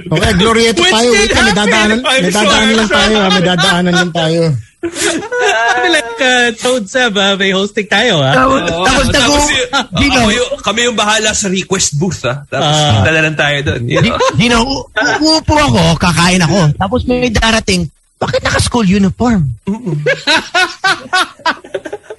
Okay, 0.07 0.33
Glorietta 0.39 0.79
Which 0.79 0.95
tayo. 0.95 1.11
did 1.11 1.29
Wait, 1.35 1.35
may 1.35 1.51
dadaanan, 1.51 1.99
happen. 1.99 2.07
I'm 2.07 2.23
may 2.23 2.31
dadaanan 2.31 2.63
sure, 2.63 2.79
lang 2.79 2.87
I'm 2.87 2.95
tayo. 2.95 3.15
May 3.27 3.43
dadaanan 3.43 3.93
lang 3.93 4.11
tayo. 4.15 4.41
Kami 4.83 5.87
like 5.89 6.19
uh, 6.19 6.51
Toad 6.53 6.83
Seb, 6.85 7.15
ah, 7.15 7.33
may 7.33 7.51
hosting 7.51 7.87
tayo, 7.87 8.19
ha? 8.19 8.35
Oo, 8.43 8.59
Tapos 8.83 9.07
tapos 9.09 9.43
nag- 9.47 9.55
y- 9.95 10.03
Gino. 10.03 10.19
ako 10.19 10.29
yung, 10.29 10.49
kami 10.59 10.79
yung 10.83 10.97
bahala 10.97 11.31
sa 11.31 11.47
request 11.47 11.95
booth, 11.95 12.19
ha? 12.23 12.43
Tapos 12.45 12.75
Ah. 12.75 12.99
dala 13.01 13.19
lang 13.23 13.35
tayo 13.35 13.57
doon. 13.63 13.81
You 13.87 14.49
know? 14.49 14.61
u- 14.61 14.85
uupo 15.23 15.55
ako, 15.55 15.95
kakain 15.97 16.39
ako. 16.39 16.75
Tapos 16.75 17.01
may 17.05 17.29
darating, 17.29 17.87
bakit 18.19 18.43
naka-school 18.43 18.83
uniform? 18.83 19.47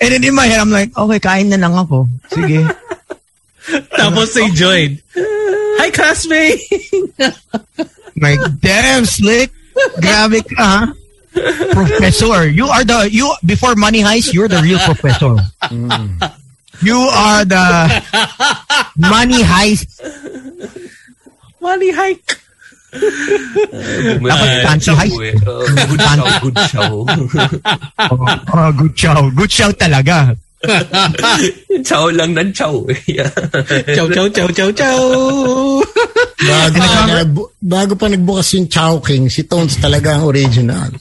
And 0.00 0.10
then 0.10 0.22
in 0.22 0.34
my 0.34 0.44
head, 0.44 0.60
I'm 0.60 0.70
like, 0.70 0.92
okay, 0.92 1.18
kain 1.18 1.48
na 1.48 1.56
lang 1.56 1.72
ako. 1.72 2.08
Sige. 2.28 2.60
Tapos 3.90 4.34
they 4.34 4.48
joined. 4.50 5.00
Hi, 5.80 5.88
classmate! 5.90 6.60
like, 8.24 8.40
damn, 8.60 9.04
slick. 9.04 9.48
Grabe 9.96 10.44
ka, 10.44 10.60
ha? 10.60 10.80
Professor. 11.34 12.46
You 12.48 12.66
are 12.68 12.84
the, 12.84 13.08
you, 13.10 13.32
before 13.44 13.74
Money 13.74 14.00
Heist, 14.00 14.32
you're 14.32 14.48
the 14.48 14.60
real 14.62 14.78
professor. 14.80 15.34
You 16.82 16.98
are 16.98 17.44
the 17.44 17.64
Money 18.96 19.42
Heist. 19.42 19.88
Money 21.60 21.90
hike. 21.90 22.36
Dapat 22.94 24.48
fancy 24.62 24.92
Chow, 24.92 25.00
heist. 25.00 25.16
eh. 25.18 25.34
Oh, 25.48 25.64
good 25.88 25.98
chow, 25.98 26.28
good 26.44 26.56
chow. 26.68 26.92
Oh, 28.04 28.26
oh, 28.52 28.70
good 28.76 28.94
chow. 28.94 29.20
Good 29.32 29.50
chow 29.50 29.70
talaga. 29.72 30.36
chow 31.88 32.06
lang 32.12 32.36
ng 32.36 32.52
chow. 32.52 32.84
eh. 32.92 33.00
Yeah. 33.08 33.32
Chow, 33.96 34.06
chow, 34.12 34.28
chow, 34.28 34.48
chow, 34.52 34.70
chow. 34.76 35.00
Bago, 36.44 36.76
pa, 36.76 37.02
nagbu- 37.08 37.50
bago 37.64 37.96
pa 37.96 38.12
nagbukas 38.12 38.60
yung 38.60 38.68
Chowking, 38.68 39.32
si 39.32 39.48
Tones 39.48 39.80
talaga 39.80 40.20
ang 40.20 40.28
original. 40.28 40.92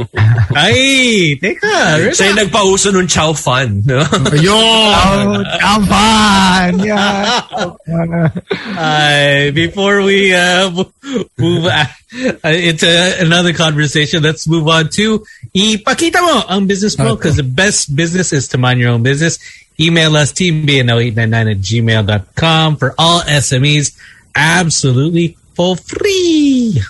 Ay, 0.56 1.36
teka. 1.36 2.08
Siya 2.16 2.32
yung 2.32 2.40
nagpauso 2.40 2.88
nung 2.88 3.04
chow 3.04 3.36
fun. 3.36 3.84
No? 3.84 4.00
Ayun! 4.32 5.44
Oh, 5.44 5.44
come 5.60 5.92
on. 5.92 6.72
Yeah. 6.80 7.36
Ay, 8.80 9.52
before 9.52 10.00
we 10.00 10.32
uh, 10.32 10.72
mo- 10.72 10.96
move 11.36 11.68
uh, 11.68 11.84
into 12.48 12.88
another 13.20 13.52
conversation, 13.52 14.24
let's 14.24 14.48
move 14.48 14.64
on 14.72 14.88
to 14.96 15.20
ipakita 15.52 16.24
mo 16.24 16.48
ang 16.48 16.64
business 16.64 16.96
mo 16.96 17.12
because 17.12 17.36
the 17.36 17.44
best 17.44 17.92
business 17.92 18.32
is 18.32 18.48
to 18.48 18.56
mind 18.56 18.80
your 18.80 18.96
own 18.96 19.04
business. 19.04 19.36
Email 19.76 20.16
us 20.16 20.32
teambno899 20.32 21.52
at 21.52 21.60
gmail.com 21.60 22.80
for 22.80 22.96
all 22.96 23.20
SMEs 23.28 23.92
absolutely 24.32 25.36
for 25.56 25.74
free. 25.76 26.80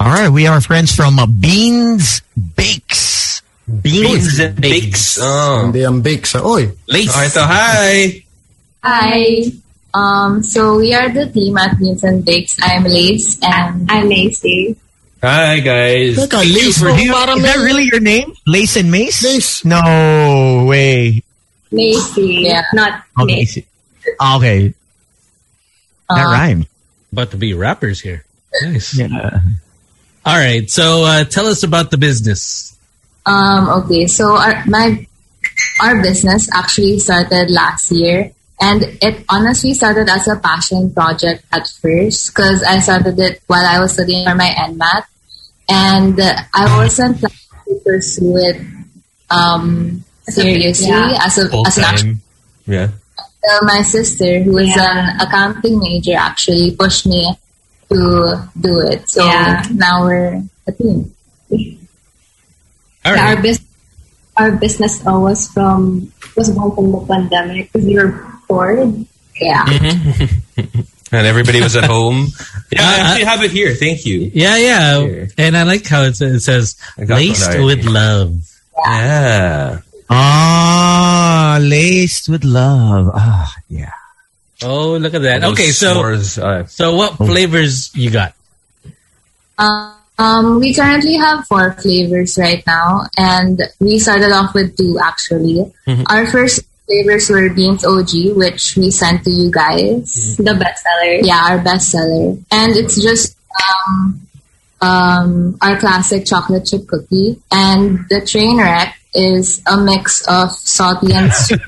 All 0.00 0.10
right, 0.10 0.28
we 0.28 0.46
are 0.46 0.60
friends 0.60 0.90
from 0.94 1.18
uh, 1.18 1.26
Beans 1.26 2.20
Bakes. 2.34 3.40
Beans 3.64 4.38
and 4.40 4.60
bakes. 4.60 5.16
Oh. 5.22 5.70
Hindi 5.70 5.86
ang 5.88 6.02
bake 6.04 6.26
sa, 6.28 6.44
oy, 6.44 6.68
Okay, 6.84 7.06
so 7.32 7.40
hi. 7.48 8.20
Hi. 8.84 9.48
Um, 9.94 10.42
so 10.42 10.76
we 10.82 10.92
are 10.92 11.08
the 11.08 11.30
team 11.32 11.56
at 11.56 11.78
Beans 11.78 12.04
and 12.04 12.20
Bakes. 12.26 12.58
I'm 12.60 12.84
Lace 12.84 13.38
and 13.40 13.88
I'm 13.88 14.10
Lacey. 14.10 14.76
Hi, 15.24 15.60
guys. 15.64 16.20
teka, 16.20 16.44
Lace 16.44 16.82
mo, 16.84 16.92
parang 16.92 17.40
Is 17.40 17.42
may... 17.42 17.48
that 17.48 17.64
really 17.64 17.84
your 17.88 18.04
name? 18.04 18.34
Lace 18.44 18.76
and 18.76 18.90
Mace? 18.92 19.24
Lace. 19.24 19.64
No 19.64 20.66
way. 20.68 21.22
Lacey. 21.72 22.44
Yeah. 22.52 22.68
Not 22.76 23.08
Okay. 23.16 23.48
Lace. 23.48 23.64
Ah, 24.20 24.36
Okay. 24.36 24.74
That 26.12 26.26
Uh, 26.28 26.32
rhymed. 26.36 26.66
About 27.14 27.30
to 27.30 27.36
be 27.36 27.54
rappers 27.54 28.00
here. 28.00 28.24
Nice. 28.60 28.98
Yeah. 28.98 29.38
All 30.26 30.34
right. 30.34 30.68
So 30.68 31.04
uh, 31.04 31.22
tell 31.22 31.46
us 31.46 31.62
about 31.62 31.92
the 31.92 31.96
business. 31.96 32.76
Um, 33.24 33.68
okay. 33.84 34.08
So 34.10 34.34
our, 34.34 34.66
my, 34.66 35.06
our 35.80 36.02
business 36.02 36.50
actually 36.52 36.98
started 36.98 37.54
last 37.54 37.92
year 37.92 38.32
and 38.60 38.82
it 39.00 39.24
honestly 39.28 39.74
started 39.74 40.08
as 40.08 40.26
a 40.26 40.34
passion 40.42 40.92
project 40.92 41.44
at 41.52 41.68
first 41.68 42.34
because 42.34 42.64
I 42.64 42.80
started 42.80 43.16
it 43.20 43.42
while 43.46 43.64
I 43.64 43.78
was 43.78 43.92
studying 43.92 44.26
for 44.26 44.34
my 44.34 44.50
NMAT 44.50 45.04
and 45.68 46.18
uh, 46.18 46.34
I 46.52 46.78
wasn't 46.82 47.20
planning 47.20 47.38
to 47.68 47.74
pursue 47.84 48.36
it, 48.38 48.58
um, 49.30 50.02
seriously 50.26 50.90
as 50.90 51.38
a, 51.38 51.48
Full 51.48 51.64
as 51.64 51.78
an 51.78 51.84
actual. 51.84 52.14
Yeah. 52.66 52.88
So 53.44 53.58
my 53.66 53.82
sister, 53.82 54.40
who 54.42 54.56
is 54.58 54.74
an 54.76 55.20
accounting 55.20 55.78
major, 55.78 56.16
actually 56.16 56.74
pushed 56.76 57.06
me 57.06 57.28
to 57.90 58.48
do 58.58 58.80
it. 58.88 59.08
So 59.10 59.26
now 59.74 60.04
we're 60.04 60.42
a 60.66 60.72
team. 60.72 61.14
All 63.04 63.12
right. 63.12 63.36
our 63.36 63.42
business, 63.42 63.68
our 64.36 64.52
business 64.52 65.06
uh, 65.06 65.18
was 65.20 65.48
from 65.52 66.10
was 66.36 66.50
born 66.50 66.74
from 66.74 66.90
the 66.92 67.00
pandemic 67.06 67.70
because 67.72 67.84
we 67.86 67.96
were 67.96 68.26
bored. 68.48 69.04
Yeah. 69.40 69.64
And 71.14 71.28
everybody 71.28 71.60
was 71.62 71.76
at 71.76 71.84
home. 71.84 72.26
Yeah, 72.72 72.80
I 72.82 72.84
Uh, 72.84 73.04
actually 73.04 73.24
have 73.26 73.42
it 73.44 73.50
here. 73.52 73.74
Thank 73.74 74.04
you. 74.04 74.32
Yeah, 74.34 74.56
yeah. 74.56 74.98
Here. 75.00 75.28
And 75.38 75.56
I 75.56 75.62
like 75.62 75.86
how 75.86 76.02
it, 76.02 76.16
sa- 76.16 76.24
it 76.24 76.40
says 76.40 76.74
I 76.98 77.04
got 77.04 77.16
laced 77.22 77.50
with 77.50 77.60
already. 77.60 77.82
love. 77.86 78.50
Yeah. 78.86 79.78
Ah, 80.10 81.58
laced 81.60 82.28
with 82.28 82.44
love. 82.44 83.10
Ah, 83.14 83.52
yeah. 83.68 83.92
Oh, 84.62 84.96
look 84.96 85.14
at 85.14 85.22
that. 85.22 85.40
Those 85.40 85.52
Okay, 85.52 85.70
so 85.70 85.94
s'mores, 85.94 86.42
uh, 86.42 86.66
so 86.66 86.96
what 86.96 87.16
flavors 87.16 87.94
you 87.94 88.10
got? 88.10 88.34
Um, 89.58 90.60
we 90.60 90.74
currently 90.74 91.14
have 91.16 91.46
four 91.46 91.72
flavors 91.72 92.38
right 92.38 92.62
now, 92.66 93.06
and 93.18 93.60
we 93.80 93.98
started 93.98 94.30
off 94.30 94.54
with 94.54 94.76
two 94.76 94.98
actually. 95.02 95.72
Mm-hmm. 95.86 96.04
Our 96.08 96.26
first 96.26 96.62
flavors 96.86 97.28
were 97.28 97.48
Beans 97.50 97.84
OG, 97.84 98.36
which 98.36 98.76
we 98.76 98.90
sent 98.90 99.24
to 99.24 99.30
you 99.30 99.50
guys. 99.50 100.36
The 100.36 100.54
bestseller. 100.54 101.20
Yeah, 101.22 101.44
our 101.50 101.58
bestseller. 101.58 102.42
And 102.50 102.76
it's 102.76 103.00
just 103.02 103.36
um, 103.58 104.20
um, 104.80 105.58
our 105.60 105.78
classic 105.78 106.26
chocolate 106.26 106.66
chip 106.66 106.86
cookie. 106.86 107.40
And 107.50 108.06
the 108.08 108.24
train 108.24 108.58
wreck 108.58 108.96
is 109.14 109.62
a 109.66 109.76
mix 109.78 110.26
of 110.26 110.50
salty 110.52 111.12
and 111.14 111.32
sweet. 111.38 111.60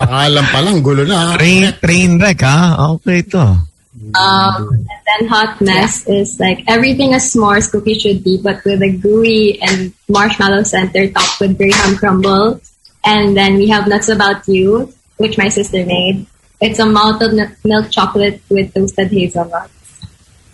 Alam 0.00 0.44
pa 0.48 0.60
lang, 0.64 0.82
gulo 0.82 1.06
na. 1.06 1.36
Train, 1.36 1.72
train 1.78 2.18
wreck, 2.18 2.40
ah. 2.42 2.96
Okay 2.96 3.22
to. 3.30 3.68
Um, 4.16 4.70
And 4.70 4.88
then 5.06 5.28
hot 5.28 5.60
mess 5.60 6.06
is 6.08 6.40
like 6.40 6.64
everything 6.66 7.12
a 7.14 7.18
s'mores 7.20 7.70
cookie 7.70 7.94
should 7.94 8.24
be, 8.24 8.40
but 8.42 8.64
with 8.64 8.82
a 8.82 8.90
gooey 8.90 9.60
and 9.62 9.92
marshmallow 10.08 10.64
center 10.64 11.10
topped 11.10 11.38
with 11.40 11.58
graham 11.58 11.96
crumble. 11.96 12.60
And 13.04 13.36
then 13.36 13.54
we 13.56 13.68
have 13.68 13.86
nuts 13.88 14.08
about 14.08 14.48
you, 14.48 14.92
which 15.18 15.38
my 15.38 15.48
sister 15.48 15.84
made. 15.84 16.26
It's 16.60 16.78
a 16.78 16.86
malted 16.86 17.32
nut- 17.34 17.56
milk 17.64 17.90
chocolate 17.90 18.40
with 18.48 18.72
toasted 18.74 19.10
hazelnuts. 19.12 19.72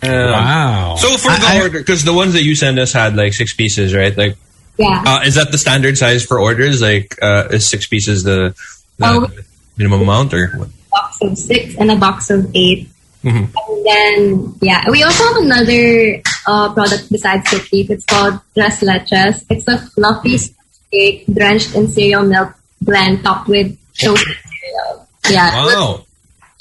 Wow. 0.03 0.95
So 0.99 1.17
for 1.17 1.33
the 1.33 1.59
order, 1.63 1.79
because 1.79 2.03
the 2.03 2.13
ones 2.13 2.33
that 2.33 2.43
you 2.43 2.55
sent 2.55 2.79
us 2.79 2.93
had 2.93 3.15
like 3.15 3.33
six 3.33 3.53
pieces, 3.53 3.93
right? 3.93 4.15
Like, 4.15 4.37
Yeah. 4.77 5.03
uh, 5.05 5.19
is 5.25 5.35
that 5.35 5.51
the 5.51 5.57
standard 5.57 5.97
size 5.97 6.23
for 6.25 6.39
orders? 6.39 6.81
Like, 6.81 7.17
uh, 7.21 7.47
is 7.51 7.67
six 7.67 7.87
pieces 7.87 8.23
the, 8.23 8.55
the 8.97 9.05
Oh. 9.05 9.27
minimum 9.77 10.01
amount 10.01 10.33
or 10.33 10.47
what? 10.57 10.69
box 10.91 11.17
of 11.21 11.37
six 11.37 11.75
and 11.77 11.91
a 11.91 11.95
box 11.95 12.29
of 12.29 12.49
8 12.55 12.89
Mhm. 13.23 13.49
And 13.49 13.85
then, 13.85 14.55
yeah, 14.61 14.85
we 14.89 15.01
also 15.03 15.23
have 15.25 15.37
another 15.37 16.21
uh, 16.45 16.71
product 16.73 17.11
besides 17.11 17.49
cookies. 17.49 17.89
It's 17.89 18.05
called 18.05 18.39
Tres 18.53 18.79
Leches. 18.81 19.43
It's 19.49 19.67
a 19.67 19.77
fluffy 19.79 20.37
cake 20.93 21.25
drenched 21.33 21.75
in 21.75 21.89
cereal 21.89 22.23
milk 22.23 22.53
blend 22.81 23.23
topped 23.23 23.49
with 23.49 23.75
toasted 23.97 24.37
cereal. 24.61 25.07
Yeah, 25.29 25.49
it 25.49 25.65
was, 25.65 25.73
Wow. 25.75 26.05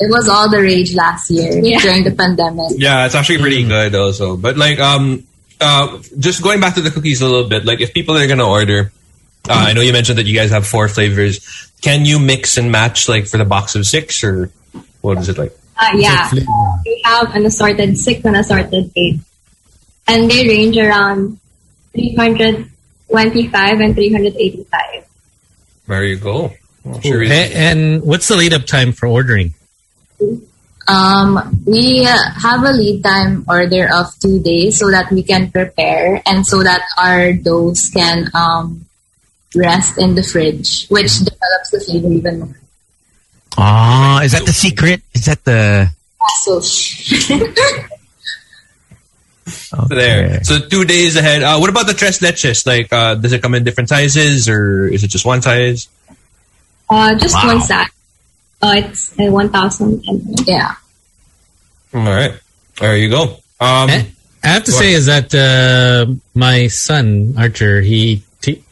it 0.01 0.11
was 0.11 0.29
all 0.29 0.49
the 0.51 0.61
rage 0.61 0.95
last 0.95 1.31
year 1.31 1.61
Yeah. 1.63 1.79
during 1.79 2.03
the 2.05 2.11
pandemic. 2.13 2.73
Yeah, 2.77 3.05
it's 3.07 3.15
actually 3.15 3.39
pretty 3.39 3.63
good 3.65 3.95
also. 3.95 4.37
But 4.37 4.57
like, 4.57 4.81
um, 4.81 5.23
uh, 5.61 5.99
just 6.19 6.43
going 6.43 6.61
back 6.61 6.75
to 6.75 6.81
the 6.83 6.91
cookies 6.91 7.23
a 7.23 7.27
little 7.27 7.49
bit, 7.49 7.65
like 7.65 7.81
if 7.81 7.93
people 7.95 8.17
are 8.17 8.27
gonna 8.27 8.49
order, 8.49 8.93
uh, 9.49 9.53
I 9.53 9.73
know 9.73 9.81
you 9.81 9.93
mentioned 9.93 10.19
that 10.19 10.27
you 10.27 10.35
guys 10.35 10.51
have 10.51 10.67
four 10.67 10.89
flavors. 10.89 11.71
Can 11.83 12.05
you 12.05 12.19
mix 12.19 12.57
and 12.57 12.73
match 12.73 13.09
like 13.09 13.27
for 13.27 13.39
the 13.39 13.45
box 13.45 13.75
of 13.75 13.87
six 13.87 14.25
or 14.25 14.51
what 15.01 15.19
is 15.19 15.29
it 15.29 15.39
like? 15.39 15.53
Uh, 15.79 15.91
yeah, 15.95 16.29
we 16.33 17.03
have 17.05 17.35
an 17.35 17.45
assorted 17.47 17.99
six 17.99 18.25
and 18.25 18.37
assorted 18.37 18.91
eight. 18.97 19.21
And 20.09 20.31
they 20.31 20.47
range 20.49 20.77
around 20.79 21.39
325 21.93 23.81
and 23.81 23.95
385. 23.95 25.07
There 25.87 26.05
you 26.05 26.17
go. 26.17 26.53
Well, 26.85 27.01
sure 27.01 27.23
is. 27.23 27.31
A- 27.31 27.55
and 27.55 28.03
what's 28.03 28.29
the 28.29 28.37
lead 28.37 28.55
up 28.55 28.65
time 28.67 28.93
for 28.93 29.07
ordering? 29.07 29.55
Um, 30.89 31.63
we 31.67 32.07
uh, 32.07 32.17
have 32.41 32.63
a 32.63 32.71
lead 32.73 33.03
time 33.03 33.45
order 33.49 33.89
of 33.93 34.07
two 34.21 34.39
days 34.41 34.79
so 34.79 34.91
that 34.91 35.11
we 35.11 35.23
can 35.23 35.51
prepare 35.51 36.23
and 36.27 36.47
so 36.47 36.63
that 36.63 36.83
our 36.97 37.33
doughs 37.33 37.91
can 37.91 38.31
um, 38.35 38.87
rest 39.55 39.99
in 39.99 40.15
the 40.15 40.23
fridge, 40.23 40.87
which 40.89 41.19
develops 41.19 41.71
the 41.73 41.81
flavor 41.81 42.13
even 42.13 42.39
more. 42.41 42.57
Ah, 43.59 44.23
is 44.23 44.33
that 44.33 44.45
the 44.47 44.53
secret? 44.53 45.03
Is 45.15 45.25
that 45.27 45.43
the... 45.45 45.91
So, 46.45 46.61
There. 49.89 50.43
So 50.45 50.59
two 50.59 50.85
days 50.85 51.17
ahead. 51.17 51.43
Uh, 51.43 51.59
what 51.59 51.71
about 51.71 51.87
the 51.87 51.95
tres 51.95 52.19
leches? 52.19 52.67
Like, 52.67 52.93
uh, 52.93 53.15
does 53.15 53.33
it 53.33 53.43
come 53.43 53.55
in 53.55 53.65
different 53.65 53.89
sizes 53.89 54.49
or 54.49 54.87
is 54.89 55.05
it 55.05 55.09
just 55.09 55.25
one 55.25 55.43
size? 55.43 55.89
Uh, 56.91 57.15
just 57.15 57.35
Wow. 57.35 57.55
one 57.55 57.61
sack. 57.63 57.93
Uh, 58.63 58.75
it's 58.77 59.13
uh, 59.19 59.25
1,000. 59.31 60.03
Yeah. 60.47 60.75
All 61.95 62.01
right. 62.03 62.33
There 62.81 62.97
you 62.97 63.11
go. 63.11 63.23
Um, 63.61 63.89
I 63.91 64.07
have 64.43 64.65
to 64.65 64.73
say 64.73 64.93
is 64.93 65.07
that 65.07 65.35
uh, 65.35 66.13
my 66.35 66.67
son 66.69 67.35
Archer 67.39 67.81
he, 67.81 68.23
he 68.45 68.63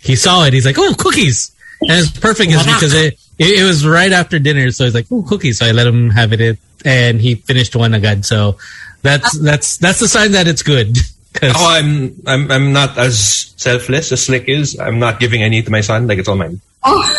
he 0.00 0.16
saw 0.16 0.44
it. 0.44 0.52
He's 0.52 0.66
like, 0.66 0.76
"Oh, 0.78 0.94
cookies!" 0.98 1.50
And 1.80 1.92
it's 1.92 2.10
perfect 2.18 2.52
is 2.52 2.62
because 2.62 2.92
it, 2.94 3.18
it 3.38 3.60
it 3.60 3.64
was 3.64 3.86
right 3.86 4.12
after 4.12 4.38
dinner, 4.38 4.70
so 4.70 4.84
he's 4.84 4.94
like, 4.94 5.06
"Oh, 5.10 5.22
cookies!" 5.22 5.58
So 5.58 5.66
I 5.66 5.72
let 5.72 5.86
him 5.86 6.10
have 6.10 6.32
it, 6.34 6.58
and 6.84 7.20
he 7.20 7.34
finished 7.36 7.74
one 7.74 7.94
again. 7.94 8.22
So 8.22 8.58
that's 9.02 9.36
that's 9.40 9.78
that's 9.78 9.98
the 10.00 10.08
sign 10.08 10.32
that 10.32 10.46
it's 10.46 10.62
good. 10.62 10.94
'Cause- 11.32 11.52
Oh, 11.56 11.68
I'm 11.68 12.14
I'm 12.26 12.50
I'm 12.52 12.72
not 12.72 12.96
as 12.98 13.52
selfless 13.56 14.12
as 14.12 14.22
Slick 14.26 14.44
is. 14.48 14.78
I'm 14.78 14.98
not 15.00 15.18
giving 15.18 15.42
any 15.42 15.62
to 15.62 15.70
my 15.70 15.80
son. 15.80 16.06
Like 16.06 16.18
it's 16.18 16.28
all 16.28 16.36
mine. 16.36 16.60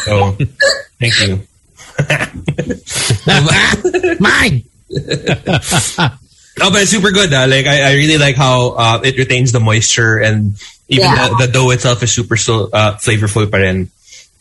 So 0.03 0.37
thank 0.99 1.19
you. 1.27 1.41
Mine. 4.19 4.63
No, 6.57 6.71
but 6.71 6.83
it's 6.83 6.91
super 6.91 7.11
good. 7.11 7.33
Uh. 7.33 7.47
Like 7.49 7.65
I, 7.67 7.91
I 7.91 7.93
really 7.95 8.17
like 8.17 8.37
how 8.37 8.69
uh, 8.79 9.01
it 9.03 9.17
retains 9.17 9.51
the 9.51 9.59
moisture 9.59 10.19
and 10.23 10.55
even 10.87 11.03
Yeah. 11.03 11.27
the, 11.35 11.47
the 11.47 11.51
dough 11.51 11.69
itself 11.71 12.01
is 12.01 12.13
super 12.13 12.37
so 12.37 12.69
uh, 12.71 12.95
flavorful. 12.95 13.51
Pa 13.51 13.57
rin, 13.57 13.91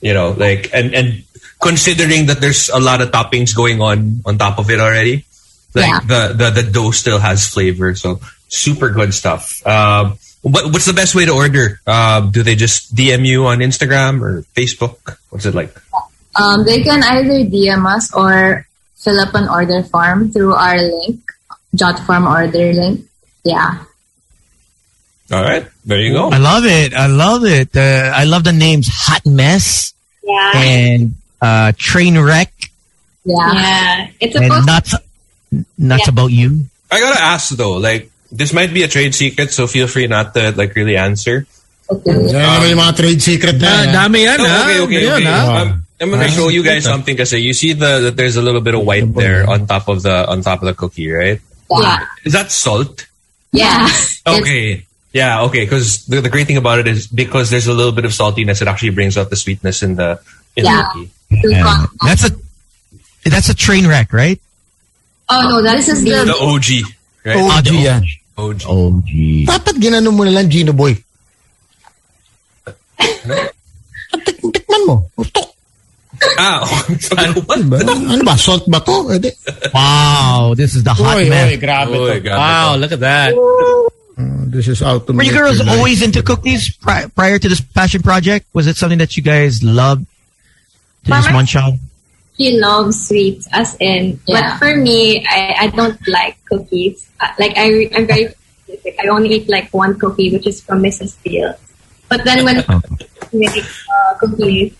you 0.01 0.15
know, 0.15 0.31
like 0.31 0.71
and 0.73 0.95
and 0.95 1.25
considering 1.61 2.27
that 2.27 2.41
there's 2.41 2.69
a 2.71 2.79
lot 2.79 3.01
of 3.03 3.11
toppings 3.11 3.51
going 3.51 3.83
on 3.83 4.23
on 4.27 4.39
top 4.39 4.61
of 4.61 4.71
it 4.71 4.79
already, 4.79 5.27
like 5.75 5.91
Yeah. 5.91 5.99
the, 6.07 6.21
the 6.39 6.63
the 6.63 6.71
dough 6.71 6.93
still 6.93 7.19
has 7.19 7.49
flavor. 7.51 7.97
So 7.97 8.21
super 8.47 8.91
good 8.91 9.13
stuff. 9.13 9.59
Um, 9.67 10.15
what 10.47 10.71
what's 10.71 10.87
the 10.87 10.95
best 10.95 11.17
way 11.17 11.27
to 11.27 11.35
order? 11.35 11.81
Uh, 11.85 12.21
do 12.31 12.45
they 12.45 12.55
just 12.55 12.95
DM 12.95 13.27
you 13.27 13.47
on 13.51 13.59
Instagram 13.59 14.23
or 14.23 14.43
Facebook? 14.55 15.19
What's 15.31 15.47
it 15.51 15.55
like? 15.57 15.75
Um, 16.37 16.65
they 16.65 16.83
can 16.83 17.03
either 17.03 17.45
DM 17.47 17.87
us 17.87 18.13
or 18.15 18.67
fill 18.97 19.21
up 19.21 19.35
an 19.35 19.49
order 19.49 19.83
form 19.85 20.31
through 20.33 20.55
our 20.55 20.79
link, 20.81 21.21
Jot 21.75 21.99
Form 22.07 22.27
order 22.27 22.73
link. 22.73 23.07
Yeah. 23.45 23.85
All 25.33 25.43
right, 25.43 25.67
there 25.85 26.01
you 26.01 26.13
go. 26.13 26.29
I 26.31 26.39
love 26.39 26.65
it. 26.67 26.93
I 26.93 27.07
love 27.07 27.45
it. 27.45 27.75
Uh, 27.77 28.13
I 28.15 28.25
love 28.25 28.45
the 28.45 28.53
names 28.53 28.89
Hot 28.93 29.25
Mess 29.25 29.95
Yeah. 30.23 30.53
and 30.55 31.15
uh, 31.41 31.73
Train 31.77 32.19
Wreck 32.19 32.53
Yeah. 33.25 33.53
Yeah. 33.53 34.09
It's 34.21 34.37
and 34.37 34.45
supposed 34.45 34.67
Nuts, 34.67 34.95
nuts 35.79 36.03
Yeah. 36.07 36.13
About 36.13 36.31
You. 36.31 36.67
I 36.93 37.01
gotta 37.01 37.21
ask 37.23 37.57
though, 37.57 37.81
like 37.81 38.11
this 38.31 38.53
might 38.53 38.73
be 38.75 38.83
a 38.83 38.89
trade 38.89 39.15
secret, 39.15 39.51
so 39.53 39.67
feel 39.67 39.87
free 39.89 40.07
not 40.07 40.35
to 40.35 40.53
like 40.57 40.75
really 40.77 40.97
answer. 40.97 41.47
Okay. 41.89 42.13
Yan 42.13 42.45
naman 42.61 42.69
yung 42.73 42.81
mga 42.85 42.95
trade 42.97 43.21
secret 43.23 43.57
na. 43.61 43.69
Ah, 43.69 43.83
yan. 43.85 43.93
dami 43.97 44.19
yan, 44.25 44.39
No, 44.41 44.45
ah. 44.49 44.61
okay, 44.65 44.79
okay, 44.81 45.01
Yun, 45.05 45.21
okay. 45.21 45.29
ah. 45.29 45.84
I'm, 46.01 46.13
I'm 46.13 46.21
gonna 46.21 46.29
show 46.29 46.49
you 46.49 46.63
guys 46.65 46.85
something 46.85 47.15
because 47.15 47.33
uh, 47.33 47.37
you 47.37 47.53
see 47.53 47.73
the 47.73 48.01
that 48.11 48.17
there's 48.17 48.37
a 48.37 48.43
little 48.43 48.61
bit 48.61 48.75
of 48.75 48.85
white 48.85 49.15
there 49.15 49.49
on 49.49 49.67
top 49.67 49.89
of 49.89 50.03
the 50.03 50.27
on 50.29 50.43
top 50.43 50.61
of 50.61 50.67
the 50.67 50.75
cookie, 50.75 51.11
right? 51.11 51.41
Yeah. 51.71 52.07
Is 52.25 52.33
that 52.33 52.51
salt? 52.51 53.07
Yeah. 53.53 53.89
Okay. 54.27 54.85
Yeah, 55.13 55.43
okay. 55.47 55.63
Because 55.65 56.07
the, 56.07 56.21
the 56.21 56.29
great 56.29 56.49
thing 56.49 56.57
about 56.57 56.81
it 56.81 56.89
is 56.89 57.07
because 57.07 57.49
there's 57.49 57.69
a 57.69 57.73
little 57.73 57.93
bit 57.93 58.05
of 58.05 58.11
saltiness, 58.11 58.61
it 58.61 58.67
actually 58.67 58.91
brings 58.91 59.17
out 59.17 59.31
the 59.31 59.37
sweetness 59.37 59.83
in 59.85 59.95
the 59.95 60.19
in 60.57 60.65
Yeah. 60.65 60.83
the 60.95 61.09
cookie. 61.31 61.49
Yeah. 61.55 61.87
That's 62.03 62.25
a 62.27 62.31
that's 63.25 63.49
a 63.49 63.55
train 63.55 63.87
wreck, 63.87 64.13
right? 64.13 64.41
Oh, 65.29 65.49
no, 65.49 65.63
that's 65.63 65.87
This 65.87 65.99
is 65.99 66.05
the, 66.05 66.25
The 66.27 66.37
OG, 66.37 66.93
right? 67.25 67.39
OG 67.39 67.73
yan. 67.73 68.03
OG. 68.37 68.63
OG. 68.67 69.11
Dapat 69.47 69.75
ginano 69.81 70.11
mo 70.13 70.25
na 70.25 70.31
lang 70.43 70.51
Gino 70.51 70.73
Boy. 70.75 70.99
Tik 74.25 74.39
tikman 74.53 74.83
mo. 74.87 74.97
Tok. 75.33 75.44
Ah, 76.39 76.63
ano 77.19 77.41
ba? 77.43 77.55
Ano 77.81 78.23
ba? 78.25 78.35
Salt 78.37 78.65
ba 78.69 78.81
to? 78.81 79.11
Eh. 79.15 79.31
Wow, 79.73 80.55
this 80.57 80.75
is 80.75 80.83
the 80.83 80.93
hot 80.95 81.17
Oy, 81.19 81.29
mess. 81.29 81.53
oy, 81.53 81.57
grabe 81.59 81.95
Oy, 81.95 82.21
grabe 82.21 82.39
Wow, 82.39 82.75
to. 82.75 82.79
look 82.81 82.93
at 82.93 83.01
that. 83.01 83.31
Uh, 83.35 84.47
this 84.51 84.69
is 84.69 84.83
out 84.83 85.07
Were 85.09 85.15
you 85.23 85.31
make 85.31 85.33
girls 85.35 85.59
your 85.59 85.67
life. 85.67 85.79
always 85.79 86.03
into 86.03 86.23
cookies 86.23 86.71
pri- 86.79 87.07
prior 87.15 87.39
to 87.39 87.49
this 87.49 87.61
passion 87.61 88.03
project? 88.03 88.47
Was 88.53 88.67
it 88.67 88.77
something 88.77 88.99
that 88.99 89.17
you 89.17 89.23
guys 89.23 89.63
loved 89.63 90.07
to 91.05 91.11
just 91.11 91.27
Mama- 91.31 91.39
munch 91.43 91.57
on? 91.57 91.79
she 92.39 92.59
loves 92.59 93.07
sweets, 93.07 93.47
as 93.55 93.77
in. 93.79 94.19
Yeah. 94.27 94.59
But 94.59 94.59
for 94.59 94.75
me, 94.77 95.23
I, 95.27 95.55
I 95.61 95.67
don't 95.71 95.99
like 96.09 96.35
cookies. 96.51 97.07
Uh, 97.21 97.31
Like, 97.39 97.55
I, 97.57 97.87
I'm 97.95 98.07
very 98.11 98.35
specific. 98.67 98.99
I 98.99 99.07
only 99.07 99.31
eat 99.39 99.49
like 99.49 99.71
one 99.71 99.99
cookie, 100.01 100.33
which 100.35 100.47
is 100.47 100.61
from 100.61 100.83
Mrs. 100.83 101.11
Steele. 101.15 101.55
But 102.09 102.25
then 102.25 102.43
when 102.45 102.59
I 102.69 102.81
make 103.33 103.55
uh, 103.63 104.15
cookies, 104.19 104.75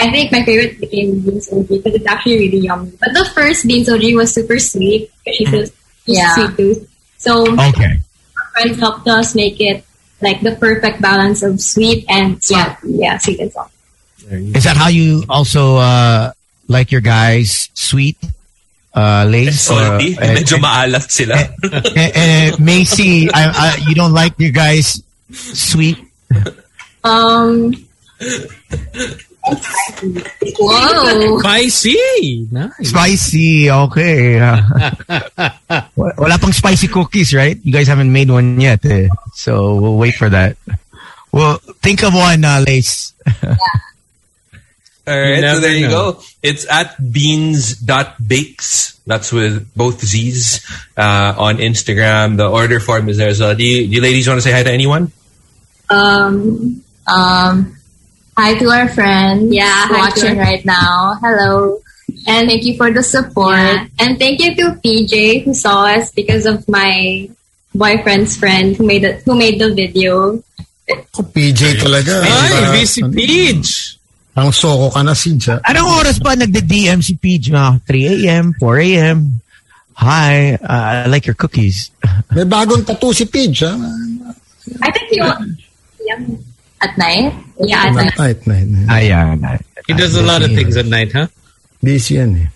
I 0.00 0.10
think 0.10 0.32
my 0.32 0.42
favorite 0.44 0.80
became 0.80 1.20
bean 1.20 1.40
OG 1.52 1.68
because 1.68 1.94
it's 1.94 2.06
actually 2.08 2.38
really 2.48 2.64
yummy. 2.64 2.92
But 2.98 3.12
the 3.12 3.24
first 3.36 3.66
bean 3.68 3.84
OG 3.84 4.16
was 4.16 4.32
super 4.32 4.58
sweet 4.58 5.10
because 5.24 5.36
she's 5.36 5.52
a 5.52 5.62
she's 6.06 6.16
Yeah. 6.18 6.34
sweet 6.34 6.52
tooth. 6.56 6.80
So 7.20 7.44
Okay. 7.52 8.00
our 8.00 8.46
friends 8.56 8.80
helped 8.80 9.06
us 9.08 9.34
make 9.36 9.60
it 9.60 9.84
like 10.20 10.40
the 10.40 10.56
perfect 10.56 11.00
balance 11.00 11.42
of 11.44 11.60
sweet 11.60 12.04
and 12.08 12.42
salty. 12.42 12.96
Yeah, 13.00 13.16
sweet 13.20 13.40
and 13.40 13.52
salty. 13.52 13.72
Is 14.56 14.64
that 14.64 14.76
how 14.76 14.88
you 14.88 15.24
also 15.28 15.76
uh, 15.76 16.32
like 16.68 16.92
your 16.92 17.00
guys 17.00 17.68
sweet? 17.74 18.16
Uh, 18.94 19.24
Lace? 19.28 19.70
Salty? 19.70 20.18
Uh, 20.18 20.34
Medyo 20.36 20.58
maalat 20.58 21.06
sila. 21.10 21.38
eh, 21.94 22.10
eh, 22.10 22.46
Macy, 22.58 23.30
I, 23.30 23.42
I, 23.48 23.66
you 23.86 23.94
don't 23.94 24.12
like 24.12 24.34
your 24.38 24.50
guys 24.50 25.02
sweet? 25.32 25.96
Um. 27.04 27.72
Whoa. 30.58 31.38
Spicy. 31.40 32.48
Nice. 32.50 32.88
Spicy, 32.90 33.70
okay. 33.70 34.40
Wa- 35.96 36.12
Wala 36.18 36.38
pang 36.38 36.52
spicy 36.52 36.88
cookies, 36.88 37.32
right? 37.34 37.58
You 37.62 37.72
guys 37.72 37.86
haven't 37.88 38.12
made 38.12 38.30
one 38.30 38.60
yet. 38.60 38.84
Eh. 38.84 39.08
So 39.34 39.74
we'll 39.76 39.96
wait 39.96 40.14
for 40.14 40.28
that. 40.28 40.56
Well, 41.32 41.58
think 41.82 42.02
of 42.02 42.12
one, 42.14 42.44
uh, 42.44 42.62
Lace. 42.66 43.14
All 45.06 45.18
right, 45.18 45.36
so 45.36 45.40
never 45.40 45.60
there 45.60 45.72
you 45.74 45.88
know. 45.88 46.12
go. 46.12 46.22
It's 46.42 46.68
at 46.70 46.94
beans.bakes. 47.12 49.00
That's 49.06 49.32
with 49.32 49.74
both 49.74 50.04
Z's 50.04 50.60
uh, 50.96 51.34
on 51.36 51.56
Instagram. 51.56 52.36
The 52.36 52.48
order 52.48 52.78
form 52.78 53.08
is 53.08 53.16
there 53.16 53.28
as 53.28 53.40
well. 53.40 53.54
Do 53.54 53.64
you, 53.64 53.86
do 53.88 53.94
you 53.96 54.02
ladies 54.02 54.28
want 54.28 54.38
to 54.38 54.42
say 54.42 54.52
hi 54.52 54.62
to 54.62 54.70
anyone? 54.70 55.10
Um, 55.88 56.84
um, 57.12 57.76
hi 58.40 58.56
to 58.56 58.66
our 58.72 58.88
friends 58.88 59.52
Yeah, 59.52 59.92
watching 59.92 60.40
our- 60.40 60.44
right 60.48 60.64
now. 60.64 61.20
Hello. 61.20 61.76
And 62.26 62.48
Thank 62.48 62.64
you 62.64 62.74
for 62.76 62.90
the 62.90 63.04
support. 63.04 63.60
Yeah. 63.60 63.86
And 64.00 64.18
thank 64.18 64.40
you 64.40 64.56
to 64.56 64.64
PJ 64.82 65.44
who 65.44 65.52
saw 65.54 65.86
us 65.86 66.10
because 66.10 66.44
of 66.48 66.64
my 66.68 67.28
boyfriend's 67.76 68.34
friend 68.36 68.74
who 68.76 68.84
made 68.84 69.04
it, 69.04 69.22
who 69.24 69.36
made 69.38 69.60
the 69.60 69.70
video. 69.72 70.40
Ako, 70.90 71.22
PJ 71.30 71.78
talaga. 71.78 72.18
Ay, 72.26 72.50
Diba? 72.50 72.70
VC 72.74 72.94
Peach. 73.14 73.70
Ang 74.34 74.50
soko 74.50 74.90
ka 74.90 75.02
na, 75.06 75.14
Sids. 75.14 75.46
ah. 75.54 75.62
Anong 75.70 76.02
oras 76.02 76.18
ba 76.18 76.34
nagde-DM 76.34 76.98
si 76.98 77.14
Peach? 77.14 77.46
Mga 77.50 77.70
3 77.86 78.26
a.m., 78.26 78.44
4 78.58 78.78
a.m.? 78.90 79.18
Hi, 80.00 80.56
uh, 80.58 81.04
I 81.04 81.06
like 81.12 81.28
your 81.30 81.36
cookies. 81.38 81.92
May 82.34 82.42
bagong 82.48 82.82
tattoo 82.88 83.12
si 83.14 83.28
Pidge. 83.28 83.68
Ha? 83.68 83.74
I 84.82 84.88
think 84.90 85.08
you 85.12 85.22
yeah. 86.08 86.18
At 86.80 86.96
night? 86.96 87.32
Yeah, 87.60 87.84
at 87.86 87.92
night. 87.92 88.16
Night, 88.18 88.40
night, 88.46 88.66
night. 88.68 88.88
Ayan. 88.88 89.44
I- 89.44 89.60
He 89.86 89.92
does 89.94 90.14
a 90.16 90.22
lot 90.22 90.40
of 90.42 90.48
things 90.54 90.76
at 90.76 90.86
night, 90.86 91.10
huh? 91.12 91.26
Busy 91.82 92.14
yan 92.20 92.36
eh. 92.36 92.48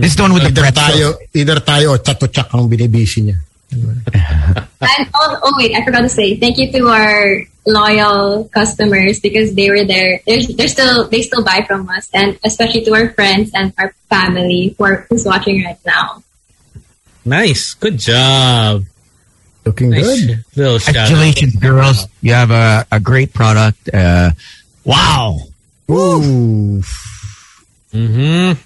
This 0.00 0.14
the 0.16 0.22
one 0.22 0.32
with 0.32 0.44
the 0.44 0.52
Either 0.54 0.62
pretzel. 0.62 0.84
tayo, 0.88 1.06
either 1.34 1.58
tayo 1.60 1.86
o 1.92 1.96
chato-chak 2.00 2.48
ang 2.54 2.68
binibisi 2.70 3.20
niya. 3.28 3.36
And 4.80 5.04
oh, 5.12 5.40
oh 5.42 5.52
wait, 5.58 5.74
I 5.74 5.82
forgot 5.84 6.02
to 6.02 6.08
say 6.08 6.36
thank 6.36 6.56
you 6.56 6.70
to 6.72 6.88
our 6.88 7.42
loyal 7.66 8.46
customers 8.54 9.18
because 9.20 9.52
they 9.58 9.68
were 9.68 9.84
there. 9.84 10.20
They're, 10.24 10.40
they're 10.54 10.70
still 10.70 11.08
they 11.08 11.20
still 11.22 11.42
buy 11.42 11.64
from 11.66 11.88
us, 11.90 12.08
and 12.14 12.38
especially 12.44 12.84
to 12.86 12.94
our 12.94 13.10
friends 13.12 13.50
and 13.52 13.74
our 13.76 13.92
family 14.08 14.74
who 14.78 14.84
are 14.84 15.06
who's 15.10 15.24
watching 15.26 15.64
right 15.64 15.80
now. 15.84 16.22
Nice. 17.24 17.74
Good 17.74 17.98
job. 17.98 18.84
Looking 19.66 19.90
Nice 19.90 20.06
good. 20.26 20.44
little 20.54 20.78
shout 20.78 20.94
out. 20.96 21.08
Congratulations, 21.08 21.56
girls. 21.56 22.06
You 22.22 22.32
have 22.34 22.50
a, 22.52 22.86
a 22.92 23.00
great 23.00 23.34
product. 23.34 23.90
Uh, 23.92 24.30
wow. 24.84 25.38
Ooh. 25.90 26.82
Mm-hmm. 27.92 28.60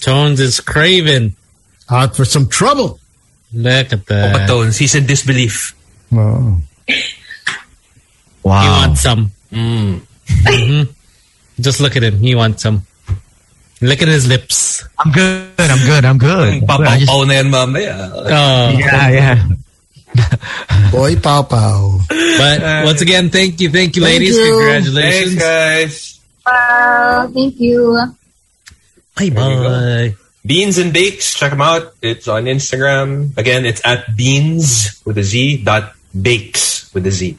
Tones 0.00 0.40
is 0.40 0.60
craving. 0.60 1.36
Out 1.90 2.16
for 2.16 2.24
some 2.24 2.48
trouble. 2.48 2.98
Look 3.52 3.92
at 3.92 4.06
that. 4.06 4.48
Oh, 4.48 4.64
Tones! 4.64 4.78
he's 4.78 4.94
in 4.94 5.04
disbelief. 5.06 5.74
Oh. 6.12 6.56
Wow. 8.42 8.62
He 8.62 8.68
wants 8.68 9.00
some. 9.02 9.32
Mm. 9.52 10.00
Mhm. 10.26 10.88
Just 11.60 11.80
look 11.80 11.96
at 11.96 12.02
him. 12.02 12.18
He 12.18 12.34
wants 12.34 12.62
some. 12.62 12.86
Look 13.82 14.00
at 14.02 14.08
his 14.08 14.26
lips. 14.28 14.84
I'm 14.98 15.10
good. 15.12 15.50
I'm 15.58 15.84
good. 15.86 16.04
I'm 16.04 16.18
good. 16.18 16.48
Ang 16.48 16.68
I 16.70 16.98
just- 16.98 17.10
papaw 17.10 17.26
na 17.26 17.34
yan 17.34 17.50
mamaya. 17.50 17.96
Oh. 18.14 18.68
yeah, 18.78 19.08
yeah. 19.10 19.46
Boy 20.92 21.16
Pau 21.16 21.42
Pau. 21.42 22.00
But 22.08 22.84
once 22.84 23.00
again, 23.00 23.30
thank 23.30 23.60
you, 23.60 23.70
thank 23.70 23.96
you, 23.96 24.02
Thank 24.02 24.20
ladies. 24.20 24.36
you. 24.36 24.56
Congratulations. 24.58 25.34
Thanks, 25.36 25.42
guys. 25.42 26.20
Wow, 26.46 27.30
thank 27.32 27.60
you. 27.60 27.98
Bye 29.16 29.30
bye. 29.30 30.14
Beans 30.44 30.78
and 30.78 30.92
Bakes, 30.92 31.34
check 31.34 31.50
them 31.50 31.60
out. 31.60 31.94
It's 32.00 32.26
on 32.26 32.44
Instagram. 32.44 33.36
Again, 33.36 33.66
it's 33.66 33.84
at 33.84 34.16
beans 34.16 35.00
with 35.04 35.18
a 35.18 35.22
Z 35.22 35.64
dot 35.64 35.92
bakes 36.16 36.92
with 36.94 37.06
a 37.06 37.10
Z. 37.10 37.36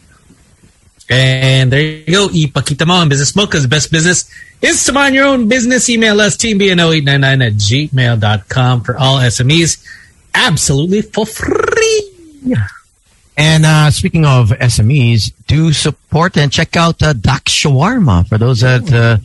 And 1.10 1.72
there 1.72 1.82
you 1.82 2.06
go. 2.06 2.28
Ipakita 2.30 2.88
mo 2.88 3.02
ang 3.02 3.10
business 3.10 3.36
mo 3.36 3.46
because 3.46 3.68
best 3.68 3.92
business 3.92 4.30
is 4.62 4.86
to 4.86 4.94
mind 4.94 5.16
your 5.16 5.26
own 5.26 5.50
business. 5.50 5.90
Email 5.90 6.22
us 6.22 6.38
teambno899 6.38 7.48
at 7.48 7.54
gmail.com 7.60 8.82
for 8.82 8.96
all 8.96 9.18
SMEs. 9.18 9.84
Absolutely 10.34 11.02
for 11.02 11.26
free. 11.26 12.11
And 13.38 13.66
uh, 13.66 13.90
speaking 13.92 14.26
of 14.26 14.50
SMEs, 14.50 15.32
do 15.48 15.74
support 15.74 16.38
and 16.38 16.52
check 16.52 16.76
out 16.76 17.02
uh, 17.02 17.14
Doc 17.14 17.46
Shawarma 17.46 18.28
for 18.28 18.38
those 18.38 18.62
that 18.62 18.92
uh, 18.92 19.18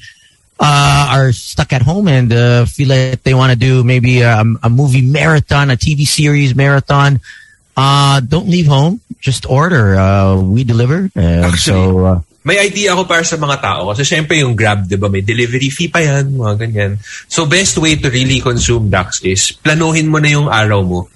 uh, 0.58 1.08
are 1.12 1.32
stuck 1.32 1.72
at 1.72 1.82
home 1.82 2.08
and 2.08 2.32
uh, 2.32 2.64
feel 2.64 2.88
like 2.88 3.22
they 3.24 3.34
want 3.34 3.52
to 3.52 3.58
do 3.58 3.84
maybe 3.84 4.22
a, 4.22 4.42
a 4.62 4.70
movie 4.70 5.02
marathon, 5.02 5.70
a 5.70 5.76
TV 5.76 6.06
series 6.06 6.54
marathon. 6.54 7.20
Uh, 7.76 8.20
don't 8.20 8.48
leave 8.48 8.66
home. 8.66 9.00
Just 9.20 9.44
order. 9.44 9.96
Uh, 9.96 10.40
we 10.40 10.64
deliver. 10.64 11.10
Uh, 11.16 11.50
so 11.56 12.06
uh, 12.06 12.20
May 12.46 12.62
idea 12.62 12.94
ako 12.94 13.10
para 13.10 13.26
sa 13.26 13.34
mga 13.34 13.58
tao. 13.58 13.90
Kasi 13.90 14.06
syempre 14.06 14.38
yung 14.38 14.54
Grab, 14.54 14.86
di 14.86 14.94
ba, 14.94 15.10
may 15.10 15.18
delivery 15.18 15.66
fee 15.66 15.90
pa 15.90 15.98
yan, 15.98 16.38
mga 16.38 16.54
ganyan. 16.62 16.92
So 17.26 17.42
best 17.42 17.74
way 17.82 17.98
to 17.98 18.06
really 18.06 18.38
consume 18.38 18.86
Dax 18.86 19.18
is 19.26 19.50
planuhin 19.50 20.06
mo 20.06 20.22
na 20.22 20.30
yung 20.30 20.46
araw 20.46 20.86
mo. 20.86 21.10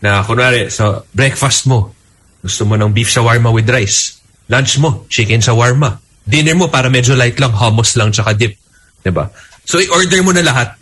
Na 0.00 0.24
kunwari, 0.24 0.72
sa 0.72 1.04
breakfast 1.12 1.68
mo, 1.68 1.92
gusto 2.40 2.64
mo 2.64 2.74
ng 2.76 2.92
beef 2.92 3.12
shawarma 3.12 3.52
with 3.52 3.68
rice. 3.68 4.16
Lunch 4.48 4.80
mo, 4.80 5.04
chicken 5.12 5.44
shawarma. 5.44 6.00
Dinner 6.24 6.56
mo, 6.56 6.72
para 6.72 6.88
medyo 6.88 7.12
light 7.14 7.36
lang, 7.36 7.52
hummus 7.52 7.94
lang, 8.00 8.10
tsaka 8.10 8.32
dip. 8.32 8.56
Di 9.04 9.12
ba? 9.12 9.28
So 9.64 9.76
i-order 9.78 10.24
mo 10.24 10.32
na 10.32 10.40
lahat. 10.42 10.74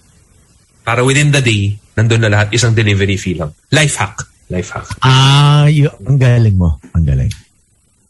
Para 0.86 1.02
within 1.04 1.34
the 1.34 1.42
day, 1.42 1.76
nandun 1.98 2.22
na 2.22 2.30
lahat, 2.30 2.54
isang 2.54 2.72
delivery 2.72 3.18
fee 3.18 3.34
lang. 3.36 3.50
Life 3.74 3.98
hack. 3.98 4.22
Life 4.48 4.70
hack. 4.72 4.88
ah, 5.04 5.68
y- 5.68 5.84
ang 5.84 6.16
galing 6.16 6.56
mo. 6.56 6.80
Ang 6.96 7.04
galing. 7.04 7.32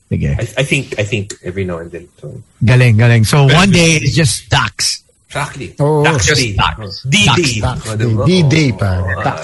Sige. 0.09 0.39
I, 0.39 0.45
I 0.61 0.65
think, 0.65 0.95
I 0.97 1.05
think 1.05 1.35
every 1.43 1.65
now 1.65 1.83
and 1.83 1.91
then. 1.91 2.07
So, 2.17 2.33
Galing, 2.65 2.97
galing. 2.97 3.25
So 3.25 3.45
one 3.45 3.69
day 3.69 4.01
is 4.01 4.15
just 4.17 4.49
Docs. 4.49 5.05
Exactly. 5.29 5.77
Oo. 5.81 6.03
Dax 6.05 6.25
Just 6.27 6.41
day. 6.41 6.57
Dax. 6.57 7.03
D-Day. 7.05 7.61
Dax 7.61 7.79
Oh, 7.85 7.97
Day. 7.97 8.05
diba? 8.09 8.25
D-Day, 8.27 8.69
Oh, 8.73 8.77
pare. 8.81 9.05
oh, 9.05 9.23
Dax. 9.23 9.41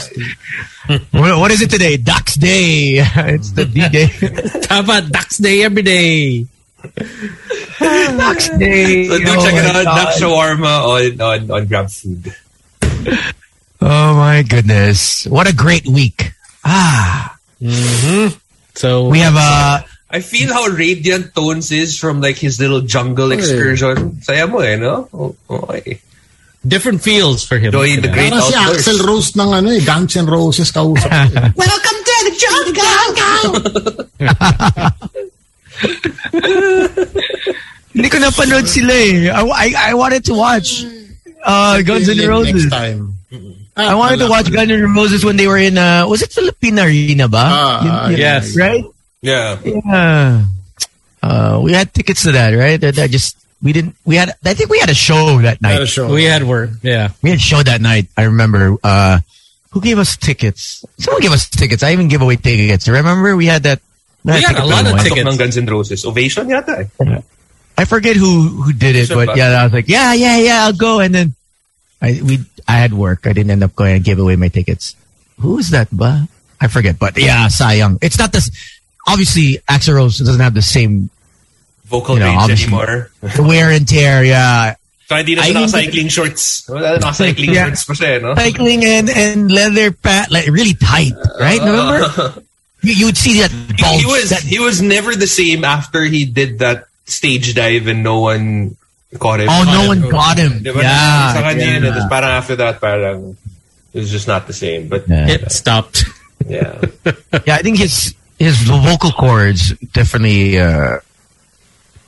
What, 1.12 1.32
what 1.38 1.50
is 1.52 1.60
it 1.62 1.70
today? 1.70 1.96
Docs 1.96 2.34
Day. 2.36 2.98
it's 3.36 3.52
the 3.52 3.64
D 3.68 3.88
Day. 3.88 4.08
Tama, 4.68 5.02
Dax 5.08 5.38
Day 5.38 5.62
every 5.64 5.82
day. 5.84 6.46
Docs 7.80 8.48
Day. 8.60 9.08
So 9.08 9.16
do 9.18 9.24
Oh 9.28 9.44
check 9.44 9.54
it 9.56 9.64
my 9.64 9.80
out, 9.80 9.84
God. 9.84 9.96
Dax 10.04 10.20
Shawarma 10.20 10.74
on, 10.84 11.04
on, 11.20 11.40
on 11.50 11.62
Grab 11.66 11.88
Food. 11.90 12.32
Oh 13.80 14.14
my 14.16 14.42
goodness. 14.42 15.26
What 15.26 15.48
a 15.48 15.54
great 15.54 15.86
week. 15.86 16.32
Ah. 16.64 17.36
Mm-hmm. 17.60 18.36
So 18.74 19.08
We 19.08 19.20
have 19.20 19.36
uh 19.36 19.80
I 20.14 20.22
feel 20.22 20.54
how 20.54 20.70
radiant 20.70 21.34
Tones 21.34 21.74
is 21.74 21.98
from 21.98 22.22
like 22.22 22.38
his 22.38 22.62
little 22.62 22.86
jungle 22.86 23.34
excursion. 23.34 24.22
Saya 24.22 24.46
mo 24.46 24.62
eh, 24.62 24.78
no? 24.78 25.10
Oh, 25.10 25.34
okay. 25.50 25.98
different 26.66 27.02
feels 27.02 27.44
for 27.44 27.58
him. 27.58 27.72
Joy 27.72 28.00
the 28.00 28.08
great 28.08 28.32
Parang 28.32 28.48
si. 28.48 28.54
Axl 28.54 29.04
Rose 29.04 29.36
ng 29.36 29.52
ano 29.52 29.68
eh, 29.70 29.84
Guns 29.84 30.16
N' 30.16 30.26
Roses 30.26 30.72
kausap. 30.72 31.10
Welcome 31.58 31.98
to 32.00 32.14
the 32.24 32.34
jungle. 32.38 33.52
Hindi 37.94 38.08
ko 38.10 38.18
napanood 38.18 38.66
sila 38.66 38.94
eh. 38.94 39.30
I, 39.30 39.42
I, 39.44 39.66
I 39.90 39.94
wanted 39.94 40.24
to 40.26 40.34
watch 40.34 40.82
uh, 41.44 41.82
Guns 41.82 42.08
N' 42.08 42.26
Roses. 42.26 42.66
Next 42.66 42.74
time. 42.74 43.14
I 43.76 43.94
wanted 43.94 44.18
to 44.22 44.30
watch 44.30 44.50
Guns 44.50 44.70
N' 44.70 44.94
Roses 44.94 45.24
when 45.24 45.36
they 45.36 45.46
were 45.46 45.58
in, 45.58 45.78
uh, 45.78 46.06
was 46.08 46.22
it 46.22 46.32
Philippine 46.32 46.78
Arena 46.78 47.28
ba? 47.28 47.44
Ah, 47.44 47.82
Yun- 48.06 48.12
yun, 48.12 48.20
yes. 48.20 48.56
Right? 48.56 48.84
Yeah. 49.24 49.56
Yeah. 49.64 50.44
Uh, 51.24 51.60
we 51.64 51.72
had 51.72 51.88
tickets 51.96 52.28
to 52.28 52.32
that, 52.36 52.52
right? 52.52 52.76
That, 52.76 53.00
that 53.00 53.08
just, 53.08 53.40
we 53.62 53.72
didn't, 53.72 53.96
we 54.04 54.16
had, 54.20 54.36
I 54.44 54.52
think 54.52 54.68
we 54.68 54.78
had 54.78 54.90
a 54.90 54.94
show 54.94 55.40
that 55.40 55.64
night. 55.64 55.72
Had 55.72 55.82
a 55.82 55.86
show. 55.88 56.12
We 56.12 56.24
had 56.24 56.44
work. 56.44 56.70
Yeah. 56.84 57.16
We 57.24 57.30
had 57.30 57.40
a 57.40 57.42
show 57.42 57.62
that 57.62 57.80
night. 57.80 58.08
I 58.16 58.24
remember, 58.28 58.76
uh, 58.84 59.20
who 59.72 59.80
gave 59.80 59.98
us 59.98 60.16
tickets? 60.16 60.84
Someone 60.98 61.22
gave 61.22 61.32
us 61.32 61.48
tickets. 61.48 61.82
I 61.82 61.92
even 61.92 62.08
gave 62.08 62.22
away 62.22 62.36
tickets. 62.36 62.86
Remember 62.86 63.34
we 63.34 63.46
had 63.46 63.64
that? 63.64 63.80
We 64.22 64.32
had 64.32 64.54
ticket 64.54 64.62
a 64.62 64.66
lot 64.66 64.86
of 64.86 64.92
one. 64.92 65.02
tickets. 65.02 65.20
Pasok 65.20 65.32
ng 65.32 65.38
Guns 65.38 65.56
N' 65.58 65.66
Roses. 65.66 66.04
Ovation 66.04 66.46
yata 66.46 66.86
eh. 66.86 67.20
I 67.76 67.84
forget 67.84 68.14
who 68.14 68.62
who 68.62 68.72
did 68.72 68.94
it, 68.94 69.10
but 69.10 69.36
yeah, 69.36 69.58
I 69.60 69.64
was 69.64 69.72
like, 69.72 69.88
yeah, 69.88 70.14
yeah, 70.14 70.38
yeah, 70.38 70.64
I'll 70.64 70.78
go. 70.78 71.00
And 71.00 71.12
then 71.12 71.34
I 72.00 72.20
we 72.22 72.38
I 72.68 72.78
had 72.78 72.94
work. 72.94 73.26
I 73.26 73.32
didn't 73.32 73.50
end 73.50 73.64
up 73.64 73.74
going. 73.74 73.96
I 73.96 73.98
gave 73.98 74.20
away 74.20 74.36
my 74.36 74.46
tickets. 74.46 74.94
Who 75.40 75.56
was 75.56 75.70
that? 75.70 75.90
Ba? 75.90 76.28
I 76.60 76.68
forget, 76.68 76.96
but 76.96 77.18
yeah, 77.18 77.48
sayang. 77.50 77.98
It's 78.00 78.16
not 78.16 78.30
this. 78.30 78.54
Obviously, 79.06 79.58
Axl 79.68 79.94
Rose 79.94 80.18
doesn't 80.18 80.40
have 80.40 80.54
the 80.54 80.62
same 80.62 81.10
vocal 81.86 82.14
You 82.16 82.24
know, 82.24 82.36
range 82.46 82.62
anymore. 82.64 83.10
The 83.20 83.42
wear 83.42 83.70
and 83.70 83.86
tear, 83.86 84.24
yeah. 84.24 84.74
So 85.06 85.16
hindi 85.16 85.34
na 85.36 85.42
I 85.42 85.44
siya 85.44 85.52
think- 85.52 85.54
naka-cycling 85.68 86.08
shorts. 86.08 86.44
Wala 86.68 86.98
na 86.98 87.10
cycling 87.12 87.52
Yeah. 87.52 87.64
shorts 87.68 87.84
pa 87.84 87.92
siya, 87.92 88.22
no? 88.24 88.34
Cycling 88.34 88.84
and, 88.84 89.10
and 89.12 89.52
leather 89.52 89.92
pant, 89.92 90.30
like 90.32 90.48
really 90.48 90.72
tight, 90.72 91.12
right? 91.38 91.60
Remember? 91.60 92.40
You, 92.80 92.92
you 92.92 93.06
would 93.06 93.16
see 93.20 93.40
that 93.40 93.52
He, 93.52 93.76
bulge. 93.76 94.00
he 94.00 94.06
was 94.08 94.30
that, 94.30 94.40
he 94.42 94.58
was 94.60 94.80
never 94.80 95.14
the 95.14 95.26
same 95.28 95.64
after 95.64 96.02
he 96.04 96.24
did 96.24 96.58
that 96.60 96.88
stage 97.04 97.52
dive 97.54 97.86
and 97.86 98.02
no 98.02 98.20
one 98.20 98.76
caught 99.20 99.40
him. 99.40 99.48
oh, 99.52 99.64
no 99.68 99.88
one 99.88 100.08
got 100.08 100.36
him. 100.40 100.64
Diba? 100.64 100.80
Yeah. 100.80 101.32
Sa 101.36 101.40
kanya 101.44 101.64
eh. 101.64 101.80
yeah. 101.84 102.08
Parang 102.08 102.32
after 102.32 102.56
that, 102.56 102.80
parang 102.80 103.36
it 103.92 103.98
was 104.00 104.10
just 104.10 104.26
not 104.26 104.46
the 104.48 104.52
same. 104.56 104.88
But 104.88 105.04
Yeah. 105.06 105.28
It 105.36 105.52
stopped. 105.52 106.04
yeah. 106.48 106.80
yeah, 107.44 107.56
I 107.56 107.62
think 107.62 107.76
his 107.78 108.14
his 108.38 108.62
vocal 108.62 109.12
cords 109.12 109.72
definitely 109.92 110.58
uh, 110.58 110.98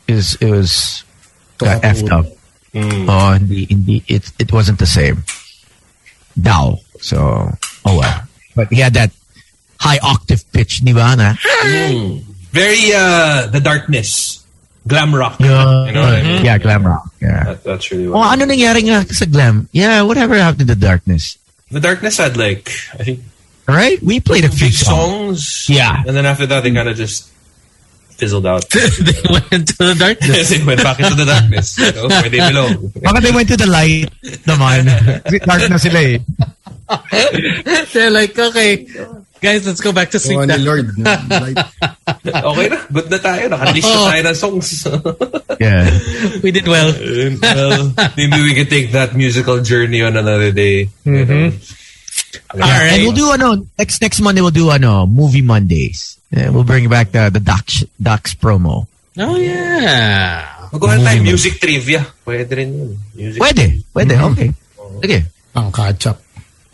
is 0.08 0.36
it 0.40 0.50
was 0.50 1.04
got 1.58 1.82
effed 1.82 2.10
up. 2.10 2.26
Mm. 2.74 3.06
Oh, 3.08 3.32
hindi, 3.32 3.64
hindi, 3.66 4.04
it 4.06 4.30
it 4.38 4.52
wasn't 4.52 4.78
the 4.78 4.86
same. 4.86 5.24
Now, 6.36 6.78
so 7.00 7.50
oh 7.84 7.98
well, 7.98 8.22
but 8.54 8.68
he 8.68 8.80
had 8.80 8.94
that 8.94 9.10
high 9.80 9.98
octave 10.02 10.44
pitch, 10.52 10.82
Nirvana. 10.82 11.36
Mm. 11.64 12.20
Very 12.52 12.92
uh 12.94 13.46
the 13.48 13.60
darkness. 13.60 14.42
Glam 14.86 15.12
rock. 15.14 15.40
yeah, 15.40 15.86
You 15.86 15.92
know 15.98 16.02
what 16.06 16.14
I 16.14 16.22
mean? 16.22 16.44
yeah, 16.44 16.58
glam 16.58 16.86
rock. 16.86 17.10
Yeah. 17.20 17.42
That, 17.44 17.64
that's 17.64 17.90
really 17.90 18.06
Oh, 18.06 18.22
what 18.22 18.38
ano 18.38 18.46
nangyari 18.46 18.86
nga 18.86 19.02
sa 19.10 19.26
glam? 19.26 19.66
Yeah, 19.74 20.02
whatever 20.06 20.38
happened 20.38 20.62
to 20.62 20.70
the 20.70 20.78
darkness? 20.78 21.38
The 21.74 21.80
darkness 21.82 22.18
had 22.22 22.36
like 22.38 22.70
I 22.94 23.02
think 23.02 23.18
Right? 23.66 24.00
We 24.02 24.20
played 24.20 24.44
a 24.44 24.48
few 24.48 24.70
songs. 24.70 25.66
songs. 25.66 25.70
Yeah. 25.70 26.02
And 26.06 26.16
then 26.16 26.26
after 26.26 26.46
that 26.46 26.62
they 26.62 26.70
kinda 26.70 26.94
just 26.94 27.32
fizzled 28.16 28.46
out. 28.46 28.68
they 28.70 29.20
went 29.28 29.52
into 29.52 29.76
the 29.76 29.96
darkness. 29.98 30.50
they 30.50 30.64
went 30.64 30.82
back 30.82 30.98
into 31.00 31.14
the 31.14 31.24
darkness. 31.26 31.78
You 31.78 31.92
know, 31.92 32.08
where 32.08 32.28
they 32.28 32.40
belong. 32.40 32.92
Baka 33.02 33.20
they 33.20 33.32
went 33.32 33.48
to 33.48 33.56
the 33.56 33.66
light 33.68 34.08
naman. 34.48 34.88
Kasi 35.24 35.38
dark 35.44 35.62
na 35.68 35.76
sila 35.76 36.00
eh. 36.00 36.18
They're 37.92 38.14
like, 38.14 38.38
okay, 38.38 38.86
guys, 39.42 39.66
let's 39.66 39.80
go 39.80 39.92
back 39.92 40.10
to 40.14 40.18
sleep 40.18 40.38
oh, 40.38 40.44
now. 40.44 40.56
ni 40.56 40.62
Lord. 40.62 40.96
Like, 40.96 41.58
Okay 42.26 42.66
na. 42.70 42.78
Good 42.86 43.10
na 43.10 43.18
tayo. 43.18 43.42
Naka-release 43.50 43.90
na 43.90 44.00
tayo 44.06 44.22
ng 44.22 44.38
songs. 44.38 44.68
Yeah. 45.58 45.90
We 46.40 46.54
did 46.54 46.68
well. 46.68 46.94
Well, 46.94 47.92
maybe 48.16 48.38
we 48.38 48.54
can 48.54 48.70
take 48.70 48.92
that 48.92 49.14
musical 49.18 49.60
journey 49.60 50.02
on 50.02 50.16
another 50.16 50.52
day. 50.52 50.88
You 51.04 51.24
know? 51.26 51.52
All 52.52 52.60
right. 52.60 52.92
And 52.92 53.02
we'll 53.02 53.16
do 53.16 53.30
ano, 53.32 53.66
next 53.78 54.00
next 54.00 54.20
Monday 54.20 54.40
we'll 54.40 54.54
do 54.54 54.70
ano, 54.70 55.06
movie 55.06 55.42
Mondays. 55.42 56.18
Yeah, 56.30 56.50
we'll 56.50 56.64
bring 56.64 56.88
back 56.88 57.12
the 57.12 57.30
the 57.30 57.40
Docs 57.40 57.84
Docs 58.00 58.34
promo. 58.34 58.86
Oh, 59.18 59.36
yeah. 59.36 60.68
Magawa 60.72 60.98
na 61.00 61.08
tayo 61.08 61.22
music 61.24 61.56
trivia. 61.56 62.04
Pwede 62.26 62.52
rin 62.52 62.70
yun. 62.74 62.90
Music 63.14 63.40
Pwede, 63.40 63.80
pwede, 63.96 64.12
mm-hmm. 64.12 64.32
okay. 64.32 64.48
Mm-hmm. 64.52 65.00
Sige. 65.00 65.20
ang 65.56 65.72
catch 65.72 66.06
up. 66.06 66.20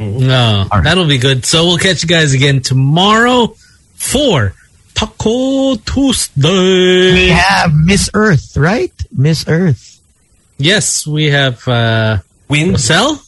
Mm-hmm. 0.01 0.27
No, 0.27 0.67
All 0.67 0.79
right. 0.79 0.85
that'll 0.85 1.07
be 1.07 1.19
good. 1.23 1.47
So 1.47 1.67
we'll 1.67 1.79
catch 1.79 2.03
you 2.03 2.11
guys 2.11 2.35
again 2.35 2.61
tomorrow 2.61 3.55
for 3.95 4.55
Taco 4.95 5.77
Tuesday. 5.77 7.15
We 7.15 7.29
have 7.31 7.71
Miss 7.73 8.11
Earth, 8.13 8.57
right? 8.57 8.93
Miss 9.15 9.47
Earth. 9.47 10.01
Yes, 10.59 11.07
we 11.07 11.31
have 11.31 11.63
uh, 11.69 12.19
Wind? 12.49 12.73
Roselle. 12.73 13.23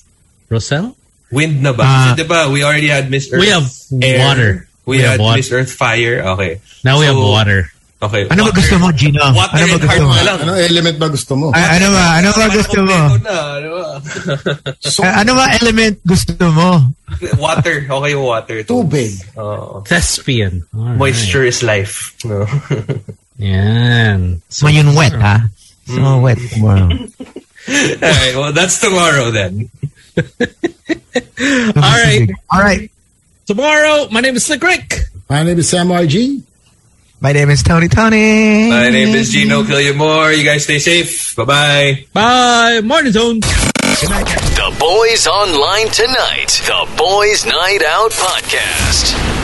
Roselle. 0.50 0.96
Wind 1.34 1.58
na 1.60 1.74
ba? 1.74 1.82
Ah. 1.82 1.90
Kasi 2.14 2.22
diba, 2.22 2.46
we 2.48 2.62
already 2.62 2.86
had 2.86 3.10
Miss 3.10 3.26
Earth. 3.26 3.42
We 3.42 3.50
have 3.50 3.66
Air. 3.98 4.18
water. 4.22 4.50
We, 4.86 4.96
We 4.96 5.02
had 5.02 5.18
have 5.18 5.20
water. 5.20 5.38
Miss 5.42 5.50
Earth 5.50 5.72
Fire. 5.74 6.22
Okay. 6.38 6.62
Now 6.86 7.02
we 7.02 7.04
So, 7.04 7.10
have 7.10 7.18
water. 7.18 7.60
Okay. 8.04 8.28
Ano 8.28 8.44
ba 8.44 8.52
water. 8.52 8.58
gusto 8.60 8.74
mo, 8.76 8.86
Gino? 8.92 9.16
Water 9.32 9.56
Ano 9.56 9.64
ba 9.66 9.78
gusto 9.80 10.02
mo? 10.04 10.12
lang. 10.20 10.38
Anong 10.44 10.60
element 10.60 10.96
ba 11.00 11.08
gusto 11.08 11.32
mo? 11.34 11.46
A- 11.50 11.70
ano 11.74 11.86
ba? 11.88 12.04
Ano 12.20 12.28
ba 12.30 12.46
gusto 12.52 12.78
mo? 12.84 12.98
Na, 13.16 13.34
ano 13.56 13.68
ba? 13.72 13.82
A- 13.88 15.02
ah, 15.08 15.14
Ano 15.24 15.30
ba 15.34 15.44
element 15.56 15.96
gusto 16.04 16.32
mo? 16.52 16.68
water. 17.40 17.76
Okay 17.88 18.10
yung 18.12 18.26
water. 18.28 18.56
Tubig. 18.62 19.10
Oo. 19.40 19.80
Thespian. 19.88 20.68
All 20.76 20.84
right. 20.84 20.98
Moisture 21.00 21.48
is 21.48 21.64
life. 21.64 22.12
No. 22.22 22.44
Yan. 23.40 24.44
So 24.48 24.68
yun 24.68 24.92
wet, 24.94 25.16
ha? 25.16 25.48
Hmm. 25.88 25.96
So 25.96 26.18
wet 26.20 26.38
tomorrow. 26.52 26.88
Alright, 28.04 28.36
well, 28.36 28.52
that's 28.52 28.76
tomorrow 28.78 29.32
then. 29.32 29.72
All 31.76 31.82
right. 31.82 32.28
All 32.50 32.60
right. 32.60 32.90
Tomorrow, 33.46 34.08
my 34.10 34.20
name 34.20 34.36
is 34.36 34.46
Slick 34.46 34.62
Rick. 34.62 35.00
My 35.28 35.42
name 35.42 35.58
is 35.58 35.68
Sam 35.68 35.88
YG. 35.88 36.42
My 37.20 37.32
name 37.32 37.50
is 37.50 37.62
Tony 37.62 37.88
Toni. 37.88 38.68
My 38.70 38.90
name 38.90 39.14
is 39.14 39.30
Gino 39.30 39.62
Quillamor. 39.62 40.36
You 40.36 40.44
guys 40.44 40.64
stay 40.64 40.78
safe. 40.78 41.34
Bye-bye. 41.36 42.06
Bye. 42.12 42.80
Morning 42.84 43.12
Zone. 43.12 43.40
The 43.40 44.76
Boys 44.78 45.26
Online 45.26 45.88
Tonight. 45.88 46.60
The 46.66 46.94
Boys 46.96 47.46
Night 47.46 47.82
Out 47.82 48.10
Podcast. 48.12 49.43